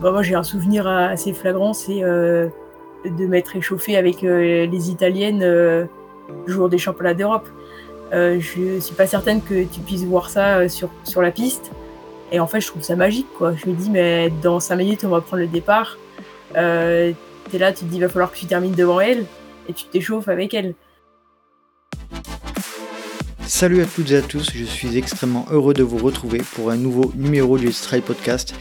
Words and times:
bah, 0.00 0.12
moi 0.12 0.22
j'ai 0.22 0.34
un 0.34 0.42
souvenir 0.42 0.86
assez 0.86 1.32
flagrant, 1.32 1.72
c'est 1.72 2.00
de 2.00 3.26
m'être 3.26 3.56
échauffé 3.56 3.96
avec 3.96 4.22
les 4.22 4.90
Italiennes 4.90 5.40
le 5.40 5.88
jour 6.46 6.68
des 6.68 6.78
championnats 6.78 7.14
d'Europe. 7.14 7.48
je 8.12 8.78
suis 8.80 8.94
pas 8.94 9.06
certaine 9.06 9.42
que 9.42 9.64
tu 9.64 9.80
puisses 9.80 10.04
voir 10.04 10.30
ça 10.30 10.68
sur, 10.68 10.90
sur 11.04 11.22
la 11.22 11.30
piste. 11.30 11.72
Et 12.30 12.40
en 12.40 12.46
fait, 12.46 12.60
je 12.60 12.66
trouve 12.66 12.82
ça 12.82 12.94
magique, 12.94 13.28
quoi. 13.36 13.54
Je 13.54 13.70
me 13.70 13.74
dis, 13.74 13.90
mais 13.90 14.30
dans 14.42 14.60
5 14.60 14.76
minutes, 14.76 15.04
on 15.04 15.08
va 15.08 15.20
prendre 15.20 15.42
le 15.42 15.48
départ. 15.48 15.96
Euh, 16.56 17.12
T'es 17.50 17.58
là, 17.58 17.72
tu 17.72 17.84
te 17.84 17.90
dis, 17.90 17.96
il 17.96 18.00
va 18.00 18.08
falloir 18.08 18.30
que 18.30 18.36
tu 18.36 18.46
termines 18.46 18.74
devant 18.74 19.00
elle 19.00 19.24
et 19.68 19.72
tu 19.72 19.86
t'échauffes 19.86 20.28
avec 20.28 20.52
elle. 20.52 20.74
Salut 23.48 23.80
à 23.80 23.86
toutes 23.86 24.10
et 24.10 24.16
à 24.16 24.20
tous, 24.20 24.50
je 24.54 24.62
suis 24.62 24.98
extrêmement 24.98 25.46
heureux 25.50 25.72
de 25.72 25.82
vous 25.82 25.96
retrouver 25.96 26.42
pour 26.54 26.70
un 26.70 26.76
nouveau 26.76 27.10
numéro 27.16 27.56
du 27.56 27.70
Trail 27.70 28.02
Podcast, 28.02 28.54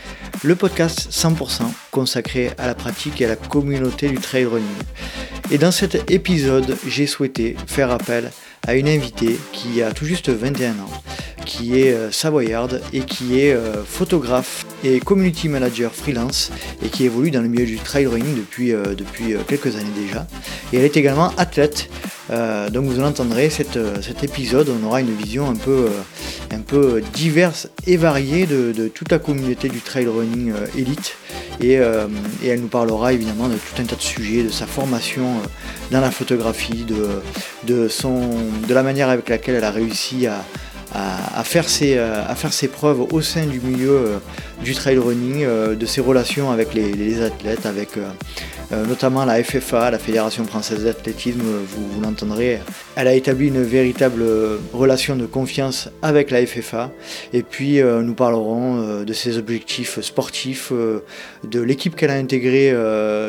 le 0.45 0.55
podcast 0.55 1.09
100% 1.11 1.63
consacré 1.91 2.51
à 2.57 2.67
la 2.67 2.73
pratique 2.73 3.19
et 3.19 3.25
à 3.25 3.27
la 3.27 3.35
communauté 3.35 4.07
du 4.07 4.15
trail 4.15 4.45
running. 4.45 4.65
Et 5.51 5.57
dans 5.57 5.73
cet 5.73 6.09
épisode, 6.09 6.77
j'ai 6.87 7.05
souhaité 7.05 7.57
faire 7.67 7.91
appel 7.91 8.31
à 8.65 8.75
une 8.75 8.87
invitée 8.87 9.37
qui 9.51 9.81
a 9.81 9.91
tout 9.91 10.05
juste 10.05 10.29
21 10.29 10.71
ans 10.79 11.03
qui 11.47 11.79
est 11.79 11.93
euh, 11.93 12.11
savoyarde 12.11 12.81
et 12.93 12.99
qui 12.99 13.39
est 13.39 13.53
euh, 13.53 13.83
photographe 13.83 14.65
et 14.83 14.99
community 14.99 15.47
manager 15.47 15.91
freelance 15.93 16.51
et 16.85 16.89
qui 16.89 17.05
évolue 17.05 17.31
dans 17.31 17.41
le 17.41 17.47
milieu 17.47 17.65
du 17.65 17.77
trail 17.77 18.05
running 18.05 18.35
depuis, 18.35 18.73
euh, 18.73 18.93
depuis 18.95 19.35
quelques 19.47 19.75
années 19.75 19.85
déjà. 19.95 20.27
Et 20.71 20.77
elle 20.77 20.83
est 20.83 20.97
également 20.97 21.31
athlète. 21.37 21.89
donc 22.73 22.85
vous 22.85 23.01
entendrez 23.01 23.49
cet, 23.49 23.77
épisode, 24.21 24.67
on 24.69 24.85
aura 24.85 24.99
une 24.99 25.15
vision 25.15 25.49
un 25.49 25.55
peu, 25.55 25.87
un 26.51 26.59
peu 26.59 27.01
diverse 27.13 27.69
et 27.87 27.95
variée 27.95 28.45
de, 28.45 28.89
toute 28.89 29.09
la 29.11 29.19
communauté 29.19 29.69
du 29.69 29.79
trail 29.79 30.07
running 30.07 30.51
élite. 30.77 31.15
Et, 31.61 31.75
et, 32.43 32.47
elle 32.47 32.59
nous 32.59 32.67
parlera 32.67 33.13
évidemment 33.13 33.47
de 33.47 33.55
tout 33.55 33.81
un 33.81 33.85
tas 33.85 33.95
de 33.95 34.01
sujets, 34.01 34.43
de 34.43 34.49
sa 34.49 34.67
formation 34.67 35.27
dans 35.89 36.01
la 36.01 36.11
photographie, 36.11 36.83
de, 36.83 37.21
de, 37.63 37.87
son, 37.87 38.19
de 38.67 38.73
la 38.73 38.83
manière 38.83 39.07
avec 39.09 39.29
laquelle 39.29 39.55
elle 39.55 39.63
a 39.63 39.71
réussi 39.71 40.27
à, 40.27 40.43
à, 40.93 41.43
faire 41.43 41.67
ses, 41.67 41.97
euh, 41.97 42.23
à 42.27 42.35
faire 42.35 42.53
ses 42.53 42.67
preuves 42.67 43.01
au 43.01 43.21
sein 43.21 43.45
du 43.45 43.59
milieu 43.59 43.91
euh, 43.91 44.17
du 44.63 44.73
trail 44.73 44.97
running, 44.97 45.43
euh, 45.43 45.75
de 45.75 45.85
ses 45.85 46.01
relations 46.01 46.51
avec 46.51 46.73
les, 46.73 47.21
athlètes, 47.21 47.65
avec 47.65 47.89
notamment 48.71 49.25
la 49.25 49.43
FFA, 49.43 49.91
la 49.91 49.99
Fédération 49.99 50.45
française 50.45 50.83
d'athlétisme, 50.83 51.41
vous, 51.41 52.01
l'entendrez. 52.01 52.59
Elle 52.95 53.07
a 53.07 53.13
établi 53.13 53.47
une 53.47 53.63
véritable 53.63 54.23
relation 54.73 55.15
de 55.15 55.25
confiance 55.25 55.89
avec 56.01 56.31
la 56.31 56.45
FFA. 56.45 56.91
Et 57.33 57.43
puis 57.43 57.81
nous 57.81 58.13
parlerons 58.13 59.03
de 59.03 59.13
ses 59.13 59.37
objectifs 59.37 60.01
sportifs, 60.01 60.71
de 60.71 61.61
l'équipe 61.61 61.95
qu'elle 61.95 62.11
a 62.11 62.15
intégrée 62.15 62.73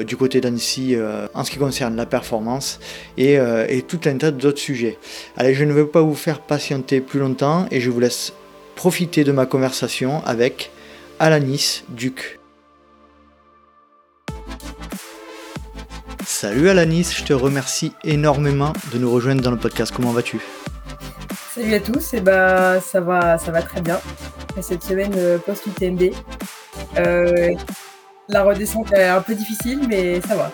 du 0.04 0.16
côté 0.16 0.40
d'Annecy 0.40 0.96
en 1.34 1.44
ce 1.44 1.50
qui 1.50 1.58
concerne 1.58 1.96
la 1.96 2.06
performance 2.06 2.80
et, 3.16 3.34
et 3.68 3.82
tout 3.82 4.00
un 4.06 4.16
tas 4.16 4.30
d'autres 4.30 4.58
sujets. 4.58 4.98
Allez, 5.36 5.54
je 5.54 5.64
ne 5.64 5.72
veux 5.72 5.86
pas 5.86 6.02
vous 6.02 6.14
faire 6.14 6.40
patienter 6.40 7.00
plus 7.00 7.20
longtemps 7.20 7.66
et 7.70 7.80
je 7.80 7.90
vous 7.90 8.00
laisse 8.00 8.32
profiter 8.78 9.24
de 9.24 9.32
ma 9.32 9.44
conversation 9.44 10.22
avec 10.24 10.70
Alanis 11.18 11.82
Duc. 11.88 12.37
Salut 16.40 16.68
Alanis, 16.68 17.16
je 17.18 17.24
te 17.24 17.32
remercie 17.32 17.92
énormément 18.04 18.72
de 18.92 18.98
nous 18.98 19.10
rejoindre 19.10 19.42
dans 19.42 19.50
le 19.50 19.56
podcast. 19.56 19.92
Comment 19.92 20.12
vas-tu? 20.12 20.38
Salut 21.52 21.74
à 21.74 21.80
tous, 21.80 22.14
et 22.14 22.18
eh 22.18 22.20
bah, 22.20 22.80
ça, 22.80 23.00
va, 23.00 23.38
ça 23.38 23.50
va 23.50 23.60
très 23.60 23.80
bien. 23.80 23.98
Cette 24.60 24.84
semaine 24.84 25.12
euh, 25.16 25.38
post-UTMB. 25.38 26.12
Euh, 26.96 27.54
la 28.28 28.44
redescente 28.44 28.92
est 28.92 29.08
un 29.08 29.20
peu 29.20 29.34
difficile, 29.34 29.80
mais 29.88 30.20
ça 30.20 30.36
va. 30.36 30.52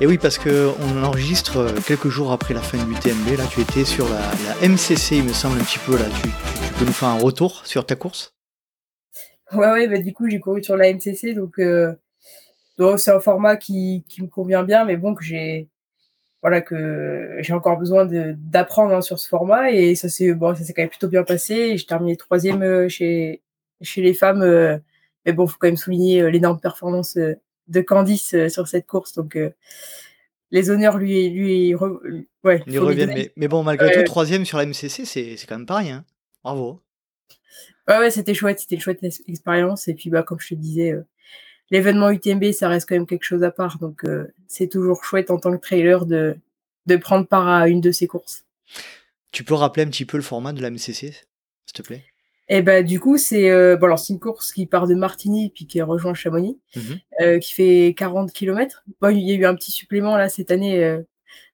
Et 0.00 0.06
oui, 0.06 0.16
parce 0.16 0.38
qu'on 0.38 1.04
enregistre 1.04 1.66
quelques 1.86 2.08
jours 2.08 2.32
après 2.32 2.54
la 2.54 2.62
fin 2.62 2.82
du 2.82 2.90
UTMB. 2.92 3.36
Là, 3.36 3.44
tu 3.50 3.60
étais 3.60 3.84
sur 3.84 4.06
la, 4.08 4.66
MCC, 4.66 5.16
il 5.18 5.24
me 5.24 5.34
semble, 5.34 5.60
un 5.60 5.64
petit 5.64 5.80
peu. 5.80 5.98
Là, 5.98 6.06
tu, 6.22 6.30
peux 6.78 6.86
nous 6.86 6.92
faire 6.92 7.10
un 7.10 7.18
retour 7.18 7.60
sur 7.66 7.84
ta 7.84 7.94
course? 7.94 8.34
Ouais, 9.52 9.70
ouais, 9.70 9.86
bah, 9.86 9.98
du 9.98 10.14
coup, 10.14 10.30
j'ai 10.30 10.40
couru 10.40 10.64
sur 10.64 10.78
la 10.78 10.90
MCC. 10.90 11.34
Donc, 11.34 11.58
euh, 11.58 11.92
c'est 12.96 13.10
un 13.10 13.20
format 13.20 13.56
qui, 13.56 14.04
me 14.20 14.26
convient 14.26 14.62
bien, 14.62 14.84
mais 14.84 14.96
bon, 14.96 15.14
que 15.14 15.24
j'ai 15.24 15.68
voilà 16.42 16.60
que 16.60 17.38
j'ai 17.40 17.52
encore 17.52 17.78
besoin 17.78 18.06
d'apprendre 18.06 18.94
hein, 18.94 19.00
sur 19.00 19.18
ce 19.18 19.28
format 19.28 19.72
et 19.72 19.94
ça 19.96 20.08
s'est 20.08 20.32
bon, 20.32 20.54
ça 20.54 20.62
s'est 20.62 20.72
quand 20.74 20.82
même 20.82 20.90
plutôt 20.90 21.08
bien 21.08 21.24
passé. 21.24 21.76
J'ai 21.76 21.86
terminé 21.86 22.16
troisième 22.16 22.62
euh, 22.62 22.88
chez 22.88 23.42
chez 23.80 24.02
les 24.02 24.14
femmes, 24.14 24.44
mais 25.24 25.32
bon, 25.32 25.46
faut 25.46 25.56
quand 25.58 25.68
même 25.68 25.76
souligner 25.76 26.30
l'énorme 26.30 26.60
performance 26.60 27.18
de 27.68 27.80
Candice 27.80 28.34
euh, 28.34 28.48
sur 28.48 28.68
cette 28.68 28.86
course. 28.86 29.14
Donc, 29.14 29.36
euh, 29.36 29.50
les 30.50 30.70
honneurs 30.70 30.98
lui, 30.98 31.28
lui, 31.30 31.74
ouais, 31.74 32.62
reviennent. 32.66 33.30
Mais, 33.36 33.48
bon, 33.48 33.62
malgré 33.62 33.92
tout, 33.92 34.02
troisième 34.04 34.44
sur 34.44 34.58
la 34.58 34.66
MCC, 34.66 35.04
c'est 35.04 35.46
quand 35.46 35.58
même 35.58 35.66
pas 35.66 35.78
rien. 35.78 36.04
Bravo. 36.44 36.80
Ouais, 37.88 37.98
ouais, 37.98 38.10
c'était 38.10 38.34
chouette. 38.34 38.60
C'était 38.60 38.76
une 38.76 38.80
chouette 38.80 39.02
expérience. 39.26 39.88
Et 39.88 39.94
puis, 39.94 40.10
bah, 40.10 40.22
comme 40.22 40.38
je 40.38 40.48
te 40.48 40.54
disais, 40.54 40.92
euh, 40.92 41.04
l'événement 41.70 42.10
UTMB, 42.10 42.52
ça 42.52 42.68
reste 42.68 42.88
quand 42.88 42.94
même 42.94 43.06
quelque 43.06 43.24
chose 43.24 43.42
à 43.42 43.50
part. 43.50 43.78
Donc, 43.78 44.04
c'est 44.46 44.68
toujours 44.68 45.04
chouette 45.04 45.30
en 45.30 45.38
tant 45.38 45.52
que 45.52 45.60
trailer 45.60 46.06
de, 46.06 46.36
de 46.86 46.96
prendre 46.96 47.26
part 47.26 47.48
à 47.48 47.68
une 47.68 47.80
de 47.80 47.90
ces 47.90 48.06
courses. 48.06 48.44
Tu 49.32 49.44
peux 49.44 49.54
rappeler 49.54 49.82
un 49.82 49.88
petit 49.88 50.04
peu 50.04 50.16
le 50.16 50.22
format 50.22 50.52
de 50.52 50.62
la 50.62 50.70
MCC, 50.70 50.94
s'il 50.94 51.12
te 51.74 51.82
plaît? 51.82 52.04
Et 52.48 52.62
ben 52.62 52.84
du 52.84 53.00
coup, 53.00 53.18
c'est 53.18 53.50
euh, 53.50 53.76
bon, 53.76 53.86
alors 53.86 53.98
c'est 53.98 54.12
une 54.12 54.20
course 54.20 54.52
qui 54.52 54.66
part 54.66 54.86
de 54.86 54.94
Martigny 54.94 55.50
puis 55.50 55.66
qui 55.66 55.82
rejoint 55.82 56.14
Chamonix, 56.14 56.58
mmh 56.76 56.80
euh, 57.22 57.38
qui 57.38 57.52
fait 57.52 57.94
40 57.96 58.32
km. 58.32 58.84
Bon, 59.00 59.08
il 59.08 59.28
y 59.28 59.32
a 59.32 59.34
eu 59.34 59.44
un 59.46 59.54
petit 59.56 59.72
supplément 59.72 60.16
là 60.16 60.28
cette 60.28 60.52
année 60.52 60.84
euh, 60.84 61.02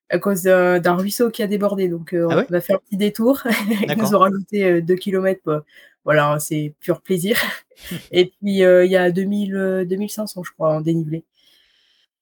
à 0.09 0.19
cause 0.19 0.43
d'un 0.43 0.95
ruisseau 0.95 1.31
qui 1.31 1.41
a 1.41 1.47
débordé, 1.47 1.87
donc 1.87 2.13
euh, 2.13 2.27
ah 2.29 2.45
on 2.47 2.53
a 2.53 2.61
fait 2.61 2.73
un 2.73 2.77
petit 2.77 2.97
détour. 2.97 3.41
Ils 3.87 3.97
nous 3.97 4.13
ont 4.13 4.19
rajouté 4.19 4.81
2 4.81 4.95
km. 4.95 5.41
Bah, 5.45 5.63
voilà, 6.05 6.37
c'est 6.39 6.73
pur 6.79 7.01
plaisir. 7.01 7.37
Et 8.11 8.25
puis 8.25 8.59
il 8.59 8.91
y 8.91 8.95
a 8.97 9.11
2000, 9.11 9.85
2500, 9.89 10.43
je 10.43 10.51
crois, 10.51 10.75
en 10.75 10.81
dénivelé. 10.81 11.23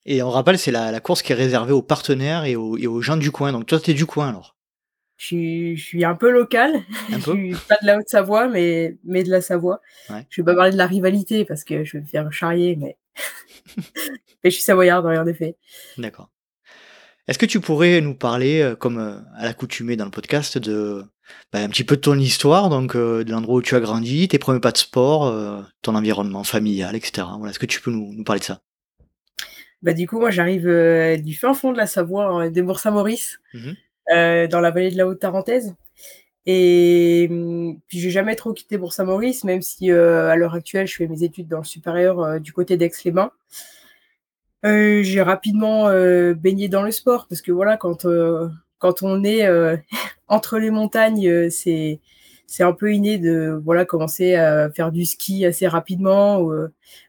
Et 0.05 0.23
on 0.23 0.29
rappelle, 0.29 0.57
c'est 0.57 0.71
la, 0.71 0.91
la, 0.91 0.99
course 0.99 1.21
qui 1.21 1.31
est 1.31 1.35
réservée 1.35 1.73
aux 1.73 1.83
partenaires 1.83 2.45
et 2.45 2.55
aux, 2.55 2.75
et 2.75 2.87
aux 2.87 3.01
gens 3.01 3.17
du 3.17 3.29
coin. 3.29 3.51
Donc 3.51 3.67
toi, 3.67 3.79
tu 3.79 3.91
es 3.91 3.93
du 3.93 4.07
coin 4.07 4.29
alors? 4.29 4.55
Je 5.17 5.75
suis, 5.77 6.03
un 6.03 6.15
peu 6.15 6.31
local. 6.31 6.81
je 7.11 7.19
suis 7.19 7.55
pas 7.69 7.77
de 7.79 7.85
la 7.85 7.99
Haute-Savoie, 7.99 8.47
mais, 8.47 8.97
mais 9.03 9.23
de 9.23 9.29
la 9.29 9.41
Savoie. 9.41 9.79
Ouais. 10.09 10.25
Je 10.31 10.41
vais 10.41 10.45
pas 10.45 10.55
parler 10.55 10.71
de 10.71 10.77
la 10.77 10.87
rivalité 10.87 11.45
parce 11.45 11.63
que 11.63 11.83
je 11.83 11.97
vais 11.97 12.01
me 12.01 12.07
faire 12.07 12.33
charrier, 12.33 12.75
mais, 12.75 12.97
mais 13.77 14.49
je 14.49 14.49
suis 14.49 14.63
savoyarde, 14.63 15.05
en 15.05 15.27
effet. 15.27 15.57
D'accord. 15.99 16.31
Est-ce 17.27 17.37
que 17.37 17.45
tu 17.45 17.59
pourrais 17.59 18.01
nous 18.01 18.15
parler, 18.15 18.61
euh, 18.61 18.75
comme 18.75 18.97
euh, 18.97 19.19
à 19.37 19.45
l'accoutumée 19.45 19.95
dans 19.95 20.05
le 20.05 20.11
podcast, 20.11 20.57
de 20.57 21.05
bah, 21.53 21.59
un 21.59 21.69
petit 21.69 21.83
peu 21.83 21.95
de 21.95 22.01
ton 22.01 22.17
histoire, 22.17 22.69
donc 22.69 22.95
euh, 22.95 23.23
de 23.23 23.31
l'endroit 23.31 23.55
où 23.55 23.61
tu 23.61 23.75
as 23.75 23.79
grandi, 23.79 24.27
tes 24.27 24.39
premiers 24.39 24.59
pas 24.59 24.71
de 24.71 24.77
sport, 24.77 25.33
ton 25.81 25.95
environnement 25.95 26.43
familial, 26.43 26.95
etc. 26.95 27.27
Voilà, 27.37 27.51
est-ce 27.51 27.59
que 27.59 27.65
tu 27.65 27.81
peux 27.81 27.91
nous, 27.91 28.23
parler 28.23 28.39
de 28.39 28.45
ça? 28.45 28.61
Bah, 29.81 29.93
du 29.93 30.07
coup, 30.07 30.19
moi, 30.19 30.31
j'arrive 30.31 30.67
du 31.23 31.35
fin 31.35 31.53
fond 31.53 31.71
de 31.71 31.77
la 31.77 31.87
Savoie, 31.87 32.49
des 32.49 32.61
Bourg-Saint-Maurice. 32.61 33.39
Mmh 33.53 33.71
euh, 34.11 34.47
dans 34.47 34.59
la 34.59 34.71
vallée 34.71 34.91
de 34.91 34.97
la 34.97 35.07
Haute-Tarentaise. 35.07 35.75
Et 36.45 37.27
hum, 37.29 37.79
puis 37.87 37.99
j'ai 37.99 38.09
jamais 38.09 38.35
trop 38.35 38.51
quitté 38.51 38.77
Bourg-Saint-Maurice, 38.77 39.43
même 39.43 39.61
si 39.61 39.91
euh, 39.91 40.29
à 40.29 40.35
l'heure 40.35 40.55
actuelle 40.55 40.87
je 40.87 40.95
fais 40.95 41.07
mes 41.07 41.23
études 41.23 41.47
dans 41.47 41.59
le 41.59 41.63
supérieur 41.63 42.19
euh, 42.19 42.39
du 42.39 42.51
côté 42.51 42.77
d'Aix-les-Bains. 42.77 43.31
j'ai 44.63 45.21
rapidement 45.21 45.89
baigné 46.33 46.67
dans 46.67 46.83
le 46.83 46.91
sport 46.91 47.27
parce 47.27 47.41
que 47.41 47.51
voilà, 47.51 47.77
quand 47.77 48.05
quand 48.81 49.03
on 49.03 49.23
est 49.23 49.47
entre 50.27 50.59
les 50.59 50.71
montagnes, 50.71 51.49
c'est 51.49 51.99
c'est 52.47 52.63
un 52.63 52.73
peu 52.73 52.93
inné 52.93 53.17
de 53.17 53.61
voilà 53.63 53.85
commencer 53.85 54.35
à 54.35 54.69
faire 54.71 54.91
du 54.91 55.05
ski 55.05 55.45
assez 55.45 55.67
rapidement 55.67 56.41
ou, 56.41 56.53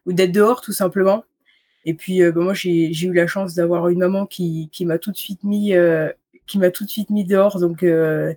ou 0.07 0.13
d'être 0.13 0.33
dehors 0.33 0.61
tout 0.61 0.73
simplement. 0.73 1.25
Et 1.85 1.95
puis 1.95 2.21
bah, 2.23 2.41
moi 2.41 2.55
j'ai 2.55 2.93
eu 2.93 3.13
la 3.13 3.27
chance 3.27 3.55
d'avoir 3.55 3.89
une 3.89 3.99
maman 3.99 4.27
qui, 4.27 4.69
qui 4.73 4.85
m'a 4.85 4.99
tout 4.99 5.11
de 5.11 5.17
suite 5.17 5.43
mis 5.45 5.75
qui 6.47 6.59
m'a 6.59 6.71
tout 6.71 6.85
de 6.85 6.91
suite 6.91 7.11
mis 7.11 7.25
dehors. 7.25 7.59
Donc 7.61 7.83
euh, 7.83 8.35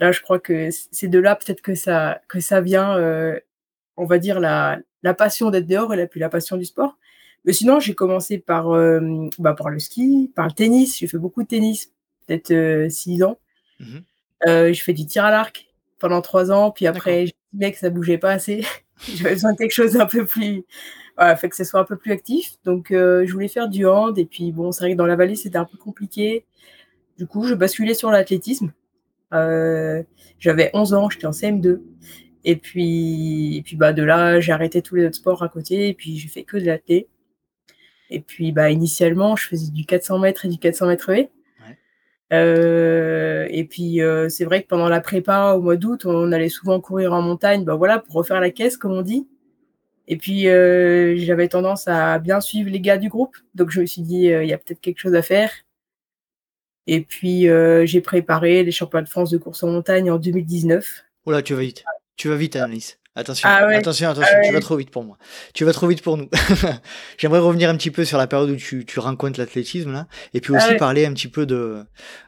là, 0.00 0.12
je 0.12 0.20
crois 0.22 0.38
que 0.38 0.68
c'est 0.70 1.08
de 1.08 1.18
là 1.18 1.36
peut-être 1.36 1.60
que 1.60 1.74
ça, 1.74 2.20
que 2.28 2.40
ça 2.40 2.60
vient, 2.60 2.96
euh, 2.96 3.38
on 3.96 4.06
va 4.06 4.18
dire, 4.18 4.40
la, 4.40 4.78
la 5.02 5.14
passion 5.14 5.50
d'être 5.50 5.66
dehors 5.66 5.92
et 5.94 6.06
puis 6.06 6.20
la 6.20 6.28
passion 6.28 6.56
du 6.56 6.64
sport. 6.64 6.96
Mais 7.44 7.52
sinon, 7.52 7.80
j'ai 7.80 7.94
commencé 7.94 8.38
par, 8.38 8.70
euh, 8.70 9.28
bah, 9.38 9.54
par 9.54 9.70
le 9.70 9.78
ski, 9.78 10.32
par 10.34 10.46
le 10.46 10.52
tennis. 10.52 10.98
J'ai 10.98 11.06
fait 11.06 11.18
beaucoup 11.18 11.42
de 11.42 11.48
tennis, 11.48 11.92
peut-être 12.28 12.90
6 12.90 13.22
ans. 13.22 13.38
Mmh 13.80 13.98
j'ai 14.46 14.74
fait 14.74 14.92
du 14.92 15.04
tir 15.04 15.24
à 15.24 15.32
l'arc 15.32 15.66
pendant 15.98 16.22
3 16.22 16.52
ans. 16.52 16.70
Puis 16.70 16.86
après, 16.86 17.26
j'ai 17.26 17.34
dit 17.52 17.72
que 17.72 17.78
ça 17.78 17.90
bougeait 17.90 18.18
pas 18.18 18.30
assez. 18.30 18.64
J'avais 19.16 19.34
besoin 19.34 19.52
de 19.52 19.58
quelque 19.58 19.72
chose 19.72 19.96
un 19.96 20.06
peu 20.06 20.24
plus. 20.24 20.64
Voilà, 21.16 21.34
fait 21.34 21.48
que 21.48 21.56
ce 21.56 21.64
soit 21.64 21.80
un 21.80 21.84
peu 21.84 21.96
plus 21.96 22.12
actif. 22.12 22.52
Donc, 22.64 22.88
je 22.90 23.32
voulais 23.32 23.48
faire 23.48 23.68
du 23.68 23.84
hand. 23.86 24.16
Et 24.16 24.26
puis, 24.26 24.52
bon, 24.52 24.70
c'est 24.70 24.84
vrai 24.84 24.92
que 24.92 24.96
dans 24.96 25.06
la 25.06 25.16
vallée, 25.16 25.34
c'était 25.34 25.58
un 25.58 25.64
peu 25.64 25.76
compliqué. 25.76 26.44
Du 27.18 27.26
coup, 27.26 27.42
je 27.42 27.54
basculais 27.54 27.94
sur 27.94 28.12
l'athlétisme. 28.12 28.72
Euh, 29.34 30.02
j'avais 30.38 30.70
11 30.72 30.94
ans, 30.94 31.10
j'étais 31.10 31.26
en 31.26 31.32
CM2. 31.32 31.80
Et 32.44 32.56
puis, 32.56 33.62
puis 33.64 33.76
bah, 33.76 33.92
de 33.92 34.02
là, 34.02 34.40
j'ai 34.40 34.52
arrêté 34.52 34.82
tous 34.82 34.94
les 34.94 35.06
autres 35.06 35.16
sports 35.16 35.42
à 35.42 35.48
côté. 35.48 35.88
Et 35.88 35.94
puis, 35.94 36.16
j'ai 36.16 36.28
fait 36.28 36.44
que 36.44 36.56
de 36.56 36.64
l'athlétisme. 36.64 37.10
Et 38.10 38.20
puis, 38.20 38.52
bah, 38.52 38.70
initialement, 38.70 39.36
je 39.36 39.48
faisais 39.48 39.70
du 39.70 39.84
400 39.84 40.18
mètres 40.20 40.46
et 40.46 40.48
du 40.48 40.58
400 40.58 40.86
mètres 40.86 41.12
V. 41.12 41.28
Euh, 42.32 43.46
et 43.50 43.64
puis, 43.64 44.02
euh, 44.02 44.28
c'est 44.28 44.44
vrai 44.44 44.62
que 44.62 44.68
pendant 44.68 44.88
la 44.88 45.00
prépa, 45.00 45.52
au 45.52 45.60
mois 45.60 45.76
d'août, 45.76 46.04
on 46.04 46.32
allait 46.32 46.48
souvent 46.48 46.80
courir 46.80 47.12
en 47.12 47.22
montagne, 47.22 47.64
bah 47.64 47.74
voilà, 47.74 47.98
pour 47.98 48.16
refaire 48.16 48.40
la 48.40 48.50
caisse, 48.50 48.76
comme 48.76 48.92
on 48.92 49.02
dit. 49.02 49.26
Et 50.06 50.16
puis, 50.16 50.48
euh, 50.48 51.16
j'avais 51.16 51.48
tendance 51.48 51.86
à 51.88 52.18
bien 52.18 52.40
suivre 52.40 52.70
les 52.70 52.80
gars 52.80 52.98
du 52.98 53.08
groupe. 53.08 53.36
Donc, 53.54 53.70
je 53.70 53.80
me 53.80 53.86
suis 53.86 54.02
dit, 54.02 54.26
il 54.26 54.46
y 54.46 54.52
a 54.52 54.58
peut-être 54.58 54.80
quelque 54.80 54.98
chose 54.98 55.14
à 55.14 55.22
faire. 55.22 55.50
Et 56.86 57.02
puis, 57.02 57.46
j'ai 57.84 58.00
préparé 58.00 58.62
les 58.64 58.72
championnats 58.72 59.04
de 59.04 59.08
France 59.10 59.30
de 59.30 59.38
course 59.38 59.62
en 59.62 59.68
montagne 59.68 60.10
en 60.10 60.18
2019. 60.18 61.04
Oula, 61.26 61.42
tu 61.42 61.54
vas 61.54 61.60
vite. 61.60 61.84
Tu 62.16 62.28
vas 62.28 62.36
vite, 62.36 62.56
Annelise. 62.56 62.98
Attention, 63.18 63.48
ah 63.48 63.66
attention, 63.66 64.10
attention, 64.10 64.32
ah 64.32 64.46
tu 64.46 64.52
vas 64.52 64.60
trop 64.60 64.76
vite 64.76 64.90
pour 64.90 65.02
moi. 65.02 65.18
Tu 65.52 65.64
vas 65.64 65.72
trop 65.72 65.88
vite 65.88 66.02
pour 66.02 66.16
nous. 66.16 66.28
J'aimerais 67.18 67.40
revenir 67.40 67.68
un 67.68 67.76
petit 67.76 67.90
peu 67.90 68.04
sur 68.04 68.16
la 68.16 68.28
période 68.28 68.48
où 68.48 68.54
tu, 68.54 68.86
tu 68.86 69.00
rencontres 69.00 69.40
l'athlétisme 69.40 69.92
là, 69.92 70.06
et 70.34 70.40
puis 70.40 70.54
ah 70.54 70.58
aussi 70.58 70.76
parler 70.76 71.04
un 71.04 71.12
petit 71.14 71.26
peu 71.26 71.44
de 71.44 71.82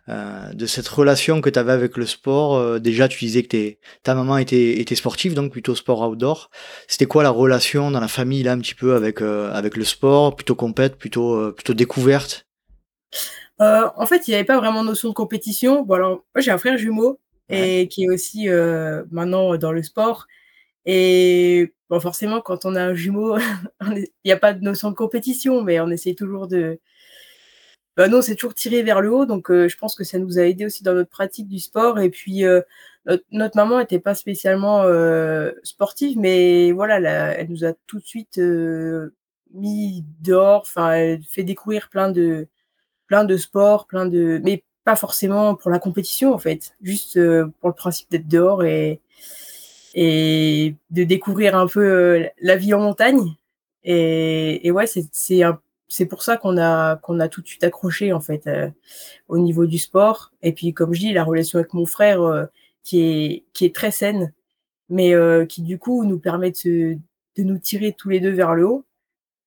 euh, 0.08 0.52
de 0.52 0.66
cette 0.66 0.88
relation 0.88 1.40
que 1.40 1.48
tu 1.48 1.60
avais 1.60 1.70
avec 1.70 1.96
le 1.96 2.06
sport. 2.06 2.56
Euh, 2.56 2.80
déjà, 2.80 3.06
tu 3.06 3.20
disais 3.20 3.44
que 3.44 3.76
ta 4.02 4.16
maman 4.16 4.36
était 4.36 4.80
était 4.80 4.96
sportive, 4.96 5.34
donc 5.34 5.52
plutôt 5.52 5.76
sport 5.76 6.00
outdoor. 6.00 6.50
C'était 6.88 7.06
quoi 7.06 7.22
la 7.22 7.30
relation 7.30 7.92
dans 7.92 8.00
la 8.00 8.08
famille 8.08 8.42
là, 8.42 8.50
un 8.50 8.58
petit 8.58 8.74
peu 8.74 8.96
avec 8.96 9.22
euh, 9.22 9.52
avec 9.52 9.76
le 9.76 9.84
sport, 9.84 10.34
plutôt 10.34 10.56
compète, 10.56 10.96
plutôt 10.96 11.52
plutôt 11.52 11.74
découverte? 11.74 12.48
en 13.60 14.06
fait, 14.06 14.26
il 14.26 14.30
n'y 14.30 14.34
avait 14.34 14.44
pas 14.44 14.58
vraiment 14.58 14.82
de 14.82 14.88
notion 14.88 15.08
de 15.08 15.14
compétition. 15.14 15.82
Bon 15.82 15.94
alors, 15.94 16.24
moi 16.34 16.40
j'ai 16.40 16.50
un 16.50 16.58
frère 16.58 16.78
jumeau 16.78 17.20
et 17.48 17.86
qui 17.86 18.04
est 18.04 18.10
aussi 18.10 18.48
maintenant 19.12 19.56
dans 19.56 19.70
le 19.70 19.84
sport. 19.84 20.26
Et 20.92 21.72
bon, 21.88 22.00
forcément, 22.00 22.40
quand 22.40 22.64
on 22.64 22.74
a 22.74 22.82
un 22.82 22.94
jumeau, 22.94 23.38
il 23.80 24.08
n'y 24.24 24.32
a 24.32 24.36
pas 24.36 24.52
de 24.54 24.60
notion 24.64 24.90
de 24.90 24.96
compétition, 24.96 25.62
mais 25.62 25.78
on 25.78 25.88
essaye 25.88 26.16
toujours 26.16 26.48
de. 26.48 26.80
Bah 27.96 28.08
non, 28.08 28.22
c'est 28.22 28.34
toujours 28.34 28.54
tiré 28.54 28.82
vers 28.82 29.00
le 29.00 29.12
haut, 29.12 29.24
donc 29.26 29.50
euh, 29.52 29.68
je 29.68 29.76
pense 29.76 29.94
que 29.94 30.02
ça 30.04 30.18
nous 30.18 30.38
a 30.38 30.42
aidé 30.42 30.64
aussi 30.64 30.82
dans 30.82 30.94
notre 30.94 31.10
pratique 31.10 31.46
du 31.46 31.60
sport. 31.60 32.00
Et 32.00 32.10
puis, 32.10 32.44
euh, 32.44 32.60
notre, 33.30 33.56
maman 33.56 33.78
n'était 33.78 34.00
pas 34.00 34.16
spécialement 34.16 34.82
euh, 34.82 35.52
sportive, 35.62 36.18
mais 36.18 36.72
voilà, 36.72 36.98
elle 37.34 37.50
nous 37.50 37.64
a 37.64 37.72
tout 37.86 38.00
de 38.00 38.04
suite 38.04 38.40
mis 39.52 40.04
dehors, 40.20 40.62
enfin, 40.62 40.92
elle 40.92 41.22
fait 41.22 41.44
découvrir 41.44 41.88
plein 41.88 42.10
de, 42.10 42.48
plein 43.06 43.24
de 43.24 43.36
sports, 43.36 43.86
plein 43.86 44.06
de. 44.06 44.40
Mais 44.44 44.64
pas 44.84 44.96
forcément 44.96 45.54
pour 45.54 45.70
la 45.70 45.78
compétition, 45.78 46.34
en 46.34 46.38
fait, 46.38 46.74
juste 46.82 47.14
pour 47.60 47.68
le 47.68 47.74
principe 47.76 48.10
d'être 48.10 48.28
dehors 48.28 48.64
et 48.64 49.00
et 49.94 50.74
de 50.90 51.04
découvrir 51.04 51.56
un 51.56 51.66
peu 51.66 51.80
euh, 51.80 52.26
la 52.40 52.56
vie 52.56 52.74
en 52.74 52.80
montagne. 52.80 53.34
Et, 53.84 54.66
et 54.66 54.70
ouais, 54.70 54.86
c'est 54.86 56.06
pour 56.06 56.22
ça 56.22 56.36
qu'on 56.36 56.58
a, 56.58 56.96
qu'on 56.96 57.20
a 57.20 57.28
tout 57.28 57.40
de 57.40 57.46
suite 57.48 57.64
accroché 57.64 58.12
en 58.12 58.20
fait 58.20 58.46
euh, 58.46 58.68
au 59.28 59.38
niveau 59.38 59.66
du 59.66 59.78
sport. 59.78 60.32
Et 60.42 60.52
puis 60.52 60.72
comme 60.74 60.94
je 60.94 61.00
dis, 61.00 61.12
la 61.12 61.24
relation 61.24 61.58
avec 61.58 61.74
mon 61.74 61.86
frère 61.86 62.22
euh, 62.22 62.46
qui, 62.84 63.00
est, 63.00 63.44
qui 63.52 63.64
est 63.64 63.74
très 63.74 63.90
saine, 63.90 64.32
mais 64.88 65.14
qui 65.46 65.62
du 65.62 65.78
coup 65.78 66.04
nous 66.04 66.18
permet 66.18 66.50
de, 66.50 66.96
de 67.36 67.42
nous 67.44 67.58
tirer 67.58 67.92
tous 67.92 68.08
les 68.08 68.18
deux 68.18 68.32
vers 68.32 68.54
le 68.54 68.66
haut. 68.66 68.84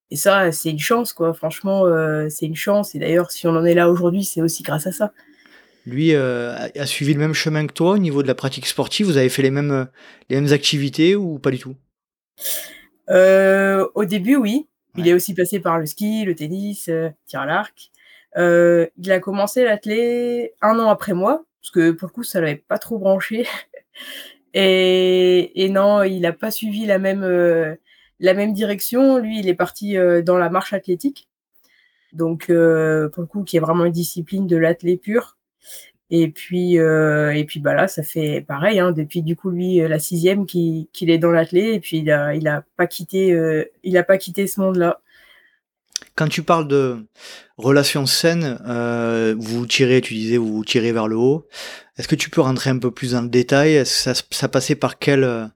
Et 0.09 0.15
ça, 0.15 0.51
c'est 0.53 0.69
une 0.69 0.79
chance, 0.79 1.11
quoi. 1.11 1.33
Franchement, 1.33 1.83
c'est 2.29 2.45
une 2.45 2.55
chance. 2.55 2.95
Et 2.95 2.99
d'ailleurs, 2.99 3.29
si 3.31 3.45
on 3.45 3.49
en 3.49 3.65
est 3.65 3.73
là 3.73 3.89
aujourd'hui, 3.89 4.23
c'est 4.23 4.41
aussi 4.41 4.63
grâce 4.63 4.87
à 4.87 4.93
ça. 4.93 5.11
Lui 5.85 6.15
euh, 6.15 6.55
a 6.55 6.85
suivi 6.85 7.13
le 7.13 7.19
même 7.19 7.33
chemin 7.33 7.67
que 7.67 7.73
toi 7.73 7.91
au 7.91 7.97
niveau 7.97 8.23
de 8.23 8.27
la 8.27 8.35
pratique 8.35 8.67
sportive? 8.67 9.05
Vous 9.05 9.17
avez 9.17 9.29
fait 9.29 9.41
les 9.41 9.51
mêmes, 9.51 9.71
euh, 9.71 9.85
les 10.29 10.39
mêmes 10.39 10.53
activités 10.53 11.15
ou 11.15 11.39
pas 11.39 11.51
du 11.51 11.59
tout? 11.59 11.75
Euh, 13.09 13.85
Au 13.93 14.05
début, 14.05 14.37
oui. 14.37 14.67
Il 14.95 15.07
est 15.07 15.13
aussi 15.13 15.33
passé 15.33 15.59
par 15.59 15.79
le 15.79 15.87
ski, 15.87 16.23
le 16.23 16.35
tennis, 16.35 16.89
tir 17.25 17.41
à 17.41 17.45
l'arc. 17.47 17.91
il 18.37 19.11
a 19.11 19.19
commencé 19.19 19.63
l'athlé 19.63 20.53
un 20.61 20.77
an 20.77 20.87
après 20.87 21.13
moi, 21.13 21.45
parce 21.61 21.71
que 21.71 21.91
pour 21.91 22.09
le 22.09 22.13
coup, 22.13 22.23
ça 22.23 22.39
l'avait 22.39 22.63
pas 22.67 22.77
trop 22.77 22.99
branché. 22.99 23.47
et, 24.53 25.63
et, 25.63 25.69
non, 25.69 26.03
il 26.03 26.21
n'a 26.21 26.31
pas 26.31 26.51
suivi 26.51 26.85
la 26.85 26.99
même, 26.99 27.23
la 28.19 28.33
même 28.35 28.53
direction. 28.53 29.17
Lui, 29.17 29.39
il 29.39 29.49
est 29.49 29.55
parti 29.55 29.95
dans 30.23 30.37
la 30.37 30.51
marche 30.51 30.73
athlétique. 30.73 31.27
Donc, 32.11 32.45
pour 32.45 32.53
le 32.53 33.25
coup, 33.25 33.43
qui 33.43 33.57
est 33.57 33.61
vraiment 33.61 33.85
une 33.85 33.91
discipline 33.91 34.45
de 34.45 34.57
l'athlé 34.57 34.95
pur. 34.95 35.39
Et 36.15 36.29
puis, 36.29 36.77
euh, 36.77 37.33
et 37.33 37.43
puis 37.43 37.59
bah 37.59 37.73
là, 37.73 37.87
ça 37.87 38.03
fait 38.03 38.45
pareil. 38.47 38.79
Hein, 38.79 38.91
depuis 38.91 39.23
du 39.23 39.35
coup 39.35 39.49
lui 39.49 39.81
euh, 39.81 39.87
la 39.87 39.97
sixième 39.97 40.45
qu'il 40.45 40.87
est 41.01 41.17
dans 41.17 41.31
l'athlé 41.31 41.73
et 41.73 41.79
puis 41.79 41.97
il 41.97 42.11
a, 42.11 42.35
il 42.35 42.47
a 42.47 42.63
pas 42.77 42.85
quitté, 42.85 43.33
euh, 43.33 43.65
il 43.83 43.97
a 43.97 44.03
pas 44.03 44.17
quitté 44.17 44.45
ce 44.45 44.59
monde-là. 44.61 45.01
Quand 46.13 46.27
tu 46.27 46.43
parles 46.43 46.67
de 46.67 47.03
relations 47.57 48.05
saines, 48.05 48.59
vous 49.39 49.65
tirez, 49.65 50.01
tu 50.01 50.13
disais, 50.13 50.37
vous, 50.37 50.53
vous 50.53 50.65
tirez 50.65 50.91
vers 50.91 51.07
le 51.07 51.15
haut. 51.15 51.47
Est-ce 51.97 52.07
que 52.07 52.13
tu 52.13 52.29
peux 52.29 52.41
rentrer 52.41 52.69
un 52.69 52.77
peu 52.77 52.91
plus 52.91 53.13
dans 53.13 53.21
le 53.23 53.29
détail? 53.29 53.83
Ça, 53.83 54.13
ça 54.13 54.47
passait 54.47 54.75
par 54.75 54.99
quel 54.99 55.49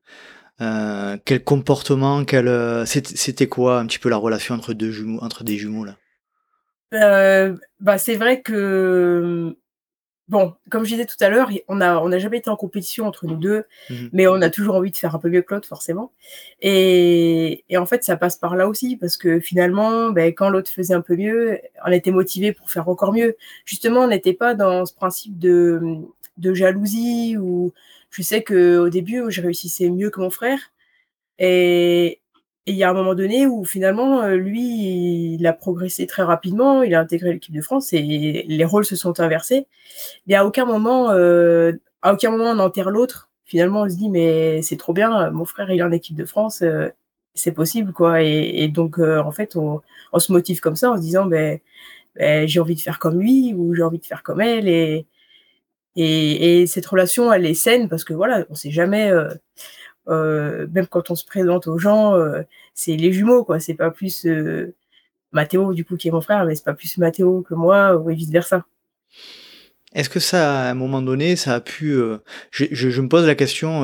quel 0.58 1.44
comportement, 1.44 2.26
quel 2.26 2.88
c'était 2.88 3.46
quoi 3.46 3.80
un 3.80 3.86
petit 3.86 4.00
peu 4.00 4.10
la 4.10 4.18
relation 4.18 4.56
entre 4.56 4.74
deux 4.74 4.90
jumeaux, 4.90 5.20
entre 5.22 5.44
des 5.44 5.58
jumeaux 5.58 5.86
là? 5.86 5.98
Bah 7.80 8.00
c'est 8.00 8.16
vrai 8.16 8.42
que 8.42 9.56
bon, 10.28 10.54
comme 10.70 10.84
je 10.84 10.92
disais 10.92 11.06
tout 11.06 11.16
à 11.22 11.30
l'heure, 11.30 11.50
on 11.68 11.76
n'a 11.76 12.02
on 12.02 12.12
a 12.12 12.20
jamais 12.20 12.38
été 12.38 12.50
en 12.50 12.56
compétition 12.56 13.08
entre 13.08 13.26
nous 13.26 13.36
deux, 13.36 13.64
mmh 13.90 13.96
mais 14.14 14.28
on 14.28 14.42
a 14.42 14.50
toujours 14.50 14.76
envie 14.76 14.92
de 14.92 14.98
faire 14.98 15.16
un 15.16 15.20
peu 15.20 15.30
mieux 15.30 15.42
que 15.42 15.54
l'autre, 15.54 15.68
forcément. 15.68 16.12
Et, 16.62 17.64
en 17.76 17.86
fait, 17.86 18.04
ça 18.04 18.18
passe 18.18 18.38
par 18.38 18.56
là 18.56 18.68
aussi, 18.68 18.98
parce 18.98 19.18
que 19.18 19.40
finalement, 19.40 20.12
ben, 20.12 20.34
quand 20.34 20.50
l'autre 20.50 20.70
faisait 20.70 20.94
un 20.94 21.02
peu 21.02 21.16
mieux, 21.16 21.60
on 21.86 21.92
était 21.92 22.12
motivé 22.12 22.52
pour 22.54 22.70
faire 22.70 22.90
encore 22.90 23.14
mieux. 23.14 23.38
Justement, 23.66 24.02
on 24.02 24.08
n'était 24.08 24.34
pas 24.34 24.54
dans 24.56 24.86
ce 24.86 24.94
principe 24.94 25.38
de, 25.40 25.82
de 26.38 26.54
jalousie, 26.54 27.38
ou 27.38 27.74
je 28.10 28.22
sais 28.22 28.44
qu'au 28.44 28.90
début, 28.90 29.24
je 29.30 29.42
réussissais 29.42 29.90
mieux 29.90 30.10
que 30.10 30.20
mon 30.20 30.30
frère. 30.30 30.60
Et, 31.40 32.22
et 32.68 32.72
il 32.72 32.78
y 32.78 32.84
a 32.84 32.90
un 32.90 32.94
moment 32.94 33.16
donné 33.16 33.48
où 33.48 33.64
finalement, 33.64 34.22
euh, 34.24 34.36
lui, 34.36 35.36
il 35.36 35.48
a 35.48 35.54
progressé 35.54 36.06
très 36.06 36.24
rapidement, 36.24 36.84
il 36.84 36.94
a 36.96 37.00
intégré 37.00 37.32
l'équipe 37.32 37.56
de 37.56 37.62
France 37.62 37.94
et 37.94 38.46
les 38.46 38.66
rôles 38.66 38.86
se 38.86 38.98
sont 38.98 39.22
inversés. 39.22 39.68
Et 40.28 40.36
à 40.36 40.46
aucun 40.46 40.66
moment, 40.66 41.12
euh, 41.12 41.72
à 42.02 42.14
aucun 42.14 42.30
moment 42.30 42.52
on 42.52 42.60
enterre 42.60 42.90
l'autre. 42.90 43.30
Finalement, 43.46 43.84
on 43.84 43.90
se 43.90 43.96
dit 43.96 44.10
mais 44.10 44.62
c'est 44.64 44.76
trop 44.78 44.94
bien, 44.94 45.32
mon 45.32 45.46
frère 45.46 45.72
il 45.72 45.80
est 45.80 45.84
en 45.84 45.94
équipe 45.94 46.18
de 46.18 46.26
France, 46.26 46.62
euh, 46.62 46.90
c'est 47.36 47.54
possible 47.54 47.94
quoi. 47.94 48.22
Et, 48.22 48.68
donc 48.68 49.00
en 49.00 49.32
fait, 49.32 49.56
on, 49.56 49.82
se 50.20 50.32
motive 50.34 50.60
comme 50.60 50.76
ça 50.76 50.92
en 50.92 50.98
se 50.98 51.02
disant 51.02 51.26
ben, 51.26 51.60
ben, 52.16 52.48
j'ai 52.48 52.60
envie 52.60 52.76
de 52.76 52.82
faire 52.82 53.00
comme 53.00 53.20
lui 53.20 53.54
ou 53.56 53.76
j'ai 53.76 53.84
envie 53.84 54.00
de 54.00 54.06
faire 54.06 54.24
comme 54.24 54.42
elle 54.42 54.68
et, 54.68 55.08
et, 55.96 56.62
et 56.62 56.68
cette 56.68 56.86
relation 56.86 57.32
elle 57.32 57.46
est 57.46 57.54
saine 57.54 57.90
parce 57.90 58.04
que 58.04 58.14
voilà, 58.14 58.46
on 58.50 58.56
sait 58.56 58.72
jamais 58.72 59.12
même 60.08 60.88
quand 60.88 61.12
on 61.12 61.16
se 61.16 61.26
présente 61.26 61.68
aux 61.68 61.78
gens, 61.78 62.16
euh, 62.16 62.42
c'est 62.74 62.96
les 62.96 63.12
jumeaux, 63.14 63.44
quoi. 63.44 63.60
C'est 63.60 63.74
pas 63.74 63.92
plus 63.92 64.26
euh, 64.26 64.74
Mathéo, 65.32 65.74
du 65.74 65.86
coup, 65.86 65.98
qui 65.98 66.08
est 66.08 66.12
mon 66.12 66.22
frère, 66.22 66.46
mais 66.46 66.56
c'est 66.56 66.64
pas 66.64 66.74
plus 66.74 66.98
Mathéo 66.98 67.42
que 67.42 67.54
moi, 67.54 67.96
ou 67.96 68.10
vice 68.10 68.30
versa. 68.30 68.66
Est-ce 69.94 70.10
que 70.10 70.20
ça, 70.20 70.68
à 70.68 70.72
un 70.72 70.74
moment 70.74 71.02
donné, 71.02 71.36
ça 71.36 71.56
a 71.56 71.60
pu. 71.62 71.98
Je, 72.52 72.66
je, 72.72 73.02
me 73.02 73.08
pose 73.08 73.26
la 73.26 73.36
question, 73.36 73.82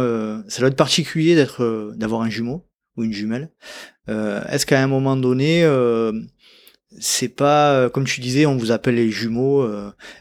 ça 0.48 0.60
doit 0.60 0.68
être 0.68 0.76
particulier 0.76 1.34
d'être, 1.34 1.94
d'avoir 1.96 2.22
un 2.22 2.30
jumeau 2.30 2.66
ou 2.98 3.04
une 3.04 3.14
jumelle. 3.14 3.50
Est-ce 4.08 4.66
qu'à 4.66 4.84
un 4.84 4.88
moment 4.88 5.16
donné, 5.16 5.66
c'est 7.00 7.30
pas, 7.30 7.90
comme 7.90 8.04
tu 8.04 8.20
disais, 8.20 8.46
on 8.46 8.58
vous 8.58 8.72
appelle 8.72 8.96
les 8.96 9.10
jumeaux, 9.10 9.66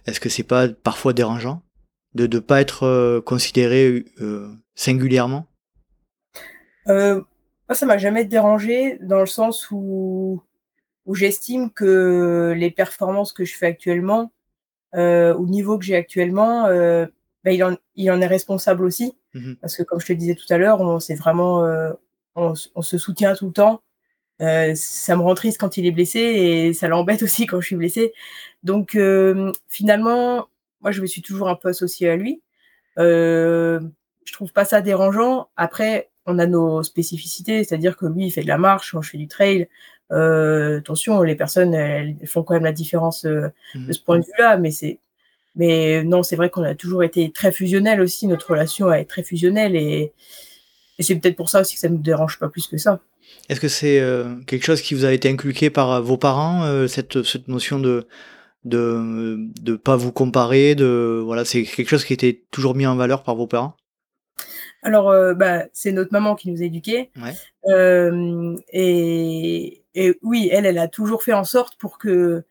est-ce 0.07 0.21
que 0.21 0.29
c'est 0.29 0.45
pas 0.45 0.69
parfois 0.69 1.13
dérangeant 1.13 1.63
de 2.15 2.27
ne 2.27 2.39
pas 2.39 2.61
être 2.61 3.21
considéré 3.27 4.05
singulièrement? 4.77 5.52
Euh, 6.89 7.17
moi, 7.69 7.75
ça 7.75 7.87
m'a 7.87 7.99
jamais 7.99 8.25
dérangé 8.25 8.99
dans 9.01 9.21
le 9.21 9.27
sens 9.27 9.71
où, 9.71 10.43
où 11.07 11.15
j'estime 11.15 11.71
que 11.71 12.55
les 12.57 12.71
performances 12.71 13.33
que 13.33 13.45
je 13.45 13.57
fais 13.57 13.67
actuellement, 13.67 14.33
euh, 14.95 15.35
au 15.35 15.47
niveau 15.47 15.79
que 15.79 15.85
j'ai 15.85 15.97
actuellement, 15.97 16.67
euh, 16.67 17.07
bah, 17.45 17.53
il, 17.53 17.65
en, 17.65 17.77
il 17.97 18.11
en 18.11 18.21
est 18.21 18.27
responsable 18.27 18.85
aussi. 18.85 19.15
Mmh 19.35 19.55
Parce 19.61 19.77
que 19.77 19.83
comme 19.83 20.01
je 20.01 20.07
te 20.07 20.13
disais 20.13 20.35
tout 20.35 20.53
à 20.53 20.59
l'heure, 20.59 20.81
on 20.81 21.01
c'est 21.01 21.15
vraiment, 21.15 21.65
euh, 21.65 21.93
on, 22.37 22.55
on, 22.75 22.83
se 22.83 22.99
soutient 22.99 23.35
tout 23.35 23.47
le 23.47 23.53
temps. 23.53 23.83
Euh, 24.41 24.75
ça 24.75 25.17
me 25.17 25.23
rend 25.23 25.35
triste 25.35 25.59
quand 25.59 25.77
il 25.77 25.87
est 25.87 25.93
blessé 25.93 26.19
et 26.21 26.73
ça 26.75 26.89
l'embête 26.89 27.23
aussi 27.23 27.47
quand 27.47 27.61
je 27.61 27.67
suis 27.67 27.77
blessée. 27.77 28.13
Donc 28.63 28.95
euh, 28.97 29.53
finalement, 29.69 30.49
moi 30.81 30.91
je 30.91 31.01
me 31.01 31.07
suis 31.07 31.23
toujours 31.23 31.49
un 31.49 31.57
peu 31.57 31.69
associée 31.71 32.09
à 32.09 32.17
lui. 32.17 32.43
Euh, 32.99 33.81
je 34.25 34.33
trouve 34.33 34.53
pas 34.53 34.65
ça 34.65 34.81
dérangeant. 34.83 35.49
Après, 35.57 36.11
on 36.27 36.39
a 36.39 36.47
nos 36.47 36.83
spécificités, 36.83 37.65
c'est-à-dire 37.65 37.97
que 37.97 38.07
lui, 38.07 38.27
il 38.27 38.31
fait 38.31 38.43
de 38.43 38.49
la 38.49 38.59
marche, 38.59 38.95
moi, 38.95 39.03
je 39.03 39.11
fais 39.11 39.19
du 39.19 39.29
trail. 39.29 39.69
Euh, 40.13 40.79
attention, 40.79 41.23
les 41.23 41.35
personnes, 41.35 41.75
elles, 41.75 42.17
font 42.27 42.43
quand 42.43 42.55
même 42.55 42.65
la 42.65 42.73
différence 42.73 43.25
euh, 43.25 43.49
mmh 43.75 43.87
de 43.87 43.93
ce 43.93 44.01
point 44.01 44.19
de 44.19 44.25
vue-là, 44.25 44.57
mais 44.57 44.71
c'est, 44.71 44.99
mais 45.57 46.05
non, 46.05 46.23
c'est 46.23 46.37
vrai 46.37 46.51
qu'on 46.51 46.63
a 46.63 46.75
toujours 46.75 47.03
été 47.03 47.31
très 47.33 47.53
fusionnel 47.53 48.01
aussi. 48.01 48.27
Notre 48.27 48.51
relation 48.51 48.93
est 48.93 49.05
très 49.05 49.23
fusionnelle 49.23 49.75
et, 49.75 50.13
et 50.99 51.03
c'est 51.03 51.17
peut-être 51.17 51.37
pour 51.37 51.49
ça 51.49 51.61
aussi 51.61 51.75
que 51.75 51.81
ça 51.81 51.89
ne 51.89 51.95
nous 51.95 52.03
dérange 52.03 52.39
pas 52.39 52.49
plus 52.49 52.67
que 52.67 52.77
ça. 52.77 53.01
Est-ce 53.49 53.61
que 53.61 53.69
c'est 53.69 54.03
quelque 54.47 54.65
chose 54.65 54.83
qui 54.83 54.95
vous 54.95 55.05
a 55.05 55.13
été 55.13 55.29
inculqué 55.29 55.71
par 55.71 56.03
vos 56.03 56.17
parents, 56.19 56.87
cette, 56.87 57.23
cette 57.23 57.49
notion 57.49 57.79
de 57.79 58.07
de 58.65 59.49
de 59.61 59.75
pas 59.75 59.97
vous 59.97 60.13
comparer, 60.13 60.75
de 60.75 61.21
voilà, 61.25 61.45
c'est 61.45 61.65
quelque 61.65 61.89
chose 61.89 62.05
qui 62.05 62.13
était 62.13 62.45
toujours 62.51 62.75
mis 62.75 62.87
en 62.87 62.97
valeur 62.97 63.23
par 63.23 63.35
vos 63.35 63.47
parents? 63.47 63.77
Alors, 64.83 65.35
bah, 65.37 65.65
c'est 65.73 65.93
notre 65.93 66.13
maman 66.13 66.35
qui 66.35 66.51
nous 66.51 66.61
a 66.61 66.65
éduqués. 66.65 67.11
et, 68.73 69.83
et 69.95 70.19
oui, 70.23 70.49
elle, 70.53 70.67
elle 70.67 70.79
a 70.79 70.89
toujours 70.89 71.23
fait 71.23 71.33
en 71.33 71.45
sorte 71.45 71.77
pour 71.77 71.99
que 71.99 72.45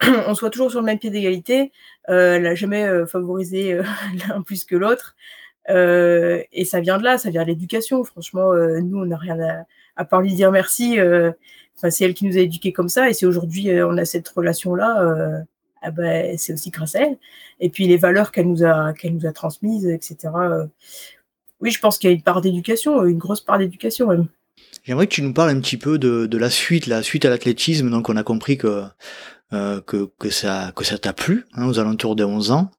on 0.26 0.34
soit 0.34 0.50
toujours 0.50 0.70
sur 0.70 0.80
le 0.80 0.86
même 0.86 0.98
pied 0.98 1.10
d'égalité. 1.10 1.72
elle 2.04 2.42
n'a 2.42 2.54
jamais 2.54 2.88
favorisé 3.06 3.80
l'un 4.28 4.42
plus 4.42 4.64
que 4.64 4.76
l'autre. 4.76 5.16
et 5.68 6.64
ça 6.64 6.80
vient 6.80 6.98
de 6.98 7.04
là, 7.04 7.18
ça 7.18 7.30
vient 7.30 7.42
de 7.42 7.48
l'éducation. 7.48 8.04
Franchement, 8.04 8.52
nous, 8.54 9.00
on 9.00 9.06
n'a 9.06 9.16
rien 9.16 9.40
à, 9.40 9.64
à 9.96 10.04
part 10.04 10.22
lui 10.22 10.34
dire 10.34 10.52
merci. 10.52 10.98
Enfin, 11.76 11.90
c'est 11.90 12.04
elle 12.04 12.14
qui 12.14 12.26
nous 12.26 12.38
a 12.38 12.40
éduqués 12.40 12.72
comme 12.72 12.88
ça, 12.88 13.10
et 13.10 13.12
si 13.12 13.26
aujourd'hui 13.26 13.70
on 13.82 13.98
a 13.98 14.04
cette 14.04 14.28
relation-là, 14.28 15.44
ah 15.82 15.90
ben, 15.90 16.36
c'est 16.38 16.52
aussi 16.52 16.70
grâce 16.70 16.96
à 16.96 17.02
elle. 17.02 17.18
Et 17.60 17.70
puis 17.70 17.86
les 17.86 17.96
valeurs 17.96 18.32
qu'elle 18.32 18.48
nous 18.48 18.64
a, 18.64 18.92
qu'elle 18.92 19.14
nous 19.14 19.26
a 19.26 19.32
transmises, 19.32 19.86
etc. 19.86 20.30
oui, 21.60 21.70
je 21.70 21.80
pense 21.80 21.98
qu'il 21.98 22.10
y 22.10 22.12
a 22.12 22.16
une 22.16 22.22
part 22.22 22.40
d'éducation, 22.40 23.04
une 23.04 23.18
grosse 23.18 23.40
part 23.40 23.58
d'éducation 23.58 24.08
même. 24.08 24.26
J'aimerais 24.84 25.06
que 25.06 25.14
tu 25.14 25.22
nous 25.22 25.32
parles 25.32 25.50
un 25.50 25.60
petit 25.60 25.76
peu 25.76 25.98
de, 25.98 26.36
la 26.36 26.50
suite, 26.50 26.86
la 26.86 27.02
suite 27.02 27.24
à 27.24 27.30
l'athlétisme. 27.30 27.90
Donc, 27.90 28.08
on 28.08 28.16
a 28.16 28.22
compris 28.22 28.56
que 28.56 28.84
euh, 29.52 29.80
que, 29.80 30.30
ça 30.30 30.72
que 30.74 30.84
ça 30.84 30.98
t'a 30.98 31.12
plu 31.12 31.46
hein, 31.54 31.68
aux 31.68 31.78
alentours 31.78 32.16
de 32.16 32.24
11 32.24 32.50
ans. 32.50 32.70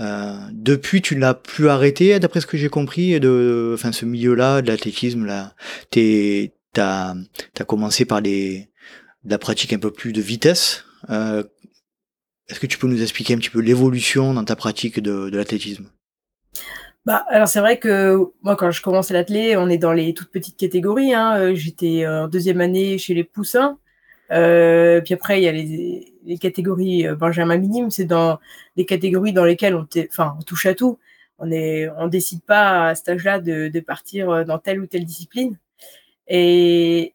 Euh, 0.00 0.36
depuis, 0.52 1.00
tu 1.00 1.16
l'as 1.16 1.34
plus 1.34 1.68
arrêté, 1.68 2.18
d'après 2.18 2.40
ce 2.40 2.46
que 2.46 2.56
j'ai 2.56 2.68
compris, 2.68 3.18
de, 3.20 3.76
ce 3.78 4.04
milieu-là, 4.04 4.62
de 4.62 4.68
l'athlétisme, 4.68 5.24
là, 5.24 5.54
t'es, 5.90 6.54
t'as, 6.72 7.14
commencé 7.66 8.04
par 8.04 8.20
les, 8.20 8.68
la 9.24 9.38
pratique 9.38 9.72
un 9.72 9.78
peu 9.78 9.92
plus 9.92 10.12
de 10.12 10.20
vitesse. 10.20 10.84
Euh, 11.10 11.44
est-ce 12.48 12.60
que 12.60 12.66
tu 12.66 12.78
peux 12.78 12.88
nous 12.88 13.02
expliquer 13.02 13.34
un 13.34 13.38
petit 13.38 13.50
peu 13.50 13.60
l'évolution 13.60 14.34
dans 14.34 14.44
ta 14.44 14.56
pratique 14.56 15.00
de 15.00 15.36
l'athlétisme? 15.36 15.88
Bah, 17.08 17.24
alors 17.28 17.48
c'est 17.48 17.60
vrai 17.60 17.78
que 17.78 18.18
moi 18.42 18.54
quand 18.54 18.70
je 18.70 18.82
commence 18.82 19.10
l'athlé, 19.10 19.56
on 19.56 19.68
est 19.68 19.78
dans 19.78 19.92
les 19.92 20.14
toutes 20.14 20.30
petites 20.30 20.56
catégories. 20.56 21.14
Hein. 21.14 21.54
J'étais 21.54 22.06
en 22.06 22.28
deuxième 22.28 22.60
année 22.60 22.98
chez 22.98 23.14
les 23.14 23.24
poussins. 23.24 23.78
Euh, 24.30 25.00
puis 25.00 25.14
après, 25.14 25.40
il 25.40 25.44
y 25.44 25.48
a 25.48 25.52
les, 25.52 26.38
catégories 26.38 27.06
euh, 27.06 27.14
Benjamin 27.14 27.56
minime, 27.56 27.90
c'est 27.90 28.04
dans 28.04 28.38
les 28.76 28.84
catégories 28.84 29.32
dans 29.32 29.44
lesquelles 29.44 29.74
on, 29.74 29.86
touche 30.46 30.66
à 30.66 30.74
tout. 30.74 30.98
On 31.38 31.50
on 31.50 32.08
décide 32.08 32.42
pas 32.42 32.88
à 32.88 32.94
cet 32.94 33.08
âge-là 33.08 33.40
de, 33.40 33.80
partir 33.80 34.30
euh, 34.30 34.44
dans 34.44 34.58
telle 34.58 34.80
ou 34.80 34.86
telle 34.86 35.04
discipline. 35.04 35.56
Et, 36.28 37.14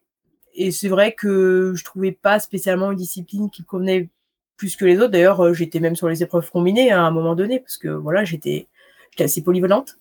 c'est 0.70 0.88
vrai 0.88 1.12
que 1.12 1.74
je 1.76 1.84
trouvais 1.84 2.12
pas 2.12 2.38
spécialement 2.38 2.92
une 2.92 2.98
discipline 2.98 3.50
qui 3.50 3.64
convenait 3.64 4.08
plus 4.56 4.76
que 4.76 4.84
les 4.84 4.98
autres. 4.98 5.08
D'ailleurs, 5.08 5.52
j'étais 5.52 5.80
même 5.80 5.96
sur 5.96 6.08
les 6.08 6.22
épreuves 6.22 6.48
combinées 6.50 6.92
hein, 6.92 7.02
à 7.04 7.06
un 7.06 7.10
moment 7.10 7.34
donné 7.34 7.58
parce 7.58 7.76
que 7.76 7.88
voilà, 7.88 8.24
j'étais, 8.24 8.68
j'étais 9.14 9.24
assez 9.24 9.42
polyvalente. 9.42 9.98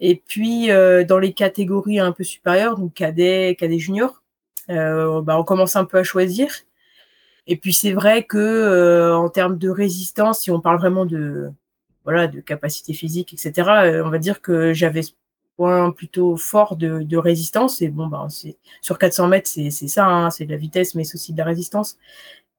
Et 0.00 0.16
puis 0.16 0.70
euh, 0.70 1.04
dans 1.04 1.18
les 1.18 1.32
catégories 1.32 1.98
un 1.98 2.12
peu 2.12 2.24
supérieures, 2.24 2.78
donc 2.78 2.94
cadet, 2.94 3.56
cadet 3.58 3.78
junior, 3.78 4.22
euh, 4.70 5.20
bah, 5.22 5.38
on 5.38 5.44
commence 5.44 5.76
un 5.76 5.84
peu 5.84 5.98
à 5.98 6.02
choisir. 6.02 6.48
Et 7.46 7.56
puis 7.56 7.72
c'est 7.72 7.92
vrai 7.92 8.24
que 8.24 8.38
euh, 8.38 9.16
en 9.16 9.28
termes 9.28 9.58
de 9.58 9.68
résistance, 9.70 10.40
si 10.40 10.50
on 10.50 10.60
parle 10.60 10.78
vraiment 10.78 11.06
de 11.06 11.50
voilà 12.04 12.26
de 12.28 12.40
capacité 12.40 12.92
physique, 12.92 13.32
etc., 13.32 14.02
on 14.04 14.10
va 14.10 14.18
dire 14.18 14.40
que 14.40 14.72
j'avais 14.72 15.02
point 15.56 15.90
plutôt 15.90 16.36
fort 16.36 16.76
de, 16.76 17.16
résistance. 17.16 17.82
Et 17.82 17.88
bon, 17.88 18.06
bah, 18.08 18.26
c'est 18.30 18.56
sur 18.82 18.98
400 18.98 19.28
mètres, 19.28 19.48
c'est 19.48 19.70
ça, 19.70 20.06
hein, 20.06 20.30
c'est 20.30 20.44
de 20.46 20.50
la 20.52 20.56
vitesse, 20.58 20.94
mais 20.94 21.04
c'est 21.04 21.14
aussi 21.16 21.32
de 21.32 21.38
la 21.38 21.44
résistance. 21.44 21.98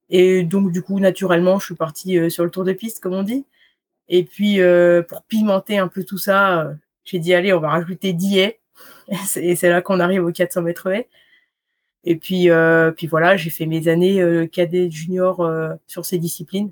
Et 0.10 0.44
donc 0.44 0.72
du 0.72 0.82
coup, 0.82 1.00
naturellement, 1.00 1.60
je 1.60 1.66
suis 1.66 1.76
partie 1.76 2.32
sur 2.32 2.44
le 2.44 2.50
tour 2.52 2.64
de 2.64 2.74
piste, 2.74 3.02
comme 3.02 3.14
on 3.14 3.24
dit. 3.24 3.46
Et 4.10 4.24
puis 4.24 4.60
pour 5.08 5.24
pimenter 5.24 5.78
un 5.78 5.88
peu 5.88 6.04
tout 6.04 6.18
ça, 6.18 6.72
j'ai 7.04 7.20
dit 7.20 7.34
allez, 7.34 7.54
on 7.54 7.60
va 7.60 7.70
rajouter 7.70 8.14
10 8.14 8.38
haies. 8.38 8.60
Et 9.36 9.56
c'est 9.56 9.70
là 9.70 9.82
qu'on 9.82 10.00
arrive 10.00 10.24
aux 10.26 10.32
400 10.32 10.62
mètres 10.62 10.88
haies. 10.88 11.08
Et 12.10 12.16
puis, 12.16 12.50
euh, 12.50 12.92
puis 12.92 13.06
voilà, 13.06 13.36
j'ai 13.36 13.50
fait 13.50 13.66
mes 13.66 13.90
années 13.90 14.22
euh, 14.22 14.48
cadet 14.48 14.90
junior 14.90 15.42
euh, 15.42 15.74
sur 15.88 16.06
ces 16.06 16.18
disciplines. 16.18 16.72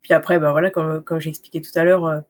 Puis 0.00 0.14
après, 0.14 0.38
bah 0.38 0.52
voilà, 0.52 0.70
comme, 0.70 1.02
comme 1.02 1.20
j'ai 1.20 1.28
expliqué 1.28 1.60
tout 1.60 1.76
à 1.78 1.84
l'heure, 1.84 2.06
euh, 2.06 2.20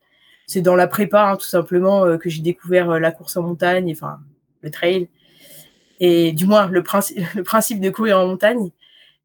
c'est 0.48 0.62
dans 0.62 0.74
la 0.74 0.88
prépa, 0.88 1.30
hein, 1.30 1.36
tout 1.36 1.46
simplement, 1.46 2.04
euh, 2.04 2.16
que 2.18 2.28
j'ai 2.28 2.42
découvert 2.42 2.98
la 2.98 3.12
course 3.12 3.36
en 3.36 3.42
montagne, 3.42 3.92
enfin 3.92 4.18
le 4.62 4.70
trail, 4.72 5.08
et 6.00 6.32
du 6.32 6.46
moins 6.46 6.66
le 6.66 6.82
principe, 6.82 7.18
le 7.36 7.44
principe 7.44 7.80
de 7.80 7.90
courir 7.90 8.18
en 8.18 8.26
montagne, 8.26 8.70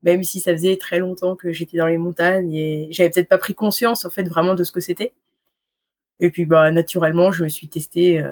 même 0.03 0.23
si 0.23 0.39
ça 0.39 0.51
faisait 0.51 0.77
très 0.77 0.99
longtemps 0.99 1.35
que 1.35 1.51
j'étais 1.51 1.77
dans 1.77 1.87
les 1.87 1.97
montagnes 1.97 2.53
et 2.53 2.87
j'avais 2.91 3.09
peut-être 3.09 3.29
pas 3.29 3.37
pris 3.37 3.53
conscience 3.53 4.05
en 4.05 4.09
fait 4.09 4.23
vraiment 4.23 4.55
de 4.55 4.63
ce 4.63 4.71
que 4.71 4.79
c'était. 4.79 5.13
Et 6.19 6.29
puis 6.29 6.45
bah 6.45 6.71
naturellement, 6.71 7.31
je 7.31 7.43
me 7.43 7.49
suis 7.49 7.67
testée 7.67 8.23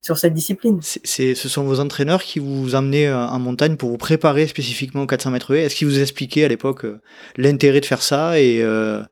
sur 0.00 0.18
cette 0.18 0.34
discipline. 0.34 0.78
C'est, 0.82 1.34
ce 1.34 1.48
sont 1.48 1.64
vos 1.64 1.80
entraîneurs 1.80 2.22
qui 2.22 2.38
vous 2.38 2.74
amenaient 2.74 3.08
euh, 3.08 3.26
en 3.26 3.38
montagne 3.38 3.76
pour 3.76 3.90
vous 3.90 3.98
préparer 3.98 4.46
spécifiquement 4.46 5.02
aux 5.02 5.06
400 5.06 5.30
mètres 5.30 5.54
Est-ce 5.54 5.74
qu'ils 5.74 5.88
vous 5.88 6.00
expliquaient 6.00 6.44
à 6.44 6.48
l'époque 6.48 6.84
euh, 6.84 7.00
l'intérêt 7.36 7.80
de 7.80 7.86
faire 7.86 8.02
ça 8.02 8.40
et, 8.40 8.62
euh, 8.62 9.02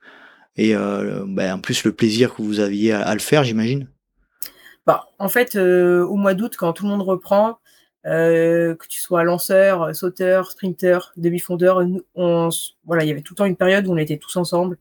et 0.57 0.75
ben, 0.75 1.55
en 1.55 1.59
plus 1.59 1.85
le 1.85 1.93
plaisir 1.93 2.35
que 2.35 2.41
vous 2.41 2.61
aviez 2.61 2.93
à, 2.93 3.13
le 3.13 3.21
faire, 3.21 3.45
j'imagine? 3.45 3.89
Bah, 4.87 5.09
En 5.19 5.29
fait, 5.29 5.57
au 5.57 6.17
mois 6.17 6.33
d'août, 6.33 6.55
quand 6.57 6.73
tout 6.73 6.85
le 6.85 6.91
monde 6.91 7.03
reprend, 7.03 7.59
que 8.07 8.87
tu 8.89 9.01
sois 9.01 9.25
lanceur, 9.25 9.95
sauteur, 9.95 10.51
sprinter, 10.53 11.13
demi-fondeur, 11.17 11.85
on, 12.15 12.49
voilà, 12.85 13.05
il 13.05 13.09
y 13.09 13.11
avait 13.11 13.23
tout 13.23 13.35
le 13.35 13.39
temps 13.39 13.45
une 13.45 13.57
période 13.57 13.87
où 13.87 13.93
on 13.93 13.97
était 13.97 14.17
tous 14.19 14.37
ensemble. 14.37 14.79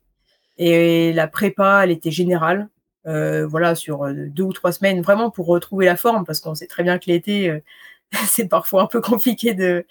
Et 0.57 1.13
la 1.13 1.27
prépa, 1.27 1.81
elle 1.83 1.91
était 1.91 2.11
générale. 2.11 2.69
Euh, 3.07 3.45
voilà, 3.45 3.75
sur 3.75 4.03
euh, 4.03 4.13
deux 4.29 4.43
ou 4.43 4.53
trois 4.53 4.71
semaines, 4.71 5.01
vraiment 5.01 5.29
pour 5.29 5.45
retrouver 5.45 5.85
la 5.85 5.95
forme, 5.95 6.25
parce 6.25 6.39
qu'on 6.39 6.55
sait 6.55 6.65
très 6.65 6.81
bien 6.83 6.97
que 6.97 7.05
l'été, 7.07 7.49
euh, 7.49 7.59
c'est 8.27 8.47
parfois 8.47 8.83
un 8.83 8.87
peu 8.87 9.01
compliqué 9.01 9.53
de. 9.53 9.85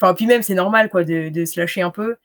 Enfin, 0.00 0.14
puis 0.14 0.26
même, 0.26 0.42
c'est 0.42 0.54
normal, 0.54 0.90
quoi, 0.90 1.04
de, 1.04 1.30
de, 1.30 1.44
se 1.44 1.58
lâcher 1.60 1.82
un 1.82 1.90
peu. 1.90 2.16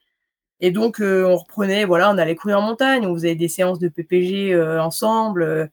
Et 0.62 0.72
donc, 0.72 1.00
on 1.01 1.36
reprenait, 1.38 1.86
voilà, 1.86 2.12
on 2.12 2.18
allait 2.18 2.36
courir 2.36 2.60
en 2.60 2.62
montagne, 2.63 3.06
on 3.06 3.13
faisait 3.15 3.36
des 3.36 3.48
séances 3.48 3.79
de 3.79 3.88
PPG 3.89 4.56
ensemble. 4.79 5.72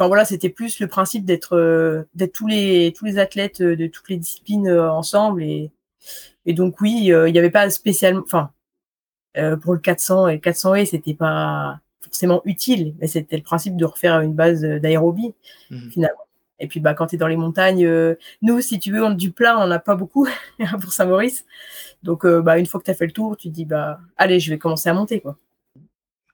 Enfin, 0.00 0.08
voilà, 0.08 0.24
c'était 0.24 0.48
plus 0.48 0.80
le 0.80 0.86
principe 0.86 1.26
d'être 1.26 2.06
d'être 2.14 2.32
tous 2.32 2.46
les, 2.46 2.94
tous 2.96 3.04
les 3.04 3.18
athlètes 3.18 3.60
de 3.60 3.86
toutes 3.86 4.08
les 4.08 4.16
disciplines 4.16 4.70
ensemble. 4.70 5.42
Et, 5.42 5.70
et 6.46 6.54
donc, 6.54 6.80
oui, 6.80 7.12
il 7.12 7.32
n'y 7.32 7.38
avait 7.38 7.50
pas 7.50 7.68
spécialement. 7.68 8.22
Enfin, 8.24 8.50
pour 9.60 9.74
le 9.74 9.78
400 9.78 10.28
et 10.28 10.34
le 10.34 10.38
400 10.40 10.74
et 10.76 10.86
c'était 10.86 11.14
pas 11.14 11.80
forcément 12.00 12.40
utile, 12.46 12.94
mais 12.98 13.08
c'était 13.08 13.36
le 13.36 13.42
principe 13.42 13.76
de 13.76 13.84
refaire 13.84 14.20
une 14.20 14.32
base 14.34 14.62
d'aérobie, 14.62 15.34
mmh 15.70 15.90
finalement. 15.90 16.24
Et 16.60 16.66
puis, 16.66 16.78
bah, 16.78 16.94
quand 16.94 17.06
tu 17.06 17.16
es 17.16 17.18
dans 17.18 17.26
les 17.26 17.36
montagnes, 17.36 17.86
euh, 17.86 18.14
nous, 18.42 18.60
si 18.60 18.78
tu 18.78 18.92
veux, 18.92 19.02
on, 19.02 19.10
du 19.10 19.32
plat, 19.32 19.58
on 19.58 19.66
n'a 19.66 19.78
pas 19.78 19.96
beaucoup 19.96 20.28
pour 20.80 20.92
Saint-Maurice. 20.92 21.46
Donc, 22.02 22.24
euh, 22.24 22.42
bah, 22.42 22.58
une 22.58 22.66
fois 22.66 22.78
que 22.80 22.84
tu 22.84 22.90
as 22.90 22.94
fait 22.94 23.06
le 23.06 23.12
tour, 23.12 23.36
tu 23.36 23.48
te 23.48 23.54
dis, 23.54 23.64
bah, 23.64 23.98
allez, 24.16 24.38
je 24.40 24.50
vais 24.50 24.58
commencer 24.58 24.88
à 24.88 24.94
monter. 24.94 25.20
Quoi. 25.20 25.38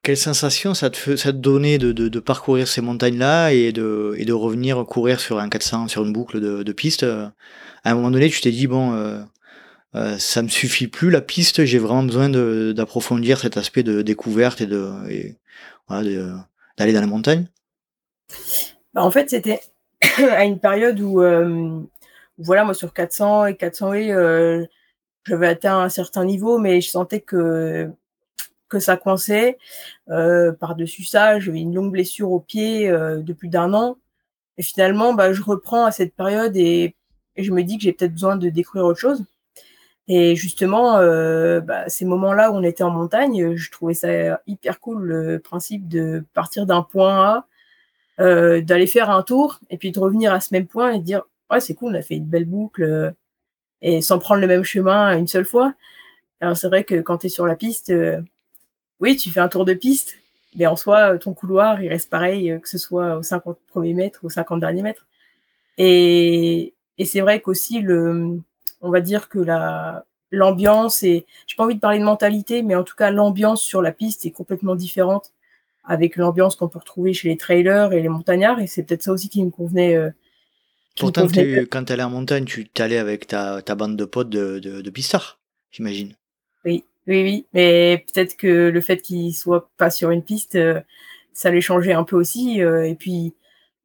Quelle 0.06 0.16
sensation 0.16 0.72
ça 0.72 0.88
te, 0.88 1.16
ça 1.16 1.32
te 1.32 1.38
donnait 1.38 1.78
de, 1.78 2.20
parcourir 2.20 2.68
ces 2.68 2.80
montagnes-là 2.80 3.50
et 3.50 3.72
de, 3.72 4.32
revenir 4.32 4.84
courir 4.86 5.18
sur 5.18 5.40
un 5.40 5.48
400, 5.48 5.88
sur 5.88 6.04
une 6.04 6.12
boucle 6.12 6.38
de, 6.38 6.72
piste 6.72 7.02
À 7.02 7.32
un 7.82 7.94
moment 7.96 8.12
donné, 8.12 8.30
tu 8.30 8.40
t'es 8.40 8.52
dit, 8.52 8.68
bon, 8.68 8.94
euh, 8.94 9.20
euh, 9.96 10.16
ça 10.16 10.42
me 10.42 10.48
suffit 10.48 10.86
plus 10.86 11.10
la 11.10 11.22
piste, 11.22 11.64
j'ai 11.64 11.78
vraiment 11.78 12.04
besoin 12.04 12.28
d'approfondir 12.28 13.40
cet 13.40 13.56
aspect 13.56 13.82
de 13.82 14.00
découverte 14.02 14.60
et 14.60 14.66
d'aller 14.68 15.34
dans 15.90 17.00
la 17.00 17.06
montagne? 17.08 17.48
Bah, 18.94 19.02
en 19.02 19.10
fait, 19.10 19.28
c'était 19.28 19.58
à 20.18 20.44
une 20.44 20.60
période 20.60 21.00
où, 21.00 21.20
euh, 21.20 21.80
voilà, 22.38 22.62
moi 22.62 22.74
sur 22.74 22.92
400 22.92 23.46
et 23.46 23.56
400 23.56 23.92
et 23.94 24.12
euh, 24.12 24.64
j'avais 25.26 25.48
atteint 25.48 25.80
un 25.80 25.88
certain 25.88 26.24
niveau, 26.24 26.58
mais 26.58 26.80
je 26.80 26.90
sentais 26.90 27.22
que 27.22 27.90
que 28.68 28.78
ça 28.78 28.96
coinçait. 28.96 29.58
Par-dessus 30.06 31.04
ça, 31.04 31.38
j'avais 31.38 31.60
une 31.60 31.74
longue 31.74 31.92
blessure 31.92 32.32
au 32.32 32.40
pied 32.40 32.88
de 32.88 33.32
plus 33.32 33.48
d'un 33.48 33.74
an. 33.74 33.98
Et 34.58 34.62
finalement, 34.62 35.14
bah, 35.14 35.32
je 35.32 35.42
reprends 35.42 35.84
à 35.84 35.90
cette 35.92 36.14
période 36.14 36.56
et 36.56 36.94
je 37.36 37.52
me 37.52 37.62
dis 37.62 37.76
que 37.76 37.84
j'ai 37.84 37.92
peut-être 37.92 38.12
besoin 38.12 38.36
de 38.36 38.48
découvrir 38.48 38.86
autre 38.86 39.00
chose. 39.00 39.24
Et 40.08 40.36
justement, 40.36 40.96
euh, 40.98 41.60
bah, 41.60 41.88
ces 41.88 42.04
moments-là 42.04 42.52
où 42.52 42.54
on 42.54 42.62
était 42.62 42.84
en 42.84 42.90
montagne, 42.90 43.56
je 43.56 43.70
trouvais 43.70 43.94
ça 43.94 44.40
hyper 44.46 44.78
cool 44.80 45.02
le 45.02 45.38
principe 45.40 45.88
de 45.88 46.24
partir 46.32 46.64
d'un 46.66 46.82
point 46.82 47.24
A, 47.24 47.46
euh, 48.20 48.60
d'aller 48.62 48.86
faire 48.86 49.10
un 49.10 49.22
tour 49.22 49.60
et 49.68 49.78
puis 49.78 49.92
de 49.92 49.98
revenir 50.00 50.32
à 50.32 50.40
ce 50.40 50.54
même 50.54 50.66
point 50.66 50.92
et 50.92 50.98
de 51.00 51.04
dire 51.04 51.22
ouais 51.50 51.60
c'est 51.60 51.74
cool, 51.74 51.92
on 51.92 51.98
a 51.98 52.02
fait 52.02 52.16
une 52.16 52.24
belle 52.24 52.46
boucle 52.46 52.82
euh, 52.82 53.10
et 53.82 54.00
sans 54.00 54.18
prendre 54.18 54.40
le 54.40 54.46
même 54.46 54.64
chemin 54.64 55.18
une 55.18 55.26
seule 55.26 55.44
fois. 55.44 55.74
Alors 56.40 56.56
c'est 56.56 56.68
vrai 56.68 56.84
que 56.84 57.00
quand 57.00 57.18
tu 57.18 57.26
es 57.26 57.30
sur 57.30 57.46
la 57.46 57.56
piste, 57.56 57.90
euh, 57.90 58.20
oui 59.00 59.16
tu 59.16 59.30
fais 59.30 59.40
un 59.40 59.48
tour 59.48 59.64
de 59.64 59.74
piste, 59.74 60.16
mais 60.56 60.66
en 60.66 60.76
soi 60.76 61.18
ton 61.18 61.34
couloir 61.34 61.82
il 61.82 61.88
reste 61.88 62.10
pareil 62.10 62.50
euh, 62.50 62.58
que 62.58 62.68
ce 62.68 62.78
soit 62.78 63.16
aux 63.18 63.22
50 63.22 63.58
premiers 63.68 63.94
mètres 63.94 64.20
ou 64.22 64.26
aux 64.26 64.30
50 64.30 64.60
derniers 64.60 64.82
mètres. 64.82 65.06
Et, 65.78 66.74
et 66.98 67.04
c'est 67.04 67.20
vrai 67.20 67.40
qu'aussi 67.40 67.80
le 67.80 68.40
On 68.80 68.90
va 68.90 69.00
dire 69.00 69.28
que 69.28 69.38
la 69.38 70.04
l'ambiance 70.32 71.02
et 71.02 71.26
j'ai 71.46 71.56
pas 71.56 71.64
envie 71.64 71.76
de 71.76 71.80
parler 71.80 71.98
de 71.98 72.04
mentalité, 72.04 72.62
mais 72.62 72.74
en 72.74 72.82
tout 72.84 72.96
cas 72.96 73.10
l'ambiance 73.10 73.62
sur 73.62 73.82
la 73.82 73.92
piste 73.92 74.26
est 74.26 74.32
complètement 74.32 74.74
différente 74.74 75.32
avec 75.86 76.16
l'ambiance 76.16 76.56
qu'on 76.56 76.68
peut 76.68 76.78
retrouver 76.78 77.14
chez 77.14 77.28
les 77.28 77.36
trailers 77.36 77.92
et 77.92 78.02
les 78.02 78.08
montagnards. 78.08 78.60
Et 78.60 78.66
c'est 78.66 78.82
peut-être 78.82 79.02
ça 79.02 79.12
aussi 79.12 79.28
qui 79.28 79.42
me 79.42 79.50
convenait. 79.50 79.96
Euh, 79.96 80.10
Pourtant, 80.98 81.26
quand 81.70 81.84
tu 81.84 81.92
allais 81.92 82.02
en 82.02 82.10
montagne, 82.10 82.46
tu 82.46 82.66
t'allais 82.68 82.96
avec 82.96 83.26
ta, 83.26 83.60
ta, 83.60 83.74
bande 83.74 83.96
de 83.96 84.04
potes 84.06 84.30
de, 84.30 84.58
de, 84.58 84.80
de 84.80 84.90
pistards, 84.90 85.38
j'imagine. 85.70 86.14
Oui, 87.06 87.22
oui. 87.22 87.46
Mais 87.52 88.04
peut-être 88.12 88.36
que 88.36 88.68
le 88.68 88.80
fait 88.80 88.98
qu'ils 88.98 89.34
soient 89.34 89.70
pas 89.76 89.90
sur 89.90 90.10
une 90.10 90.22
piste, 90.22 90.56
euh, 90.56 90.80
ça 91.32 91.50
les 91.50 91.60
changeait 91.60 91.92
un 91.92 92.04
peu 92.04 92.16
aussi. 92.16 92.62
Euh, 92.62 92.84
et 92.84 92.94
puis, 92.94 93.34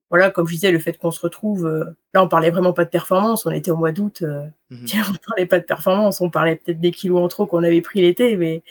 voilà, 0.10 0.32
comme 0.32 0.48
je 0.48 0.54
disais, 0.54 0.72
le 0.72 0.80
fait 0.80 0.98
qu'on 0.98 1.12
se 1.12 1.22
retrouve. 1.22 1.68
là, 2.14 2.24
on 2.24 2.28
parlait 2.28 2.52
vraiment 2.52 2.74
pas 2.74 2.86
de 2.86 2.90
performance. 2.90 3.46
On 3.46 3.52
était 3.52 3.72
au 3.72 3.78
mois 3.78 3.92
d'août. 3.92 4.24
Mmh 4.70 4.86
on 5.10 5.28
parlait 5.28 5.46
pas 5.46 5.60
de 5.60 5.66
performance. 5.66 6.22
On 6.22 6.30
parlait 6.30 6.56
peut-être 6.58 6.80
des 6.80 6.92
kilos 6.92 7.22
en 7.22 7.28
trop 7.28 7.46
qu'on 7.46 7.64
avait 7.64 7.82
pris 7.82 8.02
l'été, 8.02 8.36
mais 8.38 8.64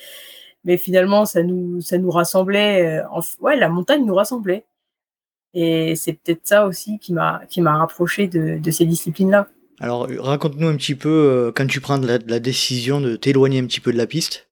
mais 0.64 0.76
finalement 0.76 1.24
ça 1.24 1.42
nous 1.42 1.80
ça 1.80 1.98
nous 1.98 2.10
rassemblait 2.10 3.00
euh, 3.00 3.20
ouais 3.40 3.56
la 3.56 3.68
montagne 3.68 4.04
nous 4.04 4.14
rassemblait 4.14 4.64
et 5.54 5.96
c'est 5.96 6.12
peut-être 6.12 6.46
ça 6.46 6.66
aussi 6.66 6.98
qui 6.98 7.12
m'a 7.12 7.42
qui 7.48 7.60
m'a 7.60 7.76
rapproché 7.76 8.28
de, 8.28 8.58
de, 8.58 8.70
ces 8.70 8.84
disciplines 8.86 9.30
là 9.30 9.48
alors 9.80 10.08
raconte-nous 10.18 10.68
un 10.68 10.76
petit 10.76 10.94
peu 10.94 11.08
euh, 11.08 11.52
quand 11.54 11.66
tu 11.66 11.80
prends 11.80 11.98
la, 11.98 12.18
décision 12.18 13.00
de 13.00 13.16
t'éloigner 13.16 13.60
un 13.60 13.66
petit 13.66 13.80
peu 13.80 13.92
de 13.92 13.98
la 13.98 14.06
piste 14.06 14.48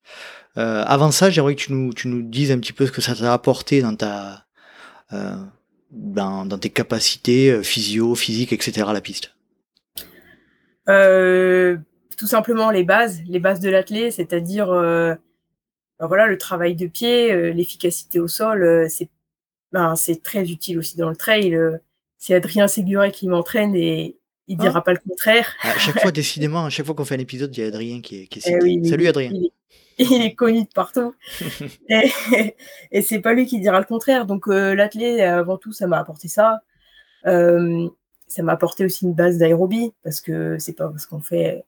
euh, 0.57 0.83
avant 0.87 1.11
ça 1.11 1.31
j'aimerais 1.31 1.55
que 1.55 1.61
tu 1.61 1.73
nous, 1.73 1.93
tu 1.93 2.09
nous 2.09 2.23
dises 2.23 2.51
un 2.51 2.59
petit 2.59 2.73
peu 2.73 2.87
ce 2.87 2.93
que 2.93 3.01
ça 3.01 3.15
t'a 3.15 3.33
apporté 3.33 3.83
dans 3.83 3.95
ta 3.95 4.45
dans, 5.91 6.45
dans, 6.45 6.59
tes 6.59 6.69
capacités 6.69 7.63
physio 7.63 8.15
physiques 8.15 8.53
etc 8.53 8.89
la 8.93 9.01
piste 9.01 9.35
tout 10.87 12.27
simplement 12.27 12.71
les 12.71 12.85
bases 12.85 13.21
les 13.27 13.39
bases 13.39 13.61
de 13.61 13.71
l'athlète 13.71 14.13
c'est-à-dire 14.13 14.69
ben 15.99 16.07
voilà, 16.07 16.27
le 16.27 16.39
travail 16.39 16.77
de 16.77 16.87
pied, 16.87 17.33
euh, 17.33 17.53
l'efficacité 17.53 18.21
au 18.21 18.29
sol, 18.29 18.63
euh, 18.63 18.87
c'est 18.89 19.09
ben, 19.73 19.97
c'est 19.97 20.23
très 20.23 20.51
utile 20.51 20.79
aussi 20.79 20.97
dans 20.97 21.11
le 21.11 21.17
trail. 21.17 21.55
Euh, 21.55 21.79
c'est 22.19 22.35
Adrien 22.35 22.69
Séguret 22.69 23.13
qui 23.13 23.29
m'entraîne 23.29 23.75
et 23.77 24.18
il 24.49 24.57
ne 24.57 24.63
dira 24.63 24.79
ah. 24.79 24.83
pas 24.83 24.93
le 24.93 24.99
contraire. 24.99 25.55
À 25.63 25.79
chaque 25.79 26.01
fois, 26.01 26.11
décidément, 26.13 26.65
à 26.65 26.71
chaque 26.71 26.87
fois 26.87 26.95
qu'on 26.95 27.05
fait 27.05 27.15
un 27.15 27.21
épisode, 27.21 27.57
il 27.57 27.61
y 27.61 27.65
a 27.65 27.69
Adrien 27.69 28.01
qui 28.01 28.23
est, 28.23 28.27
qui 28.27 28.41
est 28.41 28.59
eh 28.63 28.89
Salut 28.89 29.07
Adrien. 29.07 29.31
Il 29.99 30.23
est, 30.23 30.35
connu 30.35 30.63
de 30.63 30.69
partout. 30.75 31.15
et, 31.89 32.13
et 32.93 33.03
c'est 33.03 33.21
pas 33.21 33.33
lui 33.33 33.47
qui 33.47 33.61
dira 33.61 33.79
le 33.79 33.87
contraire. 33.87 34.27
Donc 34.27 34.47
l'athlète, 34.47 35.21
avant 35.21 35.59
tout, 35.59 35.73
ça 35.73 35.87
m'a 35.87 35.99
apporté 35.99 36.29
ça. 36.29 36.63
ça 37.25 38.43
m'a 38.43 38.53
apporté 38.53 38.85
aussi 38.85 39.05
une 39.05 39.15
base 39.15 39.39
d'aérobie 39.39 39.93
parce 40.03 40.21
que 40.21 40.57
c'est 40.59 40.75
pas 40.75 40.89
parce 40.89 41.07
qu'on 41.07 41.21
fait 41.21 41.65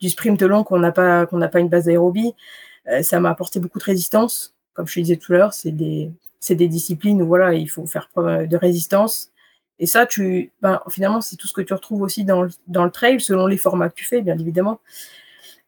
du 0.00 0.10
sprint 0.10 0.42
long 0.42 0.64
qu'on 0.64 0.78
n'a 0.78 0.92
pas 0.92 1.26
qu'on 1.26 1.38
n'a 1.38 1.48
pas 1.48 1.60
une 1.60 1.68
base 1.68 1.84
d'aérobie. 1.84 2.34
Euh, 2.88 3.02
ça 3.02 3.20
m'a 3.20 3.30
apporté 3.30 3.60
beaucoup 3.60 3.78
de 3.78 3.84
résistance. 3.84 4.54
Comme 4.74 4.86
je 4.86 4.94
te 4.94 5.00
disais 5.00 5.16
tout 5.16 5.32
à 5.34 5.36
l'heure, 5.36 5.54
c'est 5.54 5.72
des, 5.72 6.10
des 6.48 6.68
disciplines 6.68 7.20
où 7.22 7.26
voilà, 7.26 7.54
il 7.54 7.68
faut 7.68 7.86
faire 7.86 8.08
preuve 8.08 8.46
de 8.46 8.56
résistance. 8.56 9.32
Et 9.78 9.86
ça, 9.86 10.06
tu, 10.06 10.52
ben, 10.60 10.80
finalement, 10.90 11.20
c'est 11.20 11.36
tout 11.36 11.46
ce 11.46 11.52
que 11.52 11.60
tu 11.60 11.72
retrouves 11.72 12.02
aussi 12.02 12.24
dans 12.24 12.42
le, 12.42 12.50
dans 12.66 12.84
le 12.84 12.90
trail, 12.90 13.20
selon 13.20 13.46
les 13.46 13.56
formats 13.56 13.88
que 13.88 13.94
tu 13.94 14.04
fais, 14.04 14.22
bien 14.22 14.36
évidemment. 14.38 14.80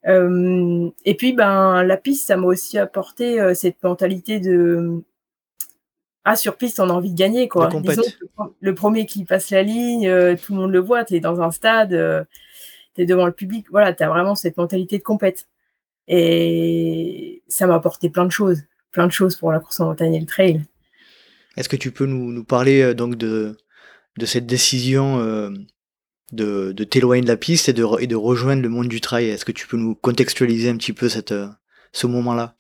Euh, 0.07 0.91
et 1.05 1.15
puis, 1.15 1.33
ben, 1.33 1.83
la 1.83 1.97
piste, 1.97 2.27
ça 2.27 2.37
m'a 2.37 2.47
aussi 2.47 2.79
apporté 2.79 3.41
euh, 3.41 3.55
cette 3.55 3.83
mentalité 3.83 4.41
de 4.41 5.03
ah 6.25 6.37
sur 6.37 6.59
piste, 6.59 6.81
on 6.81 6.91
a 6.91 6.93
envie 6.93 7.13
de 7.13 7.17
gagner 7.17 7.49
quoi. 7.49 7.71
Disons 7.81 8.03
le, 8.61 8.75
premier 8.75 9.07
qui 9.07 9.25
passe 9.25 9.49
la 9.49 9.63
ligne, 9.63 10.03
tout 10.37 10.53
le 10.53 10.61
monde 10.61 10.71
le 10.71 10.79
voit, 10.79 11.03
tu 11.03 11.15
es 11.15 11.21
dans 11.21 11.41
un 11.41 11.51
stade, 11.51 12.27
tu 12.95 13.03
es 13.03 13.07
devant 13.07 13.25
le 13.25 13.33
public, 13.33 13.67
voilà, 13.71 13.95
tu 13.95 14.03
as 14.03 14.09
vraiment 14.11 14.35
cette 14.35 14.59
mentalité 14.59 14.99
de 14.99 15.03
compète. 15.03 15.49
Et 16.09 17.43
ça 17.49 17.67
m'a 17.67 17.77
apporté 17.77 18.11
plein 18.11 18.27
de 18.27 18.33
choses, 18.33 18.65
plein 18.91 19.07
de 19.07 19.13
choses 19.13 19.37
pour 19.37 19.51
la 19.51 19.61
course 19.61 19.81
en 19.81 19.87
montagne 19.87 20.15
et 20.15 20.21
le 20.21 20.27
trail. 20.27 20.61
Est-ce 21.57 21.69
que 21.69 21.77
tu 21.77 21.93
peux 21.93 22.07
nous, 22.07 22.33
nous 22.33 22.45
parler 22.45 22.83
euh, 22.83 22.95
donc 22.95 23.17
de, 23.17 23.57
de 24.19 24.27
cette 24.27 24.47
décision 24.47 25.19
euh, 25.21 25.51
de, 26.33 26.73
t'éloigner 26.85 27.23
de 27.23 27.29
la 27.29 27.37
piste 27.37 27.69
et 27.69 27.73
de, 27.73 28.15
rejoindre 28.15 28.63
le 28.63 28.69
monde 28.69 28.89
du 28.89 29.01
trail 29.01 29.29
Est-ce 29.29 29.45
que 29.45 29.53
tu 29.53 29.67
peux 29.67 29.77
nous 29.77 29.95
contextualiser 29.95 30.69
un 30.69 30.77
petit 30.77 30.93
peu 30.93 31.09
euh, 31.31 31.47
ce 31.93 32.07
moment-là? 32.07 32.55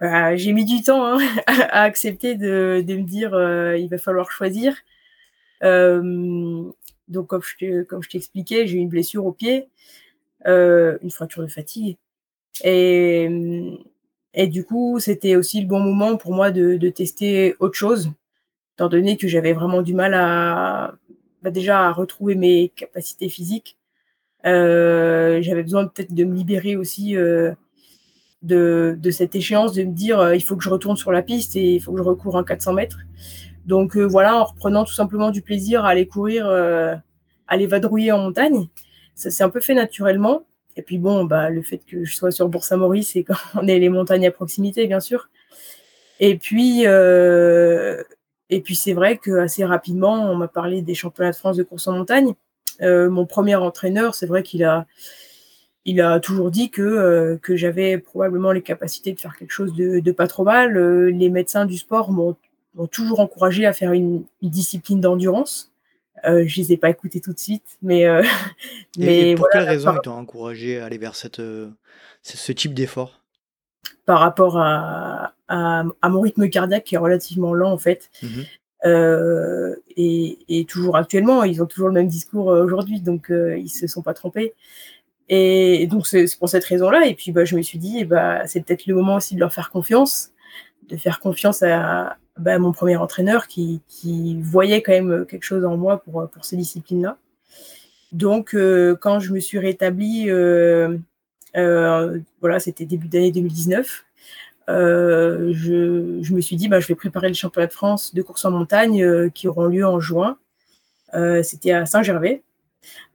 Bah, 0.00 0.36
J'ai 0.36 0.52
mis 0.52 0.64
du 0.64 0.82
temps 0.82 1.04
hein, 1.04 1.18
à 1.46 1.82
accepter 1.82 2.36
de, 2.36 2.84
me 2.86 3.02
dire 3.02 3.30
il 3.76 3.88
va 3.88 3.98
falloir 3.98 4.30
choisir. 4.30 4.76
donc 5.62 7.26
comme 7.26 7.42
je, 7.42 8.08
t'expliquais, 8.08 8.66
j'ai 8.66 8.76
eu 8.76 8.80
une 8.80 8.88
blessure 8.88 9.26
au 9.26 9.32
pied, 9.32 9.68
une 10.46 11.10
fracture 11.10 11.42
de 11.42 11.48
fatigue. 11.48 11.96
Et, 12.62 13.28
du 14.48 14.64
coup, 14.64 14.98
c'était 15.00 15.36
aussi 15.36 15.60
le 15.60 15.66
bon 15.66 15.80
moment 15.80 16.16
pour 16.16 16.32
moi 16.32 16.50
de, 16.50 16.88
tester 16.90 17.54
autre 17.58 17.76
chose, 17.76 18.10
étant 18.74 18.88
donné 18.88 19.16
que 19.16 19.28
j'avais 19.28 19.52
vraiment 19.52 19.82
du 19.82 19.94
mal 19.94 20.14
à 20.14 20.94
bah 21.44 21.50
déjà 21.50 21.88
à 21.88 21.92
retrouver 21.92 22.34
mes 22.36 22.70
capacités 22.70 23.28
physiques. 23.28 23.76
Euh, 24.46 25.42
j'avais 25.42 25.62
besoin 25.62 25.86
peut-être 25.86 26.14
de 26.14 26.24
me 26.24 26.34
libérer 26.34 26.74
aussi 26.74 27.16
euh, 27.16 27.52
de, 28.42 28.96
de, 28.98 29.10
cette 29.10 29.34
échéance, 29.34 29.74
de 29.74 29.84
me 29.84 29.92
dire 29.92 30.20
euh, 30.20 30.34
il 30.34 30.42
faut 30.42 30.56
que 30.56 30.64
je 30.64 30.70
retourne 30.70 30.96
sur 30.96 31.12
la 31.12 31.22
piste 31.22 31.54
et 31.56 31.74
il 31.74 31.80
faut 31.80 31.92
que 31.92 31.98
je 31.98 32.02
recours 32.02 32.38
un 32.38 32.44
400 32.44 32.72
mètres. 32.72 32.98
Donc 33.66 33.96
voilà, 33.96 34.36
en 34.36 34.44
reprenant 34.44 34.84
tout 34.84 34.94
simplement 34.94 35.30
du 35.30 35.42
plaisir 35.42 35.84
à 35.84 35.90
aller 35.90 36.06
courir, 36.06 36.46
à 36.46 37.02
aller 37.46 37.66
vadrouiller 37.66 38.12
en 38.12 38.18
montagne. 38.18 38.68
Ça 39.14 39.30
s'est 39.30 39.44
un 39.44 39.50
peu 39.50 39.60
fait 39.60 39.74
naturellement. 39.74 40.46
Et 40.76 40.82
puis 40.82 40.98
bon, 40.98 41.24
bah, 41.24 41.50
le 41.50 41.62
fait 41.62 41.78
que 41.78 42.04
je 42.04 42.16
sois 42.16 42.30
sur 42.30 42.48
Bourg-Saint-Maurice 42.48 43.16
et 43.16 43.24
qu'on 43.52 43.66
ait 43.66 43.78
les 43.78 43.88
montagnes 43.90 44.26
à 44.26 44.30
proximité, 44.30 44.86
bien 44.86 45.00
sûr. 45.00 45.28
Et 46.20 46.36
puis, 46.36 46.84
et 48.50 48.60
puis 48.60 48.76
c'est 48.76 48.92
vrai 48.92 49.18
qu'assez 49.18 49.64
rapidement, 49.64 50.30
on 50.30 50.36
m'a 50.36 50.48
parlé 50.48 50.82
des 50.82 50.94
championnats 50.94 51.30
de 51.30 51.36
France 51.36 51.56
de 51.56 51.62
course 51.62 51.86
en 51.86 51.92
montagne. 51.92 52.34
Euh, 52.82 53.08
mon 53.08 53.26
premier 53.26 53.54
entraîneur, 53.54 54.14
c'est 54.14 54.26
vrai 54.26 54.42
qu'il 54.42 54.64
a, 54.64 54.86
il 55.84 56.00
a 56.00 56.20
toujours 56.20 56.50
dit 56.50 56.70
que, 56.70 56.82
euh, 56.82 57.36
que 57.40 57.56
j'avais 57.56 57.98
probablement 57.98 58.52
les 58.52 58.62
capacités 58.62 59.12
de 59.12 59.20
faire 59.20 59.36
quelque 59.36 59.52
chose 59.52 59.74
de, 59.74 60.00
de 60.00 60.12
pas 60.12 60.26
trop 60.26 60.44
mal. 60.44 60.76
les 61.08 61.30
médecins 61.30 61.66
du 61.66 61.76
sport 61.76 62.10
m'ont 62.10 62.36
toujours 62.90 63.20
encouragé 63.20 63.66
à 63.66 63.72
faire 63.72 63.92
une, 63.92 64.24
une 64.42 64.50
discipline 64.50 65.00
d'endurance. 65.00 65.74
Euh, 66.26 66.44
je 66.46 66.56
les 66.60 66.72
ai 66.72 66.76
pas 66.76 66.90
écoutés 66.90 67.20
tout 67.20 67.32
de 67.32 67.38
suite, 67.38 67.78
mais. 67.82 68.06
Euh, 68.06 68.22
mais 68.98 69.34
pour 69.34 69.48
quelle 69.52 69.64
raison 69.64 69.92
ils 69.94 70.00
t'ont 70.00 70.12
encouragé 70.12 70.80
à 70.80 70.86
aller 70.86 70.98
vers 70.98 71.14
cette, 71.14 71.40
euh, 71.40 71.70
ce 72.22 72.52
type 72.52 72.74
d'effort? 72.74 73.20
Par 74.06 74.20
rapport 74.20 74.58
à, 74.58 75.32
à, 75.48 76.08
mon 76.08 76.20
rythme 76.20 76.48
cardiaque 76.48 76.84
qui 76.84 76.94
est 76.94 76.98
relativement 76.98 77.54
lent 77.54 77.72
en 77.72 77.78
fait. 77.78 78.10
Mmh 78.22 78.42
et, 79.96 80.38
et, 80.48 80.66
toujours 80.66 80.96
actuellement, 80.96 81.42
ils 81.42 81.62
ont 81.62 81.66
toujours 81.66 81.88
le 81.88 81.94
même 81.94 82.08
discours 82.08 82.48
aujourd'hui, 82.48 83.00
donc 83.00 83.30
ils 83.30 83.70
se 83.70 83.86
sont 83.86 84.02
pas 84.02 84.12
trompés. 84.12 84.52
Et, 85.30 85.86
donc 85.86 86.06
c'est 86.06 86.26
pour 86.38 86.50
cette 86.50 86.66
raison-là. 86.66 87.06
Et 87.06 87.14
puis 87.14 87.32
bah, 87.32 87.46
je 87.46 87.56
me 87.56 87.62
suis 87.62 87.78
dit, 87.78 88.04
bah, 88.04 88.46
c'est 88.46 88.60
peut-être 88.60 88.86
le 88.86 88.94
moment 88.94 89.14
aussi 89.14 89.36
de 89.36 89.40
leur 89.40 89.54
faire 89.54 89.70
confiance, 89.70 90.32
de 90.88 90.98
faire 90.98 91.18
confiance 91.20 91.62
à, 91.62 92.18
bah, 92.38 92.58
mon 92.58 92.72
premier 92.72 92.96
entraîneur 92.96 93.46
qui, 93.46 93.80
qui, 93.88 94.38
voyait 94.42 94.82
quand 94.82 94.92
même 94.92 95.24
quelque 95.26 95.44
chose 95.44 95.64
en 95.64 95.78
moi 95.78 96.02
pour, 96.02 96.28
pour 96.28 96.44
ces 96.44 96.56
disciplines-là. 96.56 97.16
Donc, 98.14 98.54
euh, 98.54 98.96
quand 99.00 99.18
je 99.18 99.32
me 99.32 99.40
suis 99.40 99.58
rétablie, 99.58 100.30
euh, 100.30 100.88
euh, 100.88 100.98
voilà, 101.54 102.60
c'était 102.60 102.84
début 102.84 103.08
d'année 103.08 103.32
2019, 103.32 104.04
je, 104.68 106.18
je, 106.22 106.34
me 106.34 106.40
suis 106.40 106.56
dit, 106.56 106.68
bah, 106.68 106.80
je 106.80 106.86
vais 106.86 106.94
préparer 106.94 107.28
le 107.28 107.34
championnat 107.34 107.66
de 107.66 107.72
France 107.72 108.14
de 108.14 108.22
course 108.22 108.44
en 108.44 108.50
montagne 108.50 109.30
qui 109.30 109.48
auront 109.48 109.66
lieu 109.66 109.86
en 109.86 110.00
juin. 110.00 110.38
c'était 111.42 111.72
à 111.72 111.86
Saint-Gervais, 111.86 112.42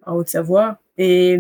en 0.06 0.16
Haute-Savoie. 0.16 0.80
Et, 0.98 1.40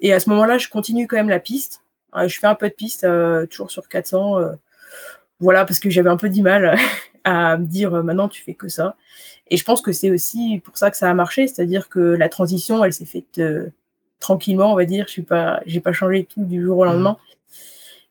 et 0.00 0.12
à 0.12 0.20
ce 0.20 0.30
moment-là, 0.30 0.58
je 0.58 0.68
continue 0.68 1.06
quand 1.06 1.16
même 1.16 1.28
la 1.28 1.40
piste. 1.40 1.82
je 2.26 2.38
fais 2.38 2.46
un 2.46 2.54
peu 2.54 2.68
de 2.68 2.74
piste, 2.74 3.06
toujours 3.50 3.70
sur 3.70 3.88
400 3.88 4.56
voilà, 5.40 5.64
parce 5.64 5.80
que 5.80 5.90
j'avais 5.90 6.10
un 6.10 6.16
peu 6.16 6.28
du 6.28 6.42
mal 6.42 6.76
à 7.24 7.56
me 7.56 7.66
dire 7.66 7.94
euh, 7.94 8.02
maintenant 8.02 8.28
tu 8.28 8.42
fais 8.42 8.54
que 8.54 8.68
ça. 8.68 8.96
Et 9.50 9.56
je 9.56 9.64
pense 9.64 9.82
que 9.82 9.92
c'est 9.92 10.10
aussi 10.10 10.62
pour 10.64 10.78
ça 10.78 10.90
que 10.90 10.96
ça 10.96 11.10
a 11.10 11.14
marché, 11.14 11.46
c'est-à-dire 11.46 11.88
que 11.88 12.00
la 12.00 12.28
transition, 12.28 12.82
elle 12.84 12.92
s'est 12.92 13.04
faite 13.04 13.38
euh, 13.38 13.68
tranquillement, 14.24 14.72
on 14.72 14.76
va 14.76 14.84
dire. 14.84 15.04
Je 15.06 15.12
suis 15.12 15.22
pas, 15.22 15.60
j'ai 15.66 15.80
pas 15.80 15.92
changé 15.92 16.24
tout 16.24 16.44
du 16.44 16.62
jour 16.62 16.78
au 16.78 16.84
lendemain. 16.84 17.18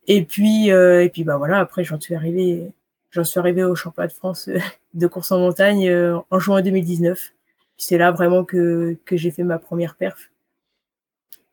Et 0.07 0.23
puis, 0.23 0.71
euh, 0.71 1.03
et 1.03 1.09
puis 1.09 1.23
bah 1.23 1.37
voilà, 1.37 1.59
après 1.59 1.83
j'en 1.83 1.99
suis 1.99 2.13
arrivé, 2.13 2.71
j'en 3.11 3.23
suis 3.23 3.39
arrivé 3.39 3.63
au 3.63 3.75
championnat 3.75 4.07
de 4.07 4.13
France 4.13 4.49
de 4.93 5.07
course 5.07 5.31
en 5.31 5.39
montagne 5.39 5.89
en 6.29 6.39
juin 6.39 6.61
2019. 6.61 7.33
C'est 7.77 7.97
là 7.97 8.11
vraiment 8.11 8.43
que, 8.43 8.97
que 9.05 9.17
j'ai 9.17 9.31
fait 9.31 9.43
ma 9.43 9.59
première 9.59 9.95
perf. 9.95 10.29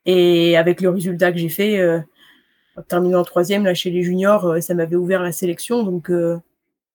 Et 0.07 0.57
avec 0.57 0.81
le 0.81 0.90
résultat 0.90 1.33
que 1.33 1.38
j'ai 1.38 1.49
fait, 1.49 2.03
en 2.77 2.83
terminant 2.83 3.23
troisième 3.25 3.64
là 3.64 3.75
chez 3.75 3.90
les 3.90 4.03
juniors, 4.03 4.46
euh, 4.46 4.61
ça 4.61 4.75
m'avait 4.75 4.96
ouvert 4.96 5.23
la 5.23 5.33
sélection. 5.33 5.83
Donc 5.83 6.11
euh, 6.11 6.38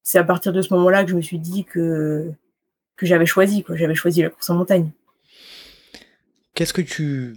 c'est 0.04 0.18
à 0.18 0.24
partir 0.24 0.54
de 0.54 0.62
ce 0.62 0.74
moment-là 0.74 1.04
que 1.04 1.12
je 1.12 1.16
me 1.16 1.22
suis 1.22 1.40
dit 1.40 1.64
que 1.66 2.32
que 2.96 3.06
j'avais 3.06 3.26
choisi, 3.26 3.64
quoi. 3.64 3.76
J'avais 3.76 3.96
choisi 3.96 4.22
la 4.22 4.30
course 4.30 4.50
en 4.50 4.56
montagne. 4.56 4.90
Qu'est-ce 6.54 6.74
que 6.74 6.82
tu 6.82 7.36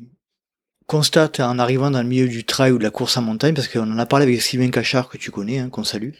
constates 0.88 1.40
en 1.40 1.58
arrivant 1.58 1.90
dans 1.90 2.00
le 2.00 2.08
milieu 2.08 2.28
du 2.28 2.44
trail 2.44 2.72
ou 2.72 2.78
de 2.78 2.82
la 2.82 2.90
course 2.90 3.18
en 3.18 3.22
montagne, 3.22 3.52
parce 3.52 3.68
qu'on 3.68 3.92
en 3.92 3.98
a 3.98 4.06
parlé 4.06 4.24
avec 4.24 4.40
Sylvain 4.40 4.70
Cachard, 4.70 5.10
que 5.10 5.18
tu 5.18 5.30
connais, 5.30 5.58
hein, 5.58 5.68
qu'on 5.68 5.84
salue, 5.84 6.12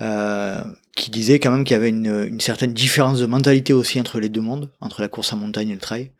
euh, 0.00 0.58
qui 0.96 1.10
disait 1.10 1.38
quand 1.38 1.50
même 1.50 1.64
qu'il 1.64 1.74
y 1.74 1.76
avait 1.76 1.90
une, 1.90 2.40
certaine 2.40 2.72
différence 2.72 3.20
de 3.20 3.26
mentalité 3.26 3.74
aussi 3.74 4.00
entre 4.00 4.18
les 4.18 4.30
deux 4.30 4.40
mondes, 4.40 4.70
entre 4.80 5.02
la 5.02 5.08
course 5.08 5.34
en 5.34 5.36
montagne 5.36 5.68
et 5.68 5.74
le 5.74 5.80
trail. 5.80 6.12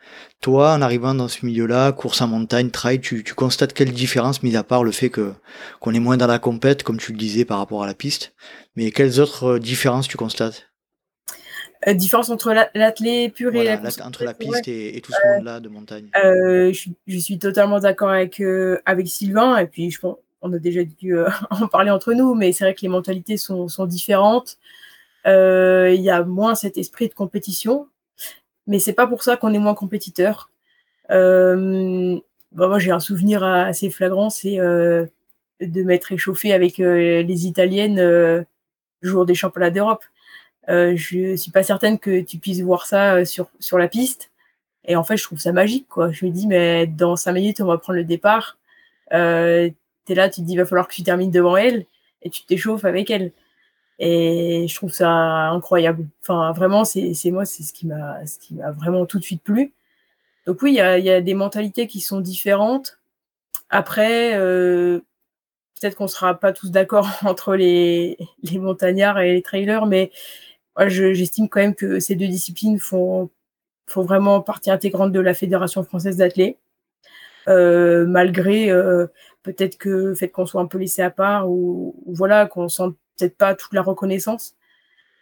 Toi, 0.42 0.74
en 0.74 0.82
arrivant 0.82 1.14
dans 1.14 1.28
ce 1.28 1.46
milieu-là, 1.46 1.90
course 1.92 2.20
en 2.20 2.28
montagne, 2.28 2.70
trail, 2.70 3.00
tu, 3.00 3.24
constates 3.34 3.72
quelle 3.72 3.92
différence, 3.92 4.42
mis 4.42 4.56
à 4.56 4.62
part 4.62 4.84
le 4.84 4.92
fait 4.92 5.08
que 5.08 5.32
qu'on 5.80 5.94
est 5.94 5.98
moins 5.98 6.18
dans 6.18 6.26
la 6.26 6.38
compète, 6.38 6.82
comme 6.82 6.98
tu 6.98 7.12
le 7.12 7.18
disais, 7.18 7.46
par 7.46 7.56
rapport 7.56 7.82
à 7.82 7.86
la 7.86 7.94
piste, 7.94 8.34
mais 8.76 8.90
quelles 8.90 9.20
autres 9.20 9.58
différences 9.58 10.06
tu 10.06 10.18
constates? 10.18 10.68
Euh, 11.88 11.94
différence 11.94 12.30
entre 12.30 12.52
l'athlète 12.74 13.32
pur 13.32 13.54
et 13.54 13.64
la 13.64 13.80
entre 14.04 14.24
la 14.24 14.34
piste 14.34 14.66
et, 14.66 15.00
tout 15.04 15.12
ce 15.12 15.36
monde-là 15.36 15.60
de 15.60 15.68
montagne. 15.68 16.08
Euh, 16.24 16.72
je, 16.72 17.18
suis 17.18 17.38
totalement 17.38 17.78
d'accord 17.78 18.10
avec 18.10 18.40
euh, 18.40 18.80
avec 18.86 19.06
Sylvain 19.06 19.56
et 19.58 19.66
puis 19.66 19.92
je 19.92 20.00
pense 20.00 20.16
on 20.42 20.52
a 20.52 20.58
déjà 20.58 20.82
dû 20.82 21.16
en 21.50 21.68
parler 21.68 21.90
entre 21.90 22.12
nous, 22.12 22.34
mais 22.34 22.52
c'est 22.52 22.64
vrai 22.64 22.74
que 22.74 22.82
les 22.82 22.88
mentalités 22.88 23.36
sont, 23.36 23.68
sont 23.68 23.86
différentes. 23.86 24.58
Il 25.24 26.00
y 26.00 26.10
a 26.10 26.24
moins 26.24 26.54
cet 26.54 26.76
esprit 26.76 27.08
de 27.08 27.14
compétition, 27.14 27.88
mais 28.66 28.78
c'est 28.78 28.92
pas 28.92 29.06
pour 29.06 29.22
ça 29.22 29.36
qu'on 29.36 29.52
est 29.54 29.58
moins 29.58 29.74
compétiteur. 29.74 30.50
Bah, 31.08 32.68
moi, 32.68 32.78
j'ai 32.78 32.92
un 32.92 33.00
souvenir 33.00 33.42
assez 33.42 33.90
flagrant, 33.90 34.30
c'est 34.30 34.56
de 34.56 35.82
m'être 35.82 36.12
échauffé 36.12 36.52
avec 36.52 36.78
les 36.78 37.46
Italiennes 37.46 37.96
le 37.96 38.46
jour 39.02 39.26
des 39.26 39.34
championnats 39.34 39.70
d'Europe. 39.70 40.04
Euh, 40.68 40.96
je 40.96 41.36
suis 41.36 41.50
pas 41.50 41.62
certaine 41.62 41.98
que 41.98 42.20
tu 42.20 42.38
puisses 42.38 42.60
voir 42.60 42.86
ça 42.86 43.14
euh, 43.16 43.24
sur, 43.24 43.50
sur 43.60 43.78
la 43.78 43.88
piste. 43.88 44.30
Et 44.84 44.96
en 44.96 45.04
fait, 45.04 45.16
je 45.16 45.24
trouve 45.24 45.38
ça 45.38 45.52
magique, 45.52 45.88
quoi. 45.88 46.12
Je 46.12 46.26
me 46.26 46.30
dis, 46.30 46.46
mais 46.46 46.86
dans 46.86 47.16
cinq 47.16 47.32
minutes, 47.32 47.60
on 47.60 47.66
va 47.66 47.78
prendre 47.78 47.98
le 47.98 48.04
départ. 48.04 48.58
Euh, 49.12 49.70
tu 50.06 50.12
es 50.12 50.14
là, 50.14 50.28
tu 50.28 50.40
te 50.40 50.46
dis, 50.46 50.54
il 50.54 50.56
va 50.58 50.66
falloir 50.66 50.88
que 50.88 50.94
tu 50.94 51.02
termines 51.02 51.30
devant 51.30 51.56
elle 51.56 51.86
et 52.22 52.30
tu 52.30 52.44
t'échauffes 52.44 52.84
avec 52.84 53.10
elle. 53.10 53.32
Et 53.98 54.66
je 54.68 54.74
trouve 54.76 54.92
ça 54.92 55.08
incroyable. 55.08 56.06
Enfin, 56.22 56.52
vraiment, 56.52 56.84
c'est 56.84 57.14
moi, 57.30 57.44
c'est 57.44 57.62
ce 57.62 57.72
qui 57.72 57.86
m'a 57.86 58.20
vraiment 58.72 59.06
tout 59.06 59.18
de 59.18 59.24
suite 59.24 59.42
plu. 59.42 59.72
Donc 60.46 60.62
oui, 60.62 60.72
il 60.72 60.76
y 60.76 60.80
a, 60.80 60.98
y 60.98 61.10
a, 61.10 61.20
des 61.20 61.34
mentalités 61.34 61.86
qui 61.86 62.00
sont 62.00 62.20
différentes. 62.20 62.98
Après, 63.70 64.36
euh, 64.36 65.00
peut-être 65.80 65.96
qu'on 65.96 66.08
sera 66.08 66.34
pas 66.34 66.52
tous 66.52 66.70
d'accord 66.70 67.08
entre 67.24 67.56
les, 67.56 68.16
les 68.42 68.58
montagnards 68.58 69.18
et 69.20 69.34
les 69.34 69.42
trailers, 69.42 69.86
mais 69.86 70.12
j'estime 70.86 71.48
quand 71.48 71.60
même 71.60 71.74
que 71.74 72.00
ces 72.00 72.14
deux 72.14 72.28
disciplines 72.28 72.78
font, 72.78 73.30
font 73.86 74.02
vraiment 74.02 74.40
partie 74.40 74.70
intégrante 74.70 75.12
de 75.12 75.20
la 75.20 75.34
Fédération 75.34 75.82
française 75.84 76.16
d'athlètes. 76.18 76.58
Euh, 77.48 78.06
malgré 78.06 78.70
euh, 78.70 79.06
peut-être 79.44 79.78
que 79.78 79.88
le 79.88 80.14
fait 80.16 80.28
qu'on 80.28 80.46
soit 80.46 80.60
un 80.60 80.66
peu 80.66 80.78
laissé 80.78 81.02
à 81.02 81.10
part 81.10 81.48
ou, 81.48 81.94
voilà 82.06 82.46
qu'on 82.46 82.68
sent 82.68 82.88
peut-être 83.16 83.36
pas 83.36 83.54
toute 83.54 83.72
la 83.72 83.82
reconnaissance. 83.82 84.54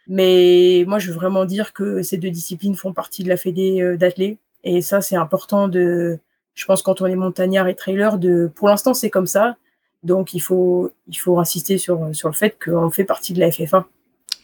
Mais 0.07 0.85
moi, 0.87 0.99
je 0.99 1.09
veux 1.09 1.15
vraiment 1.15 1.45
dire 1.45 1.73
que 1.73 2.01
ces 2.03 2.17
deux 2.17 2.29
disciplines 2.31 2.75
font 2.75 2.93
partie 2.93 3.23
de 3.23 3.29
la 3.29 3.37
Fédé 3.37 3.81
euh, 3.81 3.97
d'athlètes. 3.97 4.39
Et 4.63 4.81
ça, 4.81 5.01
c'est 5.01 5.15
important 5.15 5.67
de, 5.67 6.19
je 6.55 6.65
pense, 6.65 6.81
quand 6.81 7.01
on 7.01 7.05
est 7.07 7.15
montagnard 7.15 7.67
et 7.67 7.75
trailer, 7.75 8.17
de, 8.17 8.51
pour 8.55 8.67
l'instant, 8.67 8.93
c'est 8.93 9.09
comme 9.09 9.27
ça. 9.27 9.57
Donc, 10.03 10.33
il 10.33 10.39
faut, 10.41 10.91
il 11.07 11.15
faut 11.15 11.39
insister 11.39 11.77
sur, 11.77 12.15
sur 12.15 12.29
le 12.29 12.35
fait 12.35 12.57
qu'on 12.63 12.89
fait 12.91 13.05
partie 13.05 13.33
de 13.33 13.39
la 13.39 13.51
FFA. 13.51 13.87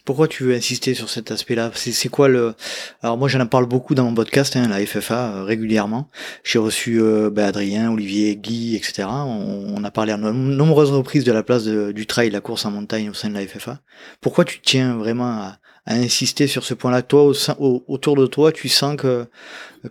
Pourquoi 0.04 0.26
tu 0.26 0.42
veux 0.42 0.54
insister 0.54 0.94
sur 0.94 1.08
cet 1.08 1.30
aspect-là? 1.30 1.70
C'est 1.74 2.08
quoi 2.08 2.28
le 2.28 2.54
Alors 3.02 3.16
moi 3.16 3.28
j'en 3.28 3.46
parle 3.46 3.66
beaucoup 3.66 3.94
dans 3.94 4.02
mon 4.04 4.14
podcast, 4.14 4.56
hein, 4.56 4.66
la 4.66 4.84
FFA 4.84 5.32
euh, 5.32 5.44
régulièrement. 5.44 6.10
J'ai 6.42 6.58
reçu 6.58 7.00
euh, 7.00 7.30
ben, 7.30 7.44
Adrien, 7.44 7.92
Olivier, 7.92 8.34
Guy, 8.36 8.74
etc. 8.74 9.04
On, 9.08 9.84
a 9.84 9.90
parlé 9.92 10.12
à 10.12 10.16
nombreuses 10.16 10.90
reprises 10.90 11.22
de 11.22 11.30
la 11.30 11.44
place 11.44 11.66
du 11.66 12.06
trail, 12.06 12.30
la 12.30 12.40
course 12.40 12.64
en 12.64 12.72
montagne 12.72 13.10
au 13.10 13.14
sein 13.14 13.28
de 13.28 13.34
la 13.34 13.46
FFA. 13.46 13.80
Pourquoi 14.20 14.44
tu 14.44 14.60
tiens 14.60 14.96
vraiment 14.96 15.28
à, 15.28 15.58
insister 15.86 16.48
sur 16.48 16.64
ce 16.64 16.74
point-là? 16.74 17.02
Toi, 17.02 17.32
au, 17.58 17.84
autour 17.86 18.16
de 18.16 18.26
toi, 18.26 18.50
tu 18.50 18.68
sens 18.68 18.96
que, 18.96 19.26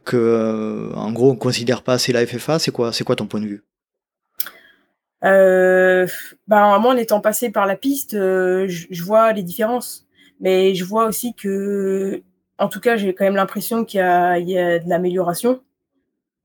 que 0.04 0.18
euh, 0.18 0.94
en 0.94 1.12
gros, 1.12 1.32
on 1.32 1.36
considère 1.36 1.84
pas 1.84 1.94
assez 1.94 2.12
la 2.12 2.26
FFA. 2.26 2.60
C'est 2.60 2.72
quoi, 2.72 2.92
c'est 2.92 3.04
quoi 3.04 3.16
ton 3.16 3.28
point 3.28 3.40
de 3.40 3.48
vue? 3.48 3.64
Euh, 5.24 6.08
bah, 6.48 6.80
moi, 6.80 6.94
en 6.94 6.98
étant 6.98 7.22
passé 7.22 7.52
par 7.52 7.66
la 7.66 7.76
piste, 7.76 8.14
euh, 8.14 8.68
je, 8.68 9.04
vois 9.04 9.34
les 9.34 9.44
différences. 9.44 10.08
Mais 10.40 10.74
je 10.76 10.84
vois 10.84 11.06
aussi 11.08 11.34
que, 11.36 12.24
en 12.58 12.68
tout 12.68 12.80
cas, 12.80 12.98
j'ai 12.98 13.14
quand 13.14 13.26
même 13.26 13.36
l'impression 13.36 13.86
qu'il 13.86 14.00
y, 14.00 14.04
y 14.52 14.58
a, 14.58 14.80
de 14.80 14.90
l'amélioration. 14.90 15.62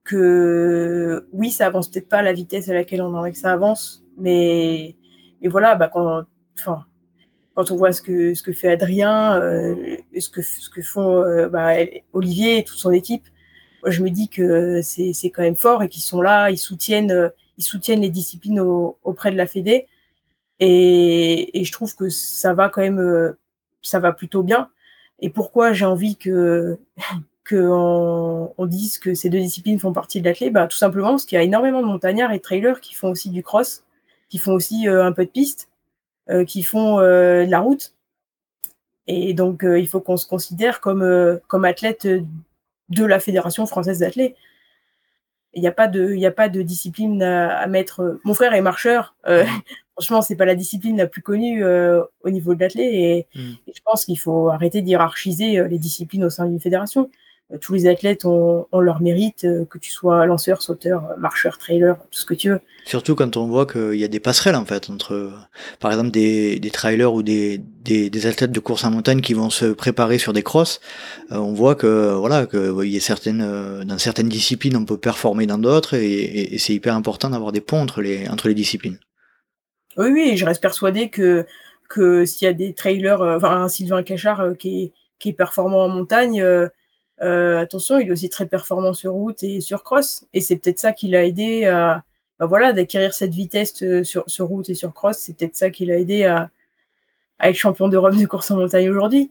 Que 0.05 1.29
oui, 1.33 1.51
ça 1.51 1.67
avance 1.67 1.91
peut-être 1.91 2.09
pas 2.09 2.19
à 2.19 2.23
la 2.23 2.33
vitesse 2.33 2.69
à 2.69 2.75
laquelle 2.75 3.03
on 3.03 3.09
aimerait 3.09 3.33
que 3.33 3.39
ça 3.39 3.53
avance. 3.53 4.05
Mais, 4.19 4.97
mais 5.41 5.49
voilà, 5.49 5.75
bah, 5.75 5.89
quand, 5.93 6.25
enfin, 6.59 6.85
quand 7.55 7.71
on 7.71 7.77
voit 7.77 7.93
ce 7.93 8.03
que, 8.03 8.35
ce 8.35 8.43
que 8.43 8.53
fait 8.53 8.71
Adrien, 8.71 9.41
euh, 9.41 9.97
ce, 10.19 10.29
que, 10.29 10.43
ce 10.43 10.69
que 10.71 10.83
font 10.83 11.23
euh, 11.23 11.49
bah, 11.49 11.73
Olivier 12.13 12.59
et 12.59 12.65
toute 12.65 12.79
son 12.79 12.93
équipe, 12.93 13.27
je 13.87 14.03
me 14.03 14.11
dis 14.11 14.29
que 14.29 14.83
c'est 14.83 15.31
quand 15.31 15.43
même 15.43 15.57
fort 15.57 15.83
et 15.83 15.89
qu'ils 15.89 16.03
sont 16.03 16.21
là, 16.21 16.51
ils 16.51 16.59
soutiennent 16.59 17.31
ils 17.59 17.65
soutiennent 17.65 18.01
les 18.01 18.11
disciplines 18.11 18.61
auprès 18.61 19.31
de 19.31 19.37
la 19.37 19.47
Fédé. 19.47 19.87
Et, 20.61 21.63
je 21.65 21.73
trouve 21.73 21.95
que 21.95 22.09
ça 22.09 22.55
va 22.55 22.69
quand 22.69 22.81
même, 22.81 23.01
euh, 23.01 23.39
ça 23.83 24.01
va 24.01 24.13
plutôt 24.13 24.43
bien. 24.43 24.71
Et 25.21 25.31
pourquoi 25.31 25.73
j'ai 25.73 25.85
envie 25.85 26.17
que 26.17 26.79
qu'on 27.49 28.53
on 28.59 28.67
dise 28.67 28.99
que 28.99 29.15
ces 29.15 29.31
deux 29.31 29.39
disciplines 29.39 29.79
font 29.79 29.93
partie 29.93 30.21
de 30.21 30.27
l'athlète 30.27 30.53
bah, 30.53 30.67
Tout 30.67 30.77
simplement 30.77 31.11
parce 31.11 31.27
qu'il 31.27 31.37
y 31.37 31.41
a 31.41 31.45
énormément 31.45 31.81
de 31.81 31.87
montagnards 31.87 32.33
et 32.33 32.41
trailers 32.41 32.81
qui 32.81 32.95
font 32.95 33.11
aussi 33.11 33.31
du 33.31 33.43
cross, 33.43 33.85
qui 34.29 34.39
font 34.39 34.53
aussi 34.53 34.89
euh, 34.89 35.05
un 35.05 35.13
peu 35.13 35.25
de 35.25 35.31
piste, 35.31 35.69
euh, 36.31 36.45
qui 36.45 36.63
font 36.63 36.99
de 36.99 37.47
la 37.49 37.61
route. 37.61 37.95
Et 39.07 39.35
donc, 39.35 39.65
il 39.65 39.87
faut 39.87 40.01
qu'on 40.01 40.17
se 40.17 40.27
considère 40.27 40.81
comme, 40.81 41.39
comme 41.47 41.65
athlète 41.65 42.09
de 42.89 43.05
la 43.05 43.21
Fédération 43.21 43.65
française 43.67 44.01
d'athlètes. 44.01 44.35
Il 45.57 45.63
n'y 45.63 45.69
a 45.69 45.73
pas 45.73 45.89
de, 45.89 46.15
il 46.15 46.25
a 46.25 46.31
pas 46.31 46.49
de 46.49 46.63
discipline 46.63 47.23
à, 47.23 47.67
mettre. 47.67 48.21
Mon 48.25 48.35
frère 48.35 48.53
est 48.55 48.61
marcheur. 48.61 49.17
Euh, 49.27 49.45
mmh. 49.45 49.49
franchement, 49.97 50.23
c'est 50.23 50.37
pas 50.37 50.45
la 50.45 50.55
discipline 50.55 50.99
la 50.99 51.07
plus 51.07 51.23
connue 51.23 51.65
euh, 51.65 52.03
au 52.23 52.31
niveau 52.31 52.55
de 52.55 52.61
l'athlète. 52.61 52.93
Et, 52.93 53.27
mmh. 53.35 53.41
et, 53.67 53.73
je 53.75 53.81
pense 53.83 54.05
qu'il 54.05 54.19
faut 54.19 54.51
arrêter 54.51 54.83
d'hierarchiser 54.83 55.59
euh, 55.59 55.67
les 55.67 55.79
disciplines 55.79 56.25
au 56.25 56.31
sein 56.31 56.47
d'une 56.47 56.61
fédération. 56.61 57.11
Euh, 57.53 57.59
tous 57.59 57.75
les 57.75 57.87
athlètes 57.87 58.25
ont, 58.25 58.67
leur 58.73 59.01
mérite, 59.01 59.45
euh, 59.45 59.65
que 59.65 59.79
tu 59.79 59.91
sois 59.91 60.27
lanceur, 60.27 60.63
sauteur, 60.63 61.17
marcheur, 61.19 61.59
trailer, 61.59 61.97
tout 62.11 62.21
ce 62.21 62.25
que 62.25 62.35
tu 62.35 62.51
veux. 62.51 62.61
Surtout 62.85 63.15
quand 63.15 63.37
on 63.37 63.47
voit 63.47 63.67
qu'il 63.67 63.95
y 63.95 64.05
a 64.05 64.09
des 64.09 64.21
passerelles 64.21 64.57
en 64.57 64.65
fait 64.65 64.91
entre, 64.91 65.33
par 65.81 65.93
exemple, 65.93 66.11
des, 66.11 66.59
des 66.59 66.71
trailers 66.71 67.13
ou 67.13 67.23
des, 67.23 67.59
des, 67.59 68.27
athlètes 68.27 68.53
de 68.53 68.61
course 68.61 68.85
en 68.85 68.91
montagne 68.91 69.21
qui 69.21 69.35
vont 69.35 69.51
se 69.51 69.67
préparer 69.67 70.19
sur 70.19 70.33
des 70.33 70.43
crosses. 70.43 70.81
Euh, 71.31 71.37
on 71.37 71.53
voit 71.53 71.75
que 71.75 72.15
voilà 72.15 72.47
que 72.47 72.85
il 72.85 72.91
y 72.91 72.97
a 72.97 73.01
certaines 73.01 73.85
dans 73.85 73.99
certaines 73.99 74.29
disciplines 74.29 74.77
on 74.77 74.85
peut 74.85 74.99
performer 74.99 75.47
dans 75.47 75.59
d'autres 75.59 75.95
et, 75.95 76.55
et, 76.55 76.59
c'est 76.59 76.75
hyper 76.75 76.95
important 76.95 77.31
d'avoir 77.31 77.53
des 77.53 77.61
ponts 77.61 77.81
entre 77.81 78.03
les 78.03 78.29
entre 78.29 78.49
les 78.49 78.55
disciplines. 78.55 78.99
Oui, 79.97 80.11
oui, 80.13 80.37
je 80.37 80.45
reste 80.45 80.61
persuadé 80.61 81.11
que 81.11 81.47
que 81.89 82.25
s'il 82.25 82.47
y 82.47 82.49
a 82.49 82.53
des 82.53 82.75
trailers, 82.75 83.21
enfin 83.21 83.63
un 83.63 83.69
Sylvain 83.69 84.03
Cachard 84.03 84.57
qui 84.59 84.85
est 84.85 84.93
qui 85.19 85.31
est 85.31 85.33
performant 85.33 85.85
en 85.85 85.89
montagne 85.89 86.41
euh, 86.41 86.69
attention, 87.21 87.99
il 87.99 88.09
est 88.09 88.13
aussi 88.13 88.29
très 88.29 88.47
performant 88.47 88.93
sur 88.95 89.13
route 89.13 89.43
et 89.43 89.61
sur 89.61 89.83
cross. 89.83 90.27
Et 90.33 90.41
c'est 90.41 90.57
peut-être 90.57 90.79
ça 90.79 90.93
qui 90.93 91.09
l'a 91.09 91.25
aidé 91.25 91.65
à, 91.67 92.05
bah 92.39 92.47
voilà, 92.47 92.73
d'acquérir 92.73 93.15
cette 93.15 93.33
vitesse 93.33 93.83
euh, 93.83 94.05
sur, 94.05 94.25
route 94.47 94.69
et 94.69 94.75
sur 94.75 94.93
cross. 94.93 95.19
C'est 95.19 95.37
peut-être 95.37 95.57
ça 95.57 95.71
qui 95.71 95.87
l'a 95.87 95.99
aidé 95.99 96.25
à, 96.25 96.51
être 97.41 97.55
champion 97.57 97.89
d'Europe 97.89 98.17
de 98.17 98.27
course 98.27 98.51
en 98.51 98.57
montagne 98.57 98.91
aujourd'hui. 98.91 99.31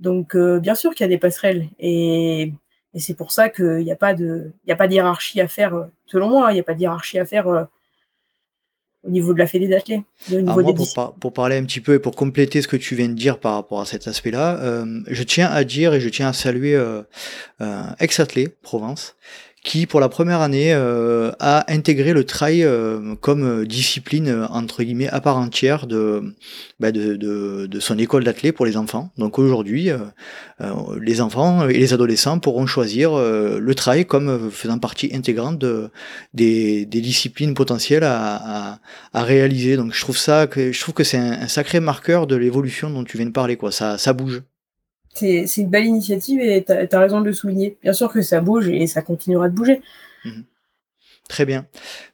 Donc, 0.00 0.36
euh, 0.36 0.60
bien 0.60 0.74
sûr 0.74 0.94
qu'il 0.94 1.04
y 1.04 1.06
a 1.06 1.08
des 1.08 1.18
passerelles. 1.18 1.68
Et, 1.78 2.52
c'est 2.98 3.14
pour 3.14 3.30
ça 3.30 3.50
qu'il 3.50 3.78
n'y 3.78 3.92
a 3.92 3.96
pas 3.96 4.14
de, 4.14 4.52
il 4.64 4.72
a 4.72 4.76
pas 4.76 4.88
d'hierarchie 4.88 5.40
à 5.42 5.48
faire, 5.48 5.86
selon 6.06 6.30
moi, 6.30 6.50
il 6.52 6.54
n'y 6.54 6.60
a 6.60 6.62
pas 6.62 6.72
de 6.72 6.80
hiérarchie 6.80 7.18
à 7.18 7.26
faire 7.26 7.68
au 9.06 9.10
niveau 9.10 9.32
de 9.32 9.38
la 9.38 9.46
fédé 9.46 9.68
d'athlètes. 9.68 10.00
Pour, 10.28 11.14
pour, 11.14 11.32
parler 11.32 11.56
un 11.56 11.64
petit 11.64 11.80
peu 11.80 11.94
et 11.94 11.98
pour 11.98 12.14
compléter 12.16 12.62
ce 12.62 12.68
que 12.68 12.76
tu 12.76 12.94
viens 12.94 13.08
de 13.08 13.14
dire 13.14 13.38
par 13.38 13.54
rapport 13.54 13.80
à 13.80 13.86
cet 13.86 14.08
aspect-là, 14.08 14.58
euh, 14.60 15.00
je 15.06 15.22
tiens 15.22 15.48
à 15.48 15.64
dire 15.64 15.94
et 15.94 16.00
je 16.00 16.08
tiens 16.08 16.28
à 16.28 16.32
saluer 16.32 16.74
euh, 16.74 17.02
euh, 17.60 17.82
Ex-Athlé 18.00 18.48
Provence 18.62 19.16
qui 19.66 19.86
pour 19.86 19.98
la 19.98 20.08
première 20.08 20.42
année 20.42 20.72
euh, 20.72 21.32
a 21.40 21.70
intégré 21.72 22.12
le 22.12 22.22
trail 22.22 22.62
euh, 22.62 23.16
comme 23.16 23.42
euh, 23.42 23.66
discipline 23.66 24.46
entre 24.48 24.84
guillemets 24.84 25.08
à 25.08 25.20
part 25.20 25.38
entière 25.38 25.88
de, 25.88 26.36
bah, 26.78 26.92
de, 26.92 27.16
de, 27.16 27.66
de, 27.66 27.80
son 27.80 27.98
école 27.98 28.22
d'athlète 28.22 28.54
pour 28.54 28.64
les 28.64 28.76
enfants. 28.76 29.10
Donc 29.18 29.40
aujourd'hui, 29.40 29.90
les 31.00 31.20
enfants 31.20 31.68
et 31.68 31.78
les 31.78 31.92
adolescents 31.92 32.38
pourront 32.38 32.66
choisir 32.66 33.16
le 33.18 33.74
trail 33.74 34.06
comme 34.06 34.50
faisant 34.50 34.78
partie 34.78 35.10
intégrante 35.12 35.58
de, 35.58 35.90
des, 36.32 36.86
des 36.86 37.00
disciplines 37.00 37.54
potentielles 37.54 38.04
à, 38.04 38.36
à, 38.36 38.78
à, 39.12 39.22
réaliser. 39.24 39.76
Donc 39.76 39.92
je 39.92 40.00
trouve 40.00 40.16
ça 40.16 40.46
que 40.46 40.70
je 40.70 40.80
trouve 40.80 40.94
que 40.94 41.04
c'est 41.04 41.18
un, 41.18 41.32
un, 41.32 41.48
sacré 41.48 41.80
marqueur 41.80 42.28
de 42.28 42.36
l'évolution 42.36 42.88
dont 42.88 43.02
tu 43.02 43.16
viens 43.16 43.26
de 43.26 43.32
parler. 43.32 43.56
Quoi. 43.56 43.72
Ça, 43.72 43.98
ça 43.98 44.12
bouge 44.12 44.42
c'est 45.16 45.56
une 45.56 45.68
belle 45.68 45.86
initiative 45.86 46.40
et 46.40 46.64
tu 46.64 46.72
as, 46.72 46.98
raison 46.98 47.20
de 47.20 47.26
le 47.26 47.32
souligner. 47.32 47.76
Bien 47.82 47.92
sûr 47.92 48.12
que 48.12 48.22
ça 48.22 48.40
bouge 48.40 48.68
et 48.68 48.86
ça 48.86 49.02
continuera 49.02 49.48
de 49.48 49.54
bouger. 49.54 49.80
Mhm. 50.24 50.44
Très 51.28 51.44
bien. 51.44 51.66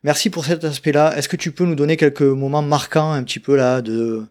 Merci 0.04 0.30
pour 0.30 0.46
cet 0.46 0.64
aspect-là. 0.64 1.14
Est-ce 1.16 1.28
que 1.28 1.36
tu 1.36 1.52
peux 1.52 1.64
nous 1.64 1.74
donner 1.74 1.98
quelques 1.98 2.22
moments 2.22 2.62
marquants 2.62 3.12
un 3.12 3.22
petit 3.22 3.40
peu 3.40 3.56
là 3.56 3.82
de 3.82 4.24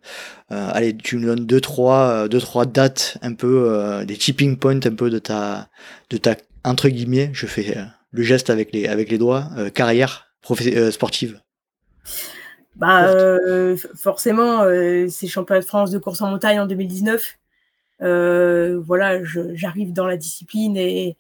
allez, 0.49 0.97
tu 0.97 1.17
nous 1.17 1.27
donnes 1.27 1.45
deux 1.45 1.61
trois 1.61 2.27
deux 2.27 2.39
trois 2.39 2.65
dates 2.65 3.17
un 3.21 3.33
peu 3.33 4.03
des 4.07 4.17
tipping 4.17 4.57
points 4.57 4.79
un 4.85 4.95
peu 4.95 5.11
de 5.11 5.19
ta 5.19 5.69
de 6.09 6.17
ta 6.17 6.35
entre 6.63 6.89
guillemets, 6.89 7.29
je 7.33 7.45
fais 7.45 7.77
le 8.11 8.23
geste 8.23 8.49
avec 8.49 8.73
les 8.73 8.87
avec 8.87 9.11
les 9.11 9.19
doigts 9.19 9.49
carrière 9.75 10.33
sportive. 10.89 11.39
Bah 12.75 13.13
forcément 13.95 14.63
c'est 15.09 15.27
championnat 15.27 15.61
de 15.61 15.65
France 15.65 15.91
de 15.91 15.99
course 15.99 16.21
en 16.21 16.31
montagne 16.31 16.59
en 16.59 16.65
2019. 16.65 17.37
Voilà, 18.01 19.23
j'arrive 19.23 19.93
dans 19.93 20.07
la 20.07 20.17
discipline 20.17 20.77
et 20.77 21.15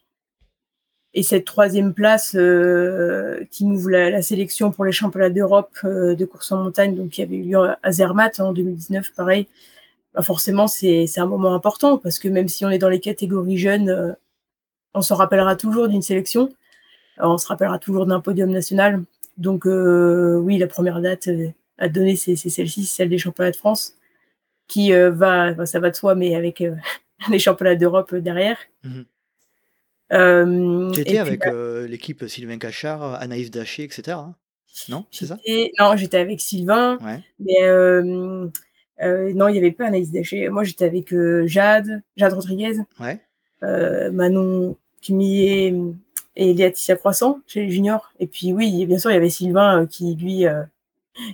et 1.13 1.23
cette 1.23 1.45
troisième 1.45 1.93
place 1.93 2.35
euh, 2.35 3.43
qui 3.51 3.65
m'ouvre 3.65 3.89
la, 3.89 4.21
sélection 4.21 4.71
pour 4.71 4.85
les 4.85 4.91
championnats 4.91 5.29
d'Europe 5.29 5.71
euh, 5.83 6.15
de 6.15 6.25
course 6.25 6.51
en 6.51 6.63
montagne, 6.63 6.95
donc 6.95 7.09
qui 7.09 7.21
avait 7.21 7.35
eu 7.35 7.43
lieu 7.43 7.57
à 7.83 7.91
Zermatt 7.91 8.39
en 8.39 8.53
2019, 8.53 9.11
pareil. 9.13 9.47
Bah 10.13 10.21
forcément, 10.21 10.67
c'est 10.67 11.07
un 11.17 11.25
moment 11.25 11.53
important 11.53 11.97
parce 11.97 12.19
que 12.19 12.27
même 12.27 12.47
si 12.49 12.65
on 12.65 12.69
est 12.69 12.77
dans 12.77 12.89
les 12.89 12.99
catégories 12.99 13.57
jeunes, 13.57 13.89
euh, 13.89 14.13
on 14.93 15.01
se 15.01 15.13
rappellera 15.13 15.55
toujours 15.55 15.87
d'une 15.87 16.01
sélection, 16.01 16.53
on 17.17 17.37
se 17.37 17.47
rappellera 17.47 17.79
toujours 17.79 18.05
d'un 18.05 18.19
podium 18.19 18.49
national. 18.51 19.03
Donc 19.37 19.65
oui, 19.65 20.57
la 20.57 20.67
première 20.67 21.01
date 21.01 21.29
à 21.77 21.87
donner, 21.89 22.15
c'est 22.17 22.35
celle-ci, 22.35 22.85
celle 22.85 23.09
des 23.09 23.17
championnats 23.17 23.51
de 23.51 23.55
France, 23.55 23.95
qui 24.71 24.91
va, 24.93 25.65
ça 25.65 25.79
va 25.79 25.89
de 25.89 25.95
soi, 25.95 26.15
mais 26.15 26.35
avec 26.35 26.63
les 27.29 27.39
championnats 27.39 27.75
d'Europe 27.75 28.15
derrière. 28.15 28.57
Euh, 30.13 30.91
tu 30.91 31.01
étais 31.01 31.17
avec 31.17 31.45
euh, 31.47 31.87
l'équipe 31.87 32.27
Sylvain 32.27 32.57
Cachard, 32.57 33.15
Anaïs 33.15 33.49
Daché, 33.51 33.83
etc. 33.83 34.17
Hein 34.17 34.35
non, 34.89 35.05
c'est 35.11 35.25
ça? 35.25 35.37
Non, 35.79 35.95
j'étais 35.95 36.17
avec 36.17 36.41
Sylvain, 36.41 36.97
mais 37.39 37.61
euh, 37.61 38.49
non, 38.99 39.47
il 39.47 39.53
n'y 39.53 39.57
avait 39.57 39.71
pas 39.71 39.87
Anaïs 39.87 40.11
Daché. 40.11 40.49
Moi, 40.49 40.63
j'étais 40.63 40.85
avec 40.85 41.13
Jade, 41.45 42.01
Jade 42.17 42.33
Rodriguez, 42.33 42.77
Manon 43.61 44.77
Kimier 45.01 45.75
et 46.35 46.53
Laetitia 46.53 46.95
Croissant 46.95 47.41
chez 47.47 47.63
les 47.63 47.71
juniors. 47.71 48.11
Et 48.19 48.27
puis 48.27 48.53
oui, 48.53 48.85
bien 48.85 48.97
sûr, 48.97 49.11
il 49.11 49.15
y 49.15 49.17
avait 49.17 49.29
Sylvain 49.29 49.85
qui 49.87 50.15
lui, 50.15 50.45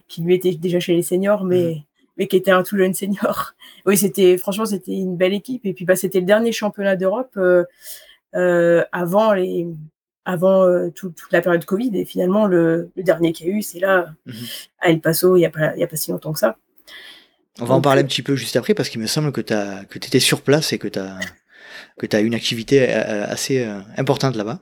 qui 0.08 0.21
lui 0.21 0.36
était 0.36 0.54
déjà 0.54 0.80
chez 0.80 0.95
les 0.95 1.04
seniors, 1.04 1.43
mais 1.43 1.76
mmh. 1.76 1.84
Mais 2.17 2.27
qui 2.27 2.36
était 2.36 2.51
un 2.51 2.63
tout 2.63 2.77
jeune 2.77 2.93
senior. 2.93 3.53
Oui, 3.86 3.97
c'était 3.97 4.38
franchement, 4.38 4.65
c'était 4.65 4.91
une 4.91 5.15
belle 5.15 5.34
équipe. 5.34 5.65
Et 5.65 5.73
puis 5.73 5.86
bah, 5.86 5.95
c'était 5.95 6.19
le 6.19 6.25
dernier 6.25 6.51
championnat 6.51 6.97
d'Europe. 6.97 7.38
Euh, 8.36 8.84
avant 8.91 9.34
les 9.34 9.65
avant 10.27 10.65
euh, 10.65 10.89
toute 10.89 11.17
la 11.32 11.41
période 11.41 11.63
Covid. 11.63 11.91
Et 11.93 12.06
finalement, 12.06 12.47
le, 12.47 12.91
dernier 12.97 13.32
qu'il 13.32 13.47
y 13.47 13.49
a 13.49 13.53
eu, 13.53 13.62
c'est 13.62 13.80
là, 13.80 14.13
mmh 14.25 14.32
à 14.80 14.89
El 14.89 14.99
Paso, 14.99 15.38
il 15.38 15.39
n'y 15.39 15.45
a, 15.45 15.49
pas, 15.49 15.69
a 15.69 15.88
pas 15.88 15.95
si 15.95 16.12
longtemps 16.12 16.34
que 16.34 16.39
ça. 16.39 16.58
On 17.60 17.65
va 17.65 17.73
en 17.73 17.82
parler 17.82 18.03
un 18.03 18.06
petit 18.06 18.21
peu 18.21 18.36
juste 18.36 18.56
après, 18.58 18.73
parce 18.73 18.89
qu'il 18.89 19.01
me 19.01 19.08
semble 19.08 19.32
que 19.32 19.41
tu 19.41 19.53
que 19.88 19.97
étais 19.97 20.19
sur 20.19 20.41
place 20.41 20.73
et 20.73 20.77
que 20.77 20.88
tu 20.88 20.99
as 20.99 21.17
que 21.98 22.06
tu 22.06 22.16
as 22.16 22.20
une 22.20 22.36
activité 22.36 22.88
euh, 22.90 23.26
assez 23.28 23.68
importante 23.98 24.36
là-bas. 24.36 24.60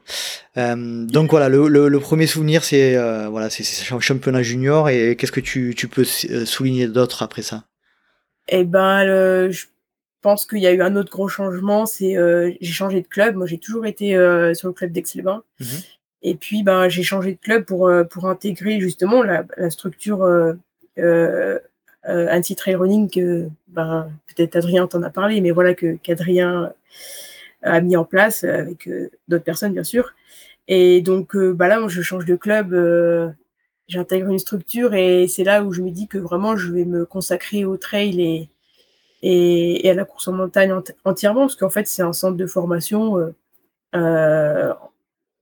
donc 0.55 1.31
voilà, 1.31 1.49
le, 1.49 1.99
premier 1.99 2.27
souvenir, 2.27 2.63
c'est 2.63 2.95
voilà, 3.27 3.49
c'est 3.49 3.63
championnat 3.99 4.43
junior. 4.43 4.89
Et 4.89 5.15
qu'est-ce 5.15 5.31
que 5.31 5.41
tu, 5.41 5.73
tu 5.75 5.87
peux 5.87 6.05
souligner 6.05 6.87
d'autre 6.87 7.23
après 7.23 7.41
ça? 7.41 7.65
Eh 8.47 8.63
ben, 8.63 9.03
le, 9.03 9.49
pense 10.25 10.47
qu'il 10.47 10.57
y 10.57 10.65
a 10.65 10.73
eu 10.73 10.81
un 10.81 10.95
autre 10.95 11.11
gros 11.11 11.27
changement, 11.27 11.85
c'est 11.85 12.17
euh, 12.17 12.51
j'ai 12.59 12.71
changé 12.71 12.99
de 12.99 13.07
club. 13.07 13.35
Moi, 13.35 13.45
j'ai 13.45 13.59
toujours 13.59 13.85
été 13.85 14.15
euh, 14.15 14.55
sur 14.55 14.67
le 14.67 14.73
club 14.73 14.91
d'Aix-les-Bains. 14.91 15.43
Mmh 15.59 15.65
Et 16.23 16.33
puis, 16.33 16.63
ben, 16.63 16.89
j'ai 16.89 17.03
changé 17.03 17.33
de 17.33 17.39
club 17.39 17.63
pour, 17.63 17.87
euh, 17.87 18.03
pour 18.03 18.27
intégrer 18.27 18.79
justement 18.79 19.21
la, 19.21 19.45
structure 19.69 20.25
anti-trail 22.07 22.75
running 22.75 23.07
que 23.07 23.47
ben, 23.67 24.09
peut-être 24.25 24.55
Adrien 24.55 24.87
t'en 24.87 25.03
a 25.03 25.11
parlé, 25.11 25.41
mais 25.41 25.51
voilà 25.51 25.75
que 25.75 25.95
qu'Adrien 25.97 26.73
a 27.65 27.81
mis 27.81 27.97
en 27.97 28.05
place 28.05 28.43
avec 28.43 28.89
d'autres 29.27 29.43
personnes, 29.43 29.73
bien 29.73 29.83
sûr. 29.83 30.13
Et 30.67 31.01
donc, 31.01 31.35
bah 31.35 31.67
là, 31.67 31.79
moi, 31.79 31.89
je 31.89 32.01
change 32.01 32.25
de 32.25 32.35
club 32.35 32.73
j'intègre 33.87 34.29
une 34.29 34.39
structure 34.39 34.93
et 34.93 35.27
c'est 35.27 35.43
là 35.43 35.63
où 35.63 35.71
je 35.71 35.81
me 35.81 35.91
dis 35.91 36.07
que 36.07 36.17
vraiment 36.17 36.57
je 36.57 36.71
vais 36.71 36.85
me 36.85 37.05
consacrer 37.05 37.65
au 37.65 37.77
trail 37.77 38.19
et, 38.19 38.49
et, 39.21 39.89
à 39.89 39.93
la 39.93 40.05
course 40.05 40.27
en 40.27 40.33
montagne 40.33 40.73
entièrement, 41.03 41.41
parce 41.41 41.55
qu'en 41.55 41.69
fait, 41.69 41.87
c'est 41.87 42.01
un 42.01 42.13
centre 42.13 42.37
de 42.37 42.45
formation 42.45 43.17
euh, 43.17 43.35
euh, 43.95 44.73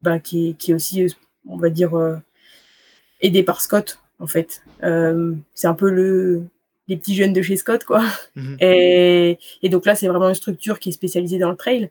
ben, 0.02 0.20
qui, 0.20 0.56
est 0.68 0.74
aussi, 0.74 1.08
on 1.48 1.58
va 1.58 1.70
dire, 1.70 1.98
euh, 1.98 2.16
aidé 3.22 3.44
par 3.44 3.62
Scott, 3.62 4.00
en 4.20 4.28
fait. 4.28 4.64
c'est 4.82 5.68
un 5.68 5.74
peu 5.74 5.90
le, 5.90 6.44
les 6.88 6.98
petits 6.98 7.16
jeunes 7.16 7.34
de 7.34 7.42
chez 7.42 7.58
Scott, 7.58 7.84
quoi. 7.84 8.04
Mhm. 8.36 8.58
Et, 8.62 9.38
donc 9.64 9.86
là, 9.86 9.96
c'est 9.96 10.08
vraiment 10.08 10.30
une 10.30 10.36
structure 10.36 10.80
qui 10.80 10.90
est 10.90 10.94
spécialisée 10.94 11.38
dans 11.38 11.52
le 11.52 11.58
trail. 11.58 11.90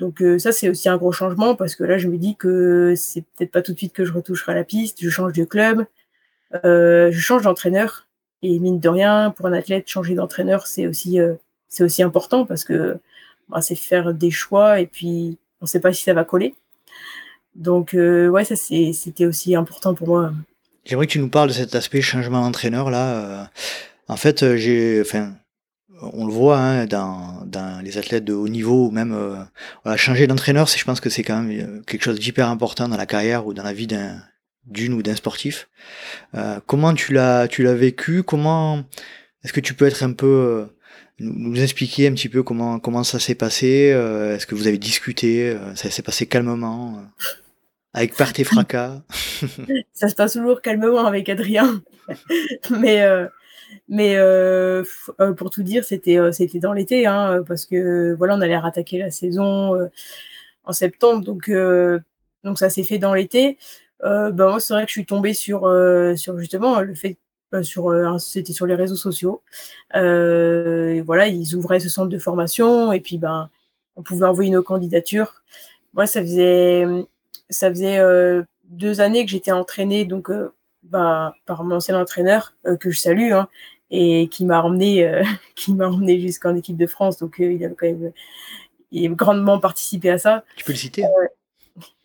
Donc 0.00 0.24
ça, 0.38 0.50
c'est 0.50 0.68
aussi 0.68 0.88
un 0.88 0.96
gros 0.96 1.12
changement 1.12 1.54
parce 1.54 1.76
que 1.76 1.84
là, 1.84 1.98
je 1.98 2.08
me 2.08 2.16
dis 2.16 2.34
que 2.34 2.94
c'est 2.96 3.22
peut-être 3.36 3.52
pas 3.52 3.62
tout 3.62 3.74
de 3.74 3.78
suite 3.78 3.92
que 3.92 4.04
je 4.04 4.12
retoucherai 4.12 4.54
la 4.54 4.64
piste, 4.64 4.98
je 5.00 5.10
change 5.10 5.34
de 5.34 5.44
club, 5.44 5.84
je 6.64 7.10
change 7.12 7.42
d'entraîneur. 7.42 8.06
Et 8.42 8.58
mine 8.58 8.80
de 8.80 8.88
rien, 8.88 9.32
pour 9.36 9.46
un 9.46 9.52
athlète, 9.52 9.88
changer 9.88 10.14
d'entraîneur, 10.14 10.66
c'est 10.66 10.86
aussi, 10.86 11.20
euh, 11.20 11.34
aussi 11.80 12.02
important 12.02 12.46
parce 12.46 12.64
que 12.64 12.98
bah, 13.48 13.60
c'est 13.60 13.74
faire 13.74 14.14
des 14.14 14.30
choix 14.30 14.80
et 14.80 14.86
puis 14.86 15.38
on 15.60 15.64
ne 15.64 15.68
sait 15.68 15.80
pas 15.80 15.92
si 15.92 16.04
ça 16.04 16.14
va 16.14 16.24
coller. 16.24 16.54
Donc, 17.54 17.94
euh, 17.94 18.28
ouais, 18.28 18.44
ça, 18.44 18.56
c'était 18.56 19.26
aussi 19.26 19.54
important 19.54 19.94
pour 19.94 20.08
moi. 20.08 20.32
J'aimerais 20.84 21.06
que 21.06 21.12
tu 21.12 21.18
nous 21.18 21.28
parles 21.28 21.48
de 21.48 21.52
cet 21.52 21.74
aspect 21.74 22.00
changement 22.00 22.40
d'entraîneur 22.40 22.90
là. 22.90 23.42
Euh. 23.42 23.44
en 24.08 24.16
fait, 24.16 24.56
j'ai, 24.56 25.00
enfin, 25.02 25.34
on 26.02 26.26
le 26.26 26.32
voit 26.32 26.58
hein, 26.58 26.86
dans, 26.86 27.42
dans, 27.46 27.82
les 27.82 27.98
athlètes 27.98 28.24
de 28.24 28.32
haut 28.32 28.48
niveau 28.48 28.90
même 28.90 29.16
voilà, 29.84 29.96
changer 29.96 30.26
d'entraîneur, 30.26 30.66
je 30.66 30.84
pense 30.84 31.00
que 31.00 31.10
c'est 31.10 31.22
quand 31.22 31.42
même 31.42 31.82
quelque 31.84 32.02
chose 32.02 32.18
d'hyper 32.18 32.48
important 32.48 32.88
dans 32.88 32.96
la 32.96 33.06
carrière 33.06 33.46
ou 33.46 33.54
dans 33.54 33.62
la 33.62 33.72
vie 33.72 33.86
d'un 33.86 34.20
d'une 34.66 34.92
ou 34.94 35.02
d'un 35.02 35.16
sportif. 35.16 35.68
Euh, 36.34 36.60
comment 36.66 36.94
tu 36.94 37.12
l'as 37.12 37.48
tu 37.48 37.62
l'as 37.62 37.74
vécu? 37.74 38.22
Comment 38.22 38.84
est-ce 39.42 39.52
que 39.52 39.60
tu 39.60 39.74
peux 39.74 39.86
être 39.86 40.02
un 40.02 40.12
peu 40.12 40.26
euh, 40.26 40.66
nous 41.18 41.60
expliquer 41.60 42.08
un 42.08 42.12
petit 42.12 42.28
peu 42.28 42.42
comment 42.42 42.78
comment 42.78 43.04
ça 43.04 43.18
s'est 43.18 43.34
passé 43.34 43.92
euh, 43.92 44.36
Est-ce 44.36 44.46
que 44.46 44.54
vous 44.54 44.66
avez 44.66 44.78
discuté 44.78 45.56
Ça 45.74 45.90
s'est 45.90 46.02
passé 46.02 46.26
calmement 46.26 47.02
avec 47.92 48.14
part 48.16 48.32
et 48.38 48.44
fracas? 48.44 49.02
Ça 49.92 50.08
se 50.08 50.14
passe 50.14 50.34
toujours 50.34 50.62
calmement 50.62 51.04
avec 51.04 51.28
Adrien, 51.28 51.82
mais 52.70 53.04
mais 53.88 54.16
pour 55.36 55.50
tout 55.50 55.62
dire, 55.62 55.84
c'était 55.84 56.18
c'était 56.32 56.58
dans 56.58 56.72
l'été, 56.72 57.06
hein, 57.06 57.42
parce 57.46 57.66
que 57.66 58.14
voilà, 58.14 58.36
on 58.36 58.40
allait 58.40 58.56
rattaquer 58.56 58.98
la 58.98 59.10
saison 59.10 59.88
en 60.64 60.72
septembre, 60.72 61.24
donc 61.24 61.50
donc 62.44 62.58
ça 62.58 62.70
s'est 62.70 62.84
fait 62.84 62.98
dans 62.98 63.14
l'été. 63.14 63.58
Euh, 64.04 64.30
ben 64.30 64.48
moi, 64.48 64.60
c'est 64.60 64.72
vrai 64.74 64.84
que 64.84 64.88
je 64.88 64.94
suis 64.94 65.06
tombée 65.06 65.34
sur, 65.34 65.66
euh, 65.66 66.16
sur 66.16 66.38
justement 66.38 66.80
le 66.80 66.94
fait, 66.94 67.18
euh, 67.54 67.62
sur, 67.62 67.92
c'était 68.20 68.52
sur 68.52 68.66
les 68.66 68.74
réseaux 68.74 68.96
sociaux. 68.96 69.42
voilà, 69.92 71.28
ils 71.28 71.54
ouvraient 71.56 71.80
ce 71.80 71.88
centre 71.88 72.08
de 72.08 72.18
formation 72.18 72.92
et 72.92 73.00
puis 73.00 73.18
ben, 73.18 73.50
on 73.96 74.02
pouvait 74.02 74.26
envoyer 74.26 74.50
nos 74.50 74.62
candidatures. 74.62 75.42
Moi, 75.94 76.06
ça 76.06 76.20
faisait, 76.22 76.86
ça 77.50 77.70
faisait 77.70 78.00
deux 78.64 79.00
années 79.00 79.24
que 79.24 79.30
j'étais 79.30 79.52
entraînée 79.52 80.04
donc 80.04 80.30
ben, 80.82 81.32
par 81.46 81.64
mon 81.64 81.76
ancien 81.76 82.00
entraîneur 82.00 82.54
que 82.80 82.90
je 82.90 82.98
salue 82.98 83.32
hein, 83.32 83.48
et 83.90 84.28
qui 84.28 84.44
m'a 84.44 84.62
emmené, 84.62 85.22
qui 85.54 85.74
m'a 85.74 85.88
emmené 85.88 86.20
jusqu'en 86.20 86.54
équipe 86.56 86.76
de 86.76 86.86
France. 86.86 87.18
Donc 87.18 87.36
il 87.38 87.64
a 87.64 87.68
quand 87.68 87.86
même, 87.86 88.12
il 88.90 89.10
a 89.10 89.14
grandement 89.14 89.58
participé 89.58 90.10
à 90.10 90.18
ça. 90.18 90.44
Tu 90.56 90.64
peux 90.64 90.72
le 90.72 90.78
citer? 90.78 91.04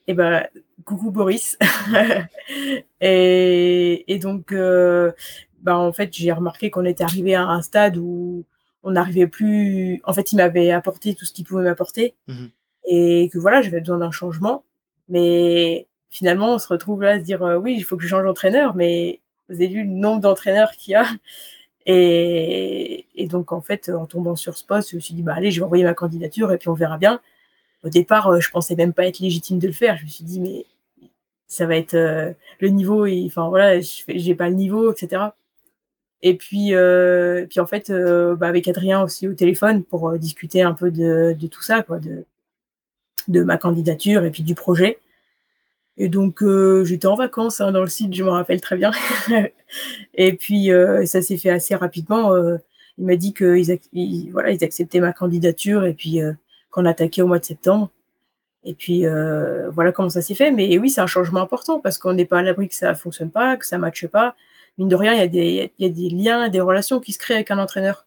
et 0.07 0.13
ben 0.13 0.45
coucou 0.85 1.11
Boris. 1.11 1.57
et, 3.01 4.19
donc, 4.21 4.51
euh, 4.51 5.11
bah, 5.61 5.77
en 5.77 5.91
fait, 5.91 6.13
j'ai 6.13 6.31
remarqué 6.31 6.69
qu'on 6.69 6.85
était 6.85 7.03
arrivé 7.03 7.35
à 7.35 7.43
un 7.43 7.61
stade 7.61 7.97
où 7.97 8.45
on 8.83 8.91
n'arrivait 8.91 9.27
plus. 9.27 10.01
En 10.03 10.13
fait, 10.13 10.31
il 10.31 10.37
m'avait 10.37 10.71
apporté 10.71 11.15
tout 11.15 11.25
ce 11.25 11.33
qu'il 11.33 11.45
pouvait 11.45 11.63
m'apporter. 11.63 12.15
Mmh 12.27 12.45
et 12.87 13.31
que 13.33 13.39
voilà, 13.39 13.63
j'avais 13.63 13.79
besoin 13.79 13.97
d'un 13.97 14.11
changement. 14.11 14.63
Mais 15.09 15.87
finalement, 16.15 16.55
on 16.55 16.59
se 16.59 16.67
retrouve 16.69 17.03
là 17.03 17.11
à 17.11 17.19
se 17.19 17.23
dire 17.25 17.43
euh, 17.43 17.57
oui, 17.57 17.75
il 17.77 17.83
faut 17.83 17.97
que 17.97 18.03
je 18.03 18.07
change 18.07 18.23
d'entraîneur. 18.23 18.75
Mais 18.75 19.19
vous 19.49 19.55
avez 19.55 19.67
vu 19.67 19.83
le 19.83 19.89
nombre 19.89 20.21
d'entraîneurs 20.21 20.71
qu'il 20.71 20.93
y 20.93 20.95
a. 20.95 21.05
Et, 21.87 23.05
donc, 23.29 23.51
en 23.51 23.61
fait, 23.61 23.89
en 23.89 24.05
tombant 24.05 24.35
sur 24.35 24.57
ce 24.57 24.65
poste, 24.65 24.91
je 24.91 24.95
me 24.95 25.01
suis 25.01 25.13
dit, 25.13 25.23
bah, 25.23 25.33
allez, 25.35 25.51
je 25.51 25.59
vais 25.59 25.65
envoyer 25.65 25.83
ma 25.83 25.93
candidature 25.93 26.51
et 26.51 26.57
puis 26.57 26.69
on 26.69 26.73
verra 26.73 26.97
bien. 26.97 27.21
Au 27.83 27.89
départ, 27.89 28.29
euh, 28.29 28.39
je 28.39 28.49
pensais 28.49 28.75
même 28.75 28.93
pas 28.93 29.05
être 29.05 29.19
légitime 29.19 29.59
de 29.59 29.67
le 29.67 29.73
faire. 29.73 29.97
Je 29.97 30.05
me 30.05 30.09
suis 30.09 30.23
dit, 30.23 30.39
mais 30.39 30.65
ça 31.47 31.65
va 31.67 31.75
être 31.77 31.93
euh, 31.95 32.33
le 32.59 32.69
niveau 32.69 33.05
enfin 33.27 33.49
voilà 33.49 33.79
j'ai 33.79 34.35
pas 34.35 34.49
le 34.49 34.55
niveau 34.55 34.91
etc 34.91 35.25
et 36.23 36.35
puis 36.35 36.73
puis 37.49 37.59
en 37.59 37.67
fait 37.67 37.91
bah, 37.91 38.47
avec 38.47 38.67
Adrien 38.67 39.03
aussi 39.03 39.27
au 39.27 39.33
téléphone 39.33 39.83
pour 39.83 40.17
discuter 40.17 40.63
un 40.63 40.73
peu 40.73 40.89
de, 40.89 41.37
tout 41.47 41.61
ça 41.61 41.83
quoi 41.83 41.99
de 41.99 43.43
ma 43.43 43.57
candidature 43.57 44.25
et 44.25 44.31
puis 44.31 44.41
du 44.43 44.55
projet 44.55 44.97
Et 45.97 46.09
donc, 46.09 46.43
j'étais 46.83 47.07
en 47.07 47.15
vacances 47.15 47.61
hein, 47.61 47.71
dans 47.71 47.81
le 47.81 47.87
site, 47.87 48.13
je 48.13 48.23
me 48.23 48.29
rappelle 48.29 48.61
très 48.61 48.75
bien. 48.75 48.91
et 50.13 50.33
puis, 50.33 50.69
ça 51.05 51.21
s'est 51.21 51.37
fait 51.37 51.49
assez 51.49 51.75
rapidement. 51.75 52.35
il 52.97 53.05
m'a 53.05 53.15
dit 53.15 53.33
qu'ils 53.33 54.31
voilà, 54.31 54.51
ils 54.51 54.63
acceptaient 54.63 54.99
ma 54.99 55.13
candidature 55.13 55.85
et 55.85 55.93
puis 55.93 56.19
qu'on 56.69 56.85
attaquait 56.85 57.21
au 57.21 57.27
mois 57.27 57.39
de 57.39 57.45
septembre. 57.45 57.89
Et 58.65 58.73
puis, 58.73 59.05
voilà 59.71 59.91
comment 59.93 60.09
ça 60.09 60.21
s'est 60.21 60.35
fait. 60.35 60.51
Mais 60.51 60.77
oui, 60.77 60.89
c'est 60.89 61.01
un 61.01 61.07
changement 61.07 61.41
important 61.41 61.79
parce 61.79 61.97
qu'on 61.97 62.13
n'est 62.13 62.25
pas 62.25 62.39
à 62.39 62.41
l'abri 62.41 62.67
que 62.67 62.75
ça 62.75 62.89
ne 62.89 62.95
fonctionne 62.95 63.31
pas, 63.31 63.55
que 63.55 63.65
ça 63.65 63.77
ne 63.77 63.81
matche 63.81 64.07
pas. 64.07 64.35
Mine 64.77 64.89
de 64.89 64.95
rien, 64.95 65.13
il 65.13 65.19
y, 65.19 65.21
a 65.21 65.27
des, 65.27 65.71
y 65.79 65.85
a 65.85 65.89
des 65.89 66.09
liens, 66.09 66.49
des 66.49 66.59
relations 66.59 66.99
qui 66.99 67.13
se 67.13 67.19
créent 67.19 67.35
avec 67.35 67.51
un 67.51 67.59
entraîneur. 67.59 68.05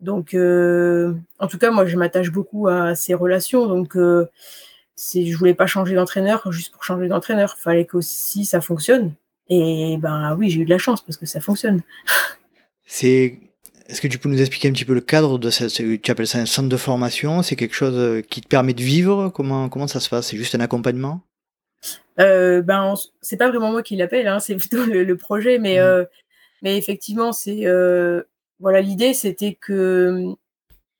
Donc, 0.00 0.34
en 0.34 1.46
tout 1.48 1.58
cas, 1.58 1.70
moi, 1.70 1.86
je 1.86 1.96
m'attache 1.96 2.30
beaucoup 2.30 2.68
à 2.68 2.94
ces 2.94 3.14
relations. 3.14 3.66
Donc, 3.66 3.96
je 5.14 5.36
voulais 5.36 5.54
pas 5.54 5.66
changer 5.66 5.94
d'entraîneur 5.94 6.50
juste 6.52 6.72
pour 6.72 6.84
changer 6.84 7.08
d'entraîneur. 7.08 7.56
Fallait 7.58 7.86
qu'aussi 7.86 8.44
ça 8.44 8.60
fonctionne. 8.60 9.14
Et 9.48 9.96
ben 9.98 10.36
oui, 10.36 10.50
j'ai 10.50 10.60
eu 10.60 10.64
de 10.64 10.70
la 10.70 10.78
chance 10.78 11.02
parce 11.02 11.16
que 11.16 11.26
ça 11.26 11.40
fonctionne. 11.40 11.82
C'est 12.86 13.38
est-ce 13.88 14.00
que 14.00 14.08
tu 14.08 14.18
peux 14.18 14.28
nous 14.28 14.40
expliquer 14.40 14.68
un 14.68 14.72
petit 14.72 14.84
peu 14.84 14.94
le 14.94 15.00
cadre 15.00 15.38
de 15.38 15.50
ça 15.50 15.66
Tu 15.68 16.00
appelles 16.08 16.26
ça 16.26 16.38
un 16.38 16.46
centre 16.46 16.68
de 16.68 16.76
formation? 16.76 17.42
C'est 17.42 17.56
quelque 17.56 17.74
chose 17.74 17.96
euh, 17.96 18.20
qui 18.20 18.40
te 18.40 18.46
permet 18.46 18.74
de 18.74 18.82
vivre? 18.82 19.30
Comment, 19.30 19.68
comment 19.68 19.88
ça 19.88 19.98
se 19.98 20.08
passe? 20.08 20.28
C'est 20.28 20.36
juste 20.36 20.54
un 20.54 20.60
accompagnement? 20.60 21.22
Euh, 22.20 22.62
Ben, 22.62 22.94
c'est 23.22 23.36
pas 23.36 23.48
vraiment 23.48 23.70
moi 23.70 23.82
qui 23.82 23.96
l'appelle, 23.96 24.28
hein, 24.28 24.38
c'est 24.40 24.56
plutôt 24.56 24.84
le, 24.84 25.16
projet, 25.16 25.58
mais, 25.58 25.76
mmh. 25.76 25.82
euh, 25.82 26.04
mais 26.62 26.76
effectivement, 26.76 27.32
c'est 27.32 27.66
euh, 27.66 28.22
voilà 28.58 28.80
l'idée, 28.80 29.14
c'était 29.14 29.54
que 29.54 30.34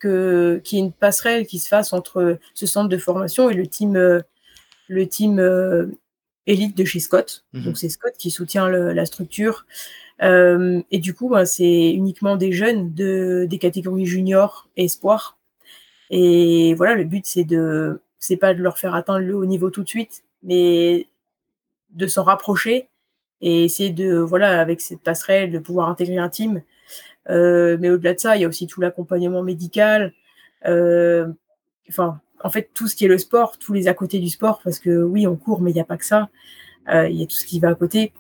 qu'il 0.01 0.79
y 0.79 0.81
ait 0.81 0.85
une 0.85 0.93
passerelle 0.93 1.47
qui 1.47 1.59
se 1.59 1.69
fasse 1.69 1.93
entre 1.93 2.39
ce 2.55 2.67
centre 2.67 2.89
de 2.89 2.99
formation 2.99 3.51
et 3.51 3.55
le 3.55 3.67
team, 3.67 3.97
euh, 3.97 4.21
le 4.89 5.07
team 5.07 5.39
euh, 5.39 5.87
élite 6.47 6.77
de 6.77 6.85
chez 6.85 7.01
Scott. 7.01 7.45
Mhm. 7.53 7.65
Donc 7.65 7.79
c'est 7.79 7.89
Scott 7.89 8.15
qui 8.19 8.31
soutient 8.31 8.69
la 8.69 9.07
structure. 9.07 9.67
Euh, 10.23 10.83
et 10.91 10.99
du 10.99 11.15
coup, 11.15 11.29
ben, 11.29 11.45
c'est 11.45 11.91
uniquement 11.91 12.37
des 12.37 12.53
jeunes 12.53 12.93
de, 12.93 13.47
des 13.49 13.59
catégories 13.59 14.07
junior 14.07 14.69
et 14.77 14.85
espoir. 14.85 15.39
Et 16.11 16.75
voilà, 16.75 16.95
le 16.95 17.05
but, 17.05 17.25
c'est 17.25 17.45
de, 17.45 18.01
c'est 18.19 18.37
pas 18.37 18.53
de 18.53 18.63
leur 18.63 18.79
faire 18.79 18.95
atteindre 18.95 19.25
le 19.25 19.35
haut 19.35 19.47
niveau 19.47 19.71
tout 19.71 19.83
de 19.83 19.89
suite, 19.89 20.25
mais 20.43 21.07
de 21.91 22.07
s'en 22.07 22.25
rapprocher 22.25 22.90
et 23.43 23.65
essayer 23.65 23.91
de, 23.91 24.17
voilà, 24.17 24.61
avec 24.61 24.81
cette 24.81 25.01
passerelle, 25.01 25.51
de 25.51 25.59
pouvoir 25.59 25.89
intégrer 25.89 26.19
un 26.19 26.29
team 26.29 26.63
euh, 27.29 27.77
mais 27.81 27.91
au-delà 27.91 28.15
de 28.15 28.21
ça, 28.21 28.37
il 28.37 28.43
y 28.43 28.45
a 28.45 28.49
aussi 28.49 28.67
tout 28.67 28.81
l'accompagnement 28.81 29.43
médical. 29.43 30.13
Euh, 30.67 31.29
enfin, 31.89 32.21
en 32.43 32.51
fait, 32.51 32.71
tout 32.75 32.89
ce 32.89 32.97
qui 32.97 33.05
est 33.05 33.09
le 33.09 33.19
sport, 33.19 33.59
tous 33.59 33.73
les 33.73 33.89
à 33.89 33.95
côté 33.95 34.19
du 34.19 34.29
sport, 34.29 34.61
parce 34.65 34.79
que 34.79 35.03
oui, 35.03 35.27
on 35.27 35.37
court, 35.37 35.61
mais 35.61 35.71
il 35.71 35.75
n'y 35.75 35.81
a 35.81 35.85
pas 35.85 35.97
que 35.97 36.07
ça. 36.07 36.29
Euh, 36.89 37.09
il 37.09 37.21
y 37.21 37.23
a 37.23 37.27
tout 37.27 37.37
ce 37.37 37.47
qui 37.47 37.61
va 37.61 37.69
à 37.69 37.75
côté. 37.75 38.13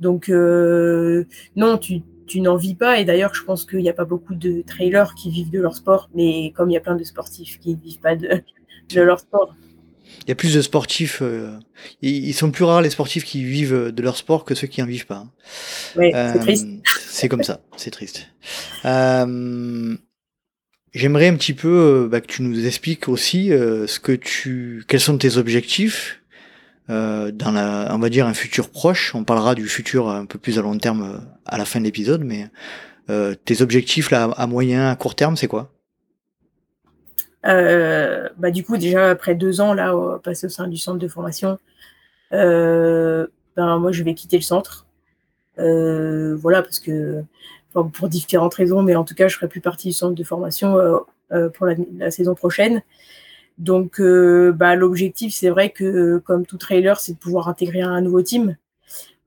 Donc, 0.00 0.28
non, 0.28 1.78
tu, 1.78 2.02
tu 2.26 2.40
n'en 2.40 2.56
vis 2.56 2.74
pas. 2.74 2.98
Et 2.98 3.04
d'ailleurs, 3.04 3.34
je 3.34 3.44
pense 3.44 3.64
qu'il 3.64 3.80
n'y 3.80 3.90
a 3.90 3.94
pas 3.94 4.04
beaucoup 4.04 4.34
de 4.34 4.62
trailers 4.62 5.14
qui 5.14 5.30
vivent 5.30 5.50
de 5.50 5.60
leur 5.60 5.76
sport, 5.76 6.10
mais 6.14 6.52
comme 6.56 6.70
il 6.70 6.74
y 6.74 6.76
a 6.76 6.80
plein 6.80 6.96
de 6.96 7.04
sportifs 7.04 7.58
qui 7.60 7.74
ne 7.74 7.80
vivent 7.80 8.00
pas 8.00 8.16
de, 8.16 8.42
de 8.94 9.00
leur 9.00 9.20
sport. 9.20 9.54
Il 10.22 10.28
y 10.28 10.32
a 10.32 10.34
plus 10.34 10.54
de 10.54 10.60
sportifs, 10.60 11.22
ils 12.02 12.34
sont 12.34 12.50
plus 12.50 12.64
rares 12.64 12.82
les 12.82 12.90
sportifs 12.90 13.24
qui 13.24 13.44
vivent 13.44 13.92
de 13.92 14.02
leur 14.02 14.16
sport 14.16 14.44
que 14.44 14.54
ceux 14.54 14.66
qui 14.66 14.82
en 14.82 14.86
vivent 14.86 15.06
pas. 15.06 15.24
Hein. 15.26 15.30
Oui, 15.96 16.10
c'est 16.12 16.38
triste. 16.40 16.66
C'est 17.18 17.28
comme 17.28 17.42
ça, 17.42 17.60
c'est 17.76 17.90
triste. 17.90 18.28
Euh, 18.84 19.96
j'aimerais 20.92 21.26
un 21.26 21.34
petit 21.34 21.52
peu 21.52 21.68
euh, 21.68 22.08
bah, 22.08 22.20
que 22.20 22.28
tu 22.28 22.42
nous 22.42 22.64
expliques 22.64 23.08
aussi 23.08 23.52
euh, 23.52 23.88
ce 23.88 23.98
que 23.98 24.12
tu, 24.12 24.84
quels 24.86 25.00
sont 25.00 25.18
tes 25.18 25.36
objectifs 25.36 26.22
dans 26.88 27.52
la, 27.52 27.90
on 27.90 27.98
va 27.98 28.08
dire 28.08 28.26
un 28.26 28.34
futur 28.34 28.70
proche. 28.70 29.14
On 29.14 29.24
parlera 29.24 29.54
du 29.54 29.68
futur 29.68 30.08
un 30.08 30.24
peu 30.24 30.38
plus 30.38 30.58
à 30.58 30.62
long 30.62 30.78
terme 30.78 31.22
à 31.44 31.58
la 31.58 31.66
fin 31.66 31.80
de 31.80 31.84
l'épisode, 31.84 32.24
mais 32.24 32.48
tes 33.44 33.60
objectifs 33.60 34.10
là 34.10 34.30
à 34.36 34.46
moyen, 34.46 34.88
à 34.88 34.96
court 34.96 35.14
terme, 35.14 35.36
c'est 35.36 35.48
quoi? 35.48 35.77
Bah 37.44 38.50
du 38.50 38.64
coup 38.64 38.76
déjà 38.76 39.10
après 39.10 39.34
deux 39.34 39.60
ans 39.60 39.74
là 39.74 39.94
passé 40.22 40.46
au 40.46 40.50
sein 40.50 40.68
du 40.68 40.76
centre 40.76 40.98
de 40.98 41.08
formation, 41.08 41.58
ben 42.30 43.28
moi 43.56 43.92
je 43.92 44.02
vais 44.02 44.14
quitter 44.14 44.36
le 44.36 44.42
centre 44.42 44.86
euh, 45.58 46.36
voilà, 46.36 46.62
parce 46.62 46.78
que 46.78 47.24
pour 47.72 48.08
différentes 48.08 48.54
raisons, 48.54 48.82
mais 48.82 48.96
en 48.96 49.04
tout 49.04 49.14
cas, 49.14 49.28
je 49.28 49.36
ferai 49.36 49.48
plus 49.48 49.60
partie 49.60 49.88
du 49.88 49.94
centre 49.94 50.14
de 50.14 50.24
formation 50.24 50.78
euh, 50.78 50.98
euh, 51.32 51.48
pour 51.50 51.66
la, 51.66 52.10
saison 52.10 52.34
prochaine. 52.34 52.82
Donc, 53.58 54.00
bah, 54.00 54.76
l'objectif, 54.76 55.34
c'est 55.34 55.50
vrai 55.50 55.70
que 55.70 56.18
comme 56.18 56.46
tout 56.46 56.58
trailer, 56.58 57.00
c'est 57.00 57.14
de 57.14 57.18
pouvoir 57.18 57.48
intégrer 57.48 57.80
un 57.80 58.00
nouveau 58.00 58.22
team. 58.22 58.56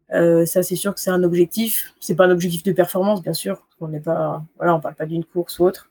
ça, 0.09 0.63
c'est 0.63 0.75
sûr 0.75 0.93
que 0.93 1.01
c'est 1.01 1.11
un 1.11 1.23
objectif. 1.23 1.93
C'est 1.99 2.15
pas 2.15 2.25
un 2.25 2.31
objectif 2.31 2.63
de 2.63 2.71
performance, 2.71 3.21
bien 3.21 3.33
sûr. 3.33 3.67
On 3.81 3.89
n'est 3.89 3.99
pas, 3.99 4.43
voilà, 4.57 4.75
on 4.75 4.79
parle 4.79 4.95
pas 4.95 5.05
d'une 5.05 5.25
course 5.25 5.59
ou 5.59 5.65
autre. 5.65 5.89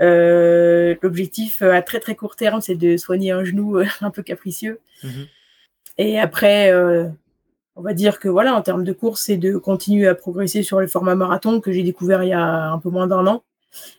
L'objectif 0.00 1.62
à 1.62 1.82
très 1.82 2.00
très 2.00 2.14
court 2.14 2.36
terme, 2.36 2.60
c'est 2.60 2.74
de 2.74 2.96
soigner 2.96 3.30
un 3.30 3.44
genou 3.44 3.78
un 4.00 4.10
peu 4.10 4.22
capricieux. 4.22 4.80
Mmh 5.02 5.08
Et 5.98 6.18
après, 6.18 6.72
on 7.76 7.82
va 7.82 7.92
dire 7.92 8.18
que 8.18 8.28
voilà, 8.28 8.54
en 8.54 8.62
termes 8.62 8.84
de 8.84 8.92
course, 8.92 9.22
c'est 9.22 9.36
de 9.36 9.58
continuer 9.58 10.08
à 10.08 10.14
progresser 10.14 10.62
sur 10.62 10.80
les 10.80 10.86
formats 10.86 11.14
marathon 11.14 11.60
que 11.60 11.72
j'ai 11.72 11.82
découvert 11.82 12.22
il 12.22 12.30
y 12.30 12.32
a 12.32 12.70
un 12.70 12.78
peu 12.78 12.88
moins 12.88 13.06
d'un 13.06 13.26
an. 13.26 13.42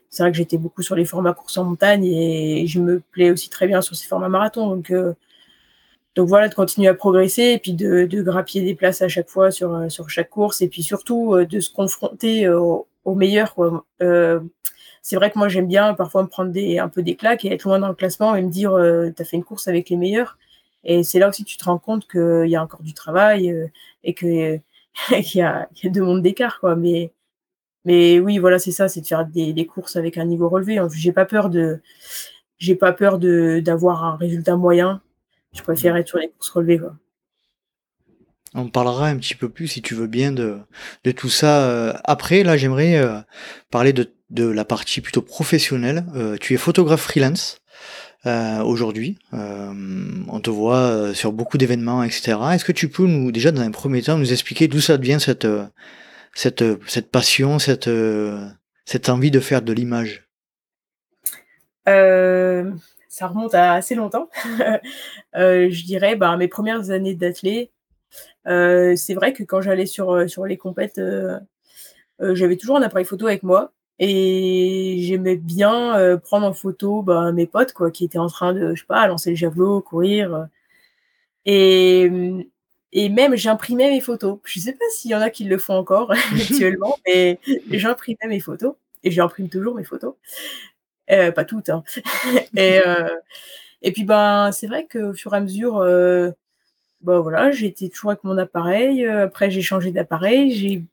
C'est 0.10 0.24
vrai 0.24 0.32
que 0.32 0.38
j'étais 0.38 0.58
beaucoup 0.58 0.82
sur 0.82 0.96
les 0.96 1.06
formats 1.06 1.34
course 1.34 1.58
en 1.60 1.64
montagne 1.64 2.04
et 2.06 2.66
je 2.66 2.80
me 2.80 3.02
plais 3.12 3.30
aussi 3.30 3.50
très 3.52 3.68
bien 3.68 3.82
sur 3.82 3.96
ces 3.96 4.08
formats 4.08 4.30
marathon. 4.30 4.68
Donc, 4.68 4.90
euh, 4.90 5.14
donc 6.16 6.28
voilà, 6.28 6.48
de 6.48 6.56
continuer 6.56 6.88
à 6.88 6.96
progresser 6.96 7.44
et 7.44 7.60
puis 7.60 7.74
de, 7.74 8.06
de 8.06 8.24
grappiller 8.24 8.66
des 8.66 8.74
places 8.74 9.04
à 9.04 9.08
chaque 9.10 9.30
fois 9.30 9.52
sur, 9.52 9.72
euh, 9.76 9.90
sur 9.90 10.10
chaque 10.10 10.32
course 10.32 10.64
et 10.64 10.70
puis 10.70 10.82
surtout 10.82 11.36
euh, 11.36 11.46
de 11.46 11.60
se 11.60 11.72
confronter 11.72 12.50
aux 12.50 12.88
au 13.06 13.16
meilleurs. 13.16 13.56
C'est 15.08 15.16
vrai 15.16 15.32
que 15.32 15.38
moi 15.38 15.48
j'aime 15.48 15.68
bien 15.68 15.94
parfois 15.94 16.22
me 16.22 16.28
prendre 16.28 16.52
des, 16.52 16.80
un 16.80 16.90
peu 16.90 17.02
des 17.02 17.16
claques 17.16 17.46
et 17.46 17.54
être 17.54 17.64
loin 17.64 17.80
dans 17.80 17.88
le 17.88 17.94
classement 17.94 18.36
et 18.36 18.42
me 18.42 18.50
dire 18.50 18.72
tu 19.16 19.22
as 19.22 19.26
fait 19.26 19.38
une 19.38 19.44
course 19.46 19.70
avec 19.70 19.90
les 19.90 19.96
meilleurs. 19.96 20.38
Et 20.84 21.02
c'est 21.04 21.18
là 21.18 21.30
aussi 21.30 21.46
que 21.46 21.50
tu 21.50 21.56
te 21.56 21.64
rends 21.64 21.78
compte 21.78 22.10
qu'il 22.10 22.50
y 22.50 22.58
a 22.58 22.62
encore 22.62 22.84
du 22.84 22.94
travail 22.94 23.50
euh, 23.50 23.68
et 24.04 24.14
qu'il 24.14 24.30
y, 24.30 25.42
a, 25.42 25.70
y 25.82 25.88
a 25.88 25.90
deux 25.90 26.02
mondes 26.02 26.22
d'écart. 26.22 26.60
Quoi. 26.60 26.76
Mais, 26.76 27.14
mais 27.86 28.20
oui, 28.20 28.38
voilà, 28.38 28.60
c'est 28.60 28.72
ça, 28.72 28.90
c'est 28.90 29.00
de 29.00 29.08
faire 29.08 29.26
des, 29.26 29.54
des, 29.54 29.66
courses 29.66 29.96
avec 29.96 30.18
un 30.18 30.26
niveau 30.26 30.50
relevé. 30.50 30.78
J'ai 30.94 31.14
pas 31.14 31.26
peur 31.26 31.50
de 31.50 31.80
j'ai 32.58 32.76
pas 32.76 32.92
peur 32.92 33.18
d'avoir 33.18 34.04
un 34.04 34.18
résultat 34.18 34.58
moyen. 34.58 35.02
Je 35.54 35.64
préfère 35.64 35.96
être 35.96 36.10
sur 36.10 36.18
les 36.18 36.28
courses 36.28 36.50
relevées. 36.50 36.80
Quoi. 36.80 36.96
On 38.58 38.70
parlera 38.70 39.08
un 39.08 39.18
petit 39.18 39.36
peu 39.36 39.50
plus, 39.50 39.68
si 39.68 39.82
tu 39.82 39.94
veux 39.94 40.08
bien, 40.08 40.32
de, 40.32 40.58
de 41.04 41.12
tout 41.12 41.30
ça. 41.30 41.62
Euh, 41.62 41.94
après, 42.04 42.44
là, 42.44 42.58
j'aimerais 42.58 42.98
euh, 42.98 43.20
parler 43.72 43.94
de, 43.94 44.10
la 44.30 44.66
partie 44.66 45.00
plutôt 45.00 45.22
professionnelle. 45.22 46.06
tu 46.42 46.54
es 46.54 46.58
photographe 46.58 47.02
freelance. 47.02 47.62
Euh, 48.26 48.62
aujourd'hui. 48.62 49.20
Euh, 49.34 49.72
on 50.28 50.40
te 50.42 50.50
voit 50.50 50.80
euh, 50.80 51.14
sur 51.14 51.32
beaucoup 51.32 51.58
d'événements, 51.58 52.04
etc. 52.04 52.38
Est-ce 52.54 52.66
que 52.66 52.74
tu 52.74 52.90
peux 52.90 53.32
déjà 53.32 53.52
dans 53.52 53.62
un 53.62 53.72
premier 53.72 54.02
temps, 54.02 54.18
nous 54.18 54.34
expliquer 54.34 54.68
d'où 54.68 54.82
ça 54.82 54.98
devient 54.98 55.20
cette, 55.20 55.48
passion, 57.12 57.60
cette, 57.60 57.90
envie 59.10 59.32
de 59.32 59.40
faire 59.40 59.62
de 59.62 59.72
l'image? 59.72 60.28
Ça 61.86 63.28
remonte 63.28 63.56
à 63.56 63.74
assez 63.74 63.96
longtemps. 63.96 64.30
je 65.34 65.86
dirais 65.86 66.16
bah, 66.16 66.36
mes 66.38 66.50
premières 66.50 66.90
années 66.90 67.16
d'athlète. 67.16 67.72
C'est 68.48 69.14
vrai 69.14 69.34
que 69.34 69.44
quand 69.44 69.62
j'allais 69.62 69.86
sur, 69.86 70.30
sur 70.30 70.46
les 70.46 70.58
compètes, 70.58 71.00
j'avais 72.20 72.56
toujours 72.58 72.78
un 72.78 72.82
appareil 72.82 73.06
photo 73.06 73.28
avec 73.28 73.44
moi. 73.44 73.74
Et 74.00 74.98
j'aimais 75.02 75.38
bien 75.38 75.98
euh, 75.98 76.18
prendre 76.18 76.46
en 76.46 76.54
photo 76.54 77.02
bah, 77.02 77.32
mes 77.32 77.48
potes 77.48 77.74
quoi, 77.74 77.90
qui 77.90 78.06
étaient 78.06 78.20
en 78.20 78.28
train 78.28 78.54
de, 78.54 78.76
je 78.76 78.82
sais 78.82 78.88
pas, 78.88 79.08
lancer 79.08 79.32
le 79.32 79.36
javelot, 79.36 79.82
courir. 79.82 80.36
Euh. 80.36 80.46
Et, 81.46 82.12
et 82.94 83.10
même 83.10 83.36
j'imprimais 83.36 83.90
mes 83.90 84.02
photos. 84.02 84.40
Je 84.46 84.60
sais 84.60 84.74
pas 84.74 84.86
s'il 84.92 85.12
y 85.12 85.16
en 85.16 85.22
a 85.22 85.30
qui 85.30 85.46
le 85.46 85.58
font 85.58 85.76
encore 85.76 86.12
actuellement, 86.36 86.98
mais 87.08 87.40
j'imprimais 87.72 88.28
mes 88.28 88.40
photos 88.40 88.76
et 89.04 89.12
j'imprime 89.12 89.50
toujours 89.50 89.76
mes 89.76 89.84
photos. 89.84 90.16
Euh, 91.10 91.32
pas 91.32 91.46
toutes. 91.46 91.70
Hein. 91.70 91.84
et, 92.58 92.82
et 93.82 93.92
puis 93.92 94.04
ben 94.04 94.52
c'est 94.52 94.68
vrai 94.68 94.88
qu'au 94.88 95.14
fur 95.14 95.34
et 95.34 95.38
à 95.38 95.40
mesure, 95.42 95.84
bah 97.02 97.20
voilà, 97.20 97.52
j'étais 97.52 97.90
toujours 97.90 98.12
avec 98.12 98.24
mon 98.24 98.38
appareil. 98.38 99.06
Après 99.06 99.52
j'ai 99.52 99.62
changé 99.62 99.92
d'appareil, 99.92 100.52
j'ai 100.52 100.84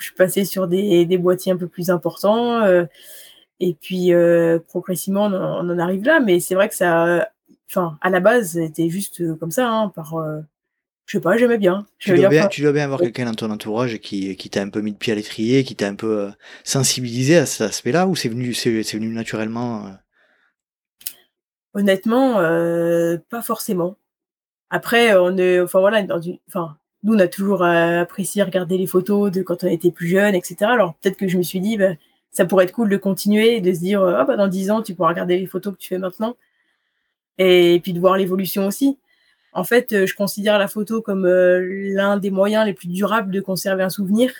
je 0.00 0.06
suis 0.06 0.14
passée 0.14 0.44
sur 0.44 0.66
des, 0.66 1.04
des 1.04 1.18
boîtiers 1.18 1.52
un 1.52 1.56
peu 1.56 1.68
plus 1.68 1.90
importants. 1.90 2.62
Euh, 2.62 2.86
et 3.60 3.74
puis, 3.74 4.12
euh, 4.12 4.58
progressivement, 4.66 5.26
on, 5.26 5.70
en 5.70 5.78
arrive 5.78 6.04
là. 6.04 6.20
Mais 6.20 6.40
c'est 6.40 6.54
vrai 6.54 6.68
que 6.68 6.74
ça, 6.74 7.30
enfin, 7.68 7.98
à 8.00 8.10
la 8.10 8.20
base, 8.20 8.52
c'était 8.52 8.88
juste 8.88 9.20
euh, 9.20 9.36
comme 9.36 9.50
ça, 9.50 9.68
hein, 9.68 9.88
par, 9.90 10.14
je 11.04 11.18
sais 11.18 11.20
pas, 11.20 11.36
j'aimais 11.36 11.58
bien. 11.58 11.86
Tu 11.98 12.14
dois, 12.16 12.28
bien, 12.28 12.48
tu 12.48 12.62
dois 12.62 12.72
bien 12.72 12.84
avoir 12.84 13.00
quelqu'un 13.00 13.26
dans 13.26 13.34
ton 13.34 13.50
entourage 13.50 13.98
qui, 13.98 14.34
qui 14.36 14.48
t'a 14.48 14.62
un 14.62 14.70
peu 14.70 14.80
mis 14.80 14.92
de 14.92 14.96
pied 14.96 15.12
à 15.12 15.16
l'étrier, 15.16 15.64
qui 15.64 15.76
t'a 15.76 15.86
un 15.86 15.94
peu 15.94 16.30
sensibilisé 16.64 17.36
à 17.36 17.44
cet 17.44 17.68
aspect-là, 17.68 18.06
ou 18.06 18.16
c'est 18.16 18.30
venu, 18.30 18.54
c'est, 18.54 18.80
venu 18.80 19.08
naturellement 19.08 19.90
Honnêtement, 21.74 22.36
pas 23.28 23.42
forcément. 23.42 23.96
Après, 24.70 25.14
on 25.16 25.36
est, 25.36 25.60
enfin 25.60 25.80
voilà, 25.80 26.02
dans 26.02 26.20
enfin, 26.48 26.76
nous, 27.02 27.14
on 27.14 27.18
a 27.18 27.28
toujours 27.28 27.62
apprécié 27.64 28.42
regarder 28.42 28.78
les 28.78 28.86
photos 28.86 29.32
de 29.32 29.42
quand 29.42 29.64
on 29.64 29.68
était 29.68 29.90
plus 29.90 30.08
jeune, 30.08 30.34
etc. 30.34 30.56
Alors 30.72 30.94
peut-être 30.96 31.16
que 31.16 31.28
je 31.28 31.38
me 31.38 31.42
suis 31.42 31.60
dit, 31.60 31.76
bah, 31.76 31.94
ça 32.30 32.44
pourrait 32.46 32.64
être 32.64 32.72
cool 32.72 32.88
de 32.88 32.96
continuer, 32.96 33.56
et 33.56 33.60
de 33.60 33.72
se 33.72 33.80
dire, 33.80 34.02
ah, 34.02 34.24
bah, 34.24 34.36
dans 34.36 34.48
10 34.48 34.70
ans, 34.70 34.82
tu 34.82 34.94
pourras 34.94 35.10
regarder 35.10 35.38
les 35.38 35.46
photos 35.46 35.74
que 35.74 35.78
tu 35.78 35.88
fais 35.88 35.98
maintenant. 35.98 36.36
Et 37.38 37.80
puis 37.82 37.92
de 37.92 38.00
voir 38.00 38.16
l'évolution 38.16 38.66
aussi. 38.66 38.98
En 39.52 39.64
fait, 39.64 40.06
je 40.06 40.14
considère 40.14 40.58
la 40.58 40.68
photo 40.68 41.02
comme 41.02 41.26
l'un 41.26 42.18
des 42.18 42.30
moyens 42.30 42.66
les 42.66 42.74
plus 42.74 42.88
durables 42.88 43.32
de 43.32 43.40
conserver 43.40 43.82
un 43.82 43.90
souvenir. 43.90 44.32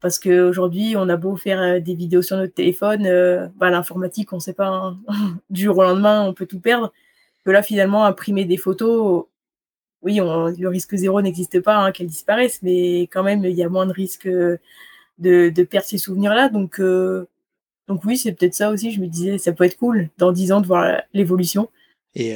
Parce 0.00 0.18
qu'aujourd'hui, 0.18 0.94
on 0.96 1.08
a 1.08 1.16
beau 1.16 1.36
faire 1.36 1.82
des 1.82 1.94
vidéos 1.94 2.22
sur 2.22 2.36
notre 2.36 2.54
téléphone, 2.54 3.50
bah, 3.56 3.70
l'informatique, 3.70 4.32
on 4.32 4.36
ne 4.36 4.40
sait 4.40 4.54
pas, 4.54 4.68
hein. 4.68 4.98
du 5.50 5.64
jour 5.64 5.78
au 5.78 5.82
lendemain, 5.82 6.22
on 6.24 6.34
peut 6.34 6.46
tout 6.46 6.60
perdre. 6.60 6.92
Que 7.46 7.52
là, 7.52 7.62
finalement, 7.62 8.04
imprimer 8.04 8.44
des 8.44 8.56
photos, 8.56 9.26
oui, 10.02 10.16
le 10.16 10.66
risque 10.66 10.96
zéro 10.96 11.22
n'existe 11.22 11.60
pas, 11.60 11.76
hein, 11.76 11.92
qu'elles 11.92 12.08
disparaissent, 12.08 12.60
mais 12.60 13.02
quand 13.02 13.22
même, 13.22 13.44
il 13.44 13.54
y 13.54 13.62
a 13.62 13.68
moins 13.68 13.86
de 13.86 13.92
risques 13.92 14.28
de, 14.28 15.62
perdre 15.62 15.86
ces 15.86 15.98
souvenirs-là. 15.98 16.48
Donc, 16.48 16.80
donc 16.80 18.04
oui, 18.04 18.16
c'est 18.16 18.32
peut-être 18.32 18.56
ça 18.56 18.70
aussi. 18.70 18.90
Je 18.90 19.00
me 19.00 19.06
disais, 19.06 19.38
ça 19.38 19.52
peut 19.52 19.62
être 19.62 19.76
cool 19.76 20.08
dans 20.18 20.32
10 20.32 20.50
ans 20.50 20.60
de 20.60 20.66
voir 20.66 21.02
l'évolution. 21.14 21.68
Et 22.18 22.34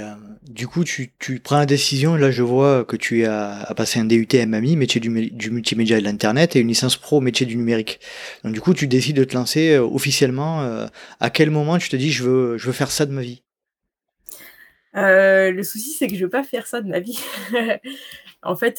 du 0.49 0.69
coup, 0.69 0.85
tu, 0.85 1.11
prends 1.43 1.59
la 1.59 1.67
décision, 1.67 2.15
là 2.15 2.31
je 2.31 2.45
vois 2.45 2.85
que 2.85 2.97
tu 2.97 3.25
as, 3.25 3.73
passé 3.77 3.99
un 3.99 4.05
DUT 4.05 4.29
MAMI, 4.47 4.77
métier 4.77 5.01
du, 5.01 5.11
multimédia 5.11 5.99
et 5.99 6.01
de 6.01 6.05
l'Internet, 6.05 6.55
et 6.55 6.61
une 6.61 6.69
licence 6.69 6.97
pro, 6.97 7.21
métier 7.21 7.47
du 7.47 7.57
numérique. 7.57 7.99
Donc 8.45 8.53
du 8.53 8.61
coup, 8.61 8.75
tu 8.75 8.87
décides 8.87 9.17
de 9.17 9.25
te 9.25 9.35
lancer 9.35 9.77
officiellement. 9.77 10.87
à 11.19 11.31
quel 11.31 11.51
moment 11.51 11.79
tu 11.79 11.89
te 11.89 11.97
dis, 11.97 12.13
je 12.13 12.23
veux, 12.23 12.59
je 12.59 12.67
veux 12.67 12.73
faire 12.73 12.93
ça 12.93 13.07
de 13.07 13.13
ma 13.13 13.23
vie? 13.23 13.43
Le 14.95 15.63
souci, 15.63 15.91
c'est 15.91 16.07
que 16.09 16.15
je 16.15 16.25
veux 16.25 16.31
pas 16.31 16.43
faire 16.43 16.67
ça 16.67 16.81
de 16.81 16.89
ma 16.89 17.01
vie. 17.01 17.21
en 18.43 18.57
fait... 18.57 18.79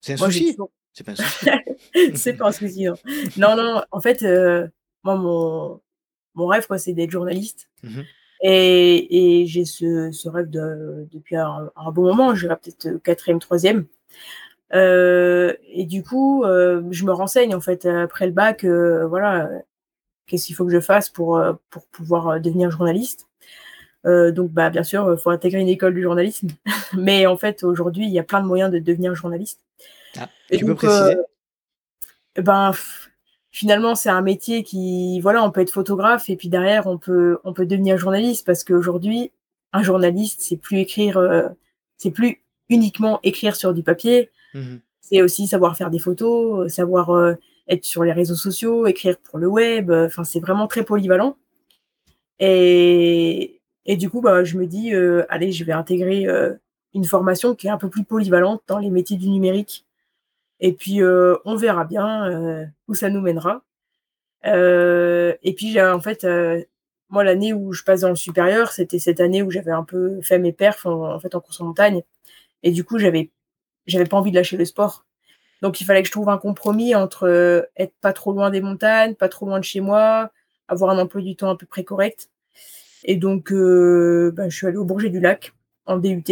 c'est 0.00 0.12
un 0.12 0.16
souci 0.16 0.56
C'est 0.92 1.04
pas 1.04 1.12
un 1.12 1.16
souci. 1.16 1.46
c'est 2.14 2.32
pas 2.34 2.48
un 2.48 2.52
souci, 2.52 2.84
non. 2.84 2.94
Non, 3.36 3.56
non, 3.56 3.82
en 3.90 4.00
fait, 4.00 4.22
moi, 5.04 5.16
mon, 5.16 5.80
mon 6.34 6.46
rêve, 6.46 6.66
c'est 6.78 6.92
d'être 6.92 7.10
journaliste. 7.10 7.68
Mmh 7.82 8.02
et, 8.42 9.44
j'ai 9.46 9.64
ce, 9.64 10.28
rêve 10.28 10.48
depuis 10.50 11.36
un, 11.36 11.70
bon 11.92 12.02
moment, 12.02 12.34
je 12.34 12.46
peut-être 12.46 13.02
quatrième, 13.02 13.38
troisième. 13.38 13.86
Euh, 14.74 15.54
et 15.72 15.86
du 15.86 16.02
coup, 16.02 16.44
euh, 16.44 16.82
je 16.90 17.04
me 17.04 17.12
renseigne 17.12 17.54
en 17.54 17.60
fait 17.60 17.86
après 17.86 18.26
le 18.26 18.32
bac, 18.32 18.64
euh, 18.64 19.06
voilà, 19.06 19.48
qu'est-ce 20.26 20.46
qu'il 20.46 20.54
faut 20.54 20.66
que 20.66 20.72
je 20.72 20.80
fasse 20.80 21.08
pour, 21.08 21.42
pour 21.70 21.86
pouvoir 21.86 22.40
devenir 22.40 22.70
journaliste. 22.70 23.27
Donc, 24.32 24.50
bah, 24.52 24.70
bien 24.70 24.82
sûr, 24.82 25.12
il 25.12 25.18
faut 25.18 25.30
intégrer 25.30 25.60
une 25.60 25.68
école 25.68 25.94
du 25.94 26.02
journalisme. 26.02 26.48
Mais 26.96 27.26
en 27.26 27.36
fait, 27.36 27.62
aujourd'hui, 27.64 28.06
il 28.06 28.12
y 28.12 28.18
a 28.18 28.22
plein 28.22 28.40
de 28.40 28.46
moyens 28.46 28.70
de 28.70 28.78
devenir 28.78 29.14
journaliste. 29.14 29.60
Ah, 30.18 30.28
tu 30.50 30.64
peux 30.64 30.74
préciser? 30.74 31.16
ben, 32.36 32.72
finalement, 33.50 33.94
c'est 33.94 34.10
un 34.10 34.22
métier 34.22 34.62
qui, 34.62 35.20
voilà, 35.20 35.42
on 35.42 35.50
peut 35.50 35.60
être 35.60 35.72
photographe 35.72 36.30
et 36.30 36.36
puis 36.36 36.48
derrière, 36.48 36.86
on 36.86 36.98
peut, 36.98 37.38
on 37.44 37.52
peut 37.52 37.66
devenir 37.66 37.98
journaliste 37.98 38.46
parce 38.46 38.64
qu'aujourd'hui, 38.64 39.32
un 39.72 39.82
journaliste, 39.82 40.40
c'est 40.40 40.56
plus 40.56 40.78
écrire, 40.78 41.18
euh, 41.18 41.48
c'est 41.96 42.10
plus 42.10 42.42
uniquement 42.68 43.20
écrire 43.22 43.56
sur 43.56 43.74
du 43.74 43.82
papier. 43.82 44.30
Mmh 44.54 44.76
c'est 45.00 45.22
aussi 45.22 45.46
savoir 45.46 45.74
faire 45.74 45.88
des 45.88 45.98
photos, 45.98 46.66
euh, 46.66 46.68
savoir 46.68 47.08
euh, 47.16 47.32
être 47.66 47.82
sur 47.86 48.04
les 48.04 48.12
réseaux 48.12 48.34
sociaux, 48.34 48.86
écrire 48.86 49.16
pour 49.16 49.38
le 49.38 49.46
web. 49.46 49.90
Enfin, 49.90 50.22
c'est 50.22 50.38
vraiment 50.38 50.66
très 50.66 50.84
polyvalent. 50.84 51.34
Et, 52.38 53.57
et 53.86 53.96
du 53.96 54.10
coup, 54.10 54.20
bah, 54.20 54.44
je 54.44 54.58
me 54.58 54.66
dis, 54.66 54.92
allez, 55.28 55.52
je 55.52 55.64
vais 55.64 55.72
intégrer 55.72 56.26
une 56.94 57.04
formation 57.04 57.54
qui 57.54 57.68
est 57.68 57.70
un 57.70 57.78
peu 57.78 57.88
plus 57.88 58.04
polyvalente 58.04 58.62
dans 58.66 58.78
les 58.78 58.90
métiers 58.90 59.16
du 59.16 59.28
numérique 59.28 59.86
et 60.60 60.72
puis, 60.72 61.00
on 61.02 61.56
verra 61.56 61.84
bien 61.84 62.70
où 62.88 62.94
ça 62.94 63.10
nous 63.10 63.20
mènera. 63.20 63.62
et 64.44 65.54
puis, 65.56 65.80
en 65.80 66.00
fait, 66.00 66.26
moi, 67.10 67.24
l'année 67.24 67.52
où 67.52 67.72
je 67.72 67.84
passe 67.84 68.00
dans 68.02 68.10
le 68.10 68.16
supérieur, 68.16 68.72
c'était 68.72 68.98
cette 68.98 69.20
année 69.20 69.42
où 69.42 69.50
j'avais 69.50 69.70
un 69.72 69.84
peu 69.84 70.20
fait 70.22 70.38
mes 70.38 70.52
perfs 70.52 70.86
en, 70.86 71.18
fait 71.20 71.34
en 71.34 71.40
course 71.40 71.60
en 71.60 71.66
montagne. 71.66 72.02
Et 72.62 72.72
du 72.72 72.84
coup, 72.84 72.98
j'avais, 72.98 73.30
j'avais 73.86 74.04
pas 74.06 74.16
envie 74.16 74.30
de 74.30 74.36
lâcher 74.36 74.56
le 74.56 74.64
sport. 74.64 75.04
Donc, 75.62 75.80
il 75.80 75.84
fallait 75.84 76.02
que 76.02 76.08
je 76.08 76.12
trouve 76.12 76.28
un 76.28 76.38
compromis 76.38 76.94
entre 76.94 77.68
être 77.76 77.94
pas 78.00 78.12
trop 78.12 78.32
loin 78.32 78.50
des 78.50 78.60
montagnes, 78.60 79.14
pas 79.14 79.28
trop 79.28 79.46
loin 79.46 79.58
de 79.60 79.64
chez 79.64 79.80
moi, 79.80 80.30
avoir 80.68 80.90
un 80.90 80.98
emploi 80.98 81.22
du 81.22 81.36
temps 81.36 81.50
à 81.50 81.56
peu 81.56 81.66
près 81.66 81.84
correct. 81.84 82.30
Et 83.04 83.16
donc, 83.16 83.52
ben, 83.52 84.50
je 84.50 84.56
suis 84.56 84.66
allée 84.66 84.76
au 84.76 84.84
Bourget 84.84 85.10
du 85.10 85.20
Lac 85.20 85.52
en 85.86 85.98
DUT. 85.98 86.22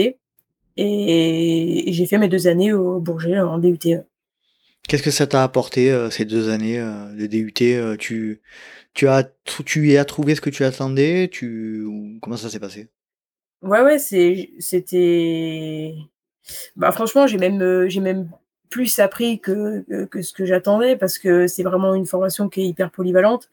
Et, 0.79 1.89
et 1.89 1.93
j'ai 1.93 2.07
fait 2.07 2.19
mes 2.19 2.29
deux 2.29 2.49
années 2.49 2.73
au 2.73 3.01
Bourget 3.01 3.39
en 3.41 3.59
DUT. 3.59 3.79
Qu'est-ce 4.89 5.03
que 5.03 5.11
ça 5.11 5.27
t'a 5.27 5.43
apporté 5.43 5.91
euh, 5.91 6.11
ces 6.11 6.25
deux 6.25 6.49
années 6.49 6.79
euh, 6.79 7.13
de 7.13 7.27
DUT 7.27 7.53
euh, 7.63 7.97
tu, 7.97 8.41
tu, 8.95 9.09
as, 9.09 9.29
tu 9.65 9.89
y 9.89 9.97
as 9.97 10.05
trouvé 10.05 10.37
ce 10.37 10.41
que 10.41 10.51
tu 10.51 10.65
attendais 10.65 11.29
tu, 11.29 11.85
Comment 12.23 12.37
ça 12.37 12.49
s'est 12.49 12.61
passé? 12.61 12.89
Ouais, 13.63 13.83
ouais, 13.83 13.99
c'était. 13.99 15.95
Bah, 16.77 16.93
franchement, 16.93 17.27
j'ai 17.27 17.39
même, 17.39 17.89
j'ai 17.89 18.01
même 18.01 18.31
plus 18.71 18.99
appris 18.99 19.41
que, 19.41 19.85
que, 20.07 20.23
ce 20.23 20.33
que 20.33 20.45
j'attendais 20.45 20.97
parce 20.97 21.19
que 21.19 21.47
c'est 21.47 21.63
vraiment 21.63 21.95
une 21.95 22.07
formation 22.07 22.49
qui 22.49 22.63
est 22.63 22.67
hyper 22.67 22.91
polyvalente. 22.91 23.49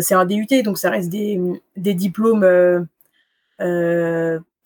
c'est 0.00 0.14
un 0.14 0.24
DUT, 0.24 0.46
donc 0.64 0.78
ça 0.78 0.90
reste 0.90 1.10
des, 1.10 1.40
des 1.76 1.94
diplômes 1.94 2.86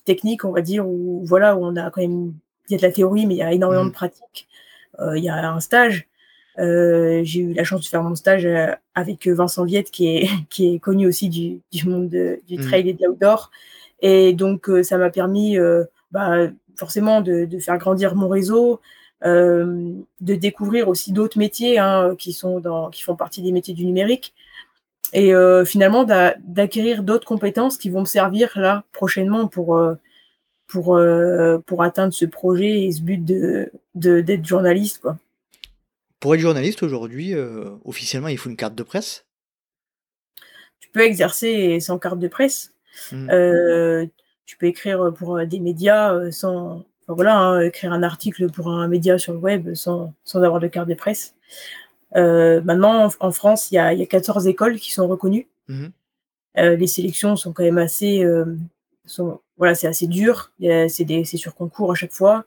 techniques, 0.04 0.44
on 0.44 0.52
va 0.52 0.60
dire, 0.60 0.86
où, 0.86 1.22
voilà, 1.24 1.56
où 1.56 1.64
on 1.64 1.76
a 1.76 1.90
quand 1.90 2.00
même. 2.00 2.34
Il 2.68 2.72
y 2.72 2.74
a 2.74 2.78
de 2.78 2.82
la 2.82 2.92
théorie, 2.92 3.26
mais 3.26 3.34
il 3.34 3.38
y 3.38 3.42
a 3.42 3.52
énormément 3.52 3.84
de 3.84 3.90
mmh. 3.90 3.92
pratique. 3.92 4.48
il 5.00 5.24
y 5.24 5.28
a 5.28 5.50
un 5.50 5.60
stage. 5.60 6.08
Euh, 6.58 7.20
j'ai 7.22 7.40
eu 7.40 7.52
la 7.52 7.62
chance 7.62 7.82
de 7.82 7.86
faire 7.86 8.02
mon 8.02 8.16
stage 8.16 8.44
euh, 8.44 8.74
avec 8.94 9.28
Vincent 9.28 9.64
Viette, 9.64 9.90
qui 9.90 10.08
est, 10.08 10.28
qui 10.50 10.74
est 10.74 10.78
connu 10.78 11.06
aussi 11.06 11.28
du, 11.28 11.60
du 11.72 11.88
monde 11.88 12.08
du 12.08 12.58
mmh. 12.58 12.62
trail 12.62 12.88
et 12.88 12.92
de 12.94 13.06
l'outdoor. 13.06 13.50
Et 14.00 14.32
donc, 14.32 14.68
euh, 14.68 14.82
ça 14.82 14.98
m'a 14.98 15.10
permis 15.10 15.56
bah, 16.10 16.48
forcément 16.76 17.20
de, 17.20 17.44
de, 17.44 17.58
faire 17.58 17.78
grandir 17.78 18.14
mon 18.14 18.28
réseau, 18.28 18.80
de 19.22 20.04
découvrir 20.20 20.88
aussi 20.88 21.12
d'autres 21.12 21.38
métiers 21.38 21.78
hein, 21.78 22.14
qui, 22.18 22.32
sont 22.32 22.60
dans, 22.60 22.90
qui 22.90 23.02
font 23.02 23.16
partie 23.16 23.42
des 23.42 23.52
métiers 23.52 23.74
du 23.74 23.84
numérique. 23.84 24.34
Et 25.12 25.32
finalement, 25.64 26.04
d'acquérir 26.04 27.02
d'autres 27.02 27.26
compétences 27.26 27.78
qui 27.78 27.90
vont 27.90 28.00
me 28.00 28.06
servir 28.06 28.52
là 28.56 28.84
prochainement 28.92 29.48
pour, 29.48 29.80
pour, 30.66 31.00
pour 31.66 31.82
atteindre 31.82 32.12
ce 32.12 32.26
projet 32.26 32.84
et 32.84 32.92
ce 32.92 33.00
but 33.00 33.24
d'être 33.24 33.72
de, 33.94 34.20
d'être 34.20 34.44
journaliste. 34.44 35.00
Quoi. 35.00 35.16
Pour 36.20 36.34
être 36.34 36.40
journaliste 36.40 36.82
aujourd'hui, 36.82 37.34
euh, 37.34 37.70
officiellement, 37.84 38.28
il 38.28 38.38
faut 38.38 38.50
une 38.50 38.56
carte 38.56 38.74
de 38.74 38.82
presse? 38.82 39.24
Tu 40.80 40.88
peux 40.90 41.00
exercer 41.00 41.78
sans 41.80 41.98
carte 41.98 42.18
de 42.18 42.28
presse. 42.28 42.74
Mmh. 43.12 43.30
Euh, 43.30 44.06
tu 44.44 44.56
peux 44.56 44.66
écrire, 44.66 45.12
pour, 45.16 45.36
euh, 45.36 45.46
des 45.46 45.60
médias, 45.60 46.30
sans 46.32 46.84
voilà, 47.14 47.38
hein, 47.38 47.60
écrire 47.62 47.92
un 47.92 48.02
article 48.02 48.50
pour 48.50 48.68
un 48.68 48.88
média 48.88 49.18
sur 49.18 49.32
le 49.32 49.38
web 49.38 49.74
sans 49.74 50.12
sans 50.24 50.42
avoir 50.42 50.60
de 50.60 50.68
carte 50.68 50.88
de 50.88 50.94
presse. 50.94 51.34
maintenant 52.14 53.08
en 53.20 53.32
France, 53.32 53.70
il 53.70 53.74
y 53.74 53.98
y 53.98 54.02
a 54.02 54.06
14 54.06 54.46
écoles 54.46 54.78
qui 54.78 54.92
sont 54.92 55.08
reconnues. 55.08 55.48
Mmh 55.68 55.88
les 56.56 56.88
sélections 56.88 57.36
sont 57.36 57.52
quand 57.52 57.62
même 57.62 57.78
assez, 57.78 58.24
sont 59.04 59.40
voilà, 59.58 59.76
c'est 59.76 59.86
assez 59.86 60.08
dur. 60.08 60.50
c'est 60.60 61.36
sur 61.36 61.54
concours 61.54 61.92
à 61.92 61.94
chaque 61.94 62.12
fois. 62.12 62.46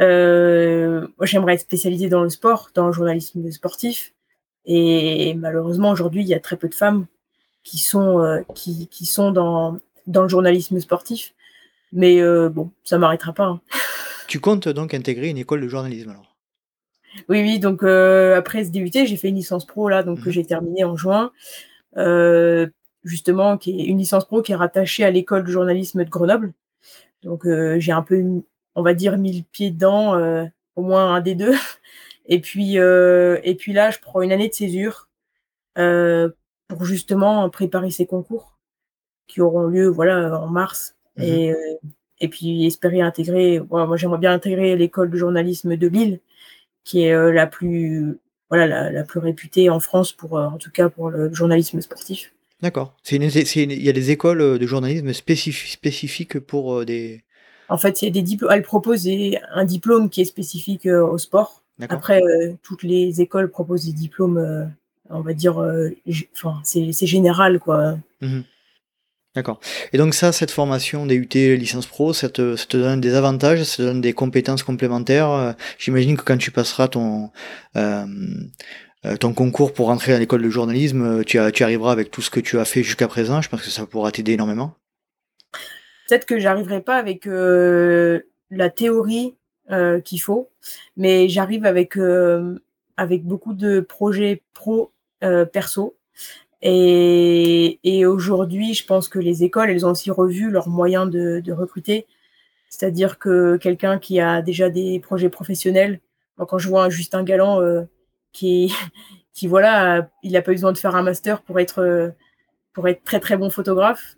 Euh, 0.00 1.06
moi, 1.18 1.26
j'aimerais 1.26 1.54
être 1.54 1.60
spécialisée 1.60 2.08
dans 2.08 2.22
le 2.22 2.28
sport, 2.28 2.70
dans 2.74 2.86
le 2.86 2.92
journalisme 2.92 3.50
sportif. 3.50 4.12
Et 4.66 5.34
malheureusement, 5.34 5.90
aujourd'hui, 5.90 6.22
il 6.22 6.28
y 6.28 6.34
a 6.34 6.40
très 6.40 6.56
peu 6.56 6.68
de 6.68 6.74
femmes 6.74 7.06
qui 7.62 7.78
sont, 7.78 8.20
euh, 8.20 8.42
qui, 8.54 8.88
qui, 8.88 9.06
sont 9.06 9.30
dans, 9.30 9.78
dans 10.06 10.22
le 10.22 10.28
journalisme 10.28 10.78
sportif. 10.80 11.34
Mais 11.94 12.20
euh, 12.20 12.50
bon, 12.50 12.70
ça 12.84 12.98
m'arrêtera 12.98 13.32
pas. 13.32 13.46
Hein. 13.46 13.60
Tu 14.26 14.40
comptes 14.40 14.68
donc 14.68 14.94
intégrer 14.94 15.28
une 15.28 15.36
école 15.38 15.60
de 15.60 15.68
journalisme 15.68 16.10
alors? 16.10 16.34
Oui, 17.28 17.42
oui. 17.42 17.58
Donc 17.60 17.84
après 17.84 18.64
ce 18.64 18.70
DUT, 18.70 18.90
j'ai 18.92 19.16
fait 19.16 19.28
une 19.28 19.36
licence 19.36 19.66
pro 19.66 19.88
là, 19.88 20.02
donc 20.02 20.20
que 20.22 20.28
mmh 20.28 20.32
j'ai 20.32 20.44
terminée 20.44 20.82
en 20.82 20.96
juin. 20.96 21.30
justement, 23.04 23.58
qui 23.58 23.80
est 23.80 23.84
une 23.84 23.98
licence 23.98 24.24
pro 24.24 24.42
qui 24.42 24.52
est 24.52 24.56
rattachée 24.56 25.04
à 25.04 25.10
l'école 25.10 25.44
de 25.44 25.50
journalisme 25.50 26.04
de 26.04 26.10
Grenoble. 26.10 26.52
Donc 27.22 27.46
j'ai 27.78 27.92
un 27.92 28.02
peu 28.02 28.42
on 28.74 28.82
va 28.82 28.94
dire, 28.94 29.18
mille 29.18 29.44
pieds 29.44 29.70
dedans, 29.70 30.14
euh, 30.14 30.44
au 30.76 30.82
moins 30.82 31.14
un 31.14 31.20
des 31.20 31.34
deux. 31.34 31.54
Et 32.26 32.40
puis, 32.40 32.78
euh, 32.78 33.38
et 33.44 33.54
puis 33.54 33.74
là, 33.74 33.90
je 33.90 33.98
prends 33.98 34.22
une 34.22 34.32
année 34.32 34.48
de 34.48 34.54
césure 34.54 35.10
euh, 35.76 36.30
pour 36.68 36.86
justement 36.86 37.50
préparer 37.50 37.90
ces 37.90 38.06
concours 38.06 38.56
qui 39.26 39.42
auront 39.42 39.64
lieu 39.64 39.88
voilà, 39.88 40.40
en 40.40 40.46
mars. 40.46 40.96
Mmh 41.16 41.22
et, 41.22 41.54
et 42.20 42.28
puis 42.28 42.66
espérer 42.66 43.00
intégrer, 43.00 43.60
moi 43.70 43.96
j'aimerais 43.96 44.18
bien 44.18 44.32
intégrer 44.32 44.76
l'école 44.76 45.10
de 45.10 45.16
journalisme 45.16 45.76
de 45.76 45.86
Lille, 45.86 46.20
qui 46.84 47.02
est 47.02 47.32
la 47.32 47.46
plus 47.46 48.18
voilà 48.50 48.90
la, 48.90 49.04
plus 49.04 49.20
réputée 49.20 49.70
en 49.70 49.80
France 49.80 50.12
pour 50.12 50.34
en 50.34 50.58
tout 50.58 50.70
cas 50.70 50.88
pour 50.88 51.10
le 51.10 51.32
journalisme 51.32 51.80
sportif. 51.80 52.32
D'accord. 52.62 52.94
il 53.10 53.82
y 53.82 53.88
a 53.88 53.92
des 53.92 54.10
écoles 54.10 54.58
de 54.58 54.66
journalisme 54.66 55.12
spécifiques 55.12 56.38
pour 56.40 56.84
des 56.84 57.22
En 57.68 57.78
fait, 57.78 58.00
il 58.00 58.06
y 58.06 58.08
a 58.08 58.10
des 58.10 58.22
diplômes. 58.22 58.50
Elle 58.52 58.62
propose 58.62 59.08
un 59.52 59.64
diplôme 59.64 60.08
qui 60.08 60.22
est 60.22 60.24
spécifique 60.24 60.86
au 60.86 61.18
sport. 61.18 61.62
Après, 61.88 62.22
toutes 62.62 62.84
les 62.84 63.20
écoles 63.20 63.50
proposent 63.50 63.86
des 63.86 63.92
diplômes, 63.92 64.70
on 65.10 65.20
va 65.20 65.34
dire, 65.34 65.58
enfin, 66.34 66.60
c'est 66.64 67.06
général, 67.06 67.58
quoi. 67.58 67.98
Mmh 68.20 68.40
D'accord. 69.34 69.58
Et 69.92 69.98
donc 69.98 70.14
ça, 70.14 70.30
cette 70.30 70.52
formation 70.52 71.06
DUT 71.06 71.26
licence 71.56 71.86
pro, 71.86 72.12
ça 72.12 72.28
te, 72.28 72.54
ça 72.54 72.66
te 72.66 72.76
donne 72.76 73.00
des 73.00 73.14
avantages, 73.14 73.64
ça 73.64 73.78
te 73.78 73.82
donne 73.82 74.00
des 74.00 74.12
compétences 74.12 74.62
complémentaires. 74.62 75.56
J'imagine 75.76 76.16
que 76.16 76.22
quand 76.22 76.36
tu 76.36 76.52
passeras 76.52 76.86
ton, 76.86 77.30
euh, 77.76 78.06
euh, 79.06 79.16
ton 79.16 79.34
concours 79.34 79.72
pour 79.72 79.86
rentrer 79.86 80.12
à 80.14 80.20
l'école 80.20 80.42
de 80.42 80.50
journalisme, 80.50 81.02
euh, 81.02 81.22
tu, 81.24 81.38
tu 81.52 81.62
arriveras 81.64 81.90
avec 81.90 82.12
tout 82.12 82.22
ce 82.22 82.30
que 82.30 82.38
tu 82.38 82.60
as 82.60 82.64
fait 82.64 82.84
jusqu'à 82.84 83.08
présent. 83.08 83.42
Je 83.42 83.48
pense 83.48 83.62
que 83.62 83.70
ça 83.70 83.86
pourra 83.86 84.12
t'aider 84.12 84.32
énormément. 84.32 84.76
Peut-être 86.08 86.26
que 86.26 86.38
j'arriverai 86.38 86.80
pas 86.80 86.96
avec 86.96 87.26
la 87.26 88.70
théorie 88.70 89.34
qu'il 90.04 90.20
faut, 90.20 90.50
mais 90.98 91.30
j'arrive 91.30 91.64
avec, 91.64 91.96
avec 92.98 93.24
beaucoup 93.24 93.54
de 93.54 93.80
projets 93.80 94.42
pro 94.52 94.92
perso 95.52 95.96
et, 96.64 98.06
aujourd'hui, 98.06 98.72
je 98.72 98.86
pense 98.86 99.08
que 99.08 99.18
les 99.18 99.44
écoles, 99.44 99.70
elles 99.70 99.84
ont 99.84 99.90
aussi 99.90 100.10
revu 100.10 100.50
leurs 100.50 100.68
moyens 100.68 101.10
de, 101.10 101.52
recruter. 101.52 102.06
C'est-à-dire 102.70 103.18
que 103.18 103.56
quelqu'un 103.58 103.98
qui 103.98 104.18
a 104.18 104.42
déjà 104.42 104.70
des 104.70 104.98
projets 104.98 105.28
professionnels, 105.28 106.00
quand 106.36 106.58
je 106.58 106.68
vois 106.68 106.84
un 106.84 106.90
Justin 106.90 107.22
Galland 107.22 107.60
euh, 107.60 107.82
qui, 108.32 108.72
qui, 109.34 109.46
voilà, 109.46 110.10
il 110.22 110.32
n'a 110.32 110.42
pas 110.42 110.52
besoin 110.52 110.72
de 110.72 110.78
faire 110.78 110.96
un 110.96 111.02
master 111.02 111.42
pour 111.42 111.60
être, 111.60 111.80
euh, 111.80 112.10
pour 112.72 112.88
être 112.88 113.04
très 113.04 113.20
très 113.20 113.36
bon 113.36 113.50
photographe. 113.50 114.16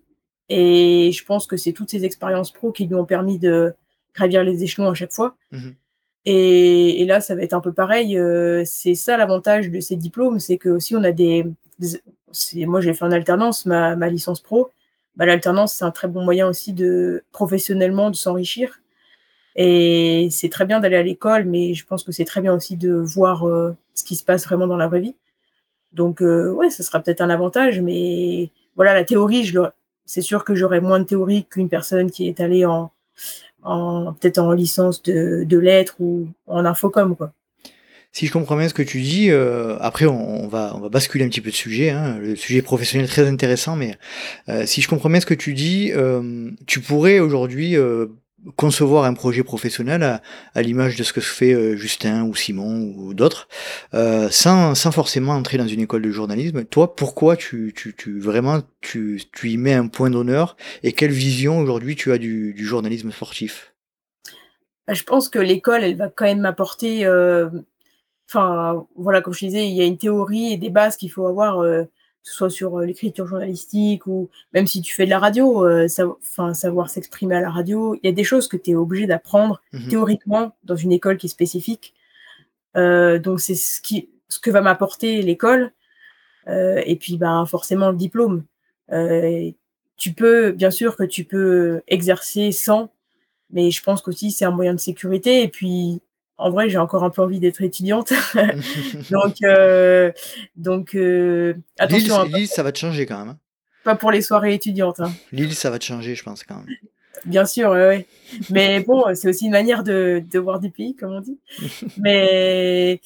Et 0.49 1.11
je 1.13 1.25
pense 1.25 1.47
que 1.47 1.57
c'est 1.57 1.73
toutes 1.73 1.91
ces 1.91 2.05
expériences 2.05 2.53
pro 2.53 2.71
qui 2.71 2.87
lui 2.87 2.95
ont 2.95 3.05
permis 3.05 3.39
de 3.39 3.75
gravir 4.15 4.45
les 4.45 4.63
échelons 4.63 4.89
à 4.89 4.95
chaque 4.95 5.13
fois. 5.13 5.37
Mmh 5.53 5.71
et, 6.29 7.05
là, 7.07 7.21
ça 7.21 7.37
va 7.37 7.43
être 7.43 7.55
un 7.55 7.61
peu 7.61 7.73
pareil. 7.73 8.19
Euh, 8.19 8.65
c'est 8.67 8.97
ça 8.97 9.17
l'avantage 9.17 9.71
de 9.71 9.79
ces 9.79 9.95
diplômes, 9.95 10.41
c'est 10.41 10.59
que 10.59 10.69
aussi 10.69 10.97
on 10.97 11.05
a 11.05 11.13
des, 11.13 11.47
moi 12.67 12.81
j'ai 12.81 12.95
fait 12.95 13.05
en 13.05 13.13
alternance 13.13 13.67
ma, 13.67 13.95
licence 14.09 14.41
pro. 14.41 14.71
Bah, 15.17 15.27
l'alternance 15.27 15.75
c'est 15.75 15.85
un 15.85 15.91
très 15.91 16.09
bon 16.09 16.25
moyen 16.25 16.49
aussi 16.49 16.73
de 16.73 17.25
professionnellement 17.33 18.11
de 18.11 18.17
s'enrichir. 18.17 18.81
Et 19.57 20.29
c'est 20.31 20.51
très 20.51 20.67
bien 20.67 20.81
d'aller 20.81 20.97
à 20.97 21.03
l'école, 21.03 21.47
mais 21.47 21.75
je 21.75 21.87
pense 21.87 22.05
que 22.05 22.13
c'est 22.13 22.27
très 22.27 22.43
bien 22.43 22.55
aussi 22.55 22.77
de 22.77 22.93
voir 22.93 23.49
euh, 23.49 23.75
ce 23.95 24.05
qui 24.05 24.17
se 24.17 24.25
passe 24.25 24.45
vraiment 24.47 24.67
dans 24.67 24.77
la 24.77 24.89
vraie 24.89 25.01
vie. 25.01 25.17
Donc 25.93 26.23
euh, 26.23 26.53
ouais, 26.53 26.71
ça 26.71 26.83
sera 26.83 27.01
peut-être 27.01 27.23
un 27.23 27.31
avantage, 27.31 27.81
mais 27.81 28.51
voilà 28.77 28.95
la 28.95 29.05
théorie, 29.05 29.51
c'est 30.05 30.23
sûr 30.23 30.45
que 30.45 30.55
j'aurai 30.55 30.81
moins 30.81 31.01
de 31.01 31.05
théorie 31.05 31.47
qu'une 31.47 31.69
personne 31.71 32.11
qui 32.11 32.29
est 32.29 32.41
allée 32.41 32.67
en, 32.67 32.93
peut-être 33.63 34.39
en 34.39 34.53
licence 34.53 35.03
de, 35.03 35.45
de 35.45 35.59
lettres 35.59 35.97
ou 36.01 36.29
en 36.47 36.65
infocom 36.65 37.17
quoi 37.17 37.33
si 38.17 38.27
je 38.27 38.33
comprends 38.33 38.57
bien 38.57 38.67
ce 38.67 38.73
que 38.73 38.83
tu 38.83 39.03
dis, 39.03 39.31
euh, 39.31 39.77
après 39.79 40.07
on, 40.07 40.49
va, 40.49 40.73
on 40.75 40.81
va 40.81 40.89
basculer 40.89 41.23
un 41.23 41.29
petit 41.29 41.43
peu 41.43 41.51
de 41.51 41.55
sujet, 41.55 41.91
hein, 41.91 42.17
le 42.19 42.35
sujet 42.35 42.63
professionnel 42.63 43.07
très 43.11 43.29
intéressant, 43.29 43.77
mais 43.77 43.99
euh, 44.49 44.65
si 44.65 44.81
je 44.81 44.89
comprends 44.89 45.11
bien 45.11 45.21
ce 45.21 45.27
que 45.27 45.35
tu 45.35 45.53
dis, 45.53 45.93
euh, 45.95 46.51
tu 46.67 46.81
pourrais 46.81 47.19
aujourd'hui 47.19 47.77
concevoir 48.57 49.05
un 49.05 49.13
projet 49.13 49.43
professionnel 49.43 50.03
à, 50.55 50.63
l'image 50.63 50.97
de 50.97 51.03
ce 51.03 51.13
que 51.13 51.21
fait 51.21 51.77
Justin 51.77 52.25
ou 52.25 52.35
Simon 52.35 52.95
ou 52.97 53.13
d'autres, 53.13 53.49
sans, 53.93 54.75
sans 54.75 54.93
forcément 54.93 55.33
entrer 55.33 55.59
dans 55.59 55.69
une 55.69 55.81
école 55.81 56.01
de 56.01 56.11
journalisme. 56.11 56.65
Toi, 56.65 56.97
pourquoi 56.97 57.37
tu, 57.37 57.75
tu, 57.77 57.95
tu 57.95 58.19
vraiment 58.19 58.63
tu, 58.81 59.21
tu 59.31 59.51
y 59.51 59.59
mets 59.59 59.75
un 59.75 59.89
point 59.89 60.09
d'honneur 60.09 60.57
et 60.83 60.93
quelle 60.93 61.11
vision 61.11 61.59
aujourd'hui 61.59 61.97
tu 61.97 62.13
as 62.13 62.19
du, 62.19 62.55
du 62.55 62.65
journalisme 62.65 63.13
sportif? 63.13 63.75
Bah, 64.87 64.95
je 64.95 65.03
pense 65.03 65.29
que 65.29 65.39
l'école, 65.41 65.85
elle 65.85 65.97
va 65.97 66.09
quand 66.09 66.25
même 66.25 66.41
m'apporter 66.41 67.05
Enfin, 68.29 68.87
voilà, 68.97 69.21
comme 69.21 69.33
je 69.35 69.47
disais, 69.47 69.69
il 69.69 69.75
y 69.75 69.81
a 69.81 69.85
une 69.85 69.99
théorie 69.99 70.53
et 70.53 70.57
des 70.57 70.71
bases 70.71 70.97
qu'il 70.97 71.11
faut 71.11 71.27
avoir, 71.27 71.61
euh, 71.61 71.85
que 71.85 71.91
ce 72.31 72.35
soit 72.35 72.51
sur 72.51 72.79
euh, 72.79 72.85
l'écriture 72.85 73.27
journalistique 73.27 74.07
ou 74.07 74.29
même 74.53 74.67
si 74.67 74.83
tu 74.83 74.93
fais 74.93 75.05
de 75.05 75.11
la 75.11 75.21
radio, 75.21 75.65
euh, 75.65 75.87
enfin, 76.21 76.53
savoir 76.53 76.91
s'exprimer 76.91 77.37
à 77.37 77.41
la 77.41 77.51
radio. 77.51 77.95
Il 77.95 78.01
y 78.07 78.09
a 78.09 78.13
des 78.13 78.25
choses 78.25 78.49
que 78.49 78.57
tu 78.57 78.73
es 78.73 78.75
obligé 78.75 79.07
d'apprendre 79.07 79.63
mmh 79.73 79.89
théoriquement 79.89 80.57
dans 80.65 80.75
une 80.75 80.91
école 80.93 81.19
qui 81.19 81.27
est 81.27 81.31
spécifique. 81.31 81.95
donc, 82.75 83.41
c'est 83.41 83.55
ce, 83.55 83.81
qui, 83.81 84.11
ce 84.29 84.41
que 84.41 84.51
va 84.51 84.61
m'apporter 84.61 85.23
l'école. 85.23 85.73
et 86.49 86.97
puis, 87.01 87.17
ben, 87.19 87.47
forcément, 87.47 87.91
le 87.91 87.97
diplôme. 87.97 88.45
tu 89.97 90.13
peux, 90.13 90.51
bien 90.51 90.71
sûr 90.73 90.97
que 90.97 91.05
tu 91.05 91.25
peux 91.25 91.81
exercer 91.87 92.51
sans, 92.53 92.91
mais 93.51 93.71
je 93.71 93.83
pense 93.83 94.03
qu'aussi 94.03 94.31
c'est 94.33 94.45
un 94.45 94.51
moyen 94.51 94.75
de 94.75 94.81
sécurité. 94.81 95.43
Et 95.43 95.49
puis, 95.49 96.03
en 96.39 96.51
vrai, 96.51 96.69
j'ai 96.69 96.79
encore 96.79 97.05
un 97.05 97.11
peu 97.11 97.23
envie 97.23 97.41
d'être 97.41 97.63
étudiante. 97.63 98.13
donc, 99.11 99.37
euh, 99.43 100.13
donc 100.57 100.95
euh, 100.95 101.55
attention. 101.79 102.23
Lille, 102.25 102.37
hein, 102.45 102.47
ça 102.47 102.63
va 102.63 102.73
te 102.73 102.79
changer 102.79 103.07
quand 103.07 103.19
même. 103.19 103.29
Hein. 103.31 103.39
Pas 103.85 103.97
pour 103.97 104.11
les 104.11 104.23
soirées 104.23 104.55
étudiantes. 104.55 105.01
Hein. 105.01 105.13
Lille, 105.33 105.55
ça 105.55 105.71
va 105.71 105.79
te 105.79 105.85
changer, 105.85 106.15
je 106.15 106.23
pense 106.23 106.45
quand 106.45 106.57
même. 106.57 106.77
Bien 107.25 107.47
sûr, 107.47 107.71
oui. 107.71 108.05
Mais 108.51 108.81
bon, 108.81 109.15
c'est 109.15 109.29
aussi 109.29 109.47
une 109.47 109.53
manière 109.53 109.83
de, 109.83 110.23
de, 110.31 110.39
voir 110.39 110.61
du 110.61 110.71
pays, 110.71 110.95
comme 110.95 111.13
on 111.13 111.21
dit. 111.21 111.39
mais, 111.99 113.01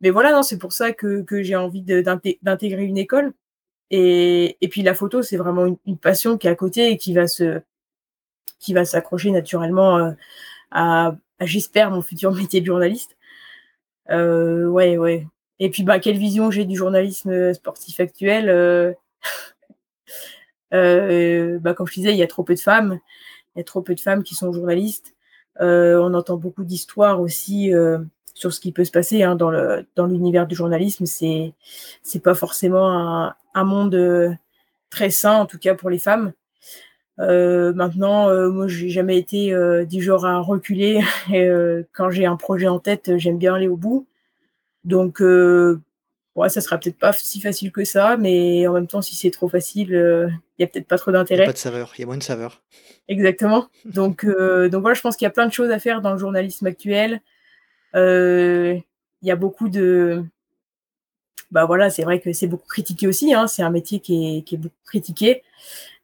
mais 0.00 0.10
voilà, 0.10 0.32
non, 0.32 0.42
c'est 0.42 0.58
pour 0.58 0.72
ça 0.72 0.92
que, 0.92 1.22
que 1.22 1.42
j'ai 1.42 1.56
envie 1.56 1.82
d'intégrer 1.82 2.84
une 2.84 2.98
école. 2.98 3.32
Et, 3.90 4.56
et, 4.60 4.68
puis 4.68 4.82
la 4.82 4.94
photo, 4.94 5.22
c'est 5.22 5.36
vraiment 5.36 5.66
une, 5.66 5.76
une, 5.86 5.96
passion 5.96 6.36
qui 6.36 6.48
est 6.48 6.50
à 6.50 6.56
côté 6.56 6.90
et 6.90 6.96
qui 6.96 7.14
va 7.14 7.28
se 7.28 7.60
qui 8.58 8.74
va 8.74 8.84
s'accrocher 8.84 9.30
naturellement 9.30 9.98
euh, 9.98 10.10
à, 10.70 11.14
j'espère, 11.40 11.90
mon 11.90 12.02
futur 12.02 12.32
métier 12.34 12.60
de 12.60 12.66
journaliste. 12.66 13.16
Euh, 14.10 14.66
ouais, 14.66 14.96
ouais. 14.96 15.26
Et 15.58 15.70
puis, 15.70 15.82
bah, 15.82 15.98
quelle 15.98 16.18
vision 16.18 16.50
j'ai 16.50 16.64
du 16.64 16.76
journalisme 16.76 17.54
sportif 17.54 18.00
actuel 18.00 18.48
euh, 18.48 18.92
euh, 20.74 21.58
bah, 21.58 21.74
Comme 21.74 21.86
je 21.86 21.94
disais, 21.94 22.12
il 22.12 22.18
y 22.18 22.22
a 22.22 22.26
trop 22.26 22.44
peu 22.44 22.54
de 22.54 22.60
femmes. 22.60 22.98
Il 23.54 23.60
y 23.60 23.62
a 23.62 23.64
trop 23.64 23.82
peu 23.82 23.94
de 23.94 24.00
femmes 24.00 24.22
qui 24.22 24.34
sont 24.34 24.52
journalistes. 24.52 25.14
on 25.60 26.14
entend 26.14 26.36
beaucoup 26.36 26.64
d'histoires 26.64 27.20
aussi 27.20 27.72
sur 28.34 28.52
ce 28.52 28.60
qui 28.60 28.72
peut 28.72 28.84
se 28.84 28.90
passer 28.90 29.22
hein, 29.22 29.34
dans 29.34 29.50
dans 29.96 30.06
l'univers 30.06 30.46
du 30.46 30.54
journalisme. 30.54 31.06
C'est 31.06 31.54
c'est 32.02 32.20
pas 32.22 32.34
forcément 32.34 33.32
un 33.54 33.64
monde 33.64 34.38
très 34.90 35.10
sain, 35.10 35.36
en 35.36 35.46
tout 35.46 35.58
cas 35.58 35.74
pour 35.74 35.88
les 35.88 35.98
femmes. 35.98 36.32
Euh, 37.18 37.72
maintenant, 37.72 38.28
euh, 38.28 38.50
moi, 38.50 38.68
j'ai 38.68 38.90
jamais 38.90 39.16
été 39.16 39.52
euh, 39.52 39.84
du 39.84 40.02
genre 40.02 40.26
à 40.26 40.38
reculer. 40.40 41.00
Et, 41.32 41.48
quand 41.92 42.10
j'ai 42.10 42.26
un 42.26 42.36
projet 42.36 42.68
en 42.68 42.78
tête, 42.78 43.16
j'aime 43.16 43.38
bien 43.38 43.54
aller 43.54 43.68
au 43.68 43.76
bout. 43.76 44.06
Donc, 44.84 45.20
ouais, 45.20 46.48
ça 46.48 46.60
sera 46.60 46.78
peut-être 46.78 46.98
pas 46.98 47.12
si 47.12 47.40
facile 47.40 47.72
que 47.72 47.84
ça, 47.84 48.16
mais 48.16 48.66
en 48.66 48.72
même 48.72 48.86
temps, 48.86 49.02
si 49.02 49.16
c'est 49.16 49.30
trop 49.30 49.48
facile, 49.48 49.90
il 49.90 50.62
y 50.62 50.64
a 50.64 50.66
peut-être 50.68 50.86
pas 50.86 50.98
trop 50.98 51.10
d'intérêt. 51.10 51.46
Pas 51.46 51.52
de 51.52 51.58
saveur, 51.58 51.92
il 51.96 52.02
y 52.02 52.04
a 52.04 52.06
moins 52.06 52.18
de 52.18 52.22
saveur. 52.22 52.62
Exactement. 53.08 53.68
Donc, 53.84 54.26
donc 54.26 54.80
voilà, 54.80 54.94
je 54.94 55.00
pense 55.00 55.16
qu'il 55.16 55.24
y 55.24 55.28
a 55.28 55.30
plein 55.30 55.46
de 55.46 55.52
choses 55.52 55.70
à 55.70 55.78
faire 55.78 56.02
dans 56.02 56.12
le 56.12 56.18
journalisme 56.18 56.66
actuel. 56.66 57.20
Il 57.94 58.82
y 59.22 59.30
a 59.30 59.36
beaucoup 59.36 59.68
de, 59.68 60.24
bah 61.50 61.64
voilà, 61.64 61.90
c'est 61.90 62.02
vrai 62.02 62.20
que 62.20 62.32
c'est 62.32 62.46
beaucoup 62.46 62.66
critiqué 62.66 63.06
aussi. 63.06 63.32
Hein. 63.32 63.46
C'est 63.46 63.62
un 63.62 63.70
métier 63.70 64.00
qui 64.00 64.38
est, 64.38 64.42
qui 64.42 64.56
est 64.56 64.58
beaucoup 64.58 64.74
critiqué. 64.84 65.42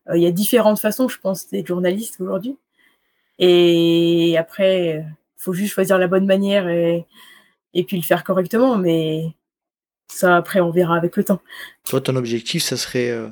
Euh, 0.08 0.16
il 0.16 0.22
y 0.22 0.26
a 0.26 0.32
différentes 0.32 0.80
façons, 0.80 1.08
je 1.08 1.18
pense, 1.18 1.48
d'être 1.48 1.66
journaliste 1.66 2.20
aujourd'hui. 2.20 2.56
Et 3.38 4.36
après, 4.38 5.04
il 5.06 5.42
faut 5.42 5.52
juste 5.52 5.72
choisir 5.72 5.98
la 5.98 6.06
bonne 6.06 6.26
manière 6.26 6.68
et, 6.68 7.06
et 7.74 7.84
puis 7.84 7.96
le 7.96 8.02
faire 8.02 8.24
correctement. 8.24 8.76
Mais 8.76 9.34
ça, 10.08 10.36
après, 10.36 10.60
on 10.60 10.70
verra 10.70 10.96
avec 10.96 11.16
le 11.16 11.24
temps. 11.24 11.40
Toi, 11.88 12.00
ton 12.00 12.16
objectif, 12.16 12.62
ça 12.62 12.76
serait 12.76 13.10
euh, 13.10 13.28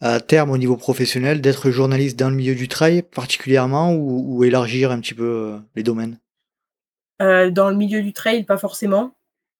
à 0.00 0.20
terme, 0.20 0.50
au 0.50 0.58
niveau 0.58 0.76
professionnel, 0.76 1.40
d'être 1.40 1.70
journaliste 1.70 2.18
dans 2.18 2.30
le 2.30 2.36
milieu 2.36 2.54
du 2.54 2.68
travail 2.68 3.02
particulièrement 3.02 3.94
ou, 3.94 4.44
élargir 4.44 4.90
un 4.90 5.00
petit 5.00 5.14
peu 5.14 5.24
euh, 5.24 5.58
les 5.74 5.82
domaines? 5.82 6.18
Dans 7.20 7.70
le 7.70 7.76
milieu 7.76 8.02
du 8.02 8.12
trail, 8.12 8.42
pas 8.42 8.58
forcément. 8.58 9.14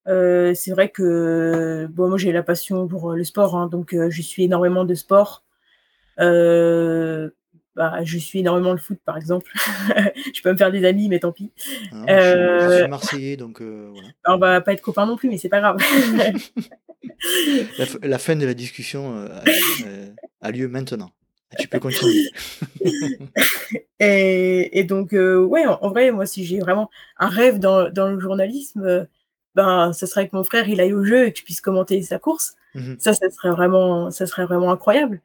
c'est 0.06 0.70
vrai 0.70 0.88
que 0.88 1.86
bon, 1.92 2.08
moi 2.08 2.18
j'ai 2.18 2.32
la 2.32 2.42
passion 2.42 2.88
pour 2.88 3.12
le 3.12 3.22
sport, 3.22 3.56
hein, 3.56 3.68
donc 3.68 3.94
je 3.94 4.22
suis 4.22 4.42
énormément 4.42 4.84
de 4.84 4.94
sport. 4.96 5.41
Euh, 6.20 7.30
bah, 7.74 8.04
je 8.04 8.18
suis 8.18 8.40
énormément 8.40 8.72
le 8.72 8.78
foot, 8.78 8.98
par 9.04 9.16
exemple. 9.16 9.50
je 10.34 10.42
peux 10.42 10.52
me 10.52 10.56
faire 10.56 10.70
des 10.70 10.84
amis, 10.84 11.08
mais 11.08 11.18
tant 11.20 11.32
pis. 11.32 11.52
Ah, 11.92 12.04
je, 12.08 12.74
suis, 12.74 12.82
euh, 12.82 12.88
Marseillais, 12.88 13.36
donc 13.36 13.60
euh, 13.60 13.90
voilà. 13.92 14.08
On 14.26 14.38
va 14.38 14.60
pas 14.60 14.72
être 14.72 14.82
copains 14.82 15.06
non 15.06 15.16
plus, 15.16 15.28
mais 15.28 15.38
c'est 15.38 15.48
pas 15.48 15.60
grave. 15.60 15.78
la, 18.02 18.18
fin 18.18 18.36
de 18.36 18.46
la 18.46 18.54
discussion 18.54 19.26
a, 20.40 20.50
lieu 20.50 20.68
maintenant. 20.68 21.10
Tu 21.58 21.68
peux 21.68 21.80
continuer. 21.80 22.30
et, 24.00 24.84
donc, 24.84 25.12
ouais, 25.12 25.66
en, 25.66 25.88
vrai, 25.88 26.10
moi, 26.10 26.26
si 26.26 26.44
j'ai 26.44 26.58
vraiment 26.58 26.90
un 27.18 27.28
rêve 27.28 27.58
dans, 27.58 27.90
dans 27.90 28.08
le 28.08 28.18
journalisme, 28.18 29.06
ben, 29.54 29.92
ce 29.92 30.06
serait 30.06 30.28
que 30.28 30.36
mon 30.36 30.44
frère, 30.44 30.68
il 30.68 30.80
aille 30.80 30.94
au 30.94 31.04
jeu 31.04 31.26
et 31.26 31.32
que 31.32 31.38
je 31.38 31.44
puisse 31.44 31.60
commenter 31.60 32.00
sa 32.02 32.18
course. 32.18 32.56
Mmh 32.74 32.94
ça, 32.98 33.12
ça 33.12 33.30
serait 33.30 33.50
vraiment, 33.50 34.10
ça 34.10 34.26
serait 34.26 34.46
vraiment 34.46 34.72
incroyable. 34.72 35.20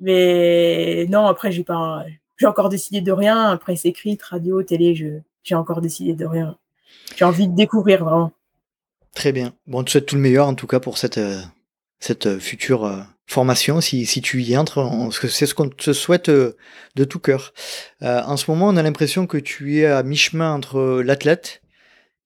Mais 0.00 1.06
non, 1.10 1.26
après, 1.26 1.52
j'ai 1.52 1.64
pas, 1.64 2.04
j'ai 2.36 2.46
encore 2.46 2.68
décidé 2.68 3.00
de 3.00 3.12
rien. 3.12 3.56
Presse 3.58 3.84
écrite, 3.84 4.22
radio, 4.22 4.62
télé, 4.62 4.94
je 4.94 5.20
j'ai 5.42 5.54
encore 5.54 5.80
décidé 5.80 6.14
de 6.14 6.26
rien. 6.26 6.56
J'ai 7.16 7.24
envie 7.24 7.48
de 7.48 7.54
découvrir 7.54 8.04
vraiment. 8.04 8.32
Très 9.14 9.32
bien. 9.32 9.54
Bon, 9.66 9.84
tu 9.84 9.92
souhaite 9.92 10.06
tout 10.06 10.16
le 10.16 10.20
meilleur 10.20 10.46
en 10.46 10.54
tout 10.54 10.66
cas 10.66 10.80
pour 10.80 10.98
cette, 10.98 11.20
cette 11.98 12.38
future 12.38 13.06
formation 13.26 13.80
si, 13.80 14.06
si 14.06 14.20
tu 14.20 14.42
y 14.42 14.56
entres. 14.56 14.88
C'est 15.28 15.46
ce 15.46 15.54
qu'on 15.54 15.68
te 15.68 15.92
souhaite 15.92 16.30
de 16.30 17.04
tout 17.04 17.18
cœur. 17.18 17.52
en 18.00 18.36
ce 18.36 18.50
moment, 18.50 18.68
on 18.68 18.76
a 18.76 18.82
l'impression 18.82 19.26
que 19.26 19.38
tu 19.38 19.78
es 19.78 19.86
à 19.86 20.02
mi-chemin 20.02 20.52
entre 20.52 21.02
l'athlète 21.02 21.62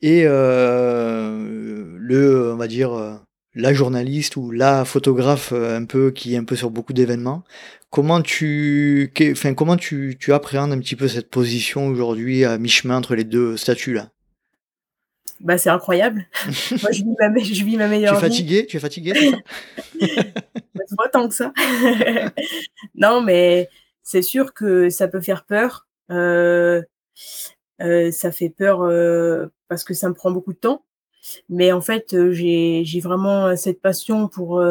et 0.03 0.25
le, 0.25 2.51
on 2.53 2.57
va 2.57 2.67
dire, 2.67 3.21
la 3.55 3.73
journaliste 3.73 4.37
ou 4.37 4.51
la 4.51 4.85
photographe 4.85 5.53
euh, 5.53 5.79
un 5.79 5.85
peu 5.85 6.11
qui 6.11 6.35
est 6.35 6.37
un 6.37 6.45
peu 6.45 6.57
sur 6.57 6.71
beaucoup 6.71 6.93
d'événements. 6.93 7.45
Comment 7.91 8.23
tu, 8.23 9.13
enfin, 9.31 9.55
comment 9.55 9.77
tu, 9.77 10.17
tu 10.19 10.33
appréhendes 10.33 10.73
un 10.73 10.79
petit 10.81 10.97
peu 10.97 11.07
cette 11.07 11.31
position 11.31 11.87
aujourd'hui 11.87 12.45
à 12.45 12.59
mi-chemin 12.59 12.97
entre 12.97 13.15
les 13.15 13.25
deux 13.25 13.57
statuts 13.57 13.95
là? 13.95 14.11
Bah, 15.41 15.59
c'est 15.59 15.71
incroyable. 15.71 16.27
Moi, 16.83 16.91
je 16.91 17.03
vis 17.05 17.15
ma, 17.19 17.39
je 17.39 17.65
vis 17.65 17.77
ma 17.77 17.87
meilleure 17.87 18.13
tu 18.13 18.19
es 18.19 18.29
fatigué? 18.29 18.67
Tu 18.67 18.77
es 18.77 18.81
fatigué 18.81 19.13
Pas 20.97 21.09
tant 21.13 21.29
que 21.29 21.35
ça. 21.35 21.53
non, 22.95 23.21
mais 23.21 23.69
c'est 24.03 24.23
sûr 24.23 24.55
que 24.55 24.91
ça 24.91 25.09
peut 25.09 25.21
faire 25.21 25.45
peur. 25.45 25.87
Euh, 26.11 26.83
euh, 27.81 28.11
ça 28.11 28.33
fait 28.33 28.51
peur 28.51 28.79
parce 29.69 29.85
que 29.85 29.95
ça 29.95 30.09
me 30.09 30.15
prend 30.15 30.31
beaucoup 30.31 30.53
de 30.53 30.59
temps. 30.59 30.85
Mais 31.49 31.73
en 31.73 31.81
fait, 31.81 32.15
euh, 32.15 32.33
j'ai 32.33 33.01
vraiment 33.01 33.47
euh, 33.47 33.57
cette 33.57 33.81
passion 33.81 34.29
pour, 34.29 34.63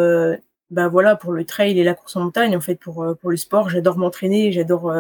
bah 0.72 0.88
voilà, 0.88 1.16
pour 1.16 1.32
le 1.34 1.46
trail 1.46 1.80
et 1.80 1.84
la 1.84 1.94
course 1.94 2.16
en 2.16 2.22
montagne, 2.26 2.56
en 2.56 2.62
fait, 2.62 2.76
pour, 2.76 3.06
pour 3.20 3.30
le 3.30 3.38
sport. 3.38 3.70
J'adore 3.70 3.98
m'entraîner, 3.98 4.52
j'adore 4.52 4.94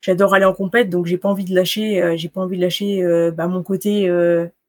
j'adore 0.00 0.34
aller 0.34 0.44
en 0.44 0.52
compète, 0.52 0.90
donc 0.90 1.06
j'ai 1.06 1.16
pas 1.16 1.30
envie 1.30 1.46
de 1.46 1.54
lâcher, 1.54 2.16
j'ai 2.18 2.28
pas 2.28 2.42
envie 2.42 2.58
de 2.58 2.62
lâcher 2.62 3.30
bah, 3.32 3.46
mon 3.46 3.62
côté 3.62 4.10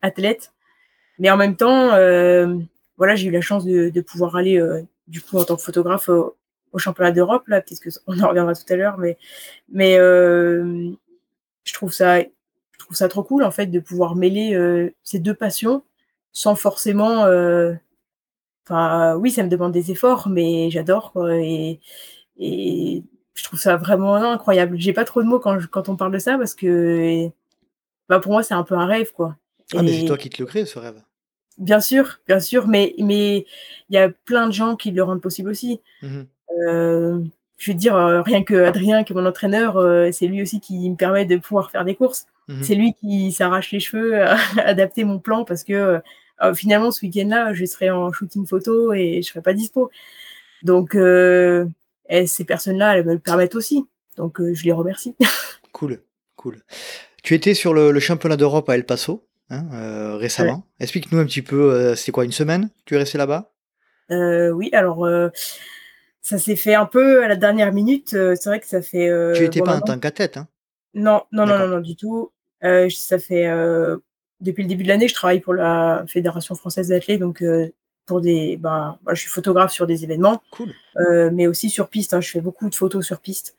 athlète. 0.02 0.54
Mais 1.20 1.30
en 1.30 1.38
même 1.38 1.56
temps, 1.58 1.89
voilà, 2.98 3.16
j'ai 3.16 3.28
eu 3.28 3.32
la 3.32 3.41
chance 3.41 3.66
de, 3.66 3.89
de 3.89 4.02
pouvoir 4.02 4.36
aller, 4.36 4.62
du 5.08 5.22
coup, 5.22 5.38
en 5.38 5.43
tant 5.43 5.56
que 5.56 5.62
photographe 5.62 6.10
au, 6.10 6.36
championnat 6.78 7.12
d'Europe, 7.12 7.48
là, 7.48 7.62
peut-être 7.62 8.02
en 8.08 8.28
reviendra 8.28 8.54
tout 8.54 8.74
à 8.74 8.76
l'heure, 8.76 8.98
mais, 8.98 9.18
mais 9.70 9.98
je 9.98 11.74
trouve 11.74 11.91
ça 11.91 12.20
trouve 12.86 12.98
ça 12.98 13.08
trop 13.08 13.24
cool 13.24 13.44
en 13.44 13.52
fait 13.52 13.68
de 13.68 13.80
pouvoir 13.80 14.16
mêler 14.16 14.54
euh, 14.54 14.94
ces 15.04 15.20
deux 15.20 15.34
passions 15.34 15.84
sans 16.32 16.56
forcément. 16.56 17.26
Euh, 17.26 17.74
enfin, 18.66 19.16
oui, 19.16 19.32
ça 19.32 19.44
me 19.44 19.50
demande 19.50 19.72
des 19.72 19.92
efforts, 19.92 20.30
mais 20.30 20.70
j'adore 20.70 21.14
et, 21.32 21.80
et 22.38 23.04
je 23.34 23.44
trouve 23.44 23.60
ça 23.60 23.78
vraiment 23.78 24.16
incroyable. 24.16 24.78
J'ai 24.80 24.94
pas 24.94 25.06
trop 25.06 25.22
de 25.22 25.28
mots 25.28 25.40
quand, 25.40 25.58
quand 25.68 25.90
on 25.90 25.96
parle 25.96 26.12
de 26.12 26.20
ça 26.20 26.38
parce 26.38 26.56
que 26.56 27.30
bah, 28.10 28.20
pour 28.20 28.32
moi 28.32 28.44
c'est 28.44 28.54
un 28.54 28.64
peu 28.64 28.76
un 28.76 28.86
rêve 28.86 29.12
quoi. 29.14 29.36
Ah 29.74 29.82
mais 29.82 30.00
c'est 30.00 30.06
toi 30.06 30.18
qui 30.18 30.30
te 30.30 30.42
le 30.42 30.46
crée 30.46 30.66
ce 30.66 30.80
rêve. 30.80 31.02
Bien 31.58 31.80
sûr, 31.80 32.20
bien 32.28 32.40
sûr, 32.40 32.68
mais 32.68 32.94
mais 33.00 33.46
il 33.90 33.96
y 33.96 33.98
a 33.98 34.10
plein 34.10 34.48
de 34.48 34.54
gens 34.54 34.76
qui 34.76 34.92
le 34.92 35.04
rendent 35.04 35.22
possible 35.22 35.50
aussi. 35.50 35.82
Mmh 36.02 36.24
euh, 36.68 37.22
je 37.58 37.72
veux 37.72 37.78
dire, 37.78 37.95
rien 38.26 38.43
que 38.43 38.66
Adrien, 38.66 39.03
qui 39.03 39.14
est 39.14 39.16
mon 39.16 39.26
entraîneur, 39.26 39.78
c'est 40.14 40.28
lui 40.28 40.41
aussi 40.41 40.60
qui 40.60 40.89
me 40.89 40.95
permet 40.95 41.26
de 41.26 41.38
pouvoir 41.38 41.72
faire 41.72 41.86
des 41.86 41.95
courses. 41.95 42.26
Mmh 42.47 42.62
c'est 42.62 42.76
lui 42.76 42.93
qui 42.93 43.32
s'arrache 43.32 43.72
les 43.72 43.80
cheveux 43.80 44.22
à 44.24 44.38
adapter 44.58 45.03
mon 45.03 45.20
plan 45.20 45.45
parce 45.45 45.64
que 45.64 45.99
euh, 46.41 46.53
finalement, 46.53 46.91
ce 46.91 47.06
week-end-là, 47.06 47.53
je 47.53 47.66
serai 47.66 47.89
en 47.89 48.12
shooting 48.12 48.45
photo 48.45 48.93
et 48.93 49.22
je 49.22 49.28
serai 49.28 49.41
pas 49.41 49.53
dispo. 49.53 49.89
Donc, 50.64 50.95
euh, 50.95 51.66
ces 52.26 52.43
personnes-là, 52.45 52.97
elles 52.97 53.06
me 53.06 53.14
le 53.14 53.20
permettent 53.20 53.56
aussi. 53.56 53.86
Donc, 54.18 54.39
euh, 54.39 54.53
je 54.53 54.64
les 54.64 54.72
remercie. 54.72 55.16
cool, 55.72 56.01
cool. 56.36 56.62
Tu 57.24 57.34
étais 57.34 57.53
sur 57.53 57.74
le, 57.74 57.97
championnat 57.99 58.38
d'Europe 58.38 58.70
à 58.70 58.76
El 58.76 58.86
Paso 58.86 59.28
hein, 59.49 60.18
récemment. 60.18 60.68
Explique-nous 60.80 61.20
un 61.20 61.26
petit 61.26 61.41
peu, 61.41 61.95
c'est 61.95 62.12
quoi, 62.12 62.26
une 62.26 62.32
semaine 62.32 62.70
Tu 62.86 62.95
es 62.95 62.97
resté 62.97 63.18
là-bas? 63.18 63.51
Oui, 64.10 64.70
alors 64.74 65.08
ça 66.26 66.39
s'est 66.39 66.55
fait 66.55 66.73
un 66.73 66.88
peu 66.88 67.23
à 67.23 67.28
la 67.28 67.36
dernière 67.36 67.71
minute. 67.71 68.09
c'est 68.09 68.45
vrai 68.45 68.59
que 68.59 68.65
ça 68.67 68.82
fait. 68.82 69.11
tu 69.36 69.43
n'étais 69.43 69.61
pas 69.61 69.78
en 69.78 69.82
tant 69.82 69.99
qu'athlète, 69.99 70.38
hein? 70.38 70.47
Non, 70.95 71.23
non, 71.32 71.45
non, 71.45 71.59
non, 71.59 71.67
non, 71.67 71.80
du 71.82 71.95
tout. 71.95 72.32
Euh, 72.63 72.89
ça 72.89 73.19
fait 73.19 73.47
euh, 73.47 73.97
depuis 74.39 74.63
le 74.63 74.69
début 74.69 74.84
de 74.84 74.88
l'année, 74.88 75.07
je 75.07 75.13
travaille 75.13 75.41
pour 75.41 75.53
la 75.53 76.05
Fédération 76.07 76.55
française 76.55 76.88
d'athlètes, 76.88 77.19
donc 77.19 77.41
euh, 77.41 77.69
pour 78.05 78.21
des, 78.21 78.57
bah, 78.57 78.97
je 79.09 79.15
suis 79.15 79.30
photographe 79.30 79.71
sur 79.71 79.88
des 79.88 80.03
événements, 80.03 80.41
mais 81.32 81.47
aussi 81.47 81.69
sur 81.69 81.89
piste. 81.89 82.13
Hein, 82.13 82.21
je 82.21 82.30
fais 82.30 82.41
beaucoup 82.41 82.69
de 82.69 82.76
photos 82.76 83.05
sur 83.05 83.19
piste. 83.19 83.55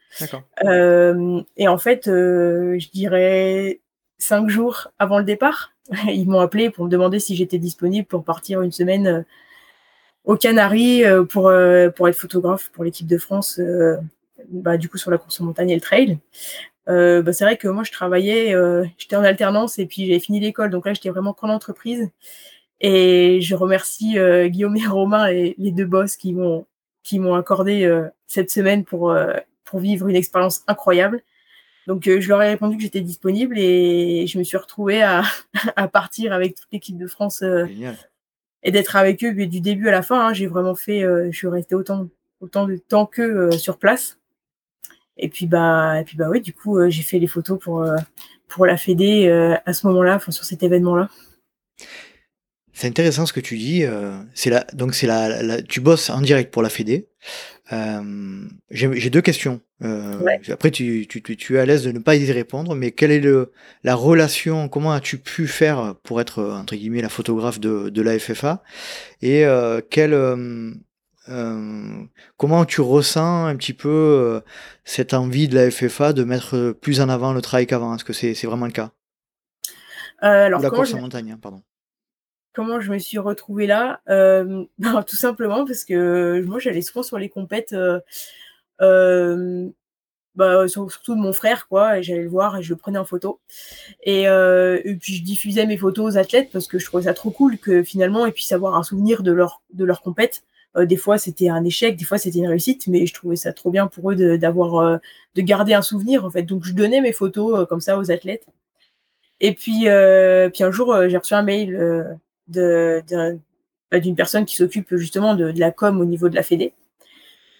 et 0.62 1.68
en 1.68 1.78
fait, 1.78 2.06
je 2.06 2.90
dirais 2.90 3.80
cinq 4.18 4.48
jours 4.48 4.88
avant 4.98 5.18
le 5.18 5.24
départ, 5.24 5.72
ils 6.08 6.28
m'ont 6.28 6.40
appelé 6.40 6.70
pour 6.70 6.86
me 6.86 6.90
demander 6.90 7.18
si 7.20 7.36
j'étais 7.36 7.58
disponible 7.58 8.06
pour 8.06 8.24
partir 8.24 8.62
une 8.62 8.72
semaine 8.72 9.24
aux 10.26 10.36
Canaries 10.36 11.04
pour, 11.30 11.50
pour 11.96 12.08
être 12.08 12.16
photographe 12.16 12.70
pour 12.74 12.84
l'équipe 12.84 13.06
de 13.06 13.16
France, 13.16 13.58
bah, 14.50 14.76
du 14.76 14.88
coup 14.88 14.98
sur 14.98 15.10
la 15.10 15.18
course 15.18 15.40
en 15.40 15.44
montagne 15.44 15.70
et 15.70 15.74
le 15.74 15.80
trail. 15.80 16.18
Euh, 16.88 17.22
bah, 17.22 17.32
c'est 17.32 17.44
vrai 17.44 17.56
que 17.56 17.68
moi, 17.68 17.82
je 17.84 17.92
travaillais, 17.92 18.54
euh, 18.54 18.84
j'étais 18.98 19.16
en 19.16 19.24
alternance 19.24 19.78
et 19.78 19.86
puis 19.86 20.06
j'avais 20.06 20.20
fini 20.20 20.40
l'école. 20.40 20.70
Donc 20.70 20.86
là, 20.86 20.94
j'étais 20.94 21.10
vraiment 21.10 21.32
qu'en 21.32 21.48
entreprise. 21.48 22.10
Et 22.80 23.40
je 23.40 23.54
remercie 23.54 24.18
euh, 24.18 24.48
Guillaume 24.48 24.76
et 24.76 24.86
Romain, 24.86 25.30
les, 25.30 25.54
les 25.58 25.72
deux 25.72 25.86
boss, 25.86 26.16
qui 26.16 26.32
m'ont 26.34 26.66
qui 27.02 27.20
m'ont 27.20 27.36
accordé 27.36 27.88
cette 28.26 28.50
semaine 28.50 28.84
pour, 28.84 29.16
pour 29.64 29.78
vivre 29.78 30.08
une 30.08 30.16
expérience 30.16 30.64
incroyable. 30.66 31.22
Donc 31.86 32.02
je 32.04 32.28
leur 32.28 32.42
ai 32.42 32.48
répondu 32.48 32.76
que 32.76 32.82
j'étais 32.82 33.00
disponible 33.00 33.56
et 33.60 34.26
je 34.26 34.38
me 34.38 34.42
suis 34.42 34.56
retrouvée 34.56 35.04
à, 35.04 35.22
à 35.76 35.86
partir 35.86 36.32
avec 36.32 36.56
toute 36.56 36.66
l'équipe 36.72 36.98
de 36.98 37.06
France 37.06 37.44
et 38.62 38.70
d'être 38.70 38.96
avec 38.96 39.24
eux 39.24 39.32
du 39.32 39.60
début 39.60 39.88
à 39.88 39.92
la 39.92 40.02
fin. 40.02 40.28
Hein, 40.28 40.32
j'ai 40.32 40.46
vraiment 40.46 40.74
fait, 40.74 41.00
je 41.02 41.36
suis 41.36 41.48
restée 41.48 41.74
autant, 41.74 42.08
de 42.40 42.76
temps 42.76 43.06
que 43.06 43.50
sur 43.52 43.78
place. 43.78 44.18
Et 45.18 45.28
puis 45.28 45.46
bah, 45.46 46.02
bah 46.16 46.28
oui, 46.28 46.40
du 46.40 46.52
coup, 46.52 46.78
euh, 46.78 46.90
j'ai 46.90 47.02
fait 47.02 47.18
les 47.18 47.26
photos 47.26 47.58
pour 47.58 47.82
euh, 47.82 47.96
la 48.66 48.76
Fédé 48.76 49.28
euh, 49.28 49.56
à 49.64 49.72
ce 49.72 49.86
moment-là, 49.86 50.16
enfin 50.16 50.32
sur 50.32 50.44
cet 50.44 50.62
événement-là. 50.62 51.08
C'est 52.78 52.88
intéressant 52.88 53.24
ce 53.24 53.32
que 53.32 53.40
tu 53.40 53.56
dis. 53.56 53.84
c'est 54.34 54.50
la, 54.50 54.64
donc 54.74 54.94
c'est 54.94 55.06
la, 55.06 55.62
tu 55.62 55.80
bosses 55.80 56.10
en 56.10 56.20
direct 56.20 56.52
pour 56.52 56.62
la 56.62 56.68
Fédé. 56.68 57.08
j'ai 58.70 59.10
deux 59.10 59.22
questions. 59.22 59.62
Après, 59.82 60.70
tu, 60.70 61.06
tu, 61.08 61.22
tu, 61.22 61.56
es 61.56 61.58
à 61.58 61.64
l'aise 61.64 61.84
de 61.84 61.92
ne 61.92 62.00
pas 62.00 62.16
y 62.16 62.30
répondre, 62.30 62.74
mais 62.74 62.90
quelle 62.90 63.12
est 63.12 63.20
le, 63.20 63.52
la 63.82 63.94
relation 63.94 64.68
Comment 64.68 64.92
as-tu 64.92 65.16
pu 65.16 65.46
faire 65.46 65.94
pour 66.02 66.20
être 66.20 66.44
entre 66.44 66.76
guillemets 66.76 67.00
la 67.00 67.08
photographe 67.08 67.60
de, 67.60 67.88
de 67.88 68.02
la 68.02 68.18
FFA 68.18 68.62
Et 69.22 69.46
quelle 69.88 70.12
euh, 71.28 72.04
comment 72.36 72.64
tu 72.64 72.80
ressens 72.80 73.46
un 73.46 73.56
petit 73.56 73.72
peu 73.72 73.88
euh, 73.88 74.40
cette 74.84 75.12
envie 75.12 75.48
de 75.48 75.56
la 75.56 75.70
FFA 75.70 76.12
de 76.12 76.22
mettre 76.24 76.72
plus 76.80 77.00
en 77.00 77.08
avant 77.08 77.32
le 77.32 77.42
trail 77.42 77.66
qu'avant? 77.66 77.94
Est-ce 77.94 78.04
que 78.04 78.12
c'est 78.12 78.34
vraiment 78.44 78.66
le 78.66 78.72
cas? 78.72 78.90
Euh, 80.22 80.46
alors, 80.46 80.60
La 80.60 80.70
course 80.70 80.94
en 80.94 81.00
montagne, 81.00 81.32
hein, 81.32 81.38
pardon. 81.40 81.62
Comment 82.56 82.80
je 82.80 82.90
me 82.90 82.98
suis 82.98 83.18
retrouvée 83.18 83.66
là 83.66 84.00
ben, 84.06 85.02
Tout 85.06 85.16
simplement 85.16 85.64
parce 85.64 85.84
que 85.84 86.42
moi 86.42 86.58
j'allais 86.58 86.82
souvent 86.82 87.02
sur 87.02 87.18
les 87.18 87.28
compètes, 87.28 87.76
bah, 90.34 90.68
surtout 90.68 91.14
de 91.14 91.20
mon 91.20 91.32
frère, 91.32 91.68
quoi, 91.68 91.98
et 91.98 92.02
j'allais 92.02 92.22
le 92.22 92.28
voir 92.28 92.58
et 92.58 92.62
je 92.62 92.70
le 92.70 92.76
prenais 92.76 92.98
en 92.98 93.04
photo. 93.04 93.40
Et, 94.04 94.24
puis 95.00 95.14
je 95.14 95.22
diffusais 95.22 95.66
mes 95.66 95.76
photos 95.76 96.14
aux 96.14 96.18
athlètes 96.18 96.48
parce 96.50 96.66
que 96.66 96.78
je 96.78 96.86
trouvais 96.86 97.04
ça 97.04 97.14
trop 97.14 97.30
cool 97.30 97.58
que 97.58 97.82
finalement 97.82 98.26
ils 98.26 98.32
puissent 98.32 98.52
avoir 98.52 98.74
un 98.76 98.82
souvenir 98.82 99.22
de 99.22 99.32
leur, 99.32 99.62
de 99.74 99.84
leur 99.84 100.02
compète. 100.02 100.42
Euh, 100.76 100.86
des 100.86 100.96
fois, 100.96 101.18
c'était 101.18 101.48
un 101.48 101.64
échec, 101.64 101.96
des 101.96 102.04
fois, 102.04 102.18
c'était 102.18 102.38
une 102.38 102.48
réussite, 102.48 102.86
mais 102.86 103.06
je 103.06 103.14
trouvais 103.14 103.36
ça 103.36 103.52
trop 103.52 103.70
bien 103.70 103.86
pour 103.86 104.10
eux 104.10 104.38
d'avoir, 104.38 104.76
euh, 104.76 104.98
de, 105.34 105.42
garder 105.42 105.74
un 105.74 105.82
souvenir, 105.82 106.24
en 106.24 106.30
fait. 106.30 106.42
Donc, 106.42 106.64
je 106.64 106.72
donnais 106.72 107.00
mes 107.00 107.12
photos 107.12 107.60
euh, 107.60 107.66
comme 107.66 107.80
ça 107.80 107.98
aux 107.98 108.10
athlètes. 108.10 108.46
Et 109.40 109.52
puis, 109.54 109.86
puis 110.52 110.64
un 110.64 110.70
jour, 110.70 110.96
j'ai 111.08 111.16
reçu 111.18 111.34
un 111.34 111.42
mail 111.42 112.18
de, 112.48 113.02
bah, 113.90 114.00
d'une 114.00 114.16
personne 114.16 114.44
qui 114.44 114.56
s'occupe 114.56 114.94
justement 114.96 115.34
de, 115.34 115.52
la 115.56 115.70
com 115.70 116.00
au 116.00 116.04
niveau 116.04 116.28
de 116.28 116.34
la 116.34 116.42
Fédé, 116.42 116.72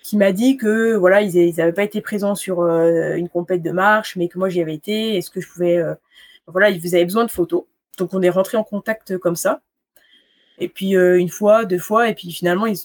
qui 0.03 0.17
m'a 0.17 0.33
dit 0.33 0.57
que 0.57 0.95
voilà, 0.95 1.23
ils 1.23 1.55
n'avaient 1.57 1.73
pas 1.73 1.85
été 1.85 2.01
présents 2.01 2.35
sur 2.35 2.63
une 2.63 3.29
compète 3.29 3.63
de 3.63 3.73
marche, 3.73 4.17
mais 4.17 4.29
que 4.29 4.39
moi 4.39 4.49
j'y 4.49 4.61
avais 4.61 4.75
été. 4.75 5.17
Est-ce 5.17 5.31
que 5.31 5.41
je 5.41 5.49
pouvais, 5.49 5.83
voilà, 6.47 6.71
ils 6.71 6.95
avaient 6.95 7.05
besoin 7.05 7.25
de 7.25 7.31
photos. 7.31 7.65
Donc 7.99 8.15
on 8.15 8.23
est 8.23 8.31
rentré 8.31 8.57
en 8.57 8.65
contact 8.65 9.19
comme 9.19 9.37
ça. 9.37 9.61
Et 10.59 10.69
puis 10.69 10.93
une 10.93 11.29
fois, 11.29 11.65
deux 11.65 11.79
fois, 11.79 12.09
et 12.09 12.15
puis 12.15 12.31
finalement 12.33 12.67
ils, 12.67 12.79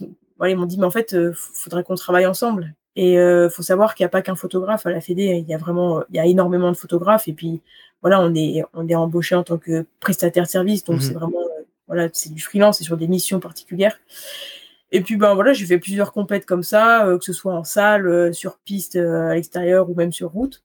ils 0.49 0.57
m'ont 0.57 0.65
dit, 0.65 0.77
mais 0.77 0.85
en 0.85 0.91
fait, 0.91 1.11
il 1.11 1.17
euh, 1.17 1.33
faudrait 1.33 1.83
qu'on 1.83 1.95
travaille 1.95 2.25
ensemble. 2.25 2.73
Et 2.95 3.13
il 3.13 3.17
euh, 3.17 3.49
faut 3.49 3.63
savoir 3.63 3.95
qu'il 3.95 4.03
n'y 4.03 4.07
a 4.07 4.09
pas 4.09 4.21
qu'un 4.21 4.35
photographe 4.35 4.85
à 4.85 4.91
la 4.91 5.01
Fédé, 5.01 5.41
il 5.41 5.47
y 5.47 5.53
a 5.53 5.57
vraiment, 5.57 6.03
il 6.09 6.15
y 6.15 6.19
a 6.19 6.25
énormément 6.25 6.71
de 6.71 6.77
photographes. 6.77 7.27
Et 7.27 7.33
puis, 7.33 7.61
voilà, 8.01 8.19
on 8.21 8.33
est, 8.35 8.63
on 8.73 8.87
est 8.87 8.95
embauché 8.95 9.35
en 9.35 9.43
tant 9.43 9.57
que 9.57 9.85
prestataire 9.99 10.43
de 10.43 10.49
service, 10.49 10.83
donc 10.83 11.01
c'est 11.01 11.13
mhm. 11.13 11.19
vraiment, 11.19 11.39
euh, 11.39 11.50
voilà, 11.91 12.09
c'est 12.13 12.33
du 12.33 12.41
freelance, 12.41 12.77
c'est 12.77 12.85
sur 12.85 12.97
des 12.97 13.07
missions 13.07 13.41
particulières. 13.41 13.99
Et 14.91 15.01
puis, 15.01 15.17
ben 15.17 15.35
voilà, 15.35 15.53
j'ai 15.53 15.65
fait 15.65 15.77
plusieurs 15.77 16.13
compètes 16.13 16.45
comme 16.45 16.63
ça, 16.63 17.05
que 17.19 17.23
ce 17.23 17.33
soit 17.33 17.53
en 17.53 17.63
salle, 17.65 18.33
sur 18.33 18.59
piste, 18.59 18.95
à 18.95 19.35
l'extérieur 19.35 19.89
ou 19.89 19.95
même 19.95 20.13
sur 20.13 20.31
route. 20.31 20.63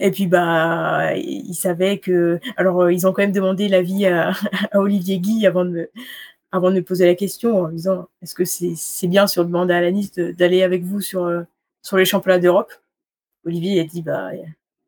Et 0.00 0.10
puis 0.10 0.26
bah 0.26 1.14
ils 1.16 1.54
savaient 1.54 1.98
que 1.98 2.38
alors 2.56 2.90
ils 2.90 3.06
ont 3.06 3.12
quand 3.12 3.22
même 3.22 3.32
demandé 3.32 3.68
l'avis 3.68 4.06
à, 4.06 4.32
Olivier 4.74 5.18
Guy 5.18 5.46
avant 5.46 5.64
de 5.64 5.90
avant 6.52 6.70
de 6.70 6.76
me 6.76 6.82
poser 6.82 7.06
la 7.06 7.14
question 7.14 7.58
en 7.60 7.68
me 7.68 7.72
disant 7.72 8.08
est-ce 8.22 8.34
que 8.34 8.44
c'est 8.44 9.08
bien 9.08 9.26
sur 9.26 9.44
demander 9.44 9.74
à 9.74 9.78
Alanis 9.78 10.10
d'aller 10.16 10.62
avec 10.62 10.82
vous 10.84 11.00
sur 11.00 11.44
sur 11.82 11.96
les 11.96 12.04
championnats 12.04 12.38
d'Europe? 12.38 12.72
Olivier 13.46 13.80
a 13.80 13.84
dit 13.84 14.02
bah, 14.02 14.32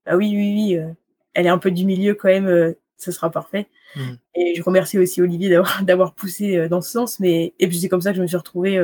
bah 0.04 0.16
oui 0.16 0.30
oui 0.36 0.52
oui 0.54 0.94
elle 1.34 1.46
est 1.46 1.50
un 1.50 1.58
peu 1.58 1.70
du 1.70 1.86
milieu 1.86 2.14
quand 2.14 2.28
même 2.28 2.74
ce 2.98 3.12
sera 3.12 3.30
parfait. 3.30 3.66
Mmh. 3.96 4.00
Et 4.34 4.54
je 4.54 4.62
remercie 4.62 4.98
aussi 4.98 5.22
Olivier 5.22 5.48
d'avoir 5.48 5.82
d'avoir 5.84 6.14
poussé 6.14 6.68
dans 6.68 6.82
ce 6.82 6.90
sens 6.90 7.20
mais 7.20 7.54
et 7.58 7.68
puis 7.68 7.78
c'est 7.78 7.88
comme 7.88 8.02
ça 8.02 8.10
que 8.10 8.18
je 8.18 8.22
me 8.22 8.26
suis 8.26 8.36
retrouvée 8.36 8.76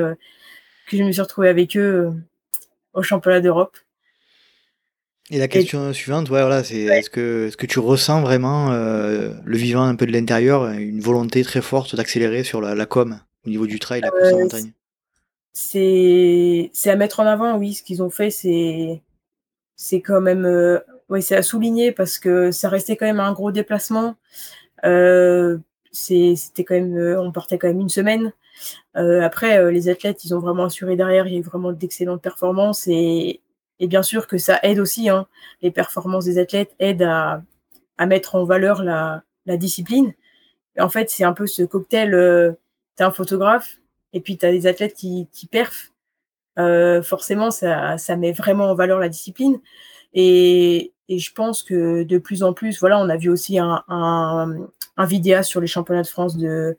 que 0.87 0.97
je 0.97 1.03
me 1.03 1.11
suis 1.11 1.21
retrouvée 1.21 1.49
avec 1.49 1.77
eux 1.77 2.11
au 2.93 3.03
championnat 3.03 3.41
d'Europe. 3.41 3.77
Et 5.31 5.39
la 5.39 5.47
question 5.47 5.91
suivante, 5.91 6.29
ouais, 6.29 6.41
voilà, 6.41 6.63
c'est 6.63 6.81
est-ce 6.81 7.09
que, 7.09 7.47
est-ce 7.47 7.57
que 7.57 7.65
tu 7.65 7.79
ressens 7.79 8.21
vraiment 8.21 8.71
euh, 8.71 9.31
le 9.43 9.57
vivant 9.57 9.83
un 9.83 9.95
peu 9.95 10.05
de 10.05 10.11
l'intérieur, 10.11 10.67
une 10.69 11.01
volonté 11.01 11.43
très 11.43 11.61
forte 11.61 11.95
d'accélérer 11.95 12.43
sur 12.43 12.61
la, 12.61 12.75
la, 12.75 12.85
com 12.85 13.19
au 13.45 13.49
niveau 13.49 13.65
du 13.65 13.79
trail, 13.79 14.01
la 14.01 14.11
course 14.11 14.33
en 14.33 14.37
euh, 14.37 14.41
montagne? 14.41 14.71
C'est 15.51 16.69
à 16.85 16.95
mettre 16.95 17.21
en 17.21 17.25
avant, 17.25 17.57
oui. 17.57 17.73
Ce 17.73 17.81
qu'ils 17.81 18.03
ont 18.03 18.11
fait, 18.11 18.29
c'est 18.29 19.01
c'est 19.75 20.01
quand 20.01 20.21
même, 20.21 20.45
euh, 20.45 20.79
oui, 21.09 21.23
c'est 21.23 21.35
à 21.35 21.41
souligner 21.41 21.91
parce 21.91 22.19
que 22.19 22.51
ça 22.51 22.69
restait 22.69 22.95
quand 22.95 23.07
même 23.07 23.19
un 23.19 23.33
gros 23.33 23.51
déplacement. 23.51 24.15
Euh, 24.85 25.57
c'était 25.91 26.63
quand 26.63 26.75
même, 26.75 26.97
on 27.19 27.31
partait 27.31 27.57
quand 27.57 27.67
même 27.67 27.79
une 27.79 27.89
semaine. 27.89 28.33
après, 28.95 29.71
les 29.71 29.89
athlètes, 29.89 30.23
ils 30.25 30.35
ont 30.35 30.39
vraiment 30.39 30.65
assuré 30.65 30.95
derrière. 30.95 31.27
Il 31.27 31.33
y 31.33 31.35
a 31.37 31.39
eu 31.39 31.43
vraiment 31.43 31.71
d'excellentes 31.71 32.21
performances 32.21 32.87
et 32.87 33.41
et 33.79 33.87
bien 33.87 34.03
sûr 34.03 34.27
que 34.27 34.37
ça 34.37 34.59
aide 34.63 34.79
aussi, 34.79 35.09
hein, 35.09 35.27
les 35.61 35.71
performances 35.71 36.25
des 36.25 36.37
athlètes 36.39 36.75
aident 36.79 37.03
à, 37.03 37.43
à 37.97 38.05
mettre 38.05 38.35
en 38.35 38.45
valeur 38.45 38.83
la, 38.83 39.23
discipline. 39.45 40.13
En 40.79 40.89
fait, 40.89 41.09
c'est 41.09 41.23
un 41.23 41.33
peu 41.33 41.47
ce 41.47 41.63
cocktail, 41.63 42.13
euh, 42.13 42.53
tu 42.97 43.03
un 43.03 43.11
photographe 43.11 43.77
et 44.13 44.21
puis 44.21 44.37
tu 44.37 44.45
as 44.45 44.51
des 44.51 44.67
athlètes 44.67 44.95
qui, 44.95 45.27
perfent. 45.51 45.91
Euh, 46.57 47.03
forcément, 47.03 47.51
ça, 47.51 47.97
ça 47.97 48.15
met 48.15 48.31
vraiment 48.31 48.71
en 48.71 48.75
valeur 48.75 48.99
la 48.99 49.09
discipline. 49.09 49.59
Et, 50.13 50.93
et 51.09 51.19
je 51.19 51.33
pense 51.33 51.63
que 51.63 52.03
de 52.03 52.17
plus 52.17 52.43
en 52.43 52.53
plus, 52.53 52.79
voilà, 52.79 52.99
on 52.99 53.09
a 53.09 53.17
vu 53.17 53.29
aussi 53.29 53.59
un, 53.59 53.83
un, 53.87 54.67
sur 55.43 55.61
les 55.61 55.67
championnats 55.67 56.01
de 56.01 56.07
France 56.07 56.37
de, 56.37 56.77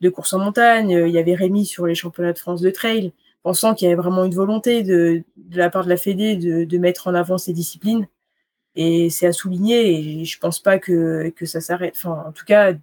de 0.00 0.08
course 0.08 0.32
en 0.32 0.38
montagne. 0.38 0.90
Il 0.90 1.12
y 1.12 1.18
avait 1.18 1.34
Rémi 1.34 1.66
sur 1.66 1.86
les 1.86 1.94
championnats 1.94 2.32
de 2.32 2.38
France 2.38 2.60
de 2.60 2.70
trail 2.70 3.12
on 3.44 3.54
sent 3.54 3.74
qu'il 3.76 3.88
y 3.88 3.92
avait 3.92 4.00
vraiment 4.00 4.24
une 4.24 4.34
volonté 4.34 4.82
de, 4.82 5.22
la 5.52 5.70
part 5.70 5.84
de 5.84 5.88
la 5.88 5.96
Fédé 5.96 6.36
de, 6.36 6.78
mettre 6.78 7.08
en 7.08 7.14
avant 7.14 7.38
ces 7.38 7.52
disciplines. 7.52 8.06
Et 8.76 9.10
c'est 9.10 9.26
à 9.26 9.32
souligner, 9.32 10.20
et 10.20 10.24
je 10.24 10.38
pense 10.38 10.60
pas 10.60 10.78
que, 10.78 11.32
ça 11.44 11.60
s'arrête. 11.60 11.94
Enfin, 11.96 12.24
en 12.28 12.32
tout 12.32 12.44
cas, 12.44 12.74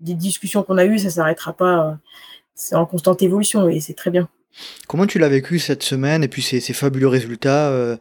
des 0.00 0.14
discussions 0.14 0.62
qu'on 0.62 0.78
a 0.78 0.84
eues, 0.84 0.98
ça 0.98 1.10
s'arrêtera 1.10 1.52
pas. 1.54 1.98
C'est 2.54 2.74
en 2.76 2.86
constante 2.86 3.22
évolution 3.22 3.68
et 3.68 3.80
c'est 3.80 3.94
très 3.94 4.10
bien. 4.10 4.28
Comment 4.88 5.06
tu 5.06 5.18
l'as 5.18 5.28
vécu 5.28 5.58
cette 5.58 5.82
semaine 5.82 6.22
et 6.22 6.28
puis 6.28 6.42
ces, 6.42 6.60
ces 6.60 6.72
fabuleux 6.72 7.08
résultats 7.08 7.70
euh, 7.70 7.96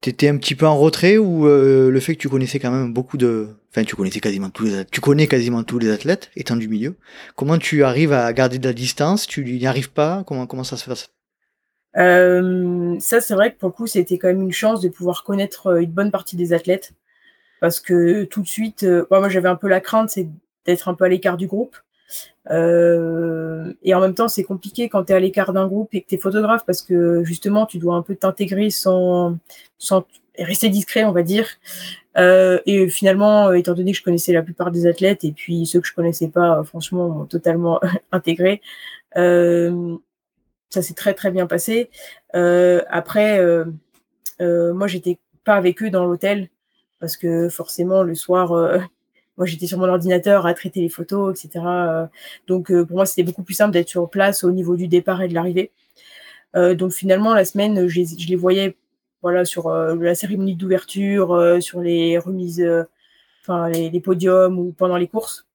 T'étais 0.00 0.28
un 0.28 0.36
petit 0.36 0.54
peu 0.54 0.66
en 0.66 0.76
retrait 0.76 1.16
ou 1.16 1.46
euh, 1.46 1.90
le 1.90 2.00
fait 2.00 2.14
que 2.14 2.20
tu 2.20 2.28
connaissais 2.28 2.58
quand 2.58 2.70
même 2.70 2.92
beaucoup 2.92 3.16
de, 3.16 3.48
enfin 3.70 3.84
tu 3.84 3.96
connaissais 3.96 4.20
quasiment 4.20 4.50
tous 4.50 4.64
les, 4.64 4.84
tu 4.84 5.00
connais 5.00 5.26
quasiment 5.26 5.62
tous 5.62 5.78
les 5.78 5.90
athlètes 5.90 6.30
étant 6.36 6.56
du 6.56 6.68
milieu. 6.68 6.96
Comment 7.36 7.56
tu 7.56 7.84
arrives 7.84 8.12
à 8.12 8.30
garder 8.34 8.58
de 8.58 8.66
la 8.66 8.74
distance? 8.74 9.26
Tu 9.26 9.44
n'y 9.44 9.66
arrives 9.66 9.90
pas? 9.90 10.22
Comment 10.26 10.46
comment 10.46 10.64
ça 10.64 10.76
se 10.76 10.84
passe? 10.84 11.08
Euh, 11.96 12.96
ça, 13.00 13.20
c'est 13.20 13.34
vrai 13.34 13.52
que 13.52 13.58
pour 13.58 13.68
le 13.68 13.72
coup, 13.72 13.86
c'était 13.86 14.18
quand 14.18 14.28
même 14.28 14.42
une 14.42 14.52
chance 14.52 14.80
de 14.80 14.88
pouvoir 14.88 15.24
connaître 15.24 15.80
une 15.80 15.90
bonne 15.90 16.10
partie 16.10 16.36
des 16.36 16.52
athlètes. 16.52 16.92
Parce 17.60 17.80
que 17.80 18.24
tout 18.24 18.42
de 18.42 18.46
suite, 18.46 18.82
euh, 18.82 19.06
moi 19.10 19.28
j'avais 19.28 19.48
un 19.48 19.56
peu 19.56 19.68
la 19.68 19.80
crainte, 19.80 20.10
c'est 20.10 20.28
d'être 20.66 20.88
un 20.88 20.94
peu 20.94 21.04
à 21.04 21.08
l'écart 21.08 21.36
du 21.36 21.46
groupe. 21.46 21.76
Euh, 22.50 23.72
et 23.82 23.94
en 23.94 24.00
même 24.00 24.14
temps, 24.14 24.28
c'est 24.28 24.44
compliqué 24.44 24.88
quand 24.88 25.04
tu 25.04 25.12
es 25.12 25.16
à 25.16 25.20
l'écart 25.20 25.52
d'un 25.52 25.66
groupe 25.66 25.94
et 25.94 26.02
que 26.02 26.08
tu 26.08 26.14
es 26.16 26.18
photographe 26.18 26.64
parce 26.66 26.82
que 26.82 27.24
justement, 27.24 27.66
tu 27.66 27.78
dois 27.78 27.94
un 27.96 28.02
peu 28.02 28.14
t'intégrer 28.14 28.70
sans, 28.70 29.38
sans 29.78 30.06
rester 30.38 30.68
discret, 30.68 31.04
on 31.04 31.12
va 31.12 31.22
dire. 31.22 31.48
Euh, 32.16 32.60
et 32.66 32.88
finalement, 32.88 33.52
étant 33.52 33.74
donné 33.74 33.92
que 33.92 33.98
je 33.98 34.02
connaissais 34.02 34.32
la 34.32 34.42
plupart 34.42 34.70
des 34.70 34.86
athlètes 34.86 35.24
et 35.24 35.32
puis 35.32 35.66
ceux 35.66 35.80
que 35.80 35.86
je 35.86 35.94
connaissais 35.94 36.28
pas, 36.28 36.62
franchement, 36.64 37.08
m'ont 37.08 37.24
totalement 37.26 37.80
intégré. 38.12 38.60
Euh, 39.16 39.96
ça 40.74 40.82
s'est 40.82 40.94
très 40.94 41.14
très 41.14 41.30
bien 41.30 41.46
passé. 41.46 41.90
Euh, 42.34 42.82
après, 42.88 43.38
euh, 43.38 43.64
euh, 44.40 44.74
moi 44.74 44.88
j'étais 44.88 45.18
pas 45.44 45.54
avec 45.54 45.82
eux 45.82 45.90
dans 45.90 46.04
l'hôtel 46.04 46.48
parce 46.98 47.16
que 47.16 47.48
forcément 47.48 48.02
le 48.02 48.14
soir, 48.14 48.52
moi 49.36 49.46
j'étais 49.46 49.66
sur 49.66 49.78
mon 49.78 49.88
ordinateur 49.88 50.46
à 50.46 50.54
traiter 50.54 50.80
les 50.80 50.88
photos, 50.88 51.44
etc. 51.44 51.64
donc 52.46 52.72
pour 52.72 52.96
moi 52.96 53.06
c'était 53.06 53.22
beaucoup 53.22 53.42
plus 53.42 53.54
simple 53.54 53.72
d'être 53.72 53.88
sur 53.88 54.08
place 54.10 54.44
au 54.44 54.52
niveau 54.52 54.76
du 54.76 54.88
départ 54.88 55.22
et 55.22 55.28
de 55.28 55.34
l'arrivée. 55.34 55.72
donc 56.54 56.92
finalement 56.92 57.34
la 57.34 57.44
semaine 57.44 57.88
je 57.88 58.00
les, 58.28 58.36
voyais 58.36 58.76
voilà 59.22 59.44
sur 59.44 59.70
la 59.70 60.14
cérémonie 60.14 60.54
d'ouverture, 60.54 61.56
sur 61.60 61.80
les 61.80 62.18
remises, 62.18 62.64
enfin 63.42 63.68
les, 63.70 64.00
podiums 64.00 64.58
ou 64.58 64.72
pendant 64.72 64.96
les 64.96 65.08
courses. 65.08 65.46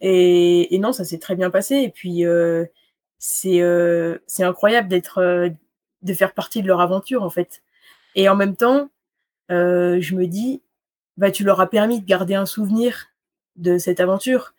Et, 0.00 0.78
non, 0.78 0.92
ça 0.92 1.04
s'est 1.04 1.18
très 1.18 1.36
bien 1.36 1.50
passé. 1.50 1.76
Et 1.76 1.90
puis 1.90 2.24
c'est 3.24 3.62
euh, 3.62 4.18
incroyable 4.40 4.88
d'être 4.88 5.18
euh, 5.18 5.48
de 6.02 6.12
faire 6.12 6.34
partie 6.34 6.60
de 6.60 6.68
leur 6.68 6.80
aventure 6.80 7.22
en 7.22 7.30
fait. 7.30 7.62
Et 8.14 8.28
en 8.28 8.36
même 8.36 8.54
temps, 8.54 8.90
euh, 9.50 9.98
je 10.00 10.14
me 10.14 10.26
dis, 10.26 10.62
bah 11.16 11.30
tu 11.30 11.44
leur 11.44 11.60
as 11.60 11.68
permis 11.68 12.00
de 12.00 12.06
garder 12.06 12.34
un 12.34 12.46
souvenir 12.46 13.06
de 13.56 13.78
cette 13.78 14.00
aventure. 14.00 14.54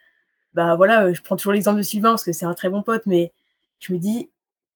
Bah 0.54 0.76
voilà, 0.76 1.12
je 1.12 1.22
prends 1.22 1.36
toujours 1.36 1.54
l'exemple 1.54 1.78
de 1.78 1.84
Sylvain 1.84 2.12
parce 2.12 2.24
que 2.24 2.32
c'est 2.32 2.46
un 2.46 2.54
très 2.54 2.70
bon 2.70 2.82
pote, 2.82 3.04
mais 3.06 3.34
je 3.80 3.94
me 3.94 3.98
dis, 3.98 4.30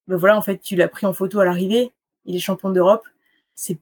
bah 0.07 0.17
voilà, 0.17 0.37
en 0.37 0.41
fait, 0.41 0.59
tu 0.59 0.75
l'as 0.75 0.89
pris 0.89 1.05
en 1.05 1.13
photo 1.13 1.39
à 1.39 1.45
l'arrivée, 1.45 1.91
il 2.25 2.35
est 2.35 2.39
champion 2.39 2.69
d'Europe, 2.69 3.03
c'est 3.55 3.79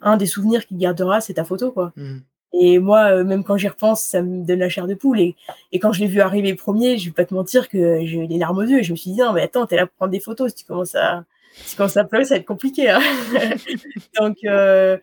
un 0.00 0.16
des 0.16 0.26
souvenirs 0.26 0.66
qu'il 0.66 0.78
gardera, 0.78 1.20
c'est 1.20 1.34
ta 1.34 1.44
photo 1.44 1.70
quoi. 1.70 1.92
Mmh. 1.96 2.18
Et 2.52 2.78
moi, 2.78 3.12
euh, 3.12 3.24
même 3.24 3.44
quand 3.44 3.56
j'y 3.56 3.68
repense, 3.68 4.02
ça 4.02 4.22
me 4.22 4.44
donne 4.44 4.58
la 4.58 4.68
chair 4.68 4.86
de 4.86 4.94
poule. 4.94 5.20
Et, 5.20 5.36
et 5.72 5.78
quand 5.78 5.92
je 5.92 6.00
l'ai 6.00 6.08
vu 6.08 6.20
arriver 6.20 6.54
premier, 6.54 6.98
je 6.98 7.06
vais 7.06 7.12
pas 7.12 7.24
te 7.24 7.32
mentir 7.32 7.68
que 7.68 8.04
j'ai 8.04 8.26
les 8.26 8.38
larmes 8.38 8.58
aux 8.58 8.62
yeux. 8.62 8.80
Et 8.80 8.82
je 8.82 8.92
me 8.92 8.96
suis 8.96 9.12
dit, 9.12 9.18
non, 9.18 9.32
mais 9.32 9.42
attends, 9.42 9.66
t'es 9.66 9.76
là 9.76 9.86
pour 9.86 9.94
prendre 9.94 10.10
des 10.10 10.20
photos. 10.20 10.50
Si 10.50 10.56
tu 10.56 10.64
commences 10.64 10.96
à, 10.96 11.24
si 11.52 11.70
tu 11.70 11.76
commences 11.76 11.96
à 11.96 12.04
pleurer, 12.04 12.24
ça 12.24 12.34
va 12.34 12.40
être 12.40 12.46
compliqué. 12.46 12.90
Hein 12.90 13.00
Donc, 14.20 14.38
euh, 14.44 14.98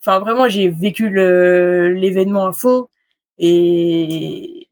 enfin, 0.00 0.18
vraiment, 0.20 0.48
j'ai 0.48 0.68
vécu 0.68 1.10
l'événement 1.10 2.46
à 2.46 2.52
fond. 2.52 2.88
Et, 3.38 4.68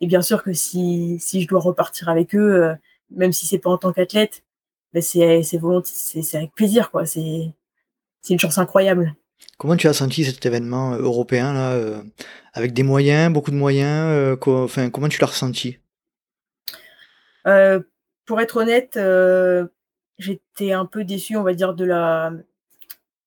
et 0.00 0.06
bien 0.06 0.22
sûr 0.22 0.42
que 0.42 0.52
si, 0.52 1.18
si 1.20 1.42
je 1.42 1.48
dois 1.48 1.60
repartir 1.60 2.08
avec 2.08 2.34
eux, 2.34 2.64
euh, 2.64 2.74
même 3.10 3.32
si 3.32 3.46
c'est 3.46 3.58
pas 3.58 3.70
en 3.70 3.78
tant 3.78 3.92
qu'athlète, 3.92 4.42
ben 4.92 5.02
c'est, 5.02 5.42
c'est 5.42 6.36
avec 6.36 6.54
plaisir, 6.54 6.90
quoi. 6.90 7.06
C'est, 7.06 7.52
c'est 8.20 8.32
une 8.32 8.40
chance 8.40 8.58
incroyable. 8.58 9.14
Comment 9.58 9.76
tu 9.76 9.88
as 9.88 9.92
senti 9.92 10.24
cet 10.24 10.44
événement 10.46 10.94
euh, 10.94 10.98
européen 10.98 11.52
là, 11.52 11.72
euh, 11.72 12.02
avec 12.54 12.72
des 12.72 12.82
moyens, 12.82 13.32
beaucoup 13.32 13.50
de 13.50 13.56
moyens 13.56 14.06
euh, 14.10 14.36
enfin, 14.46 14.90
Comment 14.90 15.08
tu 15.08 15.20
l'as 15.20 15.26
ressenti? 15.26 15.78
Pour 18.24 18.40
être 18.40 18.56
honnête, 18.58 18.98
j'étais 20.18 20.72
un 20.72 20.86
peu 20.86 21.04
déçu, 21.04 21.36
on 21.36 21.42
va 21.42 21.52
dire, 21.52 21.74
de 21.74 21.84
la, 21.84 22.32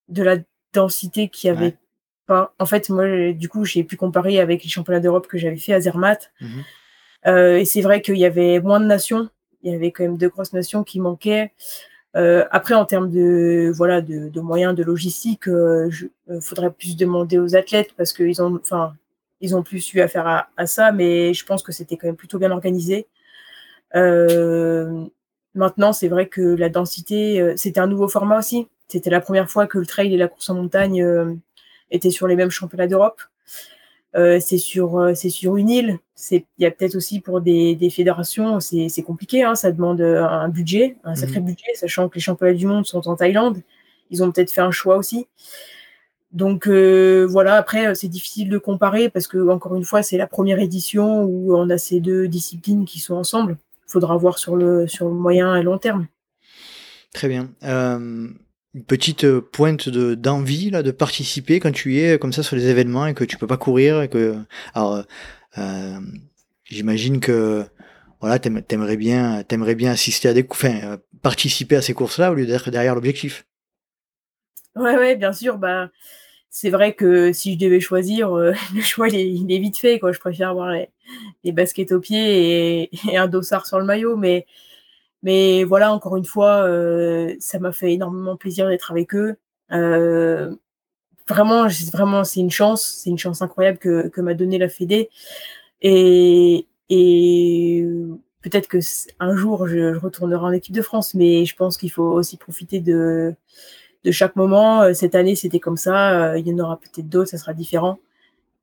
de 0.08 0.24
la 0.24 0.38
densité 0.74 1.30
qu'il 1.30 1.52
n'y 1.52 1.58
avait 1.58 1.78
pas. 2.26 2.54
En 2.60 2.66
fait, 2.66 2.90
moi, 2.90 3.34
du 3.34 3.50
coup, 3.50 3.66
j'ai 3.66 3.84
pu 3.84 3.98
comparer 3.98 4.40
avec 4.40 4.64
les 4.64 4.70
championnats 4.70 5.00
d'Europe 5.00 5.28
que 5.28 5.38
j'avais 5.38 5.58
fait 5.58 5.74
à 5.74 5.82
Zermatt. 5.82 6.32
Mmh 6.42 6.62
et 7.26 7.64
c'est 7.64 7.80
vrai 7.80 8.02
qu'il 8.02 8.18
y 8.18 8.26
avait 8.26 8.60
moins 8.60 8.82
de 8.82 8.86
nations. 8.86 9.30
Il 9.62 9.72
y 9.72 9.76
avait 9.76 9.92
quand 9.92 10.04
même 10.04 10.18
deux 10.18 10.28
grosses 10.28 10.52
nations 10.52 10.84
qui 10.84 11.00
manquaient. 11.00 11.54
Euh, 12.16 12.46
après, 12.52 12.76
en 12.76 12.86
termes 12.86 13.10
de 13.10 13.72
voilà 13.74 14.02
de, 14.02 14.30
de 14.30 14.42
moyens, 14.42 14.76
de 14.76 14.84
logistique, 14.84 15.48
euh, 15.48 15.90
il 16.28 16.34
euh, 16.34 16.42
faudrait 16.42 16.72
plus 16.72 16.96
demander 16.96 17.40
aux 17.40 17.56
athlètes 17.56 17.94
parce 17.98 18.14
qu'ils 18.14 18.42
ont, 18.42 18.60
enfin, 18.62 18.94
ils 19.42 19.56
ont 19.56 19.64
plus 19.64 19.94
eu 19.94 20.02
affaire 20.02 20.28
à, 20.28 20.48
à 20.58 20.68
ça, 20.68 20.92
mais 20.92 21.34
je 21.34 21.46
pense 21.46 21.64
que 21.64 21.72
c'était 21.72 21.98
quand 21.98 22.08
même 22.08 22.16
plutôt 22.16 22.38
bien 22.38 22.52
organisé. 22.52 23.08
Euh, 23.96 25.06
maintenant, 25.56 25.94
c'est 25.94 26.08
vrai 26.08 26.28
que 26.28 26.42
la 26.42 26.70
densité, 26.70 27.42
euh, 27.42 27.54
c'était 27.58 27.80
un 27.80 27.88
nouveau 27.88 28.08
format 28.08 28.38
aussi. 28.38 28.68
C'était 28.88 29.10
la 29.10 29.22
première 29.22 29.50
fois 29.50 29.68
que 29.68 29.80
le 29.80 29.86
trail 29.86 30.14
et 30.14 30.18
la 30.18 30.28
course 30.28 30.50
en 30.50 30.56
montagne 30.56 31.04
étaient 31.90 32.12
sur 32.12 32.28
les 32.28 32.36
mêmes 32.36 32.52
championnats 32.52 32.88
d'Europe. 32.88 33.22
Euh, 34.16 34.40
c'est 34.40 34.60
sur 34.60 35.00
euh, 35.00 35.14
c'est 35.16 35.30
sur 35.30 35.58
une 35.58 35.70
île. 35.70 36.00
Il 36.32 36.44
y 36.60 36.66
a 36.66 36.72
peut-être 36.72 36.96
aussi 36.96 37.20
pour 37.20 37.42
des, 37.42 37.76
des 37.76 37.90
fédérations 37.90 38.60
c'est 38.60 39.04
compliqué. 39.04 39.44
Hein, 39.44 39.56
ça 39.56 39.72
demande 39.72 40.02
euh, 40.02 40.24
un 40.24 40.50
budget, 40.50 40.98
un 41.04 41.16
sacré 41.16 41.40
mmh. 41.40 41.46
budget, 41.46 41.74
sachant 41.76 42.10
que 42.10 42.16
les 42.16 42.22
championnats 42.22 42.54
du 42.54 42.68
monde 42.68 42.86
sont 42.86 43.08
en 43.08 43.16
Thaïlande. 43.16 43.62
Ils 44.12 44.24
ont 44.24 44.32
peut-être 44.32 44.52
fait 44.52 44.62
un 44.62 44.72
choix 44.72 44.98
aussi. 44.98 45.28
Donc 46.32 46.68
euh, 46.68 47.26
voilà. 47.28 47.56
Après 47.56 47.96
c'est 47.96 48.08
difficile 48.08 48.50
de 48.50 48.58
comparer 48.58 49.10
parce 49.10 49.28
que 49.28 49.50
encore 49.50 49.76
une 49.76 49.86
fois 49.86 50.04
c'est 50.04 50.18
la 50.18 50.28
première 50.28 50.60
édition 50.60 51.24
où 51.24 51.56
on 51.56 51.70
a 51.70 51.78
ces 51.78 52.00
deux 52.00 52.28
disciplines 52.28 52.86
qui 52.86 53.00
sont 53.00 53.16
ensemble. 53.16 53.58
Faudra 53.88 54.16
voir 54.18 54.38
sur 54.38 54.56
le 54.56 54.88
sur 54.88 55.08
le 55.08 55.16
moyen 55.16 55.56
et 55.56 55.64
long 55.64 55.80
terme. 55.80 56.08
Très 57.14 57.28
bien. 57.28 57.50
Euh, 57.64 58.28
une 58.76 58.84
petite 58.84 59.28
pointe 59.40 59.90
de 59.90 60.16
d'envie 60.16 60.70
là 60.72 60.84
de 60.84 60.92
participer 60.92 61.60
quand 61.60 61.72
tu 61.72 62.00
es 62.00 62.18
comme 62.18 62.34
ça 62.34 62.44
sur 62.44 62.56
les 62.56 62.68
événements 62.68 63.06
et 63.06 63.14
que 63.14 63.24
tu 63.24 63.38
peux 63.38 63.48
pas 63.48 63.58
courir 63.58 64.02
et 64.02 64.10
que 64.10 64.36
alors 64.74 65.04
j'imagine 66.64 67.20
que 67.20 67.64
voilà 68.20 68.40
t'aimerais 68.40 68.98
bien 68.98 69.44
t'aimerais 69.44 69.76
bien 69.76 69.92
assister 69.92 70.28
à 70.28 70.34
des 70.34 70.46
enfin 70.50 70.98
participer 71.22 71.76
à 71.76 71.82
ces 71.84 71.94
courses 71.94 72.18
là 72.18 72.32
au 72.32 72.34
lieu 72.34 72.48
d'être 72.48 72.72
derrière 72.72 72.96
l'objectif 72.96 73.46
ouais 74.76 74.98
ouais 74.98 75.16
bien 75.16 75.34
sûr 75.34 75.60
bah 75.60 75.92
c'est 76.56 76.70
vrai 76.70 76.94
que 76.94 77.34
si 77.34 77.54
je 77.54 77.58
devais 77.58 77.80
choisir, 77.80 78.32
euh, 78.38 78.54
le 78.76 78.82
choix 78.82 79.10
il 79.10 79.52
est, 79.52 79.58
vite 79.58 79.78
fait. 79.78 79.98
Quoi. 80.00 80.12
Je 80.12 80.20
préfère 80.20 80.52
avoir 80.52 80.72
les, 81.44 81.52
baskets 81.52 81.92
aux 81.92 82.00
pieds 82.00 82.90
et, 83.10 83.18
un 83.18 83.28
dossard 83.28 83.66
sur 83.66 83.80
le 83.80 83.86
maillot. 83.86 84.16
Mais, 84.16 84.46
mais 85.24 85.64
voilà, 85.64 85.94
encore 85.94 86.18
une 86.18 86.26
fois, 86.26 86.64
euh, 86.68 87.36
ça 87.40 87.58
m'a 87.60 87.72
fait 87.72 87.94
énormément 87.94 88.36
plaisir 88.36 88.68
d'être 88.68 88.92
avec 88.92 89.16
eux. 89.16 89.38
Euh, 89.72 90.54
vraiment, 91.28 91.68
vraiment 91.94 92.24
c'est 92.26 92.42
une 92.42 92.52
chance. 92.52 92.84
C'est 93.04 93.10
une 93.10 93.18
chance 93.18 93.42
incroyable 93.42 93.78
que, 93.80 94.22
m'a 94.22 94.34
donné 94.34 94.58
la 94.58 94.70
Fédé. 94.70 95.10
Et, 95.82 96.68
peut-être 98.42 98.68
que 98.68 98.80
un 99.20 99.36
jour, 99.36 99.68
je, 99.68 99.96
retournerai 99.96 100.46
en 100.46 100.52
équipe 100.52 100.76
de 100.76 100.82
France. 100.82 101.14
Mais 101.16 101.46
je 101.46 101.56
pense 101.56 101.78
qu'il 101.78 101.92
faut 101.92 102.04
aussi 102.04 102.38
profiter 102.38 102.80
de 102.82 103.34
de 104.04 104.12
chaque 104.12 104.36
moment. 104.36 104.84
Euh, 104.84 104.94
cette 104.94 105.16
année, 105.16 105.36
c'était 105.36 105.60
comme 105.60 105.78
ça. 105.78 106.38
Il 106.38 106.48
y 106.48 106.54
en 106.54 106.60
aura 106.60 106.78
peut-être 106.80 107.10
d'autres, 107.10 107.30
ça 107.30 107.38
sera 107.38 107.54
différent. 107.54 108.00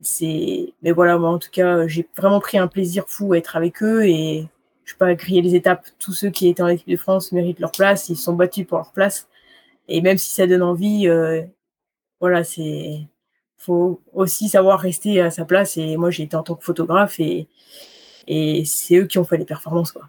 C'est, 0.02 0.74
mais 0.82 0.92
voilà, 0.92 1.18
moi, 1.18 1.30
en 1.30 1.38
tout 1.38 1.50
cas, 1.52 1.86
j'ai 1.86 2.08
vraiment 2.16 2.40
pris 2.40 2.58
un 2.58 2.68
plaisir 2.68 3.04
fou 3.08 3.32
à 3.34 3.38
être 3.38 3.56
avec 3.56 3.82
eux 3.82 4.04
et 4.06 4.48
je 4.84 4.94
peux 4.94 4.98
pas 4.98 5.14
griller 5.14 5.42
les 5.42 5.54
étapes. 5.54 5.86
Tous 5.98 6.12
ceux 6.12 6.30
qui 6.30 6.48
étaient 6.48 6.62
en 6.62 6.68
équipe 6.68 6.88
de 6.88 6.96
France 6.96 7.32
méritent 7.32 7.60
leur 7.60 7.72
place. 7.72 8.08
Ils 8.08 8.16
sont 8.16 8.34
battus 8.34 8.66
pour 8.66 8.78
leur 8.78 8.92
place. 8.92 9.28
Et 9.88 10.00
même 10.00 10.18
si 10.18 10.30
ça 10.30 10.46
donne 10.46 10.62
envie, 10.62 11.08
euh, 11.08 11.42
voilà, 12.20 12.44
c'est, 12.44 13.00
faut 13.56 14.00
aussi 14.12 14.48
savoir 14.48 14.80
rester 14.80 15.20
à 15.20 15.30
sa 15.30 15.44
place. 15.44 15.76
Et 15.76 15.96
moi, 15.96 16.10
j'ai 16.10 16.24
été 16.24 16.36
en 16.36 16.42
tant 16.42 16.54
que 16.54 16.64
photographe 16.64 17.20
et, 17.20 17.48
et 18.26 18.64
c'est 18.64 18.96
eux 18.96 19.06
qui 19.06 19.18
ont 19.18 19.24
fait 19.24 19.38
les 19.38 19.44
performances, 19.44 19.92
quoi. 19.92 20.08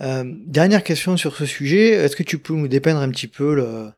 Euh, 0.00 0.24
dernière 0.26 0.82
question 0.82 1.16
sur 1.16 1.36
ce 1.36 1.46
sujet, 1.46 1.90
est-ce 1.90 2.16
que 2.16 2.24
tu 2.24 2.38
peux 2.38 2.52
nous 2.52 2.66
dépeindre 2.66 2.98
un 3.00 3.10
petit 3.10 3.28
peu 3.28 3.92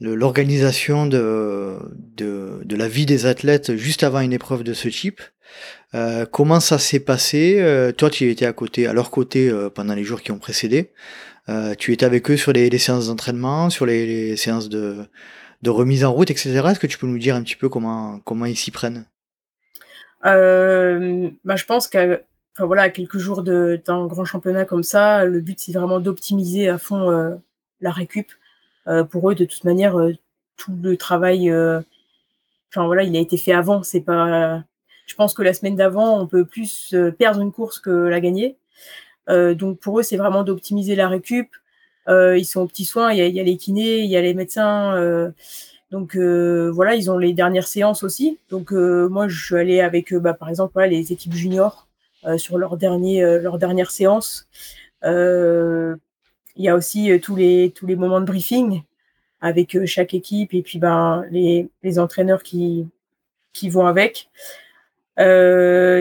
l'organisation 0.00 1.06
de, 1.06 1.76
de, 2.16 2.76
la 2.76 2.88
vie 2.88 3.06
des 3.06 3.26
athlètes 3.26 3.76
juste 3.76 4.02
avant 4.02 4.20
une 4.20 4.32
épreuve 4.32 4.62
de 4.62 4.72
ce 4.72 4.88
type 4.88 5.20
euh, 5.94 6.26
Comment 6.26 6.60
ça 6.60 6.78
s'est 6.78 7.00
passé? 7.00 7.56
Euh, 7.60 7.92
Toi, 7.92 8.10
tu 8.10 8.30
étais 8.30 8.46
à 8.46 8.52
côté, 8.52 8.86
à 8.86 8.92
leur 8.92 9.10
côté 9.10 9.52
pendant 9.74 9.94
les 9.94 10.04
jours 10.04 10.22
qui 10.22 10.32
ont 10.32 10.38
précédé. 10.38 10.92
tu 11.78 11.92
étais 11.92 12.06
avec 12.06 12.30
eux 12.30 12.36
sur 12.36 12.52
les, 12.52 12.76
séances 12.78 13.08
d'entraînement, 13.08 13.70
sur 13.70 13.86
les, 13.86 14.36
séances 14.36 14.68
de, 14.68 14.98
de, 15.62 15.70
remise 15.70 16.04
en 16.04 16.12
route, 16.12 16.30
etc. 16.30 16.62
Est-ce 16.70 16.80
que 16.80 16.86
tu 16.86 16.98
peux 16.98 17.06
nous 17.06 17.18
dire 17.18 17.34
un 17.34 17.42
petit 17.42 17.56
peu 17.56 17.68
comment, 17.68 18.20
comment 18.20 18.46
ils 18.46 18.56
s'y 18.56 18.70
prennent? 18.70 19.04
Bah, 20.22 21.56
Je 21.56 21.64
pense 21.64 21.88
enfin 22.58 22.66
voilà, 22.66 22.90
quelques 22.90 23.18
jours 23.18 23.42
d'un 23.44 24.06
grand 24.06 24.24
championnat 24.24 24.64
comme 24.64 24.82
ça, 24.82 25.24
le 25.24 25.40
but 25.40 25.60
c'est 25.60 25.72
vraiment 25.72 26.00
d'optimiser 26.00 26.68
à 26.68 26.76
fond 26.76 27.08
euh, 27.10 27.36
la 27.80 27.92
récup. 27.92 28.32
Euh, 28.88 29.04
pour 29.04 29.30
eux, 29.30 29.34
de 29.34 29.44
toute 29.44 29.64
manière, 29.64 29.98
euh, 29.98 30.12
tout 30.56 30.72
le 30.82 30.96
travail, 30.96 31.52
enfin 31.52 32.86
voilà, 32.86 33.04
il 33.04 33.16
a 33.16 33.20
été 33.20 33.36
fait 33.36 33.52
avant. 33.52 33.82
C'est 33.82 34.00
pas, 34.00 34.64
je 35.06 35.14
pense 35.14 35.34
que 35.34 35.42
la 35.42 35.54
semaine 35.54 35.76
d'avant, 35.76 36.20
on 36.20 36.26
peut 36.26 36.44
plus 36.44 36.94
perdre 37.18 37.40
une 37.40 37.52
course 37.52 37.78
que 37.78 37.90
la 37.90 38.20
gagner. 38.20 38.56
donc 39.28 39.78
pour 39.78 40.00
eux, 40.00 40.02
c'est 40.02 40.16
vraiment 40.16 40.42
d'optimiser 40.42 40.96
la 40.96 41.08
récup. 41.08 41.48
ils 42.08 42.44
sont 42.44 42.62
aux 42.62 42.66
petits 42.66 42.84
soins, 42.84 43.12
il 43.12 43.18
y 43.18 43.40
a, 43.40 43.42
les 43.44 43.56
kinés, 43.56 44.00
il 44.00 44.10
y 44.10 44.16
a 44.16 44.20
les 44.20 44.34
médecins. 44.34 45.32
Donc 45.92 46.16
voilà, 46.16 46.96
ils 46.96 47.08
ont 47.08 47.18
les 47.18 47.32
dernières 47.32 47.68
séances 47.68 48.02
aussi. 48.02 48.38
Donc 48.50 48.72
moi, 48.72 49.28
je 49.28 49.44
suis 49.44 49.56
allée 49.56 49.80
avec, 49.80 50.12
bah, 50.12 50.34
par 50.34 50.48
exemple, 50.48 50.80
les 50.82 51.12
équipes 51.12 51.34
juniors 51.34 51.88
euh, 52.24 52.36
sur 52.36 52.58
leur, 52.58 52.76
dernier, 52.76 53.22
euh, 53.22 53.40
leur 53.40 53.58
dernière 53.58 53.90
séance. 53.92 54.48
Euh, 56.58 56.62
il 56.62 56.64
y 56.64 56.68
a 56.68 56.74
aussi 56.74 57.20
tous, 57.20 57.36
les, 57.36 57.72
tous 57.74 57.86
les 57.86 57.96
moments 57.96 58.20
de 58.20 58.26
briefing 58.26 58.82
avec 59.40 59.84
chaque 59.86 60.14
équipe 60.14 60.54
et 60.54 60.62
puis 60.62 60.78
ben, 60.78 61.24
les, 61.30 61.68
les 61.82 61.98
entraîneurs 61.98 62.42
qui, 62.42 62.88
qui 63.52 63.68
vont 63.70 63.86
avec. 63.86 64.30
Il 65.18 65.24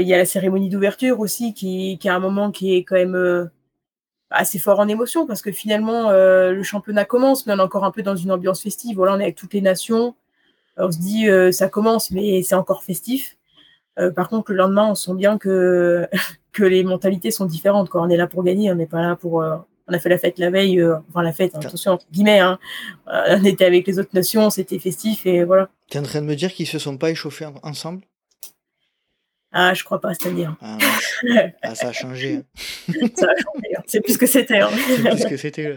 y 0.08 0.14
a 0.14 0.18
la 0.18 0.26
cérémonie 0.26 0.70
d'ouverture 0.70 1.20
aussi 1.20 1.54
qui, 1.54 1.98
qui, 2.00 2.08
est 2.08 2.12
un 2.12 2.20
moment 2.20 2.52
qui 2.52 2.76
est 2.76 2.84
quand 2.84 2.96
même 2.96 3.50
assez 4.30 4.60
fort 4.60 4.80
en 4.80 4.88
émotion 4.88 5.26
parce 5.26 5.42
que 5.42 5.52
finalement 5.52 6.12
le 6.12 6.64
championnat 6.64 7.06
commence, 7.06 7.46
mais 7.46 7.54
on 7.54 7.58
est 7.58 7.62
encore 7.62 7.84
un 7.84 7.92
peu 7.92 8.04
dans 8.04 8.16
une 8.16 8.32
ambiance 8.32 8.62
festive. 8.62 8.98
Voilà, 8.98 9.14
on 9.14 9.20
est 9.20 9.24
avec 9.24 9.36
toutes 9.36 9.54
les 9.54 9.62
nations. 9.62 10.16
On 10.78 10.92
se 10.92 11.00
dit 11.00 11.28
ça 11.52 11.70
commence, 11.70 12.12
mais 12.12 12.44
c'est 12.44 12.56
encore 12.56 12.84
festif. 12.84 13.38
Euh, 14.00 14.12
par 14.12 14.30
contre, 14.30 14.52
le 14.52 14.58
lendemain, 14.58 14.90
on 14.90 14.96
sent 14.96 15.14
bien 15.16 15.38
que, 15.38 16.08
que 16.52 16.64
les 16.64 16.84
mentalités 16.84 17.32
sont 17.32 17.46
différentes. 17.46 17.90
On 17.94 18.10
est 18.10 18.18
là 18.18 18.28
pour 18.28 18.44
gagner, 18.44 18.72
on 18.72 18.76
n'est 18.76 18.88
pas 18.88 19.02
là 19.02 19.16
pour. 19.16 19.44
Euh, 19.88 19.92
on 19.92 19.94
a 19.94 20.00
fait 20.00 20.10
la 20.10 20.18
fête 20.18 20.40
la 20.40 20.50
veille, 20.50 20.80
euh, 20.80 20.98
enfin 21.10 21.24
la 21.24 21.34
fête, 21.34 21.56
attention, 21.56 21.94
entre 21.94 22.06
guillemets. 22.12 22.40
Hein. 22.40 22.60
on 23.08 23.44
était 23.46 23.66
avec 23.66 23.88
les 23.88 24.00
autres 24.00 24.12
nations, 24.14 24.50
c'était 24.50 24.80
festif 24.80 25.26
et 25.26 25.44
voilà. 25.44 25.70
Tu 25.90 25.98
es 25.98 26.00
en 26.00 26.04
train 26.04 26.22
de 26.22 26.26
me 26.26 26.36
dire 26.36 26.54
qu'ils 26.54 26.68
se 26.68 26.80
sont 26.80 26.98
pas 26.98 27.10
échauffés 27.10 27.48
ensemble? 27.64 28.02
Ah, 29.52 29.74
je 29.74 29.84
crois 29.84 30.02
pas, 30.02 30.14
c'est-à-dire. 30.14 30.56
Ah, 30.62 30.78
ah, 31.62 31.74
ça 31.74 31.88
a 31.88 31.92
changé. 31.94 32.36
Hein. 32.36 32.44
ça 33.16 33.26
a 33.26 33.36
changé. 33.42 33.76
Hein. 33.76 33.82
C'est 33.88 34.02
plus 34.02 34.18
que 34.18 34.26
c'était. 34.26 34.60
Hein. 34.60 34.70
c'est 34.88 35.10
plus 35.10 35.26
que 35.26 35.38
c'était 35.38 35.76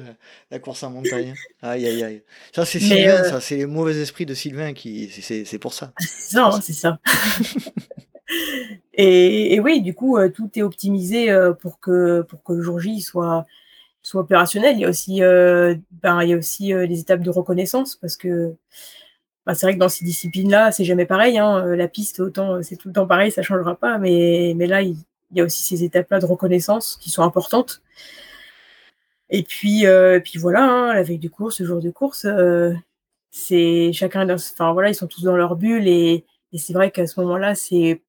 la 0.51 0.59
course 0.59 0.83
en 0.83 0.91
montagne. 0.91 1.35
Aïe, 1.63 1.87
aïe, 1.87 2.03
aïe. 2.03 2.23
Ça, 2.53 2.67
c'est 2.67 2.81
Sylvain, 2.81 3.25
ça, 3.25 3.41
c'est 3.41 3.57
les 3.57 3.67
mauvais 3.67 3.97
esprits 3.97 4.27
de 4.27 4.35
Sylvain 4.35 4.75
qui. 4.75 5.09
C'est 5.11 5.59
pour 5.59 5.73
ça. 5.73 5.93
C'est 5.99 6.37
ça, 6.37 6.51
c'est 6.63 6.73
ça. 6.73 6.99
et, 8.93 9.59
oui, 9.61 9.83
du 9.83 9.95
coup, 9.95 10.19
euh, 10.19 10.29
tout 10.29 10.51
est 10.57 10.63
optimisé 10.63 11.31
euh, 11.31 11.53
pour 11.53 11.81
que, 11.81 12.23
pour 12.23 12.43
que 12.43 12.53
le 12.53 12.63
jour 12.63 12.81
J 12.81 13.01
soit, 13.01 13.47
soit 14.03 14.23
opérationnel. 14.23 14.77
Il 14.77 14.81
y 14.81 14.85
a 14.85 14.89
aussi, 14.89 15.23
euh, 15.23 15.75
ben, 16.03 16.23
il 16.23 16.31
y 16.31 16.33
a 16.33 16.37
aussi 16.37 16.73
les 16.73 17.01
étapes 17.01 17.21
de 17.21 17.31
reconnaissance 17.31 17.97
parce 17.97 18.17
que 18.17 18.55
ben, 19.47 19.55
c'est 19.55 19.67
vrai 19.67 19.75
que 19.75 19.79
dans 19.79 19.89
ces 19.89 20.05
disciplines-là, 20.05 20.73
c'est 20.73 20.85
jamais 20.85 21.07
pareil. 21.07 21.39
Hein. 21.39 21.65
La 21.77 21.89
piste, 21.89 22.21
autant 22.21 22.63
c'est 22.63 22.77
tout 22.77 22.89
le 22.89 22.95
temps 22.95 23.07
pareil, 23.07 23.31
ça 23.33 23.43
changera 23.43 23.75
pas. 23.77 23.99
Mais, 23.99 24.55
mais 24.57 24.67
là, 24.67 24.83
il, 24.83 24.97
y 25.33 25.41
a 25.41 25.45
aussi 25.45 25.63
ces 25.63 25.85
étapes-là 25.85 26.21
de 26.21 26.27
reconnaissance 26.27 26.99
qui 27.01 27.11
sont 27.11 27.23
importantes. 27.23 27.83
Et 29.31 29.43
puis, 29.45 29.85
puis 30.25 30.39
voilà, 30.39 30.65
hein, 30.65 30.95
la 30.95 31.03
veille 31.03 31.19
de 31.19 31.29
course, 31.29 31.61
le 31.61 31.67
jour 31.67 31.81
de 31.81 31.91
course, 31.91 32.27
c'est 33.31 33.93
chacun, 33.93 34.29
enfin 34.31 34.73
voilà, 34.73 34.89
ils 34.91 34.95
sont 34.95 35.07
tous 35.07 35.23
dans 35.23 35.37
leur 35.37 35.57
bulle 35.57 35.87
et, 35.87 36.25
et 36.53 36.59
c'est 36.59 36.73
vrai 36.73 36.91
qu'à 36.91 37.07
ce 37.07 37.21
moment-là, 37.21 37.55
c'est 37.55 38.03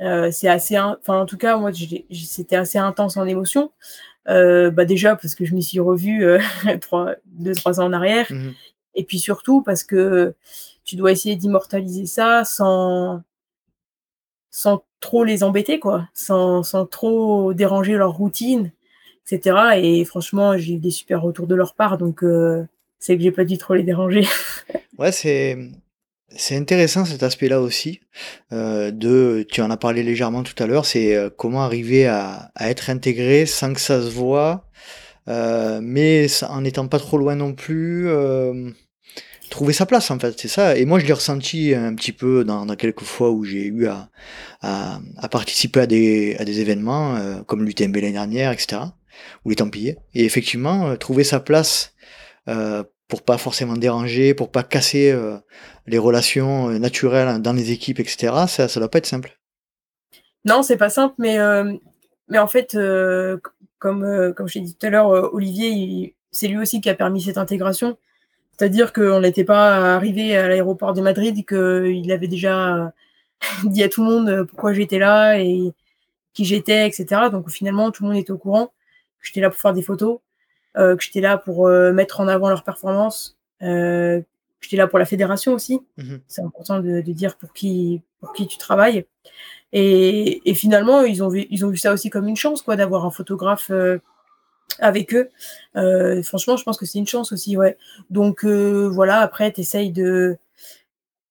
euh, 0.00 0.30
c'est 0.30 0.48
assez, 0.48 0.78
enfin 0.78 1.20
en 1.20 1.26
tout 1.26 1.36
cas 1.36 1.56
moi 1.56 1.72
c'était 1.72 2.56
assez 2.56 2.78
intense 2.78 3.16
en 3.16 3.26
émotion. 3.26 3.72
Euh, 4.28 4.70
bah 4.70 4.84
déjà 4.84 5.16
parce 5.16 5.34
que 5.34 5.44
je 5.44 5.54
m'y 5.54 5.62
suis 5.62 5.80
revue 5.80 6.24
euh, 6.24 6.38
trois, 6.80 7.14
deux 7.26 7.54
trois 7.54 7.80
ans 7.80 7.86
en 7.86 7.92
arrière, 7.92 8.26
mmh 8.30 8.50
et 8.94 9.04
puis 9.04 9.20
surtout 9.20 9.62
parce 9.62 9.84
que 9.84 10.34
tu 10.84 10.96
dois 10.96 11.12
essayer 11.12 11.36
d'immortaliser 11.36 12.06
ça 12.06 12.42
sans 12.44 13.22
sans 14.50 14.82
trop 14.98 15.22
les 15.22 15.44
embêter 15.44 15.78
quoi, 15.78 16.08
sans, 16.14 16.64
sans 16.64 16.84
trop 16.84 17.54
déranger 17.54 17.92
leur 17.92 18.12
routine, 18.12 18.72
etc. 19.24 19.76
Et 19.76 20.04
franchement 20.04 20.58
j'ai 20.58 20.74
eu 20.74 20.78
des 20.78 20.90
super 20.90 21.22
retours 21.22 21.46
de 21.46 21.54
leur 21.54 21.74
part, 21.74 21.96
donc 21.96 22.24
c'est 22.98 23.16
que 23.16 23.22
j'ai 23.22 23.30
pas 23.30 23.44
dû 23.44 23.56
trop 23.56 23.74
les 23.74 23.84
déranger. 23.84 24.26
ouais 24.98 25.12
c'est 25.12 25.56
c'est 26.36 26.56
intéressant 26.56 27.04
cet 27.04 27.22
aspect-là 27.22 27.60
aussi, 27.60 28.00
euh, 28.52 28.90
de, 28.90 29.46
tu 29.50 29.62
en 29.62 29.70
as 29.70 29.76
parlé 29.76 30.02
légèrement 30.02 30.42
tout 30.42 30.60
à 30.62 30.66
l'heure, 30.66 30.84
c'est 30.84 31.16
euh, 31.16 31.30
comment 31.34 31.62
arriver 31.62 32.06
à, 32.06 32.50
à, 32.54 32.70
être 32.70 32.90
intégré 32.90 33.46
sans 33.46 33.72
que 33.72 33.80
ça 33.80 34.02
se 34.02 34.10
voit, 34.10 34.68
euh, 35.28 35.80
mais 35.82 36.26
en 36.48 36.60
n'étant 36.60 36.86
pas 36.86 36.98
trop 36.98 37.16
loin 37.16 37.34
non 37.34 37.54
plus, 37.54 38.08
euh, 38.08 38.70
trouver 39.48 39.72
sa 39.72 39.86
place 39.86 40.10
en 40.10 40.18
fait, 40.18 40.38
c'est 40.38 40.48
ça. 40.48 40.76
Et 40.76 40.84
moi 40.84 40.98
je 40.98 41.06
l'ai 41.06 41.12
ressenti 41.12 41.74
un 41.74 41.94
petit 41.94 42.12
peu 42.12 42.44
dans, 42.44 42.66
dans 42.66 42.76
quelques 42.76 43.04
fois 43.04 43.30
où 43.30 43.44
j'ai 43.44 43.64
eu 43.64 43.86
à, 43.86 44.10
à, 44.60 45.00
à, 45.16 45.28
participer 45.28 45.80
à 45.80 45.86
des, 45.86 46.36
à 46.38 46.44
des 46.44 46.60
événements 46.60 47.16
euh, 47.16 47.42
comme 47.42 47.64
l'UTMB 47.64 47.96
l'année 47.96 48.12
dernière, 48.12 48.52
etc., 48.52 48.82
ou 49.44 49.50
les 49.50 49.56
Templiers. 49.56 49.96
Et 50.14 50.24
effectivement, 50.24 50.96
trouver 50.96 51.24
sa 51.24 51.40
place 51.40 51.94
pour 53.08 53.22
pas 53.22 53.38
forcément 53.38 53.74
déranger, 53.74 54.34
pour 54.34 54.50
pas 54.50 54.62
casser 54.62 55.10
euh, 55.10 55.38
les 55.86 55.98
relations 55.98 56.68
euh, 56.68 56.78
naturelles 56.78 57.40
dans 57.40 57.54
les 57.54 57.72
équipes, 57.72 58.00
etc. 58.00 58.32
Ça, 58.46 58.68
ça 58.68 58.80
doit 58.80 58.90
pas 58.90 58.98
être 58.98 59.06
simple. 59.06 59.38
Non, 60.44 60.62
c'est 60.62 60.76
pas 60.76 60.90
simple, 60.90 61.14
mais 61.18 61.38
euh, 61.38 61.72
mais 62.28 62.38
en 62.38 62.46
fait, 62.46 62.76
comme 63.78 64.32
comme 64.36 64.48
je 64.48 64.54
t'ai 64.54 64.60
dit 64.60 64.76
tout 64.76 64.86
à 64.86 64.90
l'heure, 64.90 65.34
Olivier, 65.34 66.14
c'est 66.30 66.48
lui 66.48 66.58
aussi 66.58 66.80
qui 66.80 66.90
a 66.90 66.94
permis 66.94 67.22
cette 67.22 67.38
intégration. 67.38 67.96
C'est-à-dire 68.56 68.92
qu'on 68.92 69.20
n'était 69.20 69.44
pas 69.44 69.94
arrivé 69.94 70.36
à 70.36 70.48
l'aéroport 70.48 70.92
de 70.92 71.00
Madrid, 71.00 71.46
qu'il 71.46 72.12
avait 72.12 72.28
déjà 72.28 72.92
dit 73.64 73.82
à 73.82 73.88
tout 73.88 74.02
le 74.04 74.10
monde 74.10 74.44
pourquoi 74.44 74.72
j'étais 74.74 74.98
là 74.98 75.38
et 75.38 75.72
qui 76.34 76.44
j'étais, 76.44 76.86
etc. 76.86 77.30
Donc 77.32 77.50
finalement, 77.50 77.90
tout 77.90 78.04
le 78.04 78.10
monde 78.10 78.18
était 78.18 78.30
au 78.30 78.38
courant. 78.38 78.72
J'étais 79.22 79.40
là 79.40 79.50
pour 79.50 79.60
faire 79.60 79.72
des 79.72 79.82
photos. 79.82 80.18
Euh, 80.78 80.96
que 80.96 81.02
j'étais 81.02 81.20
là 81.20 81.38
pour 81.38 81.66
euh, 81.66 81.92
mettre 81.92 82.20
en 82.20 82.28
avant 82.28 82.48
leur 82.48 82.62
performance. 82.62 83.36
j'étais 83.60 84.76
là 84.76 84.86
pour 84.86 84.98
la 84.98 85.06
fédération 85.06 85.52
aussi. 85.52 85.80
Mmh 85.96 86.16
C'est 86.28 86.42
important 86.42 86.78
de, 86.78 87.00
dire 87.00 87.36
pour 87.36 87.52
qui, 87.52 88.02
pour 88.20 88.32
qui 88.32 88.46
tu 88.46 88.58
travailles. 88.58 89.04
Et, 89.72 90.40
finalement, 90.54 91.02
ils 91.02 91.22
ont, 91.22 91.28
vu, 91.28 91.46
ils 91.50 91.64
ont 91.66 91.68
vu 91.68 91.76
ça 91.76 91.92
aussi 91.92 92.10
comme 92.10 92.28
une 92.28 92.36
chance, 92.36 92.62
quoi, 92.62 92.76
d'avoir 92.76 93.04
un 93.04 93.10
photographe 93.10 93.70
avec 94.78 95.14
eux. 95.14 95.28
franchement, 96.22 96.56
je 96.56 96.62
pense 96.62 96.78
que 96.78 96.86
c'est 96.86 96.98
une 96.98 97.06
chance 97.06 97.32
aussi, 97.32 97.56
ouais. 97.56 97.76
Donc 98.10 98.44
voilà, 98.44 99.20
après, 99.20 99.52
tu 99.52 99.60
essayes 99.62 99.90
de. 99.90 100.38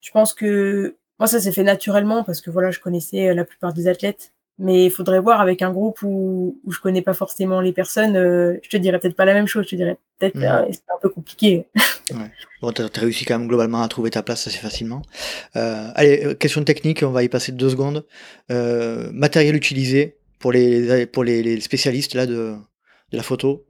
Je 0.01 0.11
pense 0.11 0.33
que 0.33 0.95
moi, 1.19 1.27
ça 1.27 1.39
s'est 1.39 1.51
fait 1.51 1.63
naturellement 1.63 2.23
parce 2.23 2.41
que 2.41 2.51
voilà, 2.51 2.71
je 2.71 2.79
connaissais 2.79 3.33
la 3.33 3.45
plupart 3.45 3.73
des 3.73 3.87
athlètes. 3.87 4.33
Mais 4.59 4.85
il 4.85 4.91
faudrait 4.91 5.19
voir 5.19 5.39
avec 5.39 5.61
un 5.61 5.71
groupe 5.71 6.01
où, 6.01 6.59
où 6.63 6.71
je 6.71 6.79
connais 6.79 7.03
pas 7.03 7.13
forcément 7.13 7.61
les 7.61 7.73
personnes, 7.73 8.15
euh, 8.15 8.57
je 8.63 8.69
te 8.69 8.77
dirais 8.77 8.97
peut-être 8.99 9.15
pas 9.15 9.25
la 9.25 9.35
même 9.35 9.47
chose, 9.47 9.65
je 9.65 9.71
te 9.71 9.75
dirais 9.75 9.97
peut-être 10.17 10.35
mmh. 10.35 10.43
euh, 10.43 10.65
c'est 10.71 10.91
un 10.95 10.99
peu 10.99 11.09
compliqué. 11.09 11.67
ouais. 12.11 12.31
Bon, 12.61 12.71
tu 12.71 12.81
as, 12.81 12.89
réussi 12.95 13.25
quand 13.25 13.37
même 13.37 13.47
globalement 13.47 13.83
à 13.83 13.87
trouver 13.87 14.09
ta 14.09 14.23
place 14.23 14.47
assez 14.47 14.57
facilement. 14.57 15.03
Euh, 15.55 15.89
allez, 15.93 16.35
question 16.39 16.63
technique, 16.63 17.03
on 17.03 17.11
va 17.11 17.23
y 17.23 17.29
passer 17.29 17.51
deux 17.51 17.69
secondes. 17.69 18.03
matériel 18.49 19.55
utilisé 19.55 20.17
pour 20.39 20.51
les, 20.51 21.05
pour 21.05 21.23
les, 21.23 21.43
les 21.43 21.61
spécialistes 21.61 22.15
là, 22.15 22.25
de, 22.25 22.55
de 23.11 23.17
la 23.17 23.23
photo 23.23 23.63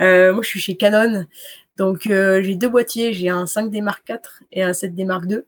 Moi, 0.00 0.40
je 0.40 0.48
suis 0.48 0.60
chez 0.60 0.76
Canon. 0.76 1.26
Donc, 1.76 2.04
j'ai 2.04 2.54
deux 2.54 2.70
boîtiers. 2.70 3.12
J'ai 3.12 3.28
un 3.28 3.44
5D 3.44 3.82
Mark 3.82 4.02
IV 4.08 4.18
et 4.52 4.62
un 4.62 4.70
7D 4.70 5.04
Mark 5.04 5.24
II. 5.28 5.42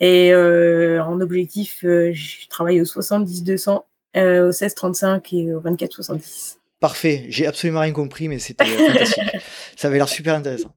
Et 0.00 0.32
euh, 0.32 1.02
en 1.02 1.20
objectif, 1.20 1.84
euh, 1.84 2.12
je 2.12 2.46
travaille 2.48 2.80
au 2.80 2.84
70-200, 2.84 3.82
euh, 4.16 4.48
au 4.48 4.50
16-35 4.50 5.34
et 5.34 5.54
au 5.54 5.60
24-70. 5.60 6.56
Parfait, 6.80 7.24
j'ai 7.30 7.46
absolument 7.46 7.80
rien 7.80 7.92
compris, 7.92 8.28
mais 8.28 8.38
c'était 8.38 8.66
fantastique. 8.66 9.22
Ça 9.76 9.88
avait 9.88 9.96
l'air 9.96 10.08
super 10.08 10.34
intéressant. 10.34 10.74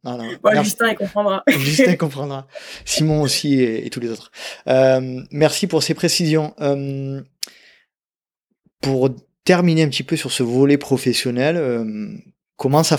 Justin, 0.62 0.90
il 0.90 0.96
comprendra. 0.96 1.44
Justin 1.48 1.96
comprendra. 1.96 2.48
Simon 2.86 3.22
aussi 3.22 3.62
et, 3.62 3.90
tous 3.90 4.00
les 4.00 4.10
autres. 4.10 4.32
merci 5.32 5.68
pour 5.68 5.84
ces 5.84 5.94
précisions. 5.94 6.54
pour 8.82 9.10
terminer 9.44 9.84
un 9.84 9.90
petit 9.90 10.04
peu 10.04 10.16
sur 10.16 10.32
ce 10.32 10.44
volet 10.44 10.78
professionnel, 10.78 11.62
comment 12.56 12.84
ça, 12.84 12.98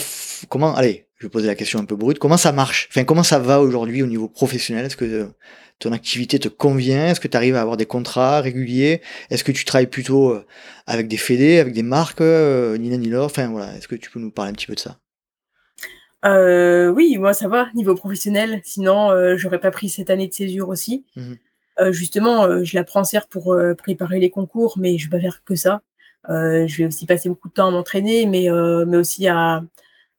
comment, 0.48 0.74
allez, 0.74 1.06
je 1.16 1.26
vais 1.26 1.30
poser 1.30 1.46
la 1.46 1.54
question 1.54 1.78
un 1.78 1.84
peu 1.84 1.96
brute, 1.96 2.18
comment 2.18 2.38
ça 2.38 2.52
marche? 2.52 2.88
Enfin, 2.90 3.04
comment 3.04 3.22
ça 3.22 3.38
va 3.38 3.60
aujourd'hui 3.60 4.02
au 4.02 4.06
niveau 4.06 4.28
professionnel? 4.28 4.86
Est-ce 4.86 4.96
que 4.96 5.30
ton 5.80 5.92
activité 5.92 6.38
te 6.38 6.48
convient? 6.48 7.08
Est-ce 7.08 7.20
que 7.20 7.26
tu 7.28 7.36
arrives 7.36 7.56
à 7.56 7.62
avoir 7.62 7.76
des 7.76 7.86
contrats 7.86 8.40
réguliers? 8.40 9.00
Est-ce 9.30 9.42
que 9.42 9.50
tu 9.50 9.64
travailles 9.64 9.88
plutôt 9.88 10.30
euh, 10.30 10.46
avec 10.86 11.08
des 11.08 11.16
fédés, 11.16 11.58
avec 11.58 11.72
des 11.72 11.82
marques, 11.82 12.20
euh, 12.20 12.76
ni 12.76 12.90
l'un 12.90 12.98
ni 12.98 13.08
l'autre? 13.08 13.26
Enfin 13.26 13.48
voilà, 13.48 13.74
est-ce 13.76 13.88
que 13.88 13.96
tu 13.96 14.10
peux 14.10 14.20
nous 14.20 14.30
parler 14.30 14.50
un 14.50 14.54
petit 14.54 14.66
peu 14.66 14.74
de 14.74 14.80
ça? 14.80 14.98
Euh, 16.26 16.90
Oui, 16.90 17.16
moi 17.18 17.32
ça 17.32 17.48
va, 17.48 17.68
niveau 17.74 17.94
professionnel. 17.94 18.60
Sinon, 18.62 19.10
euh, 19.10 19.36
j'aurais 19.38 19.58
pas 19.58 19.70
pris 19.70 19.88
cette 19.88 20.10
année 20.10 20.28
de 20.28 20.34
césure 20.34 20.68
aussi. 20.68 21.04
Mmh 21.16 21.34
justement, 21.92 22.62
je 22.62 22.76
la 22.76 22.84
prends 22.84 23.04
certes 23.04 23.30
pour 23.30 23.56
préparer 23.78 24.20
les 24.20 24.28
concours, 24.28 24.74
mais 24.78 24.98
je 24.98 25.06
vais 25.08 25.16
pas 25.16 25.22
faire 25.22 25.42
que 25.42 25.54
ça. 25.54 25.80
je 26.28 26.76
vais 26.76 26.84
aussi 26.84 27.06
passer 27.06 27.30
beaucoup 27.30 27.48
de 27.48 27.54
temps 27.54 27.68
à 27.68 27.70
m'entraîner, 27.70 28.26
mais, 28.26 28.48
mais 28.86 28.98
aussi 28.98 29.26
à, 29.28 29.62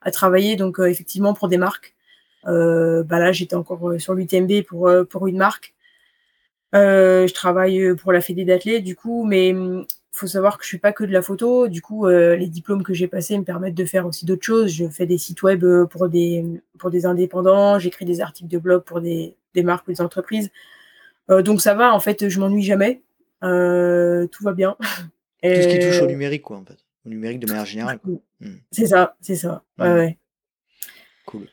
à 0.01 0.09
travailler 0.09 0.55
donc 0.55 0.79
effectivement 0.79 1.35
pour 1.35 1.49
des 1.49 1.59
marques. 1.59 1.93
Euh, 2.47 3.03
bah 3.03 3.19
là, 3.19 3.31
j'étais 3.31 3.55
encore 3.55 3.89
euh, 3.89 3.99
sur 3.99 4.13
l'UTMB 4.13 4.63
pour, 4.67 4.87
euh, 4.87 5.03
pour 5.03 5.27
une 5.27 5.37
marque. 5.37 5.73
je 6.73 7.31
travaille 7.33 7.95
pour 7.95 8.11
la 8.11 8.21
Fédé 8.21 8.45
d'athlètes, 8.45 8.83
du 8.83 8.95
coup, 8.95 9.25
mais 9.25 9.49
il 9.49 9.55
hum, 9.55 9.85
faut 10.11 10.27
savoir 10.27 10.57
que 10.57 10.63
je 10.63 10.69
suis 10.69 10.77
pas 10.77 10.93
que 10.93 11.03
de 11.03 11.11
la 11.11 11.21
photo. 11.21 11.67
Du 11.67 11.81
coup, 11.81 12.07
les 12.07 12.47
diplômes 12.47 12.83
que 12.83 12.93
j'ai 12.93 13.07
passés 13.07 13.37
me 13.37 13.43
permettent 13.43 13.75
de 13.75 13.85
faire 13.85 14.05
aussi 14.05 14.25
d'autres 14.25 14.45
choses. 14.45 14.71
Je 14.71 14.87
fais 14.87 15.05
des 15.05 15.17
sites 15.17 15.41
web 15.43 15.65
pour 15.89 16.09
des, 16.09 16.45
pour 16.77 16.89
des 16.89 17.05
indépendants, 17.05 17.79
j'écris 17.79 18.05
des 18.05 18.19
articles 18.21 18.49
de 18.49 18.57
blog 18.57 18.83
pour 18.83 18.99
des, 19.01 19.35
des 19.53 19.63
marques 19.63 19.87
ou 19.87 19.91
des 19.91 20.01
entreprises. 20.01 20.51
donc 21.29 21.61
ça 21.61 21.75
va, 21.75 21.93
en 21.93 21.99
fait, 21.99 22.27
je 22.27 22.39
m'ennuie 22.39 22.63
jamais. 22.63 23.01
tout 23.41 24.43
va 24.43 24.53
bien. 24.53 24.75
Tout 24.81 25.61
ce 25.61 25.67
qui 25.67 25.79
touche 25.79 26.01
au 26.01 26.07
numérique, 26.07 26.43
quoi, 26.43 26.57
en 26.57 26.65
fait. 26.65 26.77
Au 27.05 27.09
numérique 27.09 27.39
de 27.39 27.47
manière 27.47 27.65
générale. 27.65 27.99
Hmm. 28.41 28.57
C'est 28.71 28.87
ça, 28.87 29.15
c'est 29.21 29.35
ça. 29.35 29.63
Ouais, 29.79 29.93
ouais. 29.93 30.17
Cool. 31.25 31.47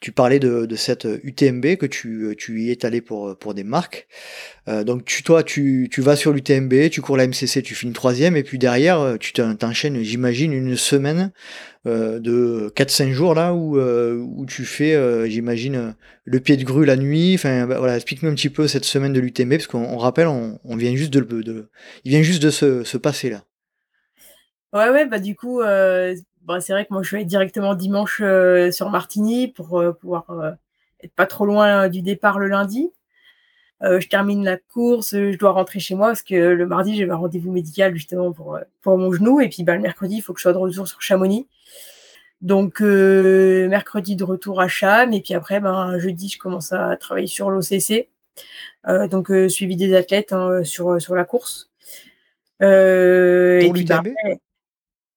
Tu 0.00 0.12
parlais 0.12 0.38
de, 0.38 0.76
cette 0.76 1.08
UTMB 1.24 1.76
que 1.76 1.86
tu, 1.86 2.34
tu, 2.38 2.62
y 2.62 2.70
es 2.70 2.84
allé 2.84 3.00
pour, 3.00 3.36
pour 3.36 3.52
des 3.52 3.64
marques. 3.64 4.06
Euh, 4.68 4.84
donc 4.84 5.04
tu, 5.04 5.22
toi, 5.22 5.42
tu, 5.42 5.88
tu 5.90 6.00
vas 6.02 6.14
sur 6.14 6.32
l'UTMB, 6.32 6.88
tu 6.90 7.00
cours 7.00 7.16
la 7.16 7.26
MCC, 7.26 7.62
tu 7.62 7.74
finis 7.74 7.92
troisième, 7.92 8.36
et 8.36 8.42
puis 8.42 8.58
derrière, 8.58 9.16
tu 9.18 9.32
t'enchaînes, 9.32 10.02
j'imagine, 10.02 10.52
une 10.52 10.76
semaine 10.76 11.32
euh, 11.86 12.20
de 12.20 12.72
4-5 12.76 13.10
jours 13.10 13.34
là 13.34 13.54
où, 13.54 13.78
euh, 13.78 14.16
où 14.16 14.46
tu 14.46 14.64
fais, 14.64 15.28
j'imagine, 15.28 15.94
le 16.24 16.40
pied 16.40 16.56
de 16.56 16.64
grue 16.64 16.84
la 16.84 16.96
nuit. 16.96 17.34
Enfin, 17.34 17.66
bah, 17.66 17.78
voilà, 17.78 17.96
explique-nous 17.96 18.30
un 18.30 18.34
petit 18.34 18.50
peu 18.50 18.68
cette 18.68 18.84
semaine 18.84 19.12
de 19.12 19.20
l'UTMB, 19.20 19.50
parce 19.50 19.66
qu'on 19.66 19.96
rappelle, 19.96 20.28
on, 20.28 20.76
vient 20.76 20.94
juste 20.94 21.12
de, 21.12 21.20
de, 21.20 21.70
il 22.04 22.10
vient 22.10 22.22
juste 22.22 22.42
de 22.42 22.50
se, 22.50 22.84
se 22.84 22.98
passer 22.98 23.30
là. 23.30 23.44
Ouais, 24.74 24.90
ouais, 24.90 25.06
bah 25.06 25.18
du 25.18 25.34
coup, 25.34 25.62
bah, 26.48 26.62
c'est 26.62 26.72
vrai 26.72 26.86
que 26.86 26.94
moi, 26.94 27.02
je 27.02 27.14
vais 27.14 27.26
directement 27.26 27.74
dimanche 27.74 28.22
euh, 28.24 28.70
sur 28.72 28.88
Martigny 28.88 29.48
pour 29.48 29.78
euh, 29.78 29.92
pouvoir 29.92 30.30
euh, 30.30 30.52
être 31.02 31.12
pas 31.12 31.26
trop 31.26 31.44
loin 31.44 31.88
du 31.90 32.00
départ 32.00 32.38
le 32.38 32.48
lundi. 32.48 32.90
je 33.82 34.08
termine 34.08 34.42
la 34.44 34.56
course, 34.56 35.10
je 35.12 35.36
dois 35.36 35.52
rentrer 35.52 35.78
chez 35.78 35.94
moi 35.94 36.08
parce 36.08 36.22
que 36.22 36.34
le 36.34 36.66
mardi, 36.66 36.96
j'ai 36.96 37.08
un 37.08 37.16
rendez-vous 37.16 37.52
médical 37.52 37.94
justement 37.94 38.32
pour, 38.32 38.58
pour 38.80 38.96
mon 38.96 39.12
genou. 39.12 39.42
Et 39.42 39.50
puis 39.50 39.62
bah, 39.62 39.74
le 39.74 39.82
mercredi, 39.82 40.16
il 40.16 40.20
faut 40.22 40.32
que 40.32 40.40
je 40.40 40.44
sois 40.44 40.54
de 40.54 40.58
retour 40.58 40.88
sur 40.88 41.02
Chamonix. 41.02 41.46
Donc 42.40 42.80
mercredi 42.80 44.16
de 44.16 44.24
retour 44.24 44.60
à 44.60 44.68
Cham 44.68 45.12
et 45.12 45.20
puis 45.20 45.34
après 45.34 45.60
ben, 45.60 45.98
jeudi 45.98 46.28
je 46.28 46.38
commence 46.38 46.72
à 46.72 46.96
travailler 46.96 47.26
sur 47.26 47.50
l'OCC, 47.50 48.08
donc 49.10 49.30
suivi 49.48 49.76
des 49.76 49.94
athlètes 49.94 50.32
hein, 50.32 50.62
sur, 50.64 51.00
sur 51.00 51.14
la 51.14 51.24
course. 51.24 51.70
et 52.60 53.70
puis, 53.72 53.84
bah, 53.84 54.02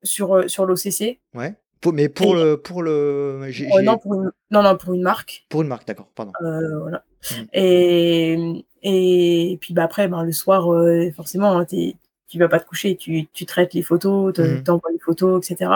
sur, 0.04 0.36
euh, 0.36 0.48
sur 0.48 0.66
l'OCC. 0.66 1.20
Ouais. 1.34 1.54
mais 1.94 2.10
pour 2.10 2.36
le. 2.36 2.56
Pour 2.58 2.84
le 2.84 2.92
euh, 2.92 3.82
non, 3.82 3.98
pour 3.98 4.16
une, 4.16 4.32
non, 4.52 4.64
non, 4.64 4.78
pour 4.78 4.94
une 4.94 5.02
marque. 5.02 5.46
Pour 5.50 5.62
une 5.62 5.68
marque, 5.68 5.88
d'accord, 5.88 6.10
pardon. 6.16 6.32
Euh, 6.42 6.80
voilà. 6.80 7.04
Mmh. 7.32 7.36
Et, 7.54 8.66
et, 8.84 9.58
puis 9.62 9.74
bah, 9.74 9.84
après, 9.84 10.08
ben, 10.08 10.24
le 10.24 10.32
soir, 10.32 10.68
forcément, 11.16 11.58
hein, 11.58 11.66
tu 11.66 11.94
tu 12.28 12.40
vas 12.40 12.48
pas 12.48 12.62
te 12.62 12.66
coucher, 12.66 12.96
tu, 12.96 13.28
tu 13.34 13.46
traites 13.46 13.74
les 13.74 13.84
photos, 13.84 14.34
tu 14.34 14.42
mmh. 14.42 14.64
envoies 14.70 14.92
les 14.94 15.00
photos, 15.00 15.46
etc. 15.46 15.70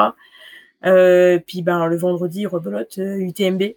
puis 1.46 1.62
ben, 1.62 1.86
le 1.88 1.98
vendredi, 1.98 2.46
rebelote, 2.46 2.98
UTMB. 2.98 3.76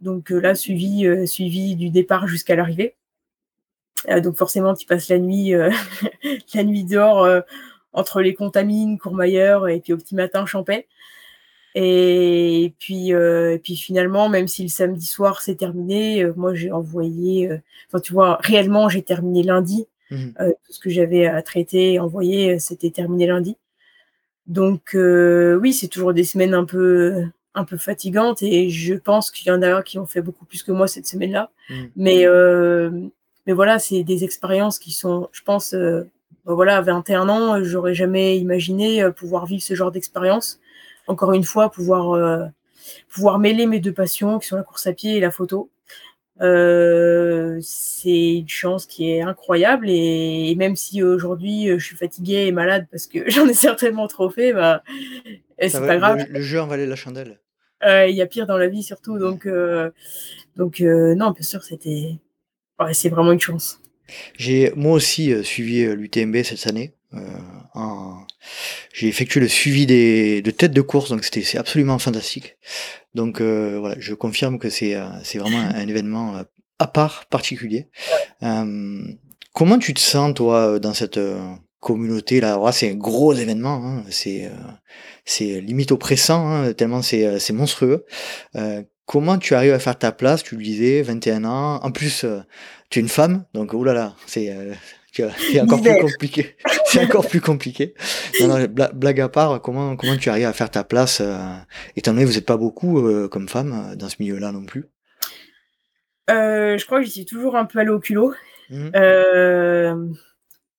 donc 0.00 0.30
là, 0.30 0.54
suivi, 0.54 1.26
suivi 1.28 1.76
du 1.76 1.90
départ 1.90 2.26
jusqu'à 2.26 2.56
l'arrivée. 2.56 2.96
donc 4.22 4.38
forcément, 4.38 4.72
tu 4.72 4.86
passes 4.86 5.10
la 5.10 5.18
nuit, 5.18 5.52
la 6.54 6.64
nuit 6.64 6.84
dehors 6.84 7.44
entre 7.92 8.20
les 8.20 8.34
contamines, 8.34 8.98
Courmayeur 8.98 9.68
et 9.68 9.80
puis 9.80 9.92
au 9.92 9.96
petit 9.96 10.14
matin 10.14 10.46
Champais. 10.46 10.86
Et 11.74 12.74
puis, 12.78 13.14
euh, 13.14 13.56
puis 13.62 13.76
finalement, 13.76 14.28
même 14.28 14.46
si 14.46 14.62
le 14.62 14.68
samedi 14.68 15.06
soir 15.06 15.40
c'est 15.40 15.54
terminé, 15.54 16.22
euh, 16.22 16.34
moi 16.36 16.52
j'ai 16.52 16.70
envoyé, 16.70 17.50
euh, 17.50 17.58
enfin 17.88 18.00
tu 18.00 18.12
vois, 18.12 18.38
réellement 18.42 18.88
j'ai 18.88 19.02
terminé 19.02 19.42
lundi. 19.42 19.86
Mmh. 20.10 20.32
tout 20.36 20.72
ce 20.74 20.78
que 20.78 20.90
j'avais 20.90 21.24
à 21.24 21.40
traiter 21.40 21.94
et 21.94 21.98
envoyer, 21.98 22.58
c'était 22.58 22.90
terminé 22.90 23.26
lundi. 23.26 23.56
Donc 24.46 24.94
oui, 24.94 25.72
c'est 25.72 25.88
toujours 25.88 26.12
des 26.12 26.24
semaines 26.24 26.52
un 26.52 26.66
peu, 26.66 27.24
un 27.54 27.64
peu 27.64 27.78
fatigantes 27.78 28.42
et 28.42 28.68
je 28.68 28.92
pense 28.92 29.30
qu'il 29.30 29.48
y 29.48 29.50
en 29.50 29.62
a 29.62 29.82
qui 29.82 29.98
ont 29.98 30.04
fait 30.04 30.20
beaucoup 30.20 30.44
plus 30.44 30.62
que 30.62 30.70
moi 30.70 30.86
cette 30.86 31.06
semaine-là. 31.06 31.50
Mmh. 31.70 31.84
Mais, 31.96 32.26
mais 33.46 33.52
voilà, 33.54 33.78
c'est 33.78 34.02
des 34.02 34.22
expériences 34.22 34.78
qui 34.78 34.90
sont, 34.92 35.30
je 35.32 35.40
pense, 35.44 35.74
bah 36.44 36.54
voilà, 36.54 36.78
à 36.78 36.80
21 36.80 37.28
ans, 37.28 37.62
j'aurais 37.62 37.94
jamais 37.94 38.36
imaginé 38.38 39.02
euh, 39.02 39.10
pouvoir 39.12 39.46
vivre 39.46 39.62
ce 39.62 39.74
genre 39.74 39.92
d'expérience. 39.92 40.60
Encore 41.06 41.32
une 41.32 41.44
fois, 41.44 41.70
pouvoir, 41.70 42.12
euh, 42.12 42.44
pouvoir 43.08 43.38
mêler 43.38 43.66
mes 43.66 43.78
deux 43.78 43.92
passions, 43.92 44.38
qui 44.38 44.48
sont 44.48 44.56
la 44.56 44.64
course 44.64 44.86
à 44.88 44.92
pied 44.92 45.16
et 45.16 45.20
la 45.20 45.30
photo. 45.30 45.70
Euh, 46.40 47.58
c'est 47.60 48.38
une 48.38 48.48
chance 48.48 48.86
qui 48.86 49.10
est 49.10 49.22
incroyable 49.22 49.88
et, 49.88 50.54
même 50.56 50.74
si 50.74 51.02
aujourd'hui 51.02 51.68
je 51.68 51.84
suis 51.84 51.94
fatiguée 51.94 52.46
et 52.46 52.52
malade 52.52 52.86
parce 52.90 53.06
que 53.06 53.18
j'en 53.30 53.46
ai 53.46 53.54
certainement 53.54 54.08
trop 54.08 54.28
fait, 54.28 54.52
bah, 54.52 54.82
c'est 55.60 55.78
pas 55.78 55.96
grave. 55.98 56.26
Le, 56.28 56.40
jeu 56.40 56.60
en 56.60 56.66
valait 56.66 56.86
la 56.86 56.96
chandelle. 56.96 57.38
Il 57.84 58.14
y 58.14 58.22
a 58.22 58.26
pire 58.26 58.46
dans 58.46 58.56
la 58.56 58.68
vie 58.68 58.82
surtout, 58.82 59.18
donc, 59.18 59.46
donc 60.56 60.80
non, 60.80 61.30
bien 61.30 61.42
sûr, 61.42 61.62
c'était, 61.62 62.18
c'est 62.92 63.08
vraiment 63.08 63.32
une 63.32 63.40
chance. 63.40 63.81
J'ai 64.36 64.72
moi 64.76 64.92
aussi 64.92 65.32
euh, 65.32 65.42
suivi 65.42 65.82
euh, 65.82 65.94
l'UTMB 65.94 66.42
cette 66.42 66.66
année. 66.66 66.94
Euh, 67.14 67.20
j'ai 68.94 69.08
effectué 69.08 69.40
le 69.40 69.48
suivi 69.48 69.86
des, 69.86 70.42
de 70.42 70.50
têtes 70.50 70.72
de 70.72 70.80
course, 70.80 71.10
donc 71.10 71.24
c'était 71.24 71.42
c'est 71.42 71.58
absolument 71.58 71.98
fantastique. 71.98 72.56
Donc 73.14 73.40
voilà, 73.40 73.96
je 73.98 74.14
confirme 74.14 74.58
que 74.58 74.70
c'est 74.70 74.96
c'est 75.22 75.38
vraiment 75.38 75.58
un, 75.58 75.86
événement 75.86 76.42
à 76.78 76.86
part, 76.86 77.26
particulier. 77.26 77.88
comment 78.40 79.78
tu 79.78 79.92
te 79.92 80.00
sens 80.00 80.32
toi 80.34 80.78
dans 80.78 80.94
cette 80.94 81.20
communauté 81.80 82.40
là, 82.40 82.58
c'est 82.72 82.90
un 82.90 82.94
gros 82.94 83.34
événement, 83.34 83.82
hein. 83.84 84.04
c'est 84.08 84.50
c'est 85.26 85.60
limite 85.60 85.92
oppressant, 85.92 86.48
hein, 86.48 86.72
tellement 86.72 87.02
c'est 87.02 87.52
monstrueux. 87.52 88.06
comment 89.04 89.36
tu 89.36 89.54
arrives 89.54 89.74
à 89.74 89.78
faire 89.78 89.98
ta 89.98 90.12
place? 90.12 90.42
Tu 90.42 90.56
le 90.56 90.62
disais, 90.62 91.02
21 91.02 91.44
ans. 91.44 91.80
En 91.82 91.90
plus, 91.90 92.24
tu 92.92 92.98
es 92.98 93.02
une 93.02 93.08
femme, 93.08 93.44
donc 93.54 93.72
oulala, 93.72 94.14
c'est 94.26 94.54
c'est 95.12 95.60
encore 95.60 95.82
plus 95.82 95.98
compliqué. 96.00 96.56
C'est 96.86 97.04
encore 97.04 97.26
plus 97.26 97.40
compliqué. 97.40 97.94
blague 98.70 99.20
à 99.20 99.28
part, 99.28 99.60
comment 99.60 99.96
comment 99.96 100.16
tu 100.16 100.30
arrives 100.30 100.46
à 100.46 100.52
faire 100.52 100.70
ta 100.70 100.84
place 100.84 101.20
Étant 101.96 102.12
donné 102.12 102.24
que 102.24 102.28
vous 102.28 102.34
n'êtes 102.34 102.46
pas 102.46 102.56
beaucoup 102.56 103.28
comme 103.28 103.48
femme 103.48 103.94
dans 103.96 104.08
ce 104.08 104.16
milieu-là 104.20 104.52
non 104.52 104.64
plus? 104.64 104.86
je 106.28 106.84
crois 106.86 107.00
que 107.00 107.04
j'y 107.04 107.12
suis 107.12 107.24
toujours 107.26 107.56
un 107.56 107.64
peu 107.64 107.78
allée 107.78 107.90
au 107.90 107.98
culot. 107.98 108.34
Mmh. 108.72 108.90
Euh, 108.96 110.06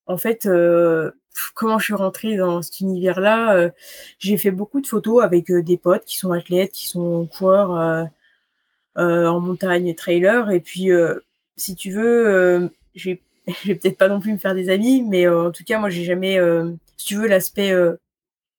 en 0.08 0.18
fait, 0.18 0.48
euh, 0.48 1.12
comment 1.54 1.78
je 1.78 1.86
suis 1.86 1.94
rentrée 1.94 2.36
dans 2.36 2.64
cet 2.64 2.80
univers-là 2.80 3.54
euh, 3.54 3.70
J'ai 4.18 4.38
fait 4.38 4.52
beaucoup 4.52 4.82
de 4.82 4.88
photos 4.88 5.24
avec 5.24 5.52
des 5.52 5.78
potes 5.78 6.06
qui 6.06 6.18
sont 6.18 6.32
athlètes, 6.32 6.72
qui 6.72 6.88
sont 6.88 7.28
coureurs 7.28 8.10
en 8.96 9.40
montagne, 9.40 9.94
trailer. 9.94 10.50
Et 10.52 10.60
puis, 10.60 10.90
si 11.58 11.76
tu 11.76 11.92
veux, 11.92 12.70
je 12.96 13.10
vais 13.10 13.76
peut-être 13.76 13.98
pas 13.98 14.10
non 14.10 14.20
plus 14.20 14.34
me 14.34 14.38
faire 14.38 14.56
des 14.56 14.70
amis, 14.70 15.04
mais 15.04 15.28
en 15.28 15.52
tout 15.52 15.64
cas, 15.64 15.80
moi, 15.80 15.90
j'ai 15.90 16.04
jamais, 16.04 16.40
si 16.98 17.06
tu 17.06 17.16
veux, 17.16 17.28
l'aspect, 17.28 17.74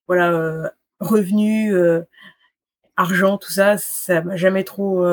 voilà, 0.08 0.72
revenu, 1.00 1.74
argent, 2.96 3.38
tout 3.38 3.52
ça, 3.52 3.78
ça 3.78 4.22
m'a 4.22 4.36
jamais 4.36 4.64
trop 4.64 5.04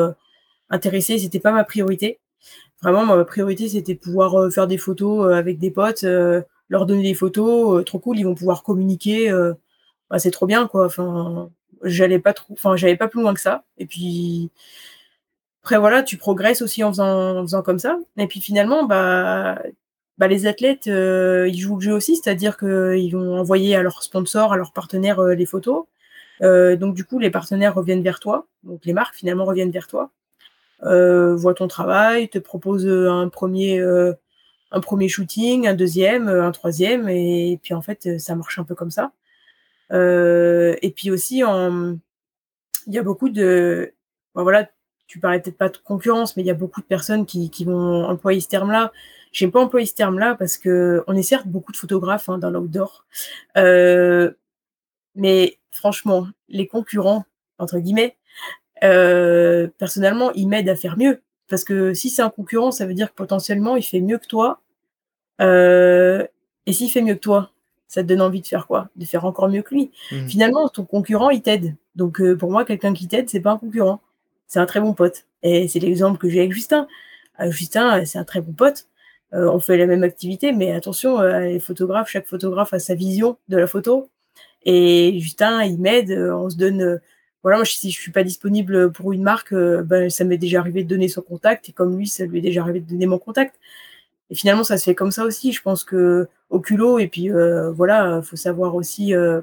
intéressé. 0.70 1.20
C'était 1.20 1.40
pas 1.40 1.52
ma 1.52 1.64
priorité. 1.64 2.20
Vraiment, 2.82 3.06
ma 3.06 3.26
priorité, 3.26 3.70
c'était 3.70 3.96
pouvoir 3.96 4.36
euh, 4.40 4.50
faire 4.50 4.68
des 4.68 4.78
photos 4.78 5.28
euh, 5.28 5.36
avec 5.36 5.60
des 5.60 5.70
potes, 5.70 6.04
euh, 6.04 6.42
leur 6.70 6.86
donner 6.88 7.04
des 7.04 7.14
photos, 7.14 7.86
trop 7.86 8.00
cool, 8.00 8.18
ils 8.18 8.24
vont 8.24 8.34
pouvoir 8.36 8.64
communiquer. 8.64 9.32
Bah, 10.10 10.20
c'est 10.20 10.32
trop 10.32 10.46
bien, 10.46 10.68
quoi. 10.68 10.86
Enfin, 10.86 11.50
j'allais 11.84 12.20
pas 12.20 12.34
trop, 12.34 12.54
enfin, 12.54 12.76
j'allais 12.78 12.96
pas 12.98 13.08
plus 13.10 13.22
loin 13.22 13.34
que 13.34 13.42
ça. 13.42 13.66
Et 13.78 13.86
puis, 13.86 14.52
après, 15.64 15.78
voilà, 15.78 16.04
tu 16.04 16.18
progresses 16.18 16.62
aussi 16.62 16.84
en 16.84 16.92
faisant, 16.92 17.62
comme 17.64 17.80
ça. 17.80 17.98
Et 18.18 18.28
puis 18.28 18.42
finalement, 18.42 18.86
bah, 18.86 19.62
bah 20.18 20.28
les 20.28 20.48
athlètes, 20.48 20.88
ils 20.88 21.60
jouent 21.60 21.76
le 21.76 21.82
jeu 21.82 21.94
aussi, 21.94 22.16
c'est-à-dire 22.16 22.58
qu'ils 22.58 23.12
vont 23.12 23.40
envoyer 23.40 23.76
à 23.76 23.84
leurs 23.84 24.04
sponsors, 24.04 24.54
à 24.54 24.58
leurs 24.58 24.74
partenaires 24.74 25.22
les 25.24 25.46
photos. 25.46 25.86
donc 26.42 26.96
du 26.96 27.06
coup, 27.06 27.20
les 27.20 27.30
partenaires 27.32 27.76
reviennent 27.76 28.04
vers 28.04 28.20
toi, 28.20 28.48
donc 28.64 28.86
les 28.86 28.94
marques 28.94 29.16
finalement 29.16 29.46
reviennent 29.46 29.72
vers 29.72 29.88
toi. 29.88 30.12
Euh, 30.84 31.36
voit 31.36 31.54
ton 31.54 31.68
travail, 31.68 32.30
te 32.30 32.40
propose 32.40 32.88
euh, 32.88 33.12
un 33.12 33.30
premier, 33.30 33.80
euh, 33.80 34.14
un 34.72 34.80
premier 34.80 35.10
shooting, 35.10 35.68
un 35.68 35.76
deuxième, 35.76 36.28
un 36.28 36.52
troisième, 36.52 37.08
et, 37.10 37.60
puis 37.62 37.74
en 37.74 37.82
fait, 37.82 38.20
ça 38.20 38.36
marche 38.36 38.58
un 38.60 38.64
peu 38.64 38.76
comme 38.76 38.92
ça. 38.92 39.12
et 39.92 40.94
puis 40.96 41.12
aussi, 41.12 41.40
il 41.40 42.94
y 42.94 42.98
a 42.98 43.04
beaucoup 43.04 43.30
de, 43.30 43.94
voilà, 44.34 44.70
tu 45.12 45.20
parlais 45.20 45.42
peut-être 45.42 45.58
pas 45.58 45.68
de 45.68 45.76
concurrence, 45.76 46.38
mais 46.38 46.44
il 46.44 46.46
y 46.46 46.52
a 46.52 46.54
beaucoup 46.54 46.80
de 46.80 46.86
personnes 46.86 47.26
qui, 47.26 47.50
qui 47.50 47.66
vont 47.66 48.06
employer 48.06 48.40
ce 48.40 48.48
terme-là. 48.48 48.94
J'aime 49.34 49.52
pas 49.52 49.60
employer 49.60 49.86
ce 49.86 49.94
terme-là 49.94 50.36
parce 50.36 50.58
que 50.58 51.04
on 51.06 51.18
est 51.18 51.22
certes 51.22 51.48
beaucoup 51.48 51.74
de 51.74 51.78
photographes 51.78 52.30
hein, 52.30 52.38
dans 52.38 52.50
l'outdoor, 52.50 53.04
euh, 53.58 54.32
mais 55.16 55.60
franchement, 55.70 56.28
les 56.48 56.66
concurrents 56.66 57.26
entre 57.58 57.80
guillemets, 57.80 58.16
euh, 58.86 59.68
personnellement, 59.78 60.32
il 60.32 60.48
m'aide 60.48 60.70
à 60.70 60.78
faire 60.78 60.98
mieux. 60.98 61.22
Parce 61.50 61.66
que 61.66 61.94
si 61.94 62.10
c'est 62.10 62.22
un 62.22 62.30
concurrent, 62.30 62.72
ça 62.72 62.86
veut 62.86 62.94
dire 62.94 63.10
que 63.10 63.16
potentiellement, 63.16 63.76
il 63.76 63.84
fait 63.84 64.00
mieux 64.00 64.18
que 64.18 64.28
toi. 64.28 64.62
Euh, 65.42 66.26
et 66.68 66.72
s'il 66.72 66.90
fait 66.90 67.02
mieux 67.02 67.16
que 67.16 67.20
toi, 67.20 67.52
ça 67.90 68.02
te 68.02 68.08
donne 68.08 68.22
envie 68.22 68.40
de 68.40 68.48
faire 68.48 68.66
quoi? 68.66 68.88
De 68.96 69.04
faire 69.04 69.26
encore 69.26 69.50
mieux 69.50 69.62
que 69.62 69.76
lui. 69.76 69.92
Mmh. 70.14 70.28
Finalement, 70.28 70.70
ton 70.70 70.86
concurrent, 70.86 71.32
il 71.32 71.42
t'aide. 71.42 71.76
Donc, 71.96 72.22
pour 72.36 72.50
moi, 72.50 72.64
quelqu'un 72.64 72.94
qui 72.94 73.10
t'aide, 73.10 73.30
c'est 73.30 73.42
pas 73.42 73.52
un 73.52 73.58
concurrent. 73.58 74.00
C'est 74.52 74.60
un 74.60 74.66
très 74.66 74.82
bon 74.82 74.94
pote. 74.94 75.26
Et 75.44 75.68
c'est 75.68 75.80
l'exemple 75.80 76.18
que 76.18 76.30
j'ai 76.30 76.40
avec 76.40 76.52
Justin. 76.52 76.88
Justin, 77.50 78.04
c'est 78.06 78.20
un 78.20 78.26
très 78.26 78.42
bon 78.42 78.52
pote. 78.52 78.88
on 79.32 79.60
fait 79.60 79.78
la 79.78 79.88
même 79.88 80.04
activité, 80.04 80.52
mais 80.52 80.74
attention, 80.74 81.22
les 81.22 81.60
photographes, 81.60 82.10
chaque 82.10 82.28
photographe 82.28 82.74
a 82.74 82.80
sa 82.80 82.96
vision 82.96 83.38
de 83.48 83.58
la 83.58 83.68
photo. 83.68 84.10
Et 84.64 85.18
Justin, 85.20 85.64
il 85.64 85.80
m'aide, 85.80 86.12
on 86.12 86.50
se 86.50 86.58
donne 86.58 87.00
voilà, 87.44 87.58
moi, 87.58 87.66
si 87.66 87.90
je 87.92 88.00
suis 88.00 88.12
pas 88.12 88.24
disponible 88.24 88.92
pour 88.92 89.14
une 89.14 89.24
marque, 89.24 89.54
euh, 89.54 89.82
ben, 89.84 90.10
ça 90.10 90.24
m'est 90.24 90.38
déjà 90.38 90.60
arrivé 90.60 90.84
de 90.84 90.90
donner 90.90 91.08
son 91.08 91.22
contact, 91.22 91.70
et 91.70 91.72
comme 91.72 91.98
lui, 91.98 92.08
ça 92.08 92.26
lui 92.26 92.38
est 92.40 92.42
déjà 92.42 92.62
arrivé 92.62 92.80
de 92.82 92.90
donner 92.90 93.08
mon 93.08 93.18
contact. 93.18 93.56
Et 94.30 94.36
finalement, 94.36 94.64
ça 94.64 94.78
se 94.78 94.86
fait 94.86 94.96
comme 94.96 95.12
ça 95.12 95.26
aussi. 95.26 95.52
Je 95.54 95.62
pense 95.62 95.84
que 95.84 96.28
au 96.50 96.60
culot, 96.62 97.00
et 97.00 97.08
puis 97.08 97.32
euh, 97.32 97.72
voilà, 97.72 98.22
faut 98.24 98.36
savoir 98.38 98.76
aussi 98.76 99.16
euh, 99.16 99.42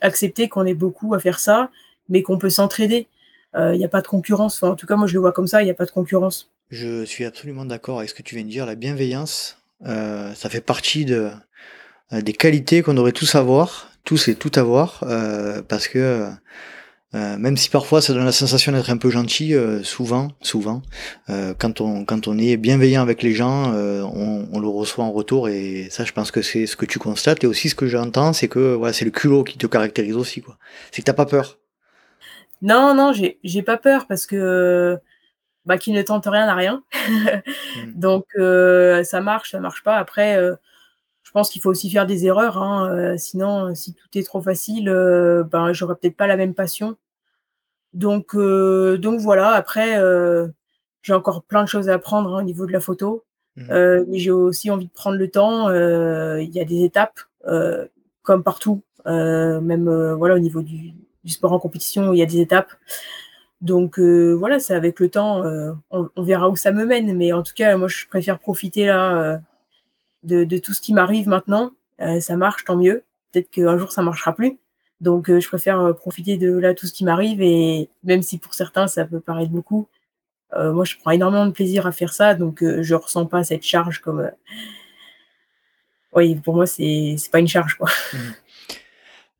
accepter 0.00 0.48
qu'on 0.48 0.66
est 0.66 0.74
beaucoup 0.74 1.14
à 1.14 1.20
faire 1.20 1.38
ça, 1.40 1.70
mais 2.08 2.22
qu'on 2.22 2.38
peut 2.38 2.50
s'entraider. 2.50 3.08
Il 3.54 3.78
n'y 3.78 3.84
a 3.84 3.88
pas 3.88 4.00
de 4.00 4.06
concurrence. 4.06 4.62
en 4.62 4.76
tout 4.76 4.86
cas, 4.86 4.96
moi, 4.96 5.06
je 5.06 5.14
le 5.14 5.20
vois 5.20 5.32
comme 5.32 5.46
ça. 5.46 5.62
Il 5.62 5.64
n'y 5.64 5.70
a 5.70 5.74
pas 5.74 5.86
de 5.86 5.90
concurrence. 5.90 6.50
Je 6.70 7.04
suis 7.04 7.24
absolument 7.24 7.64
d'accord 7.64 7.98
avec 7.98 8.10
ce 8.10 8.14
que 8.14 8.22
tu 8.22 8.36
viens 8.36 8.44
de 8.44 8.50
dire. 8.50 8.64
La 8.64 8.76
bienveillance, 8.76 9.58
ça 9.84 10.48
fait 10.48 10.60
partie 10.60 11.04
de, 11.04 11.30
des 12.12 12.32
qualités 12.32 12.82
qu'on 12.82 12.94
devrait 12.94 13.12
tous 13.12 13.34
avoir, 13.34 13.90
tous 14.04 14.28
et 14.28 14.36
tout 14.36 14.52
avoir, 14.54 15.04
parce 15.68 15.88
que 15.88 16.30
euh, 17.14 17.36
même 17.38 17.56
si 17.56 17.68
parfois 17.70 18.00
ça 18.00 18.12
donne 18.12 18.24
la 18.24 18.32
sensation 18.32 18.70
d'être 18.70 18.90
un 18.90 18.96
peu 18.96 19.10
gentil, 19.10 19.54
euh, 19.54 19.82
souvent, 19.82 20.28
souvent, 20.42 20.80
euh, 21.28 21.54
quand 21.58 21.80
on 21.80 22.04
quand 22.04 22.28
on 22.28 22.38
est 22.38 22.56
bienveillant 22.56 23.02
avec 23.02 23.22
les 23.22 23.32
gens, 23.34 23.72
on, 23.74 24.46
on, 24.52 24.60
le 24.60 24.68
reçoit 24.68 25.04
en 25.04 25.10
retour 25.10 25.48
et 25.48 25.88
ça, 25.90 26.04
je 26.04 26.12
pense 26.12 26.30
que 26.30 26.42
c'est 26.42 26.66
ce 26.66 26.76
que 26.76 26.86
tu 26.86 26.98
constates 26.98 27.42
et 27.42 27.46
aussi 27.48 27.68
ce 27.68 27.74
que 27.74 27.88
j'entends, 27.88 28.32
c'est 28.32 28.48
que 28.48 28.74
voilà, 28.74 28.92
c'est 28.92 29.04
le 29.04 29.10
culot 29.10 29.42
qui 29.42 29.58
te 29.58 29.66
caractérise 29.66 30.16
aussi, 30.16 30.40
quoi. 30.40 30.56
C'est 30.92 31.02
que 31.02 31.06
t'as 31.06 31.12
pas 31.12 31.26
peur. 31.26 31.59
Non, 32.62 32.94
non, 32.94 33.12
j'ai 33.12 33.38
j'ai 33.44 33.62
pas 33.62 33.78
peur 33.78 34.06
parce 34.06 34.26
que 34.26 34.98
bah 35.66 35.78
qui 35.78 35.92
ne 35.92 36.02
tente 36.02 36.26
rien 36.26 36.48
à 36.48 36.54
rien. 36.54 36.84
Donc 37.94 38.26
ça 38.34 39.20
marche, 39.20 39.52
ça 39.52 39.60
marche 39.60 39.82
pas. 39.82 39.96
Après, 39.96 40.38
je 41.30 41.32
pense 41.32 41.50
qu'il 41.50 41.62
faut 41.62 41.70
aussi 41.70 41.88
faire 41.88 42.06
des 42.06 42.26
erreurs. 42.26 42.58
Hein, 42.58 42.90
euh, 42.90 43.16
sinon, 43.16 43.72
si 43.76 43.94
tout 43.94 44.08
est 44.18 44.24
trop 44.24 44.40
facile, 44.40 44.88
euh, 44.88 45.44
ben, 45.44 45.72
j'aurais 45.72 45.94
peut-être 45.94 46.16
pas 46.16 46.26
la 46.26 46.36
même 46.36 46.54
passion. 46.54 46.96
Donc, 47.92 48.34
euh, 48.34 48.98
donc 48.98 49.20
voilà. 49.20 49.50
Après, 49.50 49.96
j'ai 51.02 51.12
encore 51.12 51.44
plein 51.44 51.62
de 51.62 51.68
choses 51.68 51.88
à 51.88 51.94
apprendre 51.94 52.34
hein, 52.34 52.40
au 52.40 52.42
niveau 52.42 52.66
de 52.66 52.72
la 52.72 52.80
photo. 52.80 53.24
Mmh. 53.54 54.04
mais 54.08 54.18
j'ai 54.18 54.32
aussi 54.32 54.72
envie 54.72 54.86
de 54.86 54.92
prendre 54.92 55.18
le 55.18 55.30
temps. 55.30 55.70
Il 55.70 56.50
y 56.50 56.60
a 56.60 56.64
des 56.64 56.82
étapes, 56.82 57.20
comme 58.22 58.42
partout. 58.42 58.82
même 59.06 60.14
voilà, 60.14 60.34
au 60.34 60.40
niveau 60.40 60.62
du, 60.62 60.94
sport 61.28 61.52
en 61.52 61.58
compétition, 61.58 62.12
il 62.12 62.18
y 62.18 62.22
a 62.22 62.26
des 62.26 62.40
étapes. 62.40 62.72
Donc 63.60 63.98
voilà, 63.98 64.58
c'est 64.58 64.74
avec 64.74 65.00
le 65.00 65.10
temps, 65.10 65.42
on, 65.90 66.08
on, 66.16 66.22
verra 66.22 66.48
où 66.48 66.56
ça 66.56 66.72
me 66.72 66.86
mène. 66.86 67.14
Mais 67.16 67.32
en 67.32 67.42
tout 67.42 67.52
cas, 67.54 67.76
moi, 67.76 67.88
je 67.88 68.06
préfère 68.06 68.38
profiter 68.38 68.86
là 68.86 69.40
de, 70.22 70.58
tout 70.58 70.72
ce 70.72 70.80
qui 70.80 70.92
m'arrive 70.92 71.28
maintenant. 71.28 71.72
Euh, 72.00 72.20
ça 72.20 72.36
marche, 72.36 72.64
tant 72.64 72.76
mieux. 72.76 73.04
Peut-être 73.32 73.50
qu'un 73.50 73.78
jour 73.78 73.92
ça 73.92 74.02
marchera 74.02 74.34
plus. 74.34 74.58
Donc 75.00 75.30
euh, 75.30 75.40
je 75.40 75.48
préfère 75.48 75.80
euh, 75.80 75.92
profiter 75.92 76.36
de 76.36 76.52
là 76.52 76.74
tout 76.74 76.86
ce 76.86 76.92
qui 76.92 77.04
m'arrive 77.04 77.40
et 77.40 77.88
même 78.04 78.22
si 78.22 78.38
pour 78.38 78.54
certains 78.54 78.86
ça 78.86 79.04
peut 79.04 79.20
paraître 79.20 79.50
beaucoup, 79.50 79.88
moi 80.52 80.84
je 80.84 80.96
prends 80.96 81.12
énormément 81.12 81.46
de 81.46 81.52
plaisir 81.52 81.86
à 81.86 81.92
faire 81.92 82.12
ça, 82.12 82.34
donc 82.34 82.64
je 82.64 82.94
ressens 82.94 83.26
pas 83.26 83.44
cette 83.44 83.62
charge 83.62 84.00
comme. 84.00 84.30
Oui, 86.12 86.34
pour 86.34 86.56
moi 86.56 86.66
c'est 86.66 87.14
pas 87.30 87.38
une 87.38 87.46
charge 87.46 87.76
quoi. 87.76 87.88
Mmh. 88.12 88.18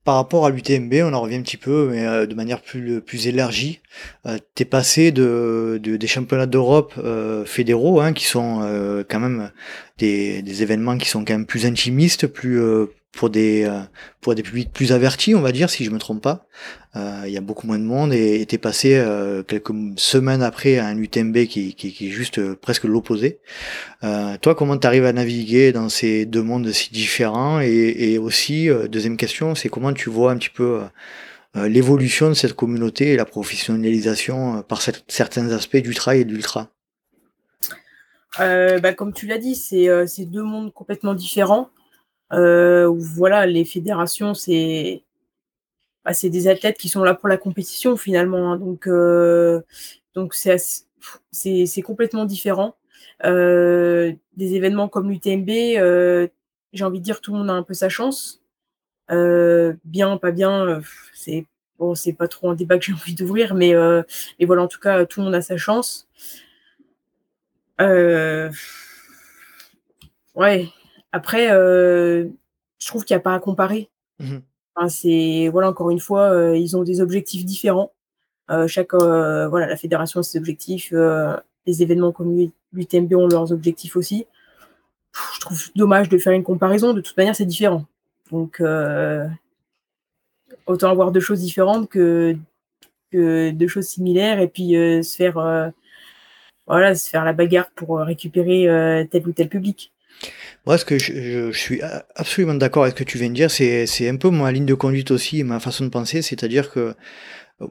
Par 0.05 0.15
rapport 0.15 0.47
à 0.47 0.51
l'UTMB, 0.51 0.95
on 1.05 1.13
en 1.13 1.21
revient 1.21 1.37
un 1.37 1.43
petit 1.43 1.59
peu, 1.59 1.91
mais 1.91 2.07
euh, 2.07 2.25
de 2.25 2.35
manière 2.35 2.63
plus, 2.63 3.03
plus 3.03 3.27
élargie. 3.27 3.81
Euh, 4.27 4.39
tu 4.55 4.63
es 4.63 4.67
passé 4.67 5.13
de, 5.13 5.79
des 5.83 6.07
championnats 6.07 6.47
d'Europe 6.47 6.95
euh, 6.97 7.45
fédéraux, 7.45 8.01
hein, 8.01 8.15
qui 8.15 8.25
sont 8.25 8.61
quand 9.09 9.21
même 9.21 9.51
des, 9.99 10.63
événements 10.63 10.97
qui 10.97 11.09
sont 11.09 11.25
quand 11.25 11.35
même 11.35 11.47
plus 11.47 11.67
intimistes, 11.67 12.27
plus, 12.27 12.61
pour 13.13 13.31
des 13.31 13.65
euh, 13.65 13.81
pour 14.21 14.35
des 14.35 14.43
publics 14.43 14.73
plus 14.73 14.93
avertis, 14.93 15.35
on 15.35 15.41
va 15.41 15.53
dire, 15.53 15.69
si 15.71 15.85
je 15.85 15.91
me 15.91 15.99
trompe 15.99 16.23
pas. 16.23 16.47
Euh, 16.97 17.23
il 17.27 17.33
y 17.33 17.37
a 17.37 17.41
beaucoup 17.41 17.67
moins 17.67 17.79
de 17.79 17.85
monde 17.85 18.13
et 18.13 18.41
était 18.41 18.59
passé 18.59 18.97
euh, 18.97 19.43
quelques 19.43 19.73
semaines 19.97 20.43
après 20.43 20.79
à 20.79 20.87
un 20.87 20.97
UTMB 20.97 21.47
qui, 21.47 21.75
qui, 21.75 21.93
qui 21.93 22.09
est 22.09 22.11
juste 22.11 22.55
presque 22.55 22.85
l'opposé. 22.85 23.41
toi, 24.03 24.55
comment 24.55 24.77
tu 24.77 24.87
arrives 24.87 25.05
à 25.05 25.13
naviguer 25.13 25.73
dans 25.73 25.89
ces 25.89 26.27
deux 26.27 26.43
mondes 26.43 26.71
si 26.73 26.93
différents 26.93 27.61
et, 27.61 27.95
et 27.99 28.19
aussi 28.19 28.69
deuxième 28.89 29.17
question, 29.17 29.55
c'est 29.55 29.69
comment 29.69 29.93
tu 29.93 30.11
vois 30.11 30.33
un 30.33 30.37
petit 30.37 30.51
peu 30.51 30.81
l'évolution 31.55 32.29
de 32.29 32.35
cette 32.35 32.55
communauté 32.55 33.13
et 33.13 33.17
la 33.17 33.25
professionnalisation 33.25 34.63
par 34.63 34.81
certains 34.83 35.51
aspects 35.51 35.77
du 35.77 35.95
trail 35.95 36.21
et 36.21 36.25
de 36.25 36.33
l'ultra. 36.33 36.71
bah, 38.39 38.93
comme 38.95 39.13
tu 39.13 39.27
l'as 39.27 39.39
dit, 39.39 39.55
c'est 39.55 40.25
deux 40.27 40.45
mondes 40.45 40.73
complètement 40.73 41.15
différents. 41.15 41.71
Euh, 42.33 42.89
voilà, 42.89 43.47
les 43.47 43.65
fédérations, 43.65 44.35
c'est 44.35 45.03
bah, 46.05 46.13
des 46.23 46.49
athlètes 46.49 46.79
qui 46.79 46.89
sont 46.89 47.03
là 47.03 47.15
pour 47.15 47.29
la 47.29 47.37
compétition 47.37 47.97
finalement. 47.97 48.53
Hein. 48.53 48.57
donc 48.57 48.87
euh, 48.87 49.61
c'est 51.33 51.83
complètement 51.83 52.25
différent. 52.25 52.77
Euh, 53.25 54.13
des 54.37 54.55
événements 54.55 54.89
comme 54.89 55.11
l'UTMB, 55.11 55.49
j'ai 56.73 56.85
envie 56.85 57.01
de 57.01 57.05
dire, 57.05 57.21
tout 57.21 57.33
le 57.33 57.39
monde 57.39 57.51
a 57.51 57.55
un 57.55 57.63
peu 57.63 57.75
sa 57.75 57.89
chance. 57.89 58.43
Euh, 59.11 59.75
bien, 59.85 60.17
pas 60.19 60.31
bien, 60.31 60.81
c'est 61.15 61.47
bon, 61.79 61.95
c'est 61.95 62.13
pas 62.13 62.29
trop 62.29 62.51
un 62.51 62.55
débat 62.55 62.79
que 62.79 62.85
j'ai 62.85 62.93
envie 62.95 63.15
d'ouvrir, 63.15 63.55
mais, 63.55 63.71
et 64.39 64.47
voilà, 64.47 64.63
en 64.63 64.69
tout 64.69 64.81
cas, 64.81 65.05
tout 65.07 65.21
le 65.21 65.27
monde 65.27 65.35
a 65.35 65.43
sa 65.43 65.57
chance. 65.57 66.09
ouais. 70.35 70.69
Après, 71.13 71.49
je 71.49 72.87
trouve 72.87 73.05
qu'il 73.05 73.15
n'y 73.15 73.21
a 73.21 73.23
pas 73.23 73.35
à 73.35 73.41
comparer. 73.41 73.91
Mmh 74.19 74.39
c'est 74.89 75.49
voilà, 75.53 75.69
encore 75.69 75.91
une 75.91 76.01
fois, 76.01 76.57
ils 76.57 76.75
ont 76.75 76.83
des 76.83 77.03
objectifs 77.03 77.45
différents. 77.45 77.93
chaque 78.67 78.95
voilà, 78.95 79.67
la 79.67 79.77
fédération 79.77 80.21
a 80.21 80.23
ses 80.23 80.39
objectifs, 80.39 80.93
les 81.67 81.83
événements 81.83 82.13
comme 82.13 82.49
l'UTMB 82.73 83.13
ont 83.15 83.27
leurs 83.27 83.53
objectifs 83.53 83.97
aussi. 83.97 84.27
je 85.35 85.41
trouve 85.41 85.61
dommage 85.77 86.09
de 86.09 86.17
faire 86.17 86.33
une 86.33 86.45
comparaison. 86.45 86.95
De 86.95 87.03
toute 87.03 87.17
manière, 87.19 87.37
c'est 87.37 87.45
différent. 87.45 87.85
Donc, 88.33 88.63
autant 90.67 90.91
avoir 90.91 91.13
deux 91.13 91.21
choses 91.21 91.41
différentes 91.41 91.91
que, 91.91 92.35
que 93.11 93.51
deux 93.51 93.69
choses 93.69 93.87
similaires 93.87 94.41
et 94.41 94.49
puis 94.49 94.71
se 95.05 95.15
faire 95.15 95.73
voilà, 96.67 96.95
se 96.95 97.11
faire 97.11 97.27
la 97.27 97.35
bagarre 97.35 97.71
pour 97.73 97.99
récupérer 97.99 99.07
tel 99.11 99.29
ou 99.29 99.33
tel 99.33 99.51
public. 99.51 99.93
Moi, 100.71 100.79
ce 100.79 100.85
que 100.85 101.01
je, 101.01 101.51
suis 101.51 101.81
absolument 102.15 102.55
d'accord 102.55 102.85
avec 102.85 102.97
ce 102.97 103.03
que 103.03 103.11
tu 103.11 103.19
viens 103.19 103.29
de 103.29 103.35
dire, 103.35 103.51
c'est, 103.51 103.87
c'est 103.87 104.09
un 104.09 104.15
peu 104.15 104.31
ma 104.31 104.53
ligne 104.53 104.67
de 104.67 104.75
conduite 104.75 105.11
aussi, 105.11 105.43
ma 105.43 105.59
façon 105.59 105.83
de 105.83 105.89
penser, 105.89 106.23
c'est-à-dire 106.23 106.71
que 106.71 106.95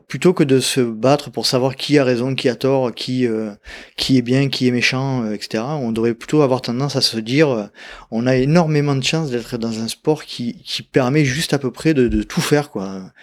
plutôt 0.09 0.33
que 0.33 0.43
de 0.43 0.59
se 0.59 0.81
battre 0.81 1.31
pour 1.31 1.45
savoir 1.45 1.77
qui 1.77 1.97
a 1.97 2.03
raison, 2.03 2.35
qui 2.35 2.49
a 2.49 2.55
tort, 2.55 2.93
qui 2.93 3.25
euh, 3.25 3.51
qui 3.95 4.17
est 4.17 4.21
bien, 4.21 4.49
qui 4.49 4.67
est 4.67 4.71
méchant, 4.71 5.23
euh, 5.23 5.31
etc. 5.31 5.63
On 5.65 5.93
devrait 5.93 6.13
plutôt 6.13 6.41
avoir 6.41 6.61
tendance 6.61 6.97
à 6.97 7.01
se 7.01 7.17
dire, 7.19 7.49
euh, 7.49 7.67
on 8.11 8.27
a 8.27 8.35
énormément 8.35 8.97
de 8.97 9.03
chance 9.05 9.31
d'être 9.31 9.57
dans 9.57 9.79
un 9.79 9.87
sport 9.87 10.25
qui, 10.25 10.61
qui 10.65 10.83
permet 10.83 11.23
juste 11.23 11.53
à 11.53 11.57
peu 11.57 11.71
près 11.71 11.93
de, 11.93 12.09
de 12.09 12.21
tout 12.21 12.41
faire, 12.41 12.69
quoi. 12.69 13.13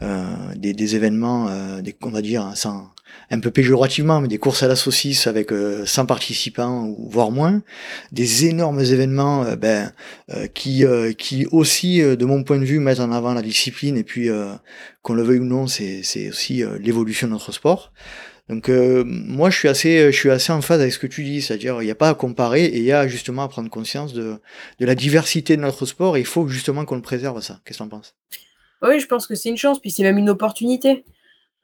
des, 0.00 0.72
des 0.72 0.96
événements, 0.96 1.50
des, 1.82 1.94
on 2.00 2.08
va 2.08 2.22
dire, 2.22 2.52
sans 2.54 2.88
un 3.30 3.40
peu 3.40 3.50
péjorativement, 3.50 4.20
mais 4.20 4.28
des 4.28 4.38
courses 4.38 4.62
à 4.62 4.68
la 4.68 4.76
saucisse 4.76 5.26
avec 5.26 5.50
100 5.50 5.54
euh, 5.54 6.04
participants, 6.04 6.94
voire 7.08 7.30
moins, 7.30 7.62
des 8.12 8.46
énormes 8.46 8.80
événements 8.80 9.44
euh, 9.44 9.56
ben, 9.56 9.92
euh, 10.32 10.46
qui, 10.46 10.84
qui 11.18 11.46
aussi, 11.50 12.00
de 12.00 12.24
mon 12.24 12.44
point 12.44 12.58
de 12.58 12.64
vue, 12.64 12.78
mettent 12.78 13.00
en 13.00 13.12
avant 13.12 13.34
la 13.34 13.42
discipline, 13.42 13.96
et 13.96 14.04
puis, 14.04 14.28
qu'on 15.02 15.14
le 15.14 15.22
veuille 15.22 15.40
ou 15.40 15.44
non, 15.44 15.66
c'est 15.66 16.28
aussi 16.28 16.62
l'évolution 16.80 17.26
de 17.26 17.32
notre 17.32 17.52
sport. 17.52 17.92
Donc 18.48 18.68
moi 18.68 19.50
je 19.50 19.58
suis 19.58 19.66
assez 19.66 20.12
je 20.12 20.16
suis 20.16 20.30
assez 20.30 20.52
en 20.52 20.62
phase 20.62 20.80
avec 20.80 20.92
ce 20.92 21.00
que 21.00 21.08
tu 21.08 21.24
dis, 21.24 21.42
c'est-à-dire 21.42 21.82
il 21.82 21.86
n'y 21.86 21.90
a 21.90 21.96
pas 21.96 22.10
à 22.10 22.14
comparer 22.14 22.64
et 22.64 22.76
il 22.76 22.84
y 22.84 22.92
a 22.92 23.08
justement 23.08 23.42
à 23.42 23.48
prendre 23.48 23.68
conscience 23.68 24.12
de, 24.12 24.36
de 24.78 24.86
la 24.86 24.94
diversité 24.94 25.56
de 25.56 25.62
notre 25.62 25.84
sport 25.84 26.16
et 26.16 26.20
il 26.20 26.26
faut 26.26 26.46
justement 26.46 26.84
qu'on 26.84 26.94
le 26.94 27.02
préserve 27.02 27.40
ça. 27.40 27.60
Qu'est-ce 27.64 27.78
que 27.78 27.82
tu 27.82 27.86
en 27.86 27.88
penses? 27.88 28.14
Oui, 28.82 29.00
je 29.00 29.06
pense 29.06 29.26
que 29.26 29.34
c'est 29.34 29.48
une 29.48 29.56
chance, 29.56 29.80
puis 29.80 29.90
c'est 29.90 30.02
même 30.02 30.18
une 30.18 30.30
opportunité. 30.30 31.04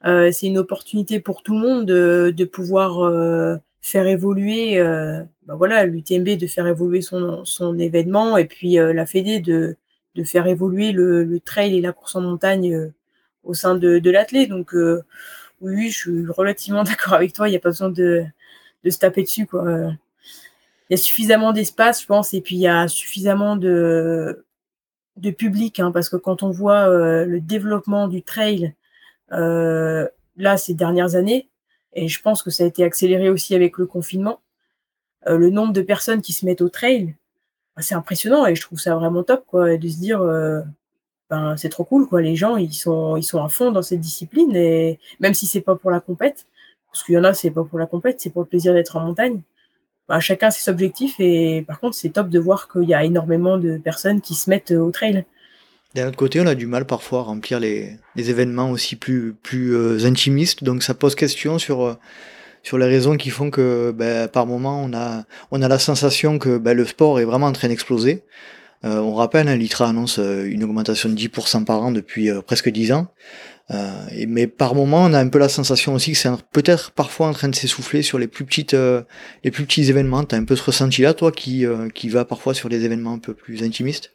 Euh, 0.05 0.31
c'est 0.31 0.47
une 0.47 0.57
opportunité 0.57 1.19
pour 1.19 1.43
tout 1.43 1.53
le 1.53 1.61
monde 1.61 1.85
de, 1.85 2.33
de 2.35 2.45
pouvoir 2.45 2.99
euh, 2.99 3.57
faire 3.81 4.05
évoluer, 4.05 4.77
euh, 4.79 5.23
ben 5.45 5.55
voilà, 5.55 5.85
l'UTMB 5.85 6.37
de 6.37 6.47
faire 6.47 6.67
évoluer 6.67 7.01
son, 7.01 7.79
événement 7.79 8.37
et 8.37 8.45
puis 8.45 8.75
la 8.75 9.05
Fédé 9.05 9.39
de, 9.39 9.77
faire 10.25 10.47
évoluer 10.47 10.91
le, 10.91 11.39
trail 11.39 11.77
et 11.77 11.81
la 11.81 11.93
course 11.93 12.15
en 12.15 12.21
montagne 12.21 12.91
au 13.43 13.53
sein 13.53 13.75
de, 13.75 13.99
de. 13.99 14.47
Donc 14.47 14.73
oui, 15.61 15.89
je 15.89 15.97
suis 15.97 16.25
relativement 16.29 16.83
d'accord 16.85 17.13
avec 17.13 17.33
toi. 17.33 17.47
Il 17.47 17.51
n'y 17.51 17.57
a 17.57 17.61
pas 17.61 17.69
besoin 17.69 17.89
de, 17.89 18.25
se 18.89 18.97
taper 18.97 19.23
dessus. 19.23 19.45
Quoi. 19.47 19.63
Il 20.89 20.91
y 20.91 20.93
a 20.95 20.97
suffisamment 20.97 21.53
d'espace, 21.53 22.01
je 22.01 22.07
pense, 22.07 22.33
et 22.33 22.41
puis 22.41 22.55
il 22.55 22.61
y 22.61 22.67
a 22.67 22.87
suffisamment 22.87 23.55
de, 23.55 24.45
public, 25.37 25.79
hein, 25.79 25.91
parce 25.91 26.09
que 26.09 26.17
quand 26.17 26.43
on 26.43 26.51
voit 26.51 26.87
le 27.25 27.39
développement 27.39 28.07
du 28.07 28.21
trail 28.23 28.73
euh, 28.73 28.82
là 29.33 30.57
ces 30.57 30.73
dernières 30.73 31.15
années. 31.15 31.49
Et 31.95 32.07
je 32.07 32.21
pense 32.21 32.41
que 32.43 32.49
ça 32.49 32.63
a 32.63 32.67
été 32.67 32.83
accéléré 32.83 33.29
aussi 33.29 33.55
avec 33.55 33.77
le 33.77 33.85
confinement. 33.85 34.39
Euh, 35.27 35.37
le 35.37 35.49
nombre 35.49 35.73
de 35.73 35.81
personnes 35.81 36.21
qui 36.21 36.33
se 36.33 36.45
mettent 36.45 36.61
au 36.61 36.69
trail, 36.69 37.15
bah, 37.75 37.81
c'est 37.81 37.95
impressionnant 37.95 38.45
et 38.45 38.55
je 38.55 38.61
trouve 38.61 38.79
ça 38.79 38.95
vraiment 38.95 39.23
top 39.23 39.45
quoi, 39.47 39.77
de 39.77 39.87
se 39.87 39.97
dire 39.97 40.21
euh, 40.21 40.61
ben, 41.29 41.55
c'est 41.57 41.69
trop 41.69 41.83
cool 41.83 42.07
quoi. 42.07 42.21
Les 42.21 42.35
gens 42.35 42.57
ils 42.57 42.73
sont 42.73 43.15
ils 43.17 43.23
sont 43.23 43.43
à 43.43 43.49
fond 43.49 43.71
dans 43.71 43.81
cette 43.81 44.01
discipline 44.01 44.55
et 44.55 44.99
même 45.19 45.33
si 45.33 45.47
c'est 45.47 45.61
pas 45.61 45.75
pour 45.75 45.91
la 45.91 45.99
compète, 45.99 46.47
parce 46.91 47.03
qu'il 47.03 47.15
y 47.15 47.17
en 47.17 47.23
a 47.23 47.33
c'est 47.33 47.51
pas 47.51 47.63
pour 47.63 47.79
la 47.79 47.87
compète, 47.87 48.21
c'est 48.21 48.29
pour 48.31 48.41
le 48.41 48.47
plaisir 48.47 48.73
d'être 48.73 48.97
en 48.97 49.01
montagne. 49.01 49.41
Ben, 50.09 50.19
chacun 50.19 50.51
ses 50.51 50.69
objectifs 50.69 51.15
et 51.19 51.63
par 51.67 51.79
contre 51.79 51.95
c'est 51.95 52.09
top 52.09 52.29
de 52.29 52.39
voir 52.39 52.67
qu'il 52.69 52.83
y 52.83 52.93
a 52.93 53.03
énormément 53.03 53.57
de 53.57 53.77
personnes 53.77 54.21
qui 54.21 54.35
se 54.35 54.49
mettent 54.49 54.71
au 54.71 54.91
trail. 54.91 55.25
D'un 55.95 56.07
autre 56.07 56.17
côté, 56.17 56.41
on 56.41 56.47
a 56.47 56.55
du 56.55 56.65
mal 56.65 56.85
parfois 56.85 57.19
à 57.19 57.23
remplir 57.23 57.59
les, 57.59 57.99
événements 58.15 58.71
aussi 58.71 58.95
plus, 58.95 59.33
plus 59.33 59.75
euh, 59.75 60.05
intimistes, 60.05 60.63
donc 60.63 60.81
ça 60.81 60.95
pose 60.95 61.13
question 61.13 61.59
sur, 61.59 61.85
euh, 61.85 61.93
sur 62.63 62.79
les 62.79 62.87
raisons 62.87 63.15
qui 63.15 63.29
font 63.29 63.51
que 63.51 63.91
ben, 63.95 64.27
par 64.27 64.47
moment 64.47 64.81
on 64.83 64.91
a, 64.93 65.23
on 65.51 65.61
a 65.61 65.67
la 65.67 65.77
sensation 65.77 66.39
que 66.39 66.57
ben, 66.57 66.75
le 66.75 66.85
sport 66.85 67.19
est 67.19 67.25
vraiment 67.25 67.45
en 67.45 67.51
train 67.51 67.67
d'exploser. 67.67 68.23
Euh, 68.85 68.97
on 68.97 69.13
rappelle, 69.13 69.47
hein, 69.47 69.55
l'ITRA 69.55 69.87
annonce 69.89 70.17
une 70.17 70.63
augmentation 70.63 71.09
de 71.09 71.15
10% 71.15 71.63
par 71.63 71.83
an 71.83 71.91
depuis 71.91 72.29
presque 72.41 72.69
10 72.69 72.91
ans. 72.93 73.07
Mais 74.27 74.47
par 74.47 74.75
moment, 74.75 75.05
on 75.05 75.13
a 75.13 75.19
un 75.19 75.29
peu 75.29 75.37
la 75.39 75.47
sensation 75.47 75.93
aussi 75.93 76.11
que 76.13 76.17
c'est 76.17 76.29
peut-être 76.51 76.91
parfois 76.91 77.27
en 77.27 77.33
train 77.33 77.49
de 77.49 77.55
s'essouffler 77.55 78.01
sur 78.01 78.19
les 78.19 78.27
plus 78.27 78.45
petites, 78.45 78.75
les 79.43 79.51
plus 79.51 79.65
petits 79.65 79.89
événements. 79.89 80.23
T'as 80.25 80.37
un 80.37 80.43
peu 80.43 80.55
ce 80.57 80.63
ressenti-là, 80.63 81.13
toi, 81.13 81.31
qui, 81.31 81.65
qui 81.95 82.09
va 82.09 82.25
parfois 82.25 82.53
sur 82.53 82.67
les 82.67 82.83
événements 82.83 83.13
un 83.13 83.19
peu 83.19 83.33
plus 83.33 83.63
intimistes? 83.63 84.11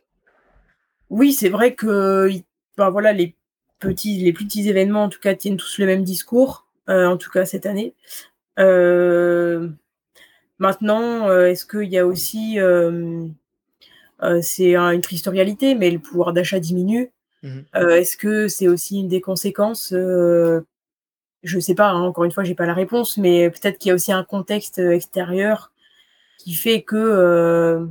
Oui, 1.10 1.32
c'est 1.32 1.48
vrai 1.48 1.74
que 1.74 2.30
ben 2.76 2.90
voilà, 2.90 3.12
les, 3.12 3.34
petits, 3.78 4.18
les 4.18 4.32
plus 4.32 4.46
petits 4.46 4.68
événements, 4.68 5.04
en 5.04 5.08
tout 5.08 5.20
cas, 5.20 5.34
tiennent 5.34 5.56
tous 5.56 5.78
le 5.78 5.86
même 5.86 6.04
discours, 6.04 6.66
euh, 6.88 7.06
en 7.06 7.16
tout 7.16 7.30
cas 7.30 7.44
cette 7.44 7.66
année. 7.66 7.94
Euh, 8.58 9.68
maintenant, 10.58 11.32
est-ce 11.32 11.64
qu'il 11.64 11.88
y 11.88 11.98
a 11.98 12.06
aussi, 12.06 12.58
c'est 14.42 14.76
une 14.76 15.00
triste 15.00 15.26
réalité, 15.26 15.74
mais 15.74 15.90
le 15.90 15.98
pouvoir 15.98 16.32
d'achat 16.32 16.60
diminue. 16.60 17.10
Mmh 17.42 17.60
est-ce 17.74 18.16
que 18.16 18.48
c'est 18.48 18.66
aussi 18.66 18.98
une 18.98 19.06
des 19.06 19.20
conséquences 19.20 19.90
Je 19.90 20.62
ne 21.44 21.60
sais 21.60 21.76
pas, 21.76 21.90
hein, 21.90 22.00
encore 22.00 22.24
une 22.24 22.32
fois, 22.32 22.42
j'ai 22.42 22.56
pas 22.56 22.66
la 22.66 22.74
réponse, 22.74 23.16
mais 23.16 23.48
peut-être 23.50 23.78
qu'il 23.78 23.90
y 23.90 23.92
a 23.92 23.94
aussi 23.94 24.12
un 24.12 24.24
contexte 24.24 24.80
extérieur 24.80 25.72
qui 26.38 26.54
fait 26.54 26.82
que 26.82 27.86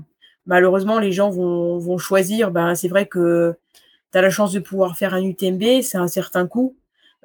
malheureusement, 0.48 0.98
les 0.98 1.11
gens 1.11 1.30
vont, 1.30 1.78
vont 1.78 1.98
choisir. 1.98 2.52
Ben, 2.52 2.74
c'est 2.74 2.88
vrai 2.88 3.06
que 3.06 3.56
tu 4.11 4.18
as 4.18 4.22
la 4.22 4.30
chance 4.30 4.53
de 4.53 4.60
pouvoir 4.60 4.98
faire 4.98 5.14
un 5.14 5.22
UTMB, 5.22 5.82
c'est 5.82 5.98
un 5.98 6.07
certain 6.07 6.48
coût. 6.48 6.76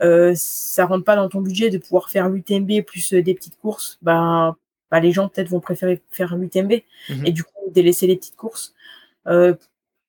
Euh, 0.03 0.33
ça 0.37 0.85
rentre 0.85 1.05
pas 1.05 1.17
dans 1.17 1.29
ton 1.29 1.41
budget 1.41 1.71
de 1.71 1.79
pouvoir 1.79 2.11
faire 2.11 2.29
l'UTMB 2.29 2.83
plus 2.85 3.15
des 3.15 3.35
petites 3.35 3.59
courses. 3.59 3.99
Ben, 4.03 4.57
ben 4.91 5.01
les 5.01 5.13
gens 5.13 5.29
peut-être 5.29 5.49
vont 5.49 5.61
préférer 5.61 6.03
faire 6.11 6.35
un 6.35 6.43
UTMB 6.43 6.73
mmh 7.09 7.27
et 7.27 7.33
du 7.33 7.45
coup 7.45 7.53
délaisser 7.71 8.07
les 8.07 8.17
petites 8.17 8.37
courses. 8.37 8.75
Euh, 9.27 9.55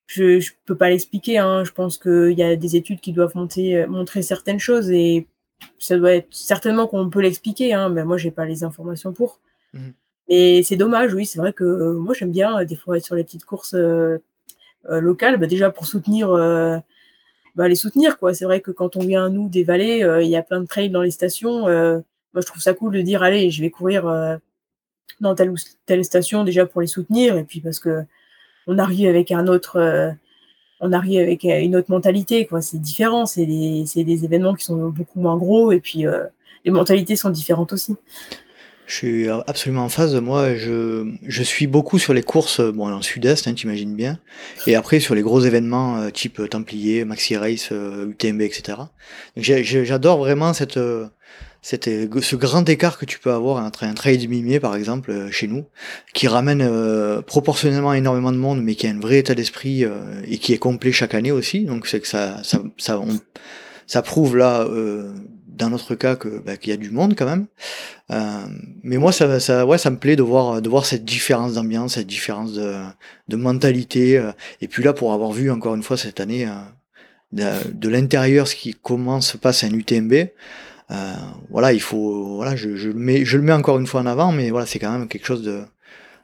je 0.08 0.24
ne 0.24 0.42
peux 0.66 0.76
pas 0.76 0.90
l'expliquer. 0.90 1.38
Hein. 1.38 1.64
Je 1.64 1.72
pense 1.72 1.98
qu'il 1.98 2.34
y 2.38 2.44
a 2.44 2.56
des 2.56 2.76
études 2.76 3.00
qui 3.00 3.14
doivent 3.14 3.36
monter, 3.36 3.86
montrer 3.88 4.22
certaines 4.22 4.60
choses 4.60 4.90
et 4.92 5.28
ça 5.80 5.98
doit 5.98 6.14
être 6.14 6.28
certainement 6.32 6.88
qu'on 6.88 7.10
peut 7.10 7.22
l'expliquer. 7.22 7.74
Hein, 7.74 7.90
mais 7.90 8.04
moi, 8.04 8.18
j'ai 8.18 8.32
pas 8.32 8.46
les 8.46 8.64
informations 8.64 9.14
pour. 9.14 9.40
Mmh 9.74 9.92
et 10.28 10.64
c'est 10.64 10.78
dommage, 10.78 11.14
oui, 11.14 11.26
c'est 11.26 11.40
vrai 11.40 11.54
que 11.54 11.64
euh, 11.64 11.94
moi 11.94 12.14
j'aime 12.14 12.32
bien 12.32 12.60
euh, 12.60 12.66
des 12.66 12.76
fois 12.76 12.98
être 12.98 13.06
sur 13.06 13.16
les 13.16 13.24
petites 13.24 13.46
courses 13.46 13.74
euh, 13.74 14.20
locales, 14.88 15.38
bah, 15.38 15.48
déjà 15.48 15.70
pour 15.70 15.86
soutenir, 15.86 16.30
bah, 17.56 17.68
les 17.68 17.76
soutenir 17.76 18.18
quoi. 18.20 18.34
C'est 18.34 18.46
vrai 18.46 18.62
que 18.62 18.72
quand 18.72 18.98
on 18.98 19.02
vient 19.02 19.26
à 19.26 19.30
nous 19.30 19.50
des 19.50 19.64
vallées, 19.64 20.06
il 20.22 20.28
y 20.28 20.36
a 20.36 20.44
plein 20.44 20.60
de 20.60 20.66
trails 20.66 20.90
dans 20.90 21.02
les 21.02 21.12
stations. 21.12 21.62
moi 21.62 22.42
je 22.42 22.46
trouve 22.46 22.62
ça 22.62 22.74
cool 22.74 22.94
de 22.94 23.02
dire 23.02 23.24
allez, 23.24 23.50
je 23.52 23.62
vais 23.62 23.70
courir 23.70 24.40
dans 25.22 25.36
telle 25.36 25.52
ou 25.52 25.56
telle 25.86 26.04
station 26.04 26.44
déjà 26.44 26.66
pour 26.66 26.82
les 26.82 26.88
soutenir 26.88 27.38
et 27.38 27.44
puis 27.44 27.62
parce 27.62 27.80
que 27.80 28.04
on 28.68 28.78
arrive 28.78 29.08
avec 29.08 29.32
un 29.32 29.48
autre 29.48 30.14
on 30.82 30.92
arrive 30.92 31.22
avec 31.22 31.44
une 31.46 31.76
autre 31.78 31.92
mentalité 31.92 32.46
quoi 32.46 32.62
c'est 32.62 32.80
différent 32.80 33.26
c'est 33.26 33.46
des, 33.46 33.86
des 33.96 34.26
événements 34.26 34.56
qui 34.56 34.66
sont 34.66 34.90
beaucoup 34.90 35.22
moins 35.22 35.38
gros 35.38 35.72
et 35.72 35.80
puis 35.80 36.06
les 36.66 36.72
mentalités 36.72 37.16
sont 37.16 37.30
différentes 37.30 37.72
aussi 37.72 37.96
je 38.86 38.96
suis 38.96 39.30
absolument 39.30 39.86
en 39.86 39.90
phase. 39.90 40.16
Moi, 40.16 40.56
je, 40.56 41.10
je 41.26 41.44
suis 41.44 41.68
beaucoup 41.68 42.00
sur 42.00 42.14
les 42.14 42.24
courses, 42.24 42.60
bon, 42.60 42.92
en 42.92 43.02
sud-est, 43.02 43.48
hein, 43.48 43.54
t'imagines 43.54 43.96
bien. 43.96 44.20
Et 44.68 44.76
après, 44.76 45.00
sur 45.00 45.16
les 45.16 45.22
gros 45.22 45.42
événements 45.42 45.98
euh, 45.98 46.10
type 46.10 46.42
Templier, 46.50 47.06
Maxi 47.06 47.38
Race, 47.38 47.70
euh, 47.72 48.10
UTMB, 48.10 48.42
etc. 48.42 48.78
J'adore 49.38 50.18
vraiment 50.18 50.54
cette, 50.54 50.80
cette, 51.62 51.86
ce 51.86 52.36
grand 52.36 52.68
écart 52.68 52.98
que 52.98 53.06
tu 53.06 53.20
peux 53.20 53.32
avoir 53.32 53.64
entre 53.64 53.86
un 53.86 53.94
trail 53.94 54.28
mimier, 54.28 54.60
par 54.60 54.76
exemple, 54.76 55.12
euh, 55.12 55.32
chez 55.32 55.48
nous, 55.48 55.66
qui 56.14 56.28
ramène 56.28 56.70
proportionnellement 57.24 57.94
énormément 57.94 58.32
de 58.32 58.38
monde, 58.38 58.62
mais 58.62 58.76
qui 58.76 58.88
a 58.88 58.90
un 58.90 59.00
vrai 59.00 59.20
état 59.20 59.34
d'esprit 59.34 59.86
et 60.28 60.38
qui 60.38 60.54
est 60.54 60.58
complet 60.58 60.92
chaque 60.92 61.14
année 61.14 61.32
aussi. 61.32 61.64
Donc, 61.64 61.88
c'est 61.88 62.02
que 62.02 62.08
ça, 62.08 62.44
ça, 62.44 62.62
ça, 62.78 63.02
ça 63.88 64.02
prouve 64.02 64.36
là 64.36 64.68
dans 65.54 65.70
notre 65.70 65.96
cas 65.96 66.16
que 66.16 66.40
bah, 66.40 66.58
qu'il 66.58 66.72
y 66.72 66.74
a 66.74 66.78
du 66.78 66.90
monde 66.90 67.16
quand 67.18 67.26
même. 67.26 67.48
Euh, 68.12 68.46
mais 68.84 68.98
moi, 68.98 69.12
ça, 69.12 69.40
ça, 69.40 69.66
ouais, 69.66 69.78
ça 69.78 69.90
me 69.90 69.98
plaît 69.98 70.16
de 70.16 70.24
voir, 70.24 70.62
de 70.62 70.70
voir 70.70 70.86
cette 70.86 71.06
différence 71.06 71.54
d'ambiance, 71.54 71.94
cette 71.96 72.08
différence 72.08 72.54
de, 72.54 73.36
mentalité. 73.36 74.18
euh. 74.18 74.32
et 74.62 74.68
puis 74.68 74.84
là, 74.84 74.94
pour 74.94 75.14
avoir 75.14 75.32
vu 75.32 75.52
encore 75.52 75.76
une 75.76 75.84
fois 75.84 75.98
cette 75.98 76.20
année 76.20 76.48
euh, 76.48 77.62
de, 77.74 77.90
l'intérieur 77.90 78.48
ce 78.48 78.56
qui 78.56 78.74
commence 78.74 79.32
se 79.32 79.38
passe 79.38 79.64
à 79.64 79.68
un 79.68 79.74
UTMB, 79.74 80.14
voilà, 81.50 81.74
il 81.74 81.82
faut, 81.82 82.36
voilà, 82.36 82.56
je, 82.56 82.76
je 82.76 82.90
le 82.90 82.96
mets, 82.96 83.26
je 83.26 83.38
le 83.38 83.44
mets 83.44 83.54
encore 83.54 83.80
une 83.80 83.88
fois 83.88 84.02
en 84.02 84.06
avant, 84.06 84.32
mais 84.32 84.52
voilà, 84.52 84.66
c'est 84.66 84.80
quand 84.80 84.92
même 84.92 85.08
quelque 85.08 85.26
chose 85.26 85.42
de, 85.42 85.62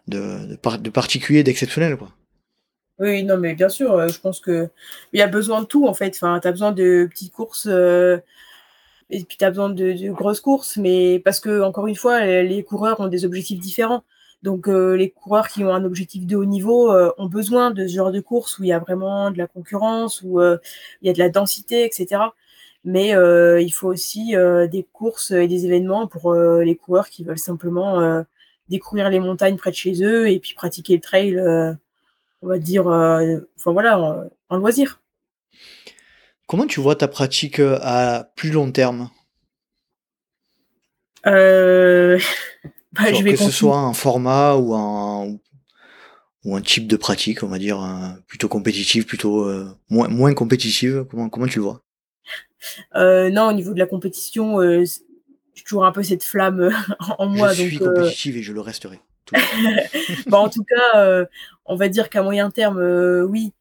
de, 0.08 0.48
de, 0.48 0.56
par- 0.56 0.78
de 0.80 0.90
particulier, 0.90 1.44
d'exceptionnel, 1.44 1.98
quoi. 1.98 2.10
Oui, 3.00 3.24
non, 3.24 3.38
mais 3.38 3.56
bien 3.56 3.70
sûr, 3.70 4.10
je 4.10 4.20
pense 4.20 4.42
que 4.42 4.70
il 5.14 5.20
y 5.20 5.24
a 5.24 5.28
besoin 5.28 5.62
de 5.62 5.66
tout 5.66 5.88
en 5.88 5.94
fait. 5.94 6.14
Enfin, 6.18 6.38
tu 6.42 6.48
as 6.50 6.52
besoin 6.52 6.74
de 6.74 7.08
petites 7.10 7.32
courses 7.32 7.70
et 9.10 9.24
puis 9.24 9.38
tu 9.38 9.46
as 9.46 9.50
besoin 9.50 9.70
de, 9.70 10.12
grosses 10.12 10.42
courses, 10.42 10.78
mais 10.78 11.20
parce 11.20 11.40
que 11.40 11.62
encore 11.62 11.88
une 11.88 11.96
fois, 11.96 12.26
les 12.26 12.48
les 12.48 12.64
coureurs 12.64 13.00
ont 13.00 13.08
des 13.08 13.26
objectifs 13.26 13.60
différents. 13.60 14.04
Donc 14.44 14.70
euh, 14.70 14.96
les 14.96 15.10
coureurs 15.12 15.50
qui 15.50 15.64
ont 15.66 15.74
un 15.74 15.84
objectif 15.84 16.26
de 16.26 16.36
haut 16.38 16.46
niveau 16.46 16.92
euh, 16.94 17.12
ont 17.18 17.28
besoin 17.28 17.72
de 17.72 17.88
ce 17.88 17.94
genre 17.96 18.12
de 18.12 18.22
course 18.22 18.58
où 18.60 18.64
il 18.64 18.68
y 18.70 18.74
a 18.74 18.80
vraiment 18.80 19.32
de 19.32 19.38
la 19.38 19.48
concurrence, 19.48 20.22
où 20.24 20.40
euh, 20.40 20.58
il 21.02 21.08
y 21.08 21.10
a 21.10 21.14
de 21.14 21.20
la 21.20 21.30
densité, 21.30 21.86
etc. 21.86 22.22
Mais 22.86 23.16
euh, 23.16 23.62
il 23.62 23.72
faut 23.72 23.90
aussi 23.90 24.36
euh, 24.36 24.68
des 24.68 24.84
courses 24.94 25.32
et 25.32 25.48
des 25.48 25.66
événements 25.66 26.08
pour 26.08 26.32
euh, 26.34 26.64
les 26.64 26.76
coureurs 26.78 27.10
qui 27.10 27.24
veulent 27.26 27.38
simplement 27.40 28.00
euh, 28.02 28.24
découvrir 28.70 29.10
les 29.10 29.20
montagnes 29.20 29.58
près 29.58 29.72
de 29.72 29.76
chez 29.76 30.04
eux 30.04 30.30
et 30.30 30.40
puis 30.40 30.54
pratiquer 30.56 30.96
le 30.96 31.02
trail. 31.02 31.36
euh, 31.38 31.74
on 32.42 32.48
va 32.48 32.58
dire, 32.58 32.88
euh, 32.88 33.40
enfin 33.58 33.72
voilà, 33.72 34.00
en, 34.00 34.24
en 34.50 34.58
loisir. 34.58 35.02
Comment 36.50 36.66
tu 36.66 36.80
vois 36.80 36.96
ta 36.96 37.08
pratique 37.08 37.60
euh, 37.60 37.78
à 37.84 38.28
plus 38.36 38.50
long 38.50 38.72
terme? 38.72 39.12
Euh, 41.28 42.18
bah, 42.94 43.14
je 43.14 43.24
vais 43.24 43.34
que 43.34 43.38
ce 43.38 43.52
soit 43.52 43.78
un 43.78 43.94
format 43.94 44.56
ou 44.56 44.74
un, 44.74 45.38
ou 46.44 46.56
un 46.56 46.62
type 46.62 46.88
de 46.88 46.96
pratique, 46.96 47.44
on 47.44 47.50
va 47.50 47.60
dire, 47.60 47.80
euh, 47.84 48.08
plutôt 48.26 48.48
compétitive, 48.48 49.06
plutôt 49.06 49.44
euh, 49.44 49.70
moins, 49.92 50.08
moins 50.08 50.34
compétitive. 50.34 51.06
Comment, 51.12 51.30
comment 51.30 51.46
tu 51.46 51.60
le 51.60 51.66
vois? 51.66 51.84
Euh, 52.96 53.30
non, 53.30 53.50
au 53.50 53.54
niveau 53.54 53.76
de 53.76 53.80
la 53.80 53.86
compétition, 53.86 54.60
j'ai 54.60 55.64
toujours 55.64 55.86
un 55.86 55.92
peu 55.92 56.02
cette 56.02 56.24
flamme 56.24 56.72
en 57.20 57.32
Je 57.32 57.38
moi. 57.38 57.54
suis 57.54 57.78
Donc, 57.78 57.90
euh, 57.90 57.94
compétitive 57.94 58.38
et 58.38 58.42
je 58.42 58.54
le 58.54 58.62
resterai. 58.62 59.00
bah, 60.26 60.40
en 60.40 60.50
tout 60.50 60.64
cas, 60.64 61.28
on 61.66 61.76
va 61.76 61.90
dire 61.90 62.10
qu'à 62.10 62.24
moyen 62.24 62.50
terme, 62.50 62.82
oui. 63.30 63.54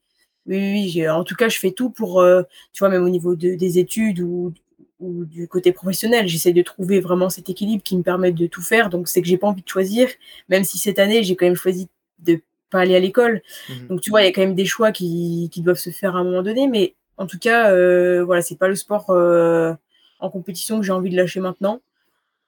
Oui, 0.48 0.90
oui, 0.96 1.08
en 1.08 1.24
tout 1.24 1.34
cas, 1.36 1.48
je 1.48 1.58
fais 1.58 1.72
tout 1.72 1.90
pour, 1.90 2.20
euh, 2.20 2.42
tu 2.72 2.78
vois, 2.80 2.88
même 2.88 3.04
au 3.04 3.08
niveau 3.10 3.36
de- 3.36 3.54
des 3.54 3.78
études 3.78 4.20
ou, 4.20 4.52
ou 4.98 5.24
du 5.26 5.46
côté 5.46 5.72
professionnel, 5.72 6.26
j'essaie 6.26 6.54
de 6.54 6.62
trouver 6.62 7.00
vraiment 7.00 7.28
cet 7.28 7.50
équilibre 7.50 7.82
qui 7.82 7.96
me 7.96 8.02
permette 8.02 8.34
de 8.34 8.46
tout 8.46 8.62
faire. 8.62 8.88
Donc, 8.88 9.08
c'est 9.08 9.20
que 9.20 9.28
j'ai 9.28 9.36
pas 9.36 9.46
envie 9.48 9.62
de 9.62 9.68
choisir, 9.68 10.08
même 10.48 10.64
si 10.64 10.78
cette 10.78 10.98
année, 10.98 11.22
j'ai 11.22 11.36
quand 11.36 11.44
même 11.46 11.54
choisi 11.54 11.88
de 12.20 12.40
pas 12.70 12.80
aller 12.80 12.96
à 12.96 13.00
l'école. 13.00 13.42
Mhm. 13.68 13.88
Donc, 13.88 14.00
tu 14.00 14.10
vois, 14.10 14.22
il 14.22 14.24
y 14.24 14.28
a 14.28 14.32
quand 14.32 14.40
même 14.40 14.54
des 14.54 14.64
choix 14.66 14.90
qui, 14.90 15.50
qui 15.52 15.60
doivent 15.62 15.76
se 15.78 15.90
faire 15.90 16.16
à 16.16 16.20
un 16.20 16.24
moment 16.24 16.42
donné. 16.42 16.66
Mais 16.66 16.94
en 17.18 17.26
tout 17.26 17.38
cas, 17.38 17.70
euh, 17.70 18.24
voilà, 18.24 18.40
c'est 18.42 18.56
pas 18.58 18.68
le 18.68 18.74
sport 18.74 19.10
euh, 19.10 19.74
en 20.20 20.30
compétition 20.30 20.78
que 20.80 20.86
j'ai 20.86 20.92
envie 20.92 21.10
de 21.10 21.16
lâcher 21.16 21.40
maintenant. 21.40 21.80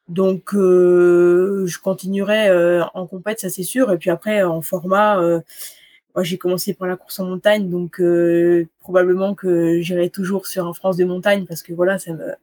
Donc, 0.09 0.55
euh, 0.55 1.65
je 1.67 1.79
continuerai 1.79 2.51
en 2.95 3.07
compète, 3.07 3.41
ça 3.41 3.49
c'est 3.51 3.63
sûr. 3.63 3.93
Et 3.93 3.99
puis 3.99 4.11
après, 4.11 4.43
en 4.43 4.61
format, 4.63 5.21
moi, 6.15 6.25
j'ai 6.25 6.39
commencé 6.39 6.75
par 6.75 6.89
la 6.89 6.97
course 6.97 7.21
en 7.21 7.27
montagne, 7.27 7.69
donc 7.71 8.01
euh, 8.01 8.67
probablement 8.81 9.35
que 9.35 9.81
j'irai 9.81 10.11
toujours 10.11 10.47
sur 10.47 10.67
un 10.67 10.75
France 10.75 10.97
de 10.97 11.05
montagne 11.05 11.45
parce 11.47 11.63
que 11.63 11.73
voilà, 11.73 11.99
ça 11.99 12.13
me... 12.13 12.35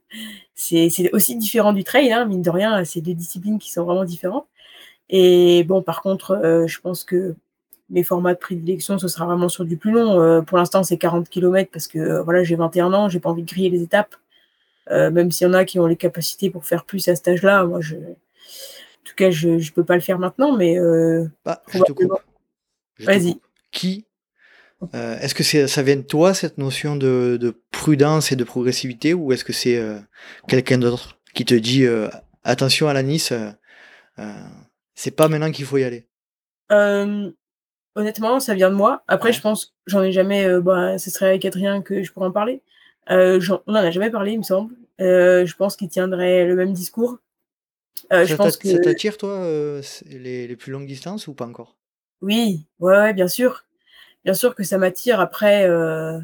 c'est 0.54 1.12
aussi 1.12 1.36
différent 1.36 1.72
du 1.72 1.84
trail, 1.84 2.12
hein, 2.12 2.24
mine 2.24 2.42
de 2.42 2.50
rien, 2.50 2.84
c'est 2.84 3.00
deux 3.00 3.14
disciplines 3.14 3.58
qui 3.58 3.70
sont 3.70 3.84
vraiment 3.84 4.04
différentes. 4.04 4.46
Et 5.10 5.64
bon, 5.64 5.82
par 5.82 6.02
contre, 6.02 6.32
euh, 6.32 6.66
je 6.66 6.80
pense 6.80 7.04
que 7.04 7.34
mes 7.90 8.02
formats 8.04 8.34
de 8.34 8.38
prédilection, 8.38 8.98
ce 8.98 9.08
sera 9.08 9.26
vraiment 9.26 9.48
sur 9.48 9.64
du 9.64 9.76
plus 9.76 9.92
long. 9.92 10.20
Euh, 10.20 10.40
pour 10.42 10.58
l'instant, 10.58 10.82
c'est 10.82 10.98
40 10.98 11.28
km 11.28 11.70
parce 11.72 11.88
que 11.88 12.20
voilà, 12.22 12.44
j'ai 12.44 12.56
21 12.56 12.92
ans, 12.92 13.08
j'ai 13.08 13.20
pas 13.20 13.30
envie 13.30 13.42
de 13.42 13.48
griller 13.48 13.70
les 13.70 13.82
étapes. 13.82 14.14
Même 14.90 15.30
s'il 15.30 15.46
y 15.46 15.50
en 15.50 15.52
a 15.52 15.66
qui 15.66 15.78
ont 15.78 15.86
les 15.86 15.96
capacités 15.96 16.48
pour 16.48 16.64
faire 16.64 16.86
plus 16.86 17.08
à 17.08 17.14
cet 17.14 17.28
âge-là, 17.28 17.64
moi, 17.66 17.82
je... 17.82 17.96
en 17.96 19.04
tout 19.04 19.14
cas, 19.14 19.30
je 19.30 19.50
ne 19.50 19.70
peux 19.74 19.84
pas 19.84 19.96
le 19.96 20.00
faire 20.00 20.18
maintenant, 20.18 20.56
mais 20.56 20.78
Bah, 21.44 21.62
je 21.68 21.82
te 21.82 21.92
coupe. 21.92 22.14
Vas-y. 23.00 23.38
Qui 23.70 24.06
euh, 24.94 25.18
Est-ce 25.18 25.34
que 25.34 25.42
ça 25.66 25.82
vient 25.82 25.96
de 25.96 26.02
toi, 26.02 26.34
cette 26.34 26.58
notion 26.58 26.96
de, 26.96 27.38
de 27.40 27.54
prudence 27.70 28.32
et 28.32 28.36
de 28.36 28.44
progressivité, 28.44 29.14
ou 29.14 29.32
est-ce 29.32 29.44
que 29.44 29.52
c'est 29.52 29.76
euh, 29.76 29.98
quelqu'un 30.46 30.78
d'autre 30.78 31.18
qui 31.34 31.44
te 31.44 31.54
dit 31.54 31.84
euh, 31.84 32.08
attention 32.44 32.88
à 32.88 32.92
la 32.92 33.02
Nice, 33.02 33.32
c'est 34.94 35.10
pas 35.12 35.28
maintenant 35.28 35.52
qu'il 35.52 35.64
faut 35.64 35.78
y 35.78 35.84
aller? 35.84 36.06
Honnêtement, 37.94 38.38
ça 38.38 38.54
vient 38.54 38.70
de 38.70 38.76
moi. 38.76 39.02
Après, 39.08 39.30
Ouais. 39.30 39.32
je 39.32 39.40
pense, 39.40 39.74
j'en 39.86 40.02
ai 40.02 40.12
jamais, 40.12 40.60
bah, 40.60 40.98
ce 40.98 41.10
serait 41.10 41.30
avec 41.30 41.44
Adrien 41.44 41.82
que 41.82 42.02
je 42.02 42.12
pourrais 42.12 42.28
en 42.28 42.32
parler. 42.32 42.62
On 43.08 43.38
n'en 43.66 43.74
a 43.74 43.90
jamais 43.90 44.10
parlé, 44.10 44.32
il 44.32 44.38
me 44.38 44.42
semble. 44.44 44.74
Je 44.98 45.54
pense 45.56 45.76
qu'il 45.76 45.88
tiendrait 45.88 46.44
le 46.46 46.54
même 46.56 46.72
discours. 46.72 47.18
Je 48.10 48.24
Ça 48.24 48.36
pense 48.36 48.56
t'a- 48.56 48.62
que 48.62 48.68
ça 48.68 48.78
t'attire, 48.78 49.18
toi, 49.18 49.80
les, 50.06 50.46
les 50.46 50.56
plus 50.56 50.72
longues 50.72 50.86
distances 50.86 51.26
ou 51.26 51.34
pas 51.34 51.46
encore? 51.46 51.76
Oui, 52.22 52.64
ouais, 52.80 52.96
ouais, 52.96 53.14
bien 53.14 53.28
sûr. 53.28 53.64
Bien 54.24 54.34
sûr 54.34 54.54
que 54.54 54.64
ça 54.64 54.78
m'attire. 54.78 55.20
Après, 55.20 55.68
euh, 55.68 56.18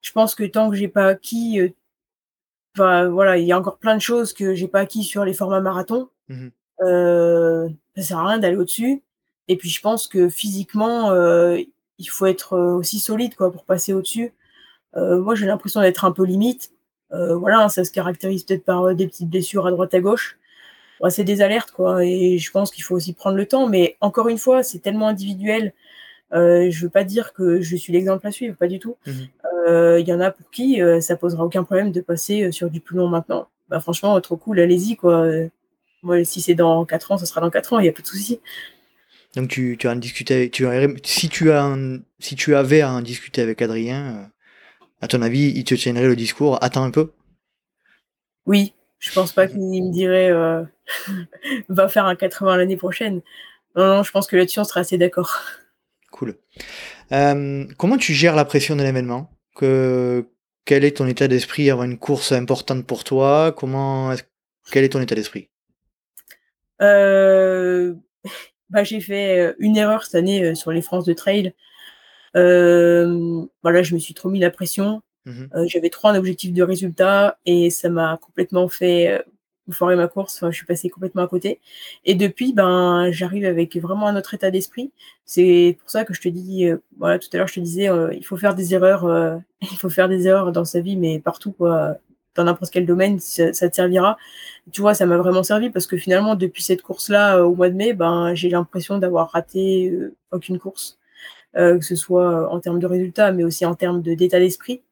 je 0.00 0.12
pense 0.12 0.34
que 0.34 0.44
tant 0.44 0.70
que 0.70 0.76
j'ai 0.76 0.88
pas 0.88 1.08
acquis, 1.08 1.60
euh, 1.60 1.68
enfin, 2.76 3.08
voilà, 3.08 3.38
il 3.38 3.46
y 3.46 3.52
a 3.52 3.58
encore 3.58 3.78
plein 3.78 3.96
de 3.96 4.02
choses 4.02 4.32
que 4.32 4.54
j'ai 4.54 4.68
pas 4.68 4.80
acquis 4.80 5.04
sur 5.04 5.24
les 5.24 5.34
formats 5.34 5.60
marathon. 5.60 6.08
Mhm. 6.28 6.50
Euh, 6.82 7.68
ça 7.96 8.02
sert 8.02 8.18
à 8.18 8.28
rien 8.28 8.38
d'aller 8.38 8.56
au-dessus. 8.56 9.02
Et 9.48 9.56
puis 9.56 9.70
je 9.70 9.80
pense 9.80 10.06
que 10.08 10.28
physiquement, 10.28 11.10
euh, 11.10 11.58
il 11.98 12.06
faut 12.10 12.26
être 12.26 12.56
aussi 12.58 13.00
solide 13.00 13.34
quoi 13.34 13.52
pour 13.52 13.64
passer 13.64 13.92
au-dessus. 13.92 14.32
Euh, 14.96 15.20
moi, 15.20 15.34
j'ai 15.34 15.46
l'impression 15.46 15.80
d'être 15.80 16.04
un 16.04 16.12
peu 16.12 16.24
limite. 16.24 16.72
Euh, 17.12 17.36
voilà, 17.36 17.64
hein, 17.64 17.68
ça 17.68 17.84
se 17.84 17.92
caractérise 17.92 18.44
peut-être 18.44 18.64
par 18.64 18.94
des 18.94 19.06
petites 19.06 19.28
blessures 19.28 19.66
à 19.66 19.70
droite 19.70 19.94
à 19.94 20.00
gauche. 20.00 20.37
C'est 21.10 21.24
des 21.24 21.40
alertes 21.42 21.70
quoi. 21.72 22.04
Et 22.04 22.38
je 22.38 22.50
pense 22.50 22.70
qu'il 22.70 22.84
faut 22.84 22.94
aussi 22.96 23.12
prendre 23.12 23.36
le 23.36 23.46
temps. 23.46 23.68
Mais 23.68 23.96
encore 24.00 24.28
une 24.28 24.38
fois, 24.38 24.62
c'est 24.62 24.80
tellement 24.80 25.08
individuel. 25.08 25.72
Euh, 26.34 26.70
je 26.70 26.82
veux 26.84 26.90
pas 26.90 27.04
dire 27.04 27.32
que 27.32 27.60
je 27.62 27.76
suis 27.76 27.92
l'exemple 27.92 28.26
à 28.26 28.30
suivre, 28.32 28.56
pas 28.56 28.68
du 28.68 28.78
tout. 28.78 28.96
Mhm. 29.06 29.28
Euh, 29.68 30.00
Il 30.00 30.06
y 30.08 30.12
en 30.12 30.20
a 30.20 30.30
pour 30.30 30.50
qui 30.50 30.82
euh, 30.82 31.00
ça 31.00 31.16
posera 31.16 31.44
aucun 31.44 31.64
problème 31.64 31.92
de 31.92 32.00
passer 32.00 32.44
euh, 32.44 32.52
sur 32.52 32.70
du 32.70 32.80
plus 32.80 32.96
long 32.96 33.08
maintenant. 33.08 33.48
Bah 33.68 33.80
franchement, 33.80 34.20
trop 34.20 34.36
cool, 34.36 34.60
allez-y 34.60 34.96
quoi. 34.96 35.26
Moi, 36.02 36.24
si 36.24 36.40
c'est 36.40 36.54
dans 36.54 36.84
4 36.84 37.12
ans, 37.12 37.18
ça 37.18 37.26
sera 37.26 37.40
dans 37.40 37.50
4 37.50 37.72
ans, 37.72 37.78
il 37.80 37.82
n'y 37.82 37.88
a 37.88 37.92
pas 37.92 38.02
de 38.02 38.06
souci. 38.06 38.40
Donc 39.36 39.48
tu, 39.48 39.76
tu 39.78 39.88
as 39.88 39.94
discuté 39.94 40.34
avec, 40.34 40.52
tu 40.52 40.66
as- 40.66 40.88
si 41.04 41.28
tu 41.28 41.50
as 41.50 41.76
si 42.18 42.34
tu 42.36 42.54
avais 42.54 42.80
à 42.80 42.92
en 42.92 43.00
discuter 43.02 43.42
avec 43.42 43.60
Adrien, 43.62 44.30
à 45.00 45.08
ton 45.08 45.22
avis, 45.22 45.52
il 45.54 45.64
te 45.64 45.74
tiendrait 45.74 46.06
le 46.06 46.16
discours, 46.16 46.58
attends 46.62 46.82
un 46.84 46.90
peu? 46.90 47.12
Oui, 48.46 48.72
je 48.98 49.12
pense 49.12 49.32
pas 49.32 49.46
qu'il 49.46 49.60
me 49.60 49.92
dirait 49.92 50.30
euh, 50.30 50.62
va 51.68 51.88
faire 51.88 52.06
un 52.06 52.16
80 52.16 52.56
l'année 52.56 52.76
prochaine. 52.76 53.22
Non, 53.76 53.86
non, 53.86 54.02
je 54.02 54.10
pense 54.10 54.26
que 54.26 54.36
là-dessus, 54.36 54.58
on 54.58 54.64
sera 54.64 54.80
assez 54.80 54.98
d'accord. 54.98 55.38
Cool. 56.10 56.36
Euh, 57.12 57.66
comment 57.76 57.96
tu 57.96 58.12
gères 58.12 58.34
la 58.34 58.44
pression 58.44 58.76
de 58.76 58.82
l'événement? 58.82 59.30
Que, 59.54 60.26
Quel 60.64 60.84
est 60.84 60.96
ton 60.96 61.06
état 61.06 61.28
d'esprit 61.28 61.70
avant 61.70 61.84
une 61.84 61.98
course 61.98 62.32
importante 62.32 62.86
pour 62.86 63.04
toi? 63.04 63.52
Comment 63.56 64.14
Quel 64.72 64.84
est 64.84 64.90
ton 64.90 65.00
état 65.00 65.14
d'esprit? 65.14 65.48
Euh, 66.82 67.94
bah, 68.70 68.82
j'ai 68.82 69.00
fait 69.00 69.54
une 69.58 69.76
erreur 69.76 70.04
cette 70.04 70.16
année 70.16 70.54
sur 70.54 70.72
les 70.72 70.82
France 70.82 71.04
de 71.04 71.12
trail. 71.12 71.54
Voilà, 72.34 73.82
je 73.82 73.94
me 73.94 73.98
suis 74.00 74.14
trop 74.14 74.28
mis 74.28 74.40
la 74.40 74.50
pression. 74.50 75.02
Mhm. 75.28 75.50
Euh, 75.54 75.64
J'avais 75.68 75.90
trop 75.90 76.08
un 76.08 76.14
objectif 76.16 76.52
de 76.52 76.62
résultat 76.62 77.38
et 77.46 77.70
ça 77.70 77.88
m'a 77.90 78.18
complètement 78.22 78.68
fait 78.68 79.10
euh, 79.18 79.22
foirer 79.72 79.96
ma 79.96 80.08
course. 80.08 80.44
Je 80.50 80.50
suis 80.56 80.66
passée 80.66 80.88
complètement 80.88 81.22
à 81.22 81.28
côté. 81.28 81.60
Et 82.06 82.14
depuis, 82.14 82.52
ben, 82.54 83.10
j'arrive 83.12 83.44
avec 83.44 83.76
vraiment 83.76 84.08
un 84.08 84.16
autre 84.16 84.34
état 84.34 84.50
d'esprit. 84.50 84.92
C'est 85.26 85.76
pour 85.80 85.90
ça 85.90 86.04
que 86.06 86.14
je 86.14 86.20
te 86.22 86.28
dis, 86.28 86.66
euh, 86.66 86.78
voilà, 86.98 87.18
tout 87.18 87.28
à 87.34 87.36
l'heure, 87.36 87.48
je 87.48 87.54
te 87.54 87.60
disais, 87.60 87.88
il 88.12 88.24
faut 88.24 88.36
faire 88.38 88.54
des 88.54 88.74
erreurs, 88.74 89.40
il 89.60 89.76
faut 89.78 89.90
faire 89.90 90.08
des 90.08 90.26
erreurs 90.26 90.52
dans 90.52 90.64
sa 90.64 90.80
vie, 90.80 90.96
mais 90.96 91.18
partout. 91.20 91.54
Dans 92.34 92.44
n'importe 92.44 92.70
quel 92.72 92.86
domaine, 92.86 93.18
ça, 93.18 93.50
te 93.52 93.74
servira. 93.74 94.16
Tu 94.72 94.80
vois, 94.80 94.94
ça 94.94 95.06
m'a 95.06 95.16
vraiment 95.18 95.42
servi 95.42 95.70
parce 95.70 95.86
que 95.88 95.96
finalement, 95.96 96.36
depuis 96.36 96.62
cette 96.62 96.82
course-là, 96.82 97.42
au 97.44 97.54
mois 97.56 97.68
de 97.68 97.74
mai, 97.74 97.94
ben, 97.94 98.32
j'ai 98.34 98.48
l'impression 98.48 98.98
d'avoir 98.98 99.30
raté 99.32 99.92
aucune 100.30 100.58
course, 100.60 100.98
que 101.54 101.80
ce 101.82 101.96
soit 101.96 102.52
en 102.52 102.60
termes 102.60 102.78
de 102.80 102.86
résultats, 102.86 103.32
mais 103.32 103.44
aussi 103.44 103.66
en 103.66 103.74
termes 103.74 104.02
de- 104.02 104.14
d'état 104.14 104.38
d'esprit. 104.40 104.82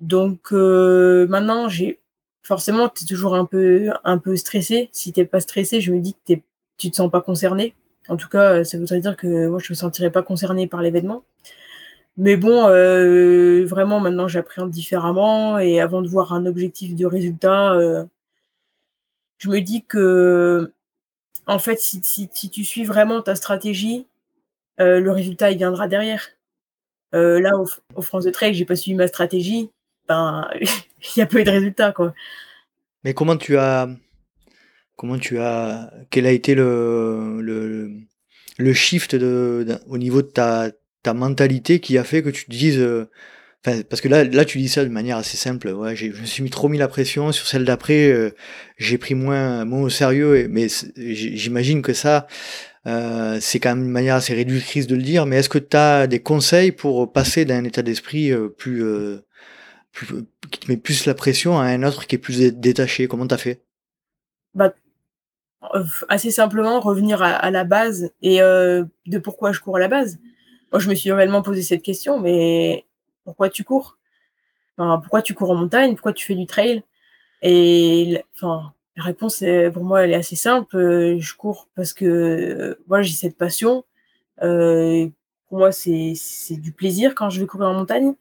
Donc 0.00 0.52
euh, 0.52 1.26
maintenant, 1.28 1.68
j'ai 1.68 2.00
forcément, 2.42 2.88
tu 2.88 3.04
es 3.04 3.06
toujours 3.06 3.34
un 3.34 3.44
peu, 3.44 3.90
un 4.04 4.18
peu 4.18 4.36
stressé. 4.36 4.90
Si 4.92 5.12
t'es 5.12 5.24
pas 5.24 5.40
stressé, 5.40 5.80
je 5.80 5.92
me 5.92 6.00
dis 6.00 6.14
que 6.26 6.34
tu 6.78 6.90
te 6.90 6.96
sens 6.96 7.10
pas 7.10 7.20
concerné. 7.22 7.74
En 8.08 8.16
tout 8.16 8.28
cas, 8.28 8.64
ça 8.64 8.78
voudrait 8.78 9.00
dire 9.00 9.16
que 9.16 9.48
moi, 9.48 9.58
je 9.62 9.72
me 9.72 9.76
sentirais 9.76 10.10
pas 10.10 10.22
concerné 10.22 10.66
par 10.68 10.82
l'événement. 10.82 11.24
Mais 12.18 12.36
bon, 12.36 12.62
vraiment 13.66 14.00
maintenant 14.00 14.28
j'appréhende 14.28 14.70
différemment 14.70 15.58
et 15.58 15.80
avant 15.80 16.02
de 16.02 16.08
voir 16.08 16.32
un 16.32 16.46
objectif 16.46 16.94
de 16.94 17.06
résultat, 17.06 17.74
je 19.38 19.48
me 19.50 19.60
dis 19.60 19.84
que 19.84 20.72
en 21.46 21.58
fait 21.58 21.78
si 21.80 22.00
tu 22.30 22.64
suis 22.64 22.84
vraiment 22.84 23.20
ta 23.22 23.34
stratégie, 23.34 24.06
le 24.78 25.10
résultat 25.10 25.50
il 25.50 25.58
viendra 25.58 25.88
derrière. 25.88 26.30
là 27.12 27.52
au 27.94 28.02
France 28.02 28.24
de 28.24 28.30
Trail, 28.30 28.54
j'ai 28.54 28.64
pas 28.64 28.76
suivi 28.76 28.96
ma 28.96 29.08
stratégie, 29.08 29.70
ben 30.08 30.48
il 30.60 31.18
y 31.18 31.22
a 31.22 31.26
pas 31.26 31.40
eu 31.40 31.44
de 31.44 31.50
résultat, 31.50 31.92
quoi. 31.92 32.14
Mais 33.04 33.14
comment 33.14 33.36
tu 33.36 33.56
as 33.56 33.88
comment 34.96 35.18
tu 35.18 35.38
as 35.38 35.92
quel 36.10 36.26
a 36.26 36.32
été 36.32 36.54
le 36.54 37.40
le 37.40 37.90
le 38.58 38.72
shift 38.72 39.14
de 39.14 39.66
au 39.86 39.98
niveau 39.98 40.22
de 40.22 40.28
ta 40.28 40.70
ta 41.06 41.14
mentalité 41.14 41.78
qui 41.78 41.98
a 41.98 42.04
fait 42.04 42.22
que 42.22 42.30
tu 42.30 42.46
te 42.46 42.50
dises. 42.50 42.78
Euh, 42.78 43.08
parce 43.62 44.00
que 44.00 44.08
là, 44.08 44.22
là, 44.22 44.44
tu 44.44 44.58
dis 44.58 44.68
ça 44.68 44.84
de 44.84 44.90
manière 44.90 45.16
assez 45.16 45.36
simple. 45.36 45.68
Ouais, 45.68 45.96
je 45.96 46.06
me 46.06 46.26
suis 46.26 46.42
mis 46.42 46.50
trop 46.50 46.68
mis 46.68 46.78
la 46.78 46.86
pression 46.88 47.32
sur 47.32 47.46
celle 47.48 47.64
d'après. 47.64 48.10
Euh, 48.10 48.30
j'ai 48.76 48.96
pris 48.96 49.14
moins, 49.14 49.64
moins 49.64 49.82
au 49.82 49.88
sérieux. 49.88 50.46
mais 50.48 50.68
j'imagine 50.96 51.82
que 51.82 51.92
ça, 51.92 52.28
euh, 52.86 53.38
c'est 53.40 53.58
quand 53.58 53.74
même 53.74 53.84
une 53.86 53.90
manière 53.90 54.16
assez 54.16 54.34
réductrice 54.34 54.86
de 54.86 54.94
le 54.94 55.02
dire. 55.02 55.26
Mais 55.26 55.38
est-ce 55.38 55.48
que 55.48 55.58
tu 55.58 55.76
as 55.76 56.06
des 56.06 56.20
conseils 56.20 56.70
pour 56.70 57.12
passer 57.12 57.44
d'un 57.44 57.64
état 57.64 57.82
d'esprit 57.82 58.32
plus, 58.56 58.84
qui 60.50 60.60
te 60.60 60.70
met 60.70 60.76
plus 60.76 61.06
la 61.06 61.14
pression 61.14 61.58
à 61.58 61.64
un 61.64 61.82
autre 61.82 62.06
qui 62.06 62.16
est 62.16 62.18
plus 62.18 62.52
détaché 62.52 63.08
Comment 63.08 63.26
t'as 63.26 63.38
fait? 63.38 63.62
Bah, 64.54 64.72
assez 66.08 66.30
simplement 66.30 66.80
revenir 66.80 67.22
à, 67.22 67.50
la 67.50 67.64
base 67.64 68.10
et 68.22 68.38
de 68.38 69.18
pourquoi 69.22 69.52
je 69.52 69.60
cours 69.60 69.76
à 69.76 69.80
la 69.80 69.88
base. 69.88 70.18
Moi, 70.72 70.80
je 70.80 70.88
me 70.88 70.94
suis 70.94 71.10
réellement 71.12 71.42
posé 71.42 71.62
cette 71.62 71.82
question, 71.82 72.20
mais 72.20 72.84
pourquoi 73.24 73.48
tu 73.48 73.64
cours? 73.64 73.98
Pourquoi 74.76 75.22
tu 75.22 75.34
cours 75.34 75.50
en 75.50 75.54
montagne? 75.54 75.94
Pourquoi 75.94 76.12
tu 76.12 76.26
fais 76.26 76.34
du 76.34 76.46
trail? 76.46 76.82
Et 77.42 78.22
enfin, 78.34 78.72
la 78.96 79.04
réponse, 79.04 79.44
pour 79.72 79.84
moi, 79.84 80.04
elle 80.04 80.12
est 80.12 80.16
assez 80.16 80.36
simple. 80.36 80.76
Euh, 80.76 81.18
je 81.18 81.34
cours 81.34 81.68
parce 81.74 81.92
que 81.92 82.78
moi, 82.88 83.02
j'ai 83.02 83.12
cette 83.12 83.36
passion. 83.36 83.84
Euh, 84.42 85.08
pour 85.48 85.58
moi, 85.58 85.72
c'est 85.72 86.16
du 86.50 86.72
plaisir 86.72 87.14
quand 87.14 87.30
je 87.30 87.40
vais 87.40 87.46
courir 87.46 87.68
en 87.68 87.74
montagne. 87.74 88.14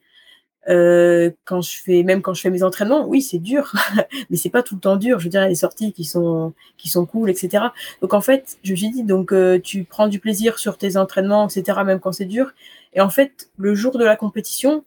Euh, 0.67 1.31
quand 1.43 1.61
je 1.61 1.77
fais, 1.77 2.03
même 2.03 2.21
quand 2.21 2.33
je 2.33 2.41
fais 2.41 2.49
mes 2.49 2.63
entraînements, 2.63 3.05
oui, 3.07 3.21
c'est 3.21 3.37
dur, 3.37 3.71
mais 4.29 4.37
c'est 4.37 4.49
pas 4.49 4.63
tout 4.63 4.75
le 4.75 4.81
temps 4.81 4.95
dur. 4.95 5.19
Je 5.19 5.25
veux 5.25 5.29
dire, 5.29 5.41
il 5.41 5.43
y 5.43 5.47
a 5.47 5.49
des 5.49 5.55
sorties 5.55 5.93
qui 5.93 6.05
sont, 6.05 6.53
qui 6.77 6.89
sont 6.89 7.05
cool, 7.05 7.29
etc. 7.29 7.65
Donc 8.01 8.13
en 8.13 8.21
fait, 8.21 8.57
je 8.63 8.71
me 8.71 8.75
suis 8.75 8.89
dit, 8.89 9.03
donc 9.03 9.31
euh, 9.31 9.59
tu 9.59 9.83
prends 9.83 10.07
du 10.07 10.19
plaisir 10.19 10.57
sur 10.57 10.77
tes 10.77 10.97
entraînements, 10.97 11.47
etc. 11.47 11.79
Même 11.85 11.99
quand 11.99 12.11
c'est 12.11 12.25
dur. 12.25 12.53
Et 12.93 13.01
en 13.01 13.09
fait, 13.09 13.49
le 13.57 13.75
jour 13.75 13.97
de 13.97 14.03
la 14.03 14.15
compétition, 14.15 14.83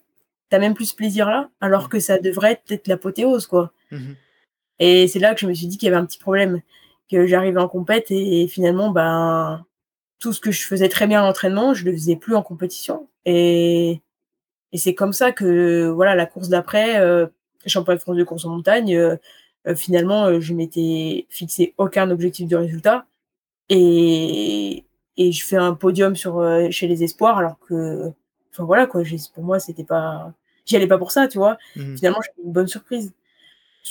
t'as 0.50 0.58
même 0.58 0.74
plus 0.74 0.86
ce 0.86 0.96
plaisir-là, 0.96 1.50
alors 1.60 1.88
que 1.88 2.00
ça 2.00 2.18
devrait 2.18 2.60
être 2.70 2.88
l'apothéose, 2.88 3.46
quoi. 3.46 3.72
Mmh 3.90 4.14
et 4.78 5.08
c'est 5.08 5.18
là 5.18 5.34
que 5.34 5.40
je 5.40 5.46
me 5.46 5.54
suis 5.54 5.66
dit 5.66 5.76
qu'il 5.76 5.86
y 5.86 5.92
avait 5.92 6.00
un 6.00 6.06
petit 6.06 6.18
problème, 6.18 6.62
que 7.10 7.26
j'arrivais 7.26 7.60
en 7.60 7.68
compète 7.68 8.10
et, 8.10 8.46
finalement, 8.48 8.90
ben, 8.90 9.64
tout 10.20 10.32
ce 10.32 10.40
que 10.40 10.50
je 10.50 10.62
faisais 10.62 10.88
très 10.88 11.06
bien 11.06 11.22
en 11.22 11.28
entraînement, 11.28 11.74
je 11.74 11.84
le 11.84 11.92
faisais 11.92 12.16
plus 12.16 12.34
en 12.34 12.42
compétition. 12.42 13.08
Et 13.24 14.00
et 14.72 14.78
c'est 14.78 14.94
comme 14.94 15.12
ça 15.12 15.32
que 15.32 15.88
voilà 15.88 16.14
la 16.14 16.26
course 16.26 16.48
d'après, 16.48 17.00
euh, 17.00 17.26
championnat 17.66 17.96
de 17.96 18.02
France 18.02 18.16
de 18.16 18.24
course 18.24 18.44
en 18.44 18.50
montagne, 18.50 18.94
euh, 18.96 19.16
euh, 19.66 19.74
finalement, 19.74 20.26
euh, 20.26 20.40
je 20.40 20.54
m'étais 20.54 21.26
fixé 21.28 21.74
aucun 21.78 22.10
objectif 22.10 22.48
de 22.48 22.56
résultat 22.56 23.06
et, 23.68 24.84
et 25.16 25.32
je 25.32 25.44
fais 25.44 25.56
un 25.56 25.74
podium 25.74 26.16
sur 26.16 26.42
chez 26.70 26.86
les 26.86 27.04
espoirs 27.04 27.38
alors 27.38 27.58
que, 27.68 28.10
enfin 28.52 28.64
voilà 28.64 28.86
quoi, 28.86 29.02
pour 29.34 29.44
moi 29.44 29.58
c'était 29.58 29.84
pas, 29.84 30.32
j'y 30.64 30.76
allais 30.76 30.86
pas 30.86 30.98
pour 30.98 31.10
ça, 31.10 31.28
tu 31.28 31.38
vois. 31.38 31.58
Mmh 31.76 31.96
finalement, 31.96 32.20
j'ai 32.22 32.42
une 32.44 32.52
bonne 32.52 32.68
surprise. 32.68 33.12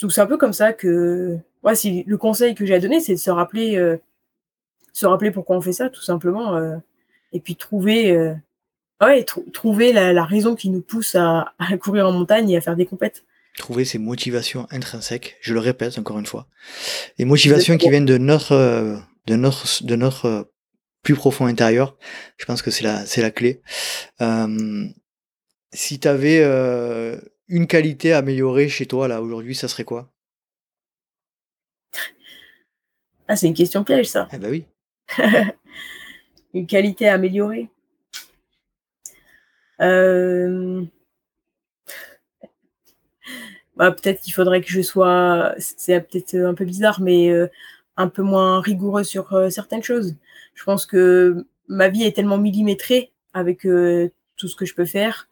Donc 0.02 0.12
c'est 0.12 0.20
un 0.20 0.26
peu 0.26 0.36
comme 0.36 0.52
ça 0.52 0.72
que, 0.72 1.36
ouais, 1.62 1.74
si 1.74 2.04
le 2.06 2.16
conseil 2.16 2.54
que 2.54 2.64
j'ai 2.64 2.74
à 2.74 2.80
donner, 2.80 3.00
c'est 3.00 3.14
de 3.14 3.18
se 3.18 3.30
rappeler, 3.30 3.96
se 4.92 5.06
rappeler 5.06 5.30
pourquoi 5.30 5.56
on 5.56 5.60
fait 5.60 5.72
ça, 5.72 5.90
tout 5.90 6.02
simplement, 6.02 6.58
et 7.32 7.40
puis 7.40 7.56
trouver 7.56 8.34
Ouais, 9.00 9.24
trouver 9.52 9.92
la, 9.92 10.24
raison 10.24 10.56
qui 10.56 10.70
nous 10.70 10.80
pousse 10.80 11.14
à, 11.14 11.54
courir 11.80 12.06
en 12.08 12.12
montagne 12.12 12.50
et 12.50 12.56
à 12.56 12.60
faire 12.60 12.76
des 12.76 12.86
compètes. 12.86 13.24
Trouver 13.56 13.84
ces 13.84 13.98
motivations 13.98 14.66
intrinsèques, 14.70 15.36
je 15.40 15.54
le 15.54 15.60
répète 15.60 15.98
encore 15.98 16.18
une 16.18 16.26
fois. 16.26 16.46
Les 17.18 17.24
motivations 17.24 17.76
qui 17.76 17.90
viennent 17.90 18.04
de 18.04 18.18
notre, 18.18 18.52
euh, 18.52 18.96
de 19.26 19.36
notre, 19.36 19.84
de 19.84 19.96
notre 19.96 20.26
euh, 20.26 20.42
plus 21.02 21.14
profond 21.14 21.46
intérieur. 21.46 21.96
Je 22.36 22.44
pense 22.44 22.62
que 22.62 22.70
c'est 22.70 22.84
la, 22.84 23.04
c'est 23.06 23.22
la 23.22 23.30
clé. 23.30 23.62
Euh, 24.20 24.86
si 25.72 25.98
tu 25.98 26.08
avais 26.08 26.42
une 27.48 27.66
qualité 27.66 28.12
à 28.12 28.18
améliorer 28.18 28.68
chez 28.68 28.86
toi, 28.86 29.06
là, 29.08 29.20
aujourd'hui, 29.22 29.54
ça 29.54 29.68
serait 29.68 29.84
quoi? 29.84 30.12
Ah, 33.28 33.36
c'est 33.36 33.46
une 33.46 33.54
question 33.54 33.84
piège, 33.84 34.06
ça. 34.06 34.28
Eh 34.32 34.38
ben 34.38 34.50
oui. 34.50 34.64
une 36.54 36.66
qualité 36.66 37.08
à 37.08 37.14
améliorer. 37.14 37.68
Euh, 39.80 40.84
bah, 43.76 43.92
peut-être 43.92 44.20
qu'il 44.20 44.32
faudrait 44.34 44.60
que 44.60 44.68
je 44.68 44.82
sois, 44.82 45.54
c'est 45.58 46.00
peut-être 46.00 46.34
un 46.36 46.54
peu 46.54 46.64
bizarre, 46.64 47.00
mais 47.00 47.30
euh, 47.30 47.48
un 47.96 48.08
peu 48.08 48.22
moins 48.22 48.60
rigoureux 48.60 49.04
sur 49.04 49.32
euh, 49.34 49.50
certaines 49.50 49.82
choses. 49.82 50.16
Je 50.54 50.64
pense 50.64 50.86
que 50.86 51.46
ma 51.68 51.88
vie 51.88 52.04
est 52.04 52.12
tellement 52.16 52.38
millimétrée 52.38 53.12
avec 53.34 53.62
tout 53.62 54.48
ce 54.48 54.56
que 54.56 54.64
je 54.64 54.74
peux 54.74 54.86
faire 54.86 55.28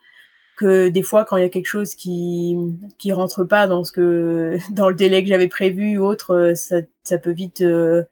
que 0.57 0.89
des 0.89 1.03
fois, 1.03 1.25
quand 1.25 1.37
il 1.37 1.43
y 1.43 1.47
a 1.47 1.51
quelque 1.51 1.67
chose 1.67 1.95
qui 1.95 2.57
qui 2.99 3.13
rentre 3.13 3.45
pas 3.45 3.67
dans 3.67 3.85
ce 3.85 3.93
que 3.93 4.59
dans 4.73 4.89
le 4.89 4.95
délai 4.95 5.23
que 5.23 5.29
j'avais 5.29 5.49
prévu 5.49 5.99
ou 5.99 6.05
autre, 6.05 6.53
ça, 6.57 6.77
ça 7.05 7.19
peut 7.19 7.33
vite 7.33 7.63
me 7.63 8.07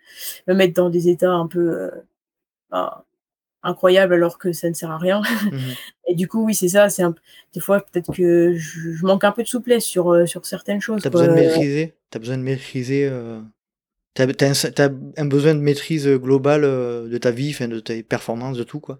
mettre 0.48 0.74
dans 0.74 0.90
des 0.90 1.08
états 1.08 1.32
un 1.32 1.46
peu 1.46 1.90
bah, 2.70 3.04
incroyable 3.64 4.14
alors 4.14 4.38
que 4.38 4.52
ça 4.52 4.68
ne 4.68 4.74
sert 4.74 4.90
à 4.90 4.98
rien. 4.98 5.20
Mmh 5.20 5.58
et 6.08 6.14
du 6.14 6.28
coup, 6.28 6.44
oui, 6.44 6.54
c'est 6.54 6.68
ça. 6.68 6.88
C'est 6.88 7.02
un... 7.02 7.14
Des 7.54 7.60
fois, 7.60 7.80
peut-être 7.80 8.12
que 8.12 8.54
je, 8.54 9.04
manque 9.04 9.24
un 9.24 9.32
peu 9.32 9.42
de 9.42 9.48
souplesse 9.48 9.84
sur, 9.84 10.12
euh, 10.12 10.26
sur 10.26 10.46
certaines 10.46 10.80
choses. 10.80 11.02
Tu 11.02 11.08
as, 11.08 11.10
besoin 11.10 11.28
de 11.28 11.34
maîtriser 11.34 11.94
As 12.14 12.18
besoin 12.18 12.38
de 12.38 12.42
maîtriser 12.42 13.08
euh... 13.10 13.40
Tu 14.14 14.22
as, 14.22 14.90
un 15.16 15.24
besoin 15.26 15.54
de 15.54 15.60
maîtrise 15.60 16.08
globale 16.08 16.62
euh, 16.64 17.08
de 17.08 17.18
ta 17.18 17.32
vie, 17.32 17.56
de 17.58 17.80
tes 17.80 18.02
performances, 18.04 18.56
de 18.56 18.62
tout, 18.62 18.78
quoi 18.78 18.98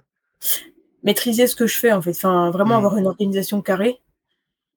Maîtriser 1.05 1.47
ce 1.47 1.55
que 1.55 1.67
je 1.67 1.79
fais, 1.79 1.93
en 1.93 2.03
fait. 2.03 2.11
Enfin, 2.11 2.51
vraiment 2.51 2.75
mmh. 2.75 2.79
avoir 2.79 2.97
une 2.97 3.07
organisation 3.07 3.63
carrée. 3.63 4.01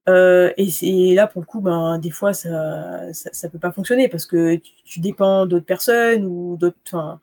Euh, 0.09 0.53
et, 0.57 0.69
c'est 0.69 1.13
là, 1.15 1.27
pour 1.27 1.41
le 1.41 1.47
coup, 1.47 1.59
ben, 1.59 1.97
des 1.97 2.11
fois, 2.11 2.33
ça, 2.33 3.11
ça, 3.13 3.49
peut 3.49 3.59
pas 3.59 3.71
fonctionner 3.71 4.07
parce 4.07 4.25
que 4.25 4.55
tu, 4.55 4.71
tu 4.85 4.99
dépends 4.99 5.45
d'autres 5.45 5.65
personnes 5.65 6.25
ou 6.25 6.55
d'autres 6.57 7.19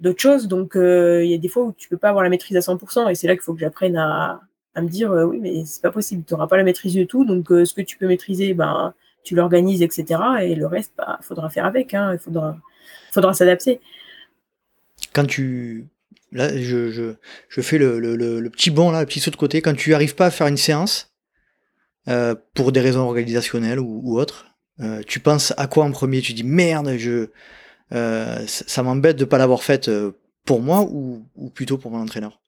d'autres 0.00 0.20
choses. 0.20 0.48
Donc, 0.48 0.76
euh, 0.76 1.24
il 1.24 1.30
y 1.30 1.34
a 1.34 1.38
des 1.38 1.48
fois 1.48 1.64
où 1.64 1.74
tu 1.76 1.88
peux 1.88 1.96
pas 1.96 2.08
avoir 2.08 2.24
la 2.24 2.30
maîtrise 2.30 2.56
à 2.56 2.60
100%, 2.60 3.10
et 3.10 3.14
c'est 3.14 3.26
là 3.26 3.34
qu'il 3.34 3.42
faut 3.42 3.54
que 3.54 3.60
j'apprenne 3.60 3.96
à, 3.96 4.40
à, 4.74 4.82
me 4.82 4.88
dire, 4.88 5.12
euh, 5.12 5.24
oui, 5.24 5.38
mais 5.40 5.64
c'est 5.64 5.82
pas 5.82 5.90
possible, 5.90 6.24
tu 6.26 6.34
n'auras 6.34 6.46
pas 6.46 6.56
la 6.56 6.64
maîtrise 6.64 6.94
de 6.94 7.04
tout, 7.04 7.24
donc 7.24 7.50
euh, 7.50 7.64
ce 7.64 7.74
que 7.74 7.82
tu 7.82 7.96
peux 7.96 8.06
maîtriser, 8.06 8.54
ben, 8.54 8.94
tu 9.22 9.34
l'organises, 9.34 9.82
etc. 9.82 10.20
Et 10.42 10.54
le 10.54 10.66
reste, 10.66 10.92
il 10.94 10.98
bah, 10.98 11.18
faudra 11.22 11.48
faire 11.48 11.64
avec, 11.64 11.94
hein, 11.94 12.12
il 12.12 12.18
faudra, 12.18 12.56
faudra 13.12 13.34
s'adapter. 13.34 13.80
Quand 15.12 15.26
tu... 15.26 15.86
Là, 16.32 16.48
je, 16.56 16.90
je, 16.90 17.14
je 17.48 17.60
fais 17.60 17.78
le, 17.78 18.00
le, 18.00 18.16
le, 18.16 18.50
petit 18.50 18.70
bond, 18.70 18.90
là, 18.90 19.00
le 19.00 19.06
petit 19.06 19.20
saut 19.20 19.30
de 19.30 19.36
côté. 19.36 19.62
Quand 19.62 19.74
tu 19.74 19.90
n'arrives 19.90 20.16
pas 20.16 20.26
à 20.26 20.30
faire 20.32 20.48
une 20.48 20.56
séance, 20.56 21.14
pour 22.54 22.72
des 22.72 22.80
raisons 22.80 23.02
organisationnelles 23.02 23.78
ou 23.78 24.18
autres, 24.18 24.46
tu 25.06 25.20
penses 25.20 25.54
à 25.56 25.68
quoi 25.68 25.84
en 25.84 25.92
premier? 25.92 26.20
Tu 26.22 26.32
dis 26.32 26.42
merde, 26.42 26.96
je, 26.98 27.28
euh, 27.94 28.44
ça 28.46 28.82
m'embête 28.82 29.16
de 29.16 29.24
ne 29.24 29.28
pas 29.28 29.38
l'avoir 29.38 29.62
faite 29.62 29.88
euh, 29.88 30.12
pour 30.44 30.60
moi 30.60 30.82
ou, 30.82 31.24
plutôt 31.54 31.78
pour 31.78 31.90
mon 31.90 32.00
entraîneur? 32.00 32.40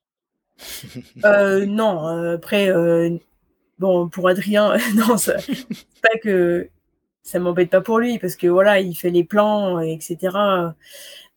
Euh, 1.24 1.66
Non, 1.66 2.06
après, 2.34 2.72
bon, 3.78 4.08
pour 4.08 4.28
Adrien, 4.28 4.76
non, 4.94 5.16
c'est 5.16 5.36
pas 6.02 6.18
que 6.22 6.68
ça 7.22 7.38
m'embête 7.38 7.70
pas 7.70 7.80
pour 7.80 7.98
lui 7.98 8.18
parce 8.18 8.36
que 8.36 8.46
voilà, 8.46 8.80
il 8.80 8.94
fait 8.94 9.10
les 9.10 9.24
plans, 9.24 9.80
etc. 9.80 10.36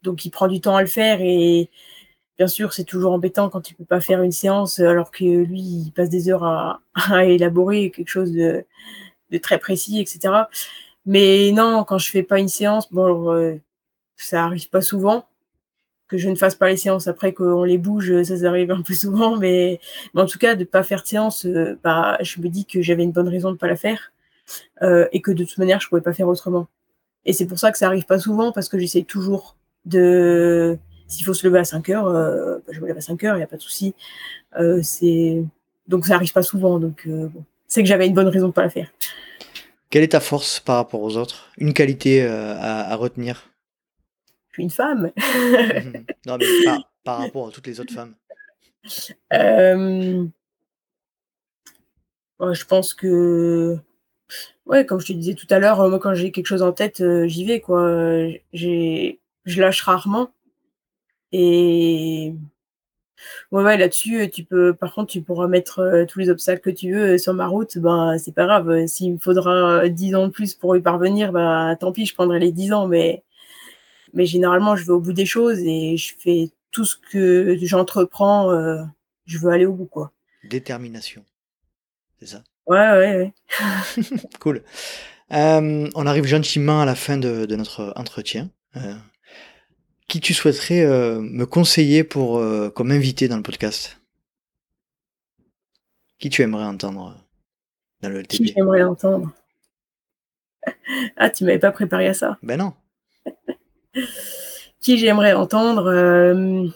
Donc 0.03 0.26
il 0.26 0.31
prend 0.31 0.48
du 0.48 0.61
temps 0.61 0.76
à 0.76 0.81
le 0.81 0.88
faire 0.88 1.22
et 1.22 1.69
bien 2.38 2.48
sûr, 2.48 2.73
c'est 2.73 2.86
toujours 2.86 3.14
embêtant 3.14 3.49
quand 3.49 3.69
il 3.69 3.76
peut 3.76 3.86
pas 3.86 4.02
faire 4.02 4.22
une 4.22 4.31
séance 4.31 4.80
alors 4.80 5.11
que 5.11 5.23
lui, 5.23 5.60
il 5.60 5.91
passe 5.91 6.10
des 6.10 6.30
heures 6.30 6.44
à, 6.45 6.81
élaborer 7.26 7.91
quelque 7.91 8.10
chose 8.10 8.31
de, 8.31 8.65
très 9.41 9.60
précis, 9.60 9.99
etc. 9.99 10.34
Mais 11.06 11.52
non, 11.52 11.84
quand 11.84 11.98
je 11.98 12.10
fais 12.10 12.23
pas 12.23 12.40
une 12.40 12.48
séance, 12.48 12.91
bon, 12.91 13.60
ça 14.26 14.46
arrive 14.46 14.70
pas 14.70 14.82
souvent 14.82 15.26
que 16.10 16.18
je 16.18 16.28
ne 16.28 16.36
fasse 16.36 16.56
pas 16.56 16.68
les 16.68 16.76
séances 16.76 17.08
après 17.08 17.34
qu'on 17.34 17.64
les 17.64 17.78
bouge, 17.78 18.24
ça, 18.24 18.34
arrive 18.50 18.72
un 18.72 18.82
peu 18.82 18.94
souvent, 18.96 19.38
mais, 19.38 19.80
en 20.16 20.26
tout 20.26 20.40
cas, 20.40 20.56
de 20.56 20.66
pas 20.66 20.84
faire 20.84 21.04
de 21.04 21.08
séance, 21.08 21.46
euh, 21.46 21.80
bah, 21.84 22.18
je 22.22 22.41
me 22.41 22.50
dis 22.50 22.66
que 22.66 22.82
j'avais 22.82 23.04
une 23.04 23.12
bonne 23.12 23.30
raison 23.30 23.52
de 23.52 23.58
pas 23.58 23.68
la 23.68 23.78
faire 23.78 24.12
euh, 24.82 25.08
et 25.14 25.22
que 25.22 25.32
de 25.32 25.46
toute 25.46 25.60
manière, 25.60 25.80
je 25.80 25.88
pouvais 25.88 26.02
pas 26.02 26.14
faire 26.14 26.28
autrement. 26.28 26.68
Et 27.26 27.34
c'est 27.34 27.46
pour 27.46 27.60
ça 27.60 27.72
que 27.72 27.78
ça 27.78 27.86
arrive 27.86 28.06
pas 28.06 28.18
souvent 28.18 28.52
parce 28.52 28.70
que 28.70 28.80
j'essaie 28.80 29.04
toujours 29.04 29.56
de, 29.86 30.78
s'il 31.08 31.26
faut 31.26 31.36
se 31.36 31.46
lever 31.46 31.60
à 31.60 31.64
5 31.64 31.88
heures, 31.90 32.08
euh, 32.08 32.58
bah, 32.66 32.74
je 32.74 32.82
me 32.82 32.88
lève 32.88 32.98
à 32.98 33.02
5 33.02 33.24
heures, 33.24 33.36
il 33.36 33.40
n'y 33.40 33.44
a 33.44 33.48
pas 33.48 33.58
de 33.58 33.62
souci. 33.62 33.94
donc 35.88 36.08
ça 36.08 36.16
arrive 36.16 36.34
pas 36.34 36.44
souvent. 36.44 36.82
C'est 37.68 37.84
que 37.84 37.88
j'avais 37.88 38.08
une 38.08 38.16
bonne 38.16 38.30
raison 38.30 38.48
de 38.48 38.54
pas 38.54 38.64
la 38.64 38.72
faire. 38.72 38.91
Quelle 39.91 40.04
est 40.04 40.10
ta 40.10 40.20
force 40.20 40.60
par 40.60 40.78
rapport 40.78 41.02
aux 41.02 41.18
autres? 41.18 41.52
Une 41.60 41.74
qualité 41.74 42.26
à, 42.26 42.96
retenir? 42.96 43.49
Une 44.60 44.69
femme. 44.69 45.11
non, 46.26 46.38
mais 46.38 46.45
par, 47.03 47.19
rapport 47.19 47.48
à 47.48 47.52
toutes 47.52 47.68
les 47.68 47.80
autres 47.80 47.94
femmes. 47.94 48.15
je 49.31 50.26
pense 52.65 52.94
que 52.94 53.77
ouais, 54.65 54.86
comme 54.86 54.99
je 54.99 55.07
te 55.07 55.14
disais 55.14 55.34
tout 55.34 55.48
à 55.49 55.60
l'heure, 55.60 55.88
moi 55.90 55.99
quand 55.99 56.14
j'ai 56.14 56.31
quelque 56.31 56.48
chose 56.48 56.61
en 56.61 56.72
tête, 56.72 57.03
j'y 57.26 57.45
vais 57.45 57.60
quoi. 57.60 58.27
J'ai, 58.53 59.19
je 59.45 59.61
lâche 59.61 59.81
rarement. 59.81 60.31
Et 61.31 62.34
ouais, 63.52 63.64
ouais 63.64 63.77
là-dessus, 63.77 64.30
tu 64.31 64.44
peux, 64.44 64.73
par 64.73 64.94
contre, 64.94 65.11
tu 65.11 65.22
pourras 65.22 65.48
mettre 65.48 66.06
tous 66.07 66.19
les 66.19 66.30
obstacles 66.30 66.61
que 66.61 66.69
tu 66.69 66.94
veux 66.94 67.18
sur 67.18 67.34
ma 67.34 67.48
route. 67.48 67.77
Ben 67.77 68.18
c'est 68.18 68.34
pas 68.34 68.45
grave. 68.45 68.88
S'il 68.88 69.14
me 69.14 69.18
faudra 69.19 69.88
10 69.90 70.15
ans 70.15 70.27
de 70.27 70.31
plus 70.31 70.53
pour 70.56 70.76
y 70.76 70.81
parvenir, 70.81 71.31
bah 71.31 71.76
tant 71.80 71.91
pis, 71.91 72.06
je 72.06 72.14
prendrai 72.14 72.40
les 72.40 72.52
10 72.52 72.73
ans. 72.73 72.88
Mais 72.88 73.23
mais 74.14 74.26
généralement, 74.26 74.76
je 74.76 74.86
vais 74.86 74.91
au 74.91 74.99
bout 74.99 75.14
des 75.14 75.26
choses 75.26 75.60
et 75.60 75.98
je 75.98 76.14
fais 76.18 76.49
tout 76.72 76.86
ce 76.86 76.95
que 77.11 77.57
j'entreprends. 77.61 78.52
je 79.26 79.38
veux 79.38 79.52
aller 79.52 79.65
au 79.65 79.73
bout 79.73 79.86
quoi. 79.86 80.11
Détermination, 80.44 81.23
c'est 82.19 82.27
ça? 82.27 82.44
Ouais, 82.69 82.77
ouais, 82.77 83.15
ouais. 83.18 83.34
cool. 84.40 84.64
on 85.31 86.06
arrive 86.06 86.26
gentiment 86.26 86.81
à 86.81 86.86
la 86.86 86.95
fin 86.95 87.18
de, 87.18 87.48
notre 87.56 87.94
entretien. 87.95 88.49
Euh, 88.77 88.94
qui 90.07 90.19
tu 90.19 90.34
souhaiterais 90.34 90.86
euh, 90.86 91.19
me 91.19 91.45
conseiller 91.45 92.03
pour 92.03 92.38
euh, 92.38 92.69
comme 92.69 92.91
invité 92.91 93.27
dans 93.27 93.38
le 93.38 93.44
podcast? 93.44 93.99
Qui 96.19 96.30
tu 96.30 96.41
aimerais 96.44 96.65
entendre 96.65 97.15
dans 98.02 98.10
le 98.10 98.19
LTP 98.19 98.38
Qui 98.38 98.53
j'aimerais 98.56 98.84
entendre? 98.84 99.31
Ah, 101.18 101.30
tu 101.30 101.45
m'avais 101.45 101.60
pas 101.60 101.72
préparé 101.72 102.07
à 102.07 102.14
ça. 102.14 102.38
Ben 102.44 102.57
non. 102.57 102.73
Qui 104.80 104.98
j'aimerais 104.98 105.34
entendre 105.34 106.72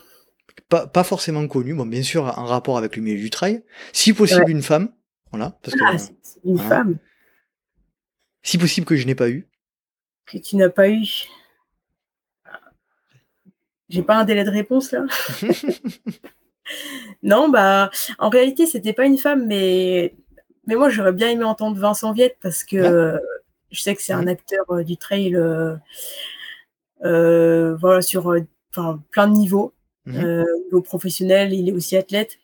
pas, 0.69 1.03
forcément 1.03 1.47
connu, 1.47 1.73
bon, 1.75 1.85
bien 1.85 2.01
sûr, 2.01 2.23
en 2.37 2.45
rapport 2.45 2.77
avec 2.77 2.95
le 2.95 3.03
milieu 3.03 3.19
du 3.19 3.29
trail. 3.29 3.63
Si 3.91 4.13
possible, 4.13 4.49
une 4.49 4.63
femme. 4.63 4.89
Voilà, 5.31 5.57
parce 5.61 5.75
que, 5.75 5.83
ah, 5.83 5.97
une 6.43 6.59
femme. 6.59 6.97
Si 8.41 8.57
possible 8.57 8.85
que 8.85 8.95
je 8.95 9.05
n'ai 9.05 9.15
pas 9.15 9.29
eu. 9.29 9.47
Que 10.25 10.37
tu 10.37 10.55
n'as 10.55 10.69
pas 10.69 10.89
eu. 10.89 11.05
J'ai 13.89 14.01
pas 14.01 14.15
un 14.15 14.25
délai 14.25 14.43
de 14.43 14.49
réponse 14.49 14.91
là. 14.91 15.05
non, 17.23 17.49
bah, 17.49 17.91
en 18.17 18.29
réalité, 18.29 18.65
c'était 18.65 18.93
pas 18.93 19.05
une 19.05 19.17
femme, 19.17 19.45
mais, 19.45 20.15
mais 20.65 20.75
moi, 20.75 20.89
j'aurais 20.89 21.13
bien 21.13 21.29
aimé 21.29 21.43
entendre 21.43 21.77
Vincent 21.77 22.11
Viette 22.13 22.37
parce 22.41 22.63
que 22.63 23.19
je 23.73 23.81
sais 23.81 23.95
que 23.95 24.01
c'est 24.01 24.13
un 24.13 24.27
acteur 24.27 24.65
euh, 24.69 24.83
du 24.83 24.97
trail, 24.97 25.35
euh, 25.35 25.73
euh, 25.73 25.77
voilà, 27.03 28.01
sur 28.01 28.33
plein 29.11 29.27
de 29.27 29.33
niveaux. 29.33 29.73
Mmh 30.05 30.19
au 30.19 30.63
niveau 30.65 30.81
professionnel, 30.81 31.53
il 31.53 31.69
est 31.69 31.71
aussi 31.71 31.95
athlète. 31.95 32.37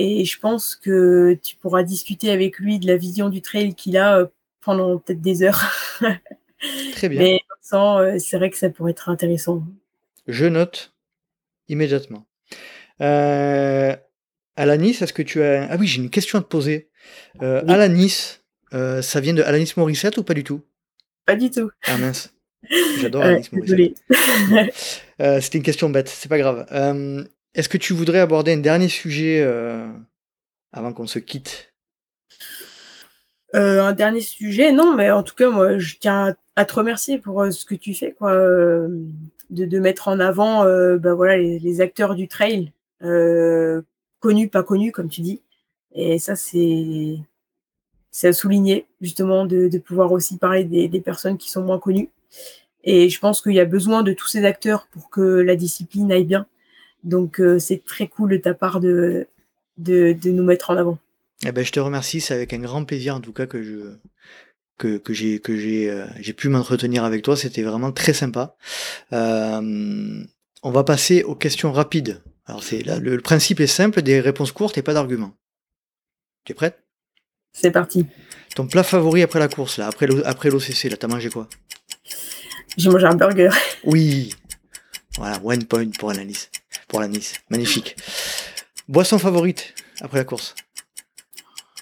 Et 0.00 0.24
je 0.24 0.38
pense 0.38 0.76
que 0.76 1.36
tu 1.42 1.56
pourras 1.56 1.82
discuter 1.82 2.30
avec 2.30 2.58
lui 2.58 2.78
de 2.78 2.86
la 2.86 2.96
vision 2.96 3.28
du 3.28 3.42
trail 3.42 3.74
qu'il 3.74 3.96
a 3.96 4.18
euh, 4.18 4.26
pendant 4.60 4.96
peut-être 4.98 5.20
des 5.20 5.42
heures. 5.42 5.60
Très 6.92 7.08
bien. 7.08 7.20
Mais 7.20 7.40
euh, 7.72 8.18
c'est 8.18 8.36
vrai 8.38 8.48
que 8.50 8.56
ça 8.56 8.70
pourrait 8.70 8.92
être 8.92 9.08
intéressant. 9.08 9.64
Je 10.28 10.46
note 10.46 10.94
immédiatement. 11.68 12.26
Euh, 13.00 13.96
Alanis, 14.56 14.98
est-ce 15.00 15.12
que 15.12 15.22
tu 15.22 15.42
as. 15.42 15.68
Ah 15.70 15.76
oui, 15.78 15.88
j'ai 15.88 16.00
une 16.00 16.10
question 16.10 16.38
à 16.38 16.42
te 16.42 16.48
poser. 16.48 16.90
Euh, 17.42 17.62
Alanis, 17.66 18.38
ça 18.70 19.20
vient 19.20 19.34
de 19.34 19.42
Alanis 19.42 19.72
Morissette 19.76 20.16
ou 20.16 20.22
pas 20.22 20.34
du 20.34 20.44
tout? 20.44 20.62
Pas 21.26 21.34
du 21.36 21.50
tout. 21.50 21.70
Ah 21.86 21.98
mince. 21.98 22.32
J'adore 23.00 23.22
Alanis 23.22 23.48
Morissette. 23.52 24.02
C'était 25.42 25.58
une 25.58 25.64
question 25.64 25.90
bête, 25.90 26.08
c'est 26.08 26.28
pas 26.28 26.38
grave. 26.38 26.66
Est-ce 27.58 27.68
que 27.68 27.76
tu 27.76 27.92
voudrais 27.92 28.20
aborder 28.20 28.52
un 28.52 28.58
dernier 28.58 28.88
sujet 28.88 29.40
euh, 29.42 29.88
avant 30.72 30.92
qu'on 30.92 31.08
se 31.08 31.18
quitte? 31.18 31.72
Euh, 33.54 33.82
Un 33.82 33.92
dernier 33.92 34.20
sujet, 34.20 34.70
non, 34.70 34.94
mais 34.94 35.10
en 35.10 35.24
tout 35.24 35.34
cas, 35.34 35.50
moi, 35.50 35.78
je 35.78 35.96
tiens 35.98 36.36
à, 36.54 36.64
te 36.64 36.74
remercier 36.74 37.18
pour 37.18 37.42
euh, 37.42 37.50
ce 37.50 37.64
que 37.64 37.74
tu 37.74 37.94
fais, 37.94 38.12
quoi, 38.12 38.32
de, 38.32 39.78
mettre 39.80 40.06
en 40.06 40.20
avant 40.20 40.64
ben 40.64 41.14
voilà, 41.14 41.36
les, 41.38 41.80
acteurs 41.80 42.14
du 42.14 42.28
trail, 42.28 42.72
connus, 43.00 44.48
pas 44.48 44.62
connus, 44.62 44.92
comme 44.92 45.08
tu 45.08 45.22
dis. 45.22 45.40
Et 45.94 46.20
ça, 46.20 46.36
c'est 46.36 47.18
à 48.22 48.32
souligner, 48.32 48.86
justement, 49.00 49.46
de, 49.46 49.78
pouvoir 49.78 50.12
aussi 50.12 50.36
parler 50.36 50.62
des, 50.62 51.00
personnes 51.00 51.38
qui 51.38 51.50
sont 51.50 51.62
moins 51.62 51.80
connues. 51.80 52.10
Et 52.84 53.08
je 53.08 53.18
pense 53.18 53.42
qu'il 53.42 53.52
y 53.52 53.60
a 53.60 53.64
besoin 53.64 54.02
de 54.02 54.12
tous 54.12 54.28
ces 54.28 54.44
acteurs 54.44 54.86
pour 54.92 55.10
que 55.10 55.20
la 55.20 55.56
discipline 55.56 56.10
aille 56.12 56.24
bien. 56.24 56.46
Donc 57.04 57.40
euh, 57.40 57.58
c'est 57.58 57.84
très 57.84 58.08
cool 58.08 58.30
de 58.30 58.36
ta 58.36 58.54
part 58.54 58.80
de, 58.80 59.26
de, 59.78 60.16
nous 60.26 60.42
mettre 60.42 60.70
en 60.70 60.76
avant. 60.76 60.98
Eh 61.44 61.52
ben, 61.52 61.64
je 61.64 61.72
te 61.72 61.80
remercie, 61.80 62.20
c'est 62.20 62.34
avec 62.34 62.52
un 62.52 62.58
grand 62.58 62.84
plaisir 62.84 63.14
en 63.14 63.20
tout 63.20 63.32
cas 63.32 63.46
que 63.46 63.62
je 63.62 63.94
que, 64.76 64.96
que 64.98 65.12
j'ai 65.12 65.40
que 65.40 65.56
j'ai 65.56 65.90
euh, 65.90 66.06
j'ai 66.20 66.32
pu 66.32 66.48
m'entretenir 66.48 67.04
avec 67.04 67.22
toi, 67.22 67.36
c'était 67.36 67.62
vraiment 67.62 67.92
très 67.92 68.12
sympa. 68.12 68.56
Euh, 69.12 70.24
on 70.62 70.70
va 70.70 70.84
passer 70.84 71.22
aux 71.22 71.34
questions 71.34 71.72
rapides. 71.72 72.22
Alors 72.46 72.62
c'est 72.62 72.82
le, 72.82 73.20
principe 73.20 73.60
est 73.60 73.66
simple, 73.66 74.02
des 74.02 74.20
réponses 74.20 74.52
courtes 74.52 74.78
et 74.78 74.82
pas 74.82 74.94
d'arguments. 74.94 75.34
Tu 76.44 76.52
es 76.52 76.54
prête? 76.54 76.82
C'est 77.52 77.70
parti. 77.70 78.06
Ton 78.54 78.66
plat 78.66 78.82
favori 78.82 79.22
après 79.22 79.38
la 79.38 79.48
course 79.48 79.78
là, 79.78 79.86
après 79.86 80.08
après 80.24 80.50
l'OCC 80.50 80.84
là, 80.84 80.96
t'as 80.96 81.08
mangé 81.08 81.28
quoi? 81.28 81.48
J'ai 82.76 82.90
mangé 82.90 83.06
un 83.06 83.14
burger. 83.14 83.50
Oui. 83.84 84.34
Voilà, 85.16 85.40
one 85.42 85.64
point 85.64 85.88
pour 85.98 86.10
Annalise 86.10 86.48
pour 86.86 87.00
la 87.00 87.08
Nice. 87.08 87.34
Magnifique. 87.50 87.96
Boisson 88.88 89.18
favorite 89.18 89.74
après 90.00 90.18
la 90.18 90.24
course? 90.24 90.54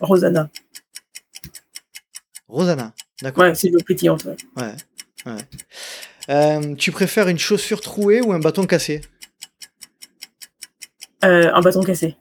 Rosanna. 0.01 0.51
Rosanna, 2.49 2.93
d'accord. 3.23 3.45
Ouais, 3.45 3.55
c'est 3.55 3.69
le 3.71 3.79
petit 3.79 4.09
Ouais, 4.09 4.17
ouais. 4.57 4.75
ouais. 5.27 5.33
Euh, 6.29 6.75
tu 6.75 6.93
préfères 6.93 7.29
une 7.29 7.39
chaussure 7.39 7.81
trouée 7.81 8.21
ou 8.21 8.33
un 8.33 8.39
bâton 8.39 8.67
cassé? 8.67 9.01
Euh, 11.25 11.51
Un 11.53 11.61
bâton 11.61 11.83
cassé. 11.83 12.17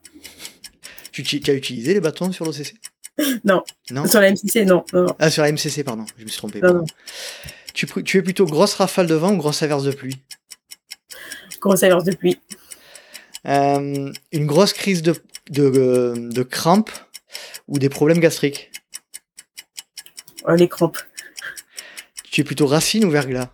Tu, 1.12 1.22
as 1.48 1.54
utilisé 1.54 1.94
les 1.94 2.00
bâtons 2.02 2.32
sur 2.32 2.46
l'OCC 2.46 2.76
non. 3.46 3.64
non? 3.92 4.06
Sur 4.08 4.20
la 4.20 4.32
MCC, 4.32 4.66
non. 4.66 4.84
Ah, 5.20 5.30
sur 5.30 5.44
la 5.44 5.52
MCC, 5.52 5.84
pardon. 5.84 6.06
Je 6.18 6.24
me 6.24 6.28
suis 6.28 6.38
trompé. 6.38 6.60
Tu, 7.76 7.86
tu 8.04 8.18
es 8.18 8.22
plutôt 8.22 8.46
grosse 8.46 8.76
rafale 8.76 9.06
de 9.06 9.16
vent 9.16 9.34
ou 9.34 9.38
grosse 9.38 9.62
averse 9.62 9.84
de 9.84 9.92
pluie 9.92 10.24
Grosse 11.60 11.84
averse 11.84 12.06
de 12.06 12.16
pluie. 12.16 12.40
Euh, 13.46 14.14
une 14.32 14.46
grosse 14.46 14.72
crise 14.72 15.02
de, 15.02 15.14
de, 15.50 16.14
de 16.16 16.44
crampes 16.44 16.92
ou 17.68 17.78
des 17.78 17.90
problèmes 17.90 18.20
gastriques 18.20 18.72
Les 20.48 20.70
crampes. 20.70 21.00
Tu 22.32 22.42
es 22.42 22.44
plutôt 22.46 22.66
Racine 22.66 23.04
ou 23.04 23.12
Verglas 23.12 23.50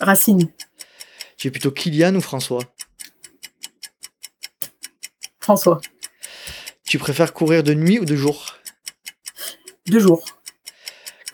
Racine. 0.00 0.50
Tu 1.36 1.46
es 1.46 1.50
plutôt 1.52 1.70
Kylian 1.70 2.16
ou 2.16 2.20
François 2.20 2.62
François. 5.38 5.80
Tu 6.84 6.98
préfères 6.98 7.32
courir 7.32 7.62
de 7.62 7.72
nuit 7.72 8.00
ou 8.00 8.04
de 8.04 8.16
jour 8.16 8.56
De 9.86 10.00
jour. 10.00 10.24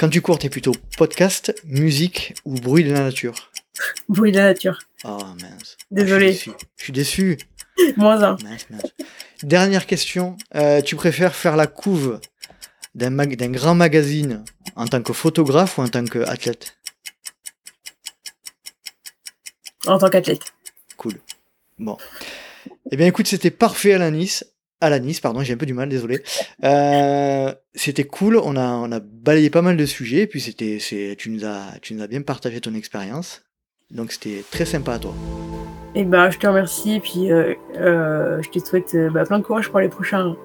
Quand 0.01 0.09
tu 0.09 0.22
cours, 0.22 0.39
tu 0.39 0.47
es 0.47 0.48
plutôt 0.48 0.72
podcast, 0.97 1.55
musique 1.66 2.32
ou 2.47 2.55
bruit 2.55 2.85
de 2.85 2.90
la 2.90 3.01
nature 3.01 3.52
Bruit 4.09 4.32
de 4.32 4.39
la 4.39 4.44
nature. 4.44 4.78
Oh 5.05 5.18
mince. 5.43 5.77
Désolé. 5.90 6.32
je, 6.32 6.52
suis 6.78 6.93
déçu. 6.94 7.36
Moins 7.98 8.22
un. 8.22 8.39
Dernière 9.43 9.85
question. 9.85 10.39
Euh, 10.55 10.81
tu 10.81 10.97
préfères 10.97 11.35
faire 11.35 11.55
la 11.55 11.66
couve 11.66 12.18
d'un 12.94 13.10
grand 13.51 13.74
magazine 13.74 14.43
en 14.74 14.86
tant 14.86 15.02
que 15.02 15.12
photographe 15.12 15.77
ou 15.77 15.82
en 15.82 15.89
tant 15.89 16.06
qu'athlète 16.06 16.78
En 19.86 19.98
tant 19.98 20.09
qu'athlète. 20.09 20.55
Cool. 20.97 21.20
Bon. 21.78 21.98
Eh 22.90 22.97
bien 22.97 23.06
écoute, 23.06 23.27
c'était 23.27 23.51
parfait 23.51 23.93
à 23.93 23.98
À 24.82 24.89
la 24.89 24.98
Nice, 24.98 25.20
pardon, 25.20 25.43
j'ai 25.43 25.52
un 25.52 25.59
peu 25.59 25.66
du 25.66 25.74
mal, 25.74 25.90
désolé. 25.90 26.23
Euh, 26.65 27.52
c'était 27.74 28.05
cool, 28.05 28.39
on 28.43 28.57
a, 28.57 28.66
on 28.66 28.90
a 28.93 29.01
balayé 29.01 29.51
pas 29.51 29.61
mal 29.61 29.77
de 29.77 29.85
sujets, 29.85 30.27
puis 30.27 30.40
c'était, 30.40 30.78
tu 31.19 31.31
nous 31.31 31.44
as, 31.44 31.78
tu 31.82 31.93
nous 31.93 32.02
as 32.02 32.07
bien 32.07 32.23
partagé 32.23 32.62
ton 32.62 32.74
expérience. 32.74 33.43
Donc 33.90 34.12
c'était 34.12 34.43
très 34.51 34.65
sympa 34.65 34.94
à 34.94 34.98
toi. 34.98 35.15
Et 35.94 36.01
eh 36.01 36.05
bah 36.05 36.31
je 36.31 36.39
te 36.39 36.47
remercie 36.47 36.94
et 36.94 37.01
puis 37.01 37.32
euh, 37.32 37.55
euh, 37.77 38.40
je 38.43 38.48
te 38.48 38.65
souhaite 38.65 38.97
bah, 39.12 39.24
plein 39.24 39.40
de 39.40 39.44
courage 39.44 39.69
pour 39.69 39.81
les 39.81 39.89
prochains, 39.89 40.36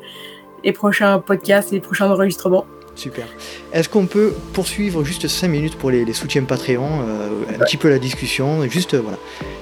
les 0.63 0.73
prochains 0.73 1.19
podcasts 1.19 1.71
et 1.71 1.75
les 1.75 1.81
prochains 1.81 2.09
enregistrements. 2.09 2.65
Super. 2.95 3.27
Est-ce 3.71 3.87
qu'on 3.87 4.07
peut 4.07 4.33
poursuivre 4.53 5.03
juste 5.03 5.27
5 5.27 5.47
minutes 5.47 5.77
pour 5.77 5.91
les, 5.91 6.11
soutiens 6.13 6.43
Patreon, 6.43 7.01
un 7.01 7.59
petit 7.59 7.77
peu 7.77 7.89
la 7.89 7.99
discussion, 7.99 8.63
juste 8.63 8.95
voilà, 8.95 9.17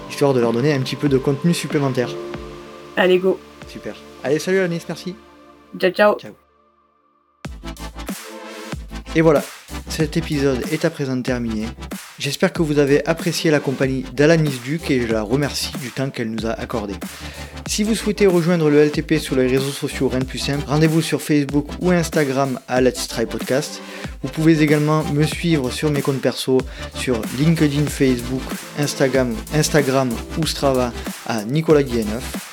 histoire 0.10 0.34
de 0.34 0.40
leur 0.40 0.54
donner 0.54 0.74
un 0.74 0.80
petit 0.80 0.96
peu 0.96 1.10
de 1.10 1.18
contenu 1.18 1.54
supplémentaire? 1.54 2.10
Allez 2.96 3.18
go. 3.20 3.40
Super. 3.68 3.96
Allez, 4.24 4.40
salut 4.40 4.60
Anis, 4.60 4.84
merci. 4.88 5.16
Ciao, 5.78 5.92
ciao. 5.92 6.18
Ciao. 6.18 6.34
Et 9.16 9.22
voilà, 9.22 9.44
cet 9.90 10.18
épisode 10.18 10.64
est 10.72 10.86
à 10.86 10.90
présent 10.90 11.22
terminé. 11.22 11.68
J'espère 12.18 12.54
que 12.54 12.62
vous 12.62 12.80
avez 12.80 13.06
apprécié 13.06 13.52
la 13.52 13.60
compagnie 13.60 14.04
d'Alanis 14.14 14.60
Duc 14.64 14.90
et 14.90 15.02
je 15.02 15.12
la 15.12 15.24
remercie 15.24 15.74
du 15.80 15.92
temps 15.92 16.10
qu'elle 16.10 16.32
nous 16.32 16.46
a 16.46 16.52
accordé. 16.52 16.94
Si 17.68 17.84
vous 17.84 17.96
souhaitez 17.96 18.26
rejoindre 18.26 18.70
le 18.70 18.86
LTP 18.86 19.16
sur 19.20 19.36
les 19.36 19.46
réseaux 19.46 19.72
sociaux, 19.72 20.08
rien 20.08 20.20
de 20.20 20.26
plus 20.26 20.40
simple, 20.40 20.64
rendez-vous 20.68 21.02
sur 21.02 21.22
Facebook 21.22 21.68
ou 21.82 21.92
Instagram 21.92 22.60
à 22.68 22.80
Let's 22.80 23.08
Try 23.08 23.26
Podcast. 23.26 23.82
Vous 24.22 24.30
pouvez 24.30 24.62
également 24.62 25.04
me 25.04 25.24
suivre 25.24 25.70
sur 25.70 25.92
mes 25.92 26.02
comptes 26.02 26.22
perso 26.22 26.60
sur 26.96 27.22
LinkedIn, 27.38 27.88
Facebook, 27.88 28.42
Instagram, 28.80 29.36
Instagram 29.54 30.10
ou 30.40 30.48
Strava 30.48 30.94
à 31.28 31.44
Nicolas 31.44 31.84
Guilleneuf. 31.84 32.53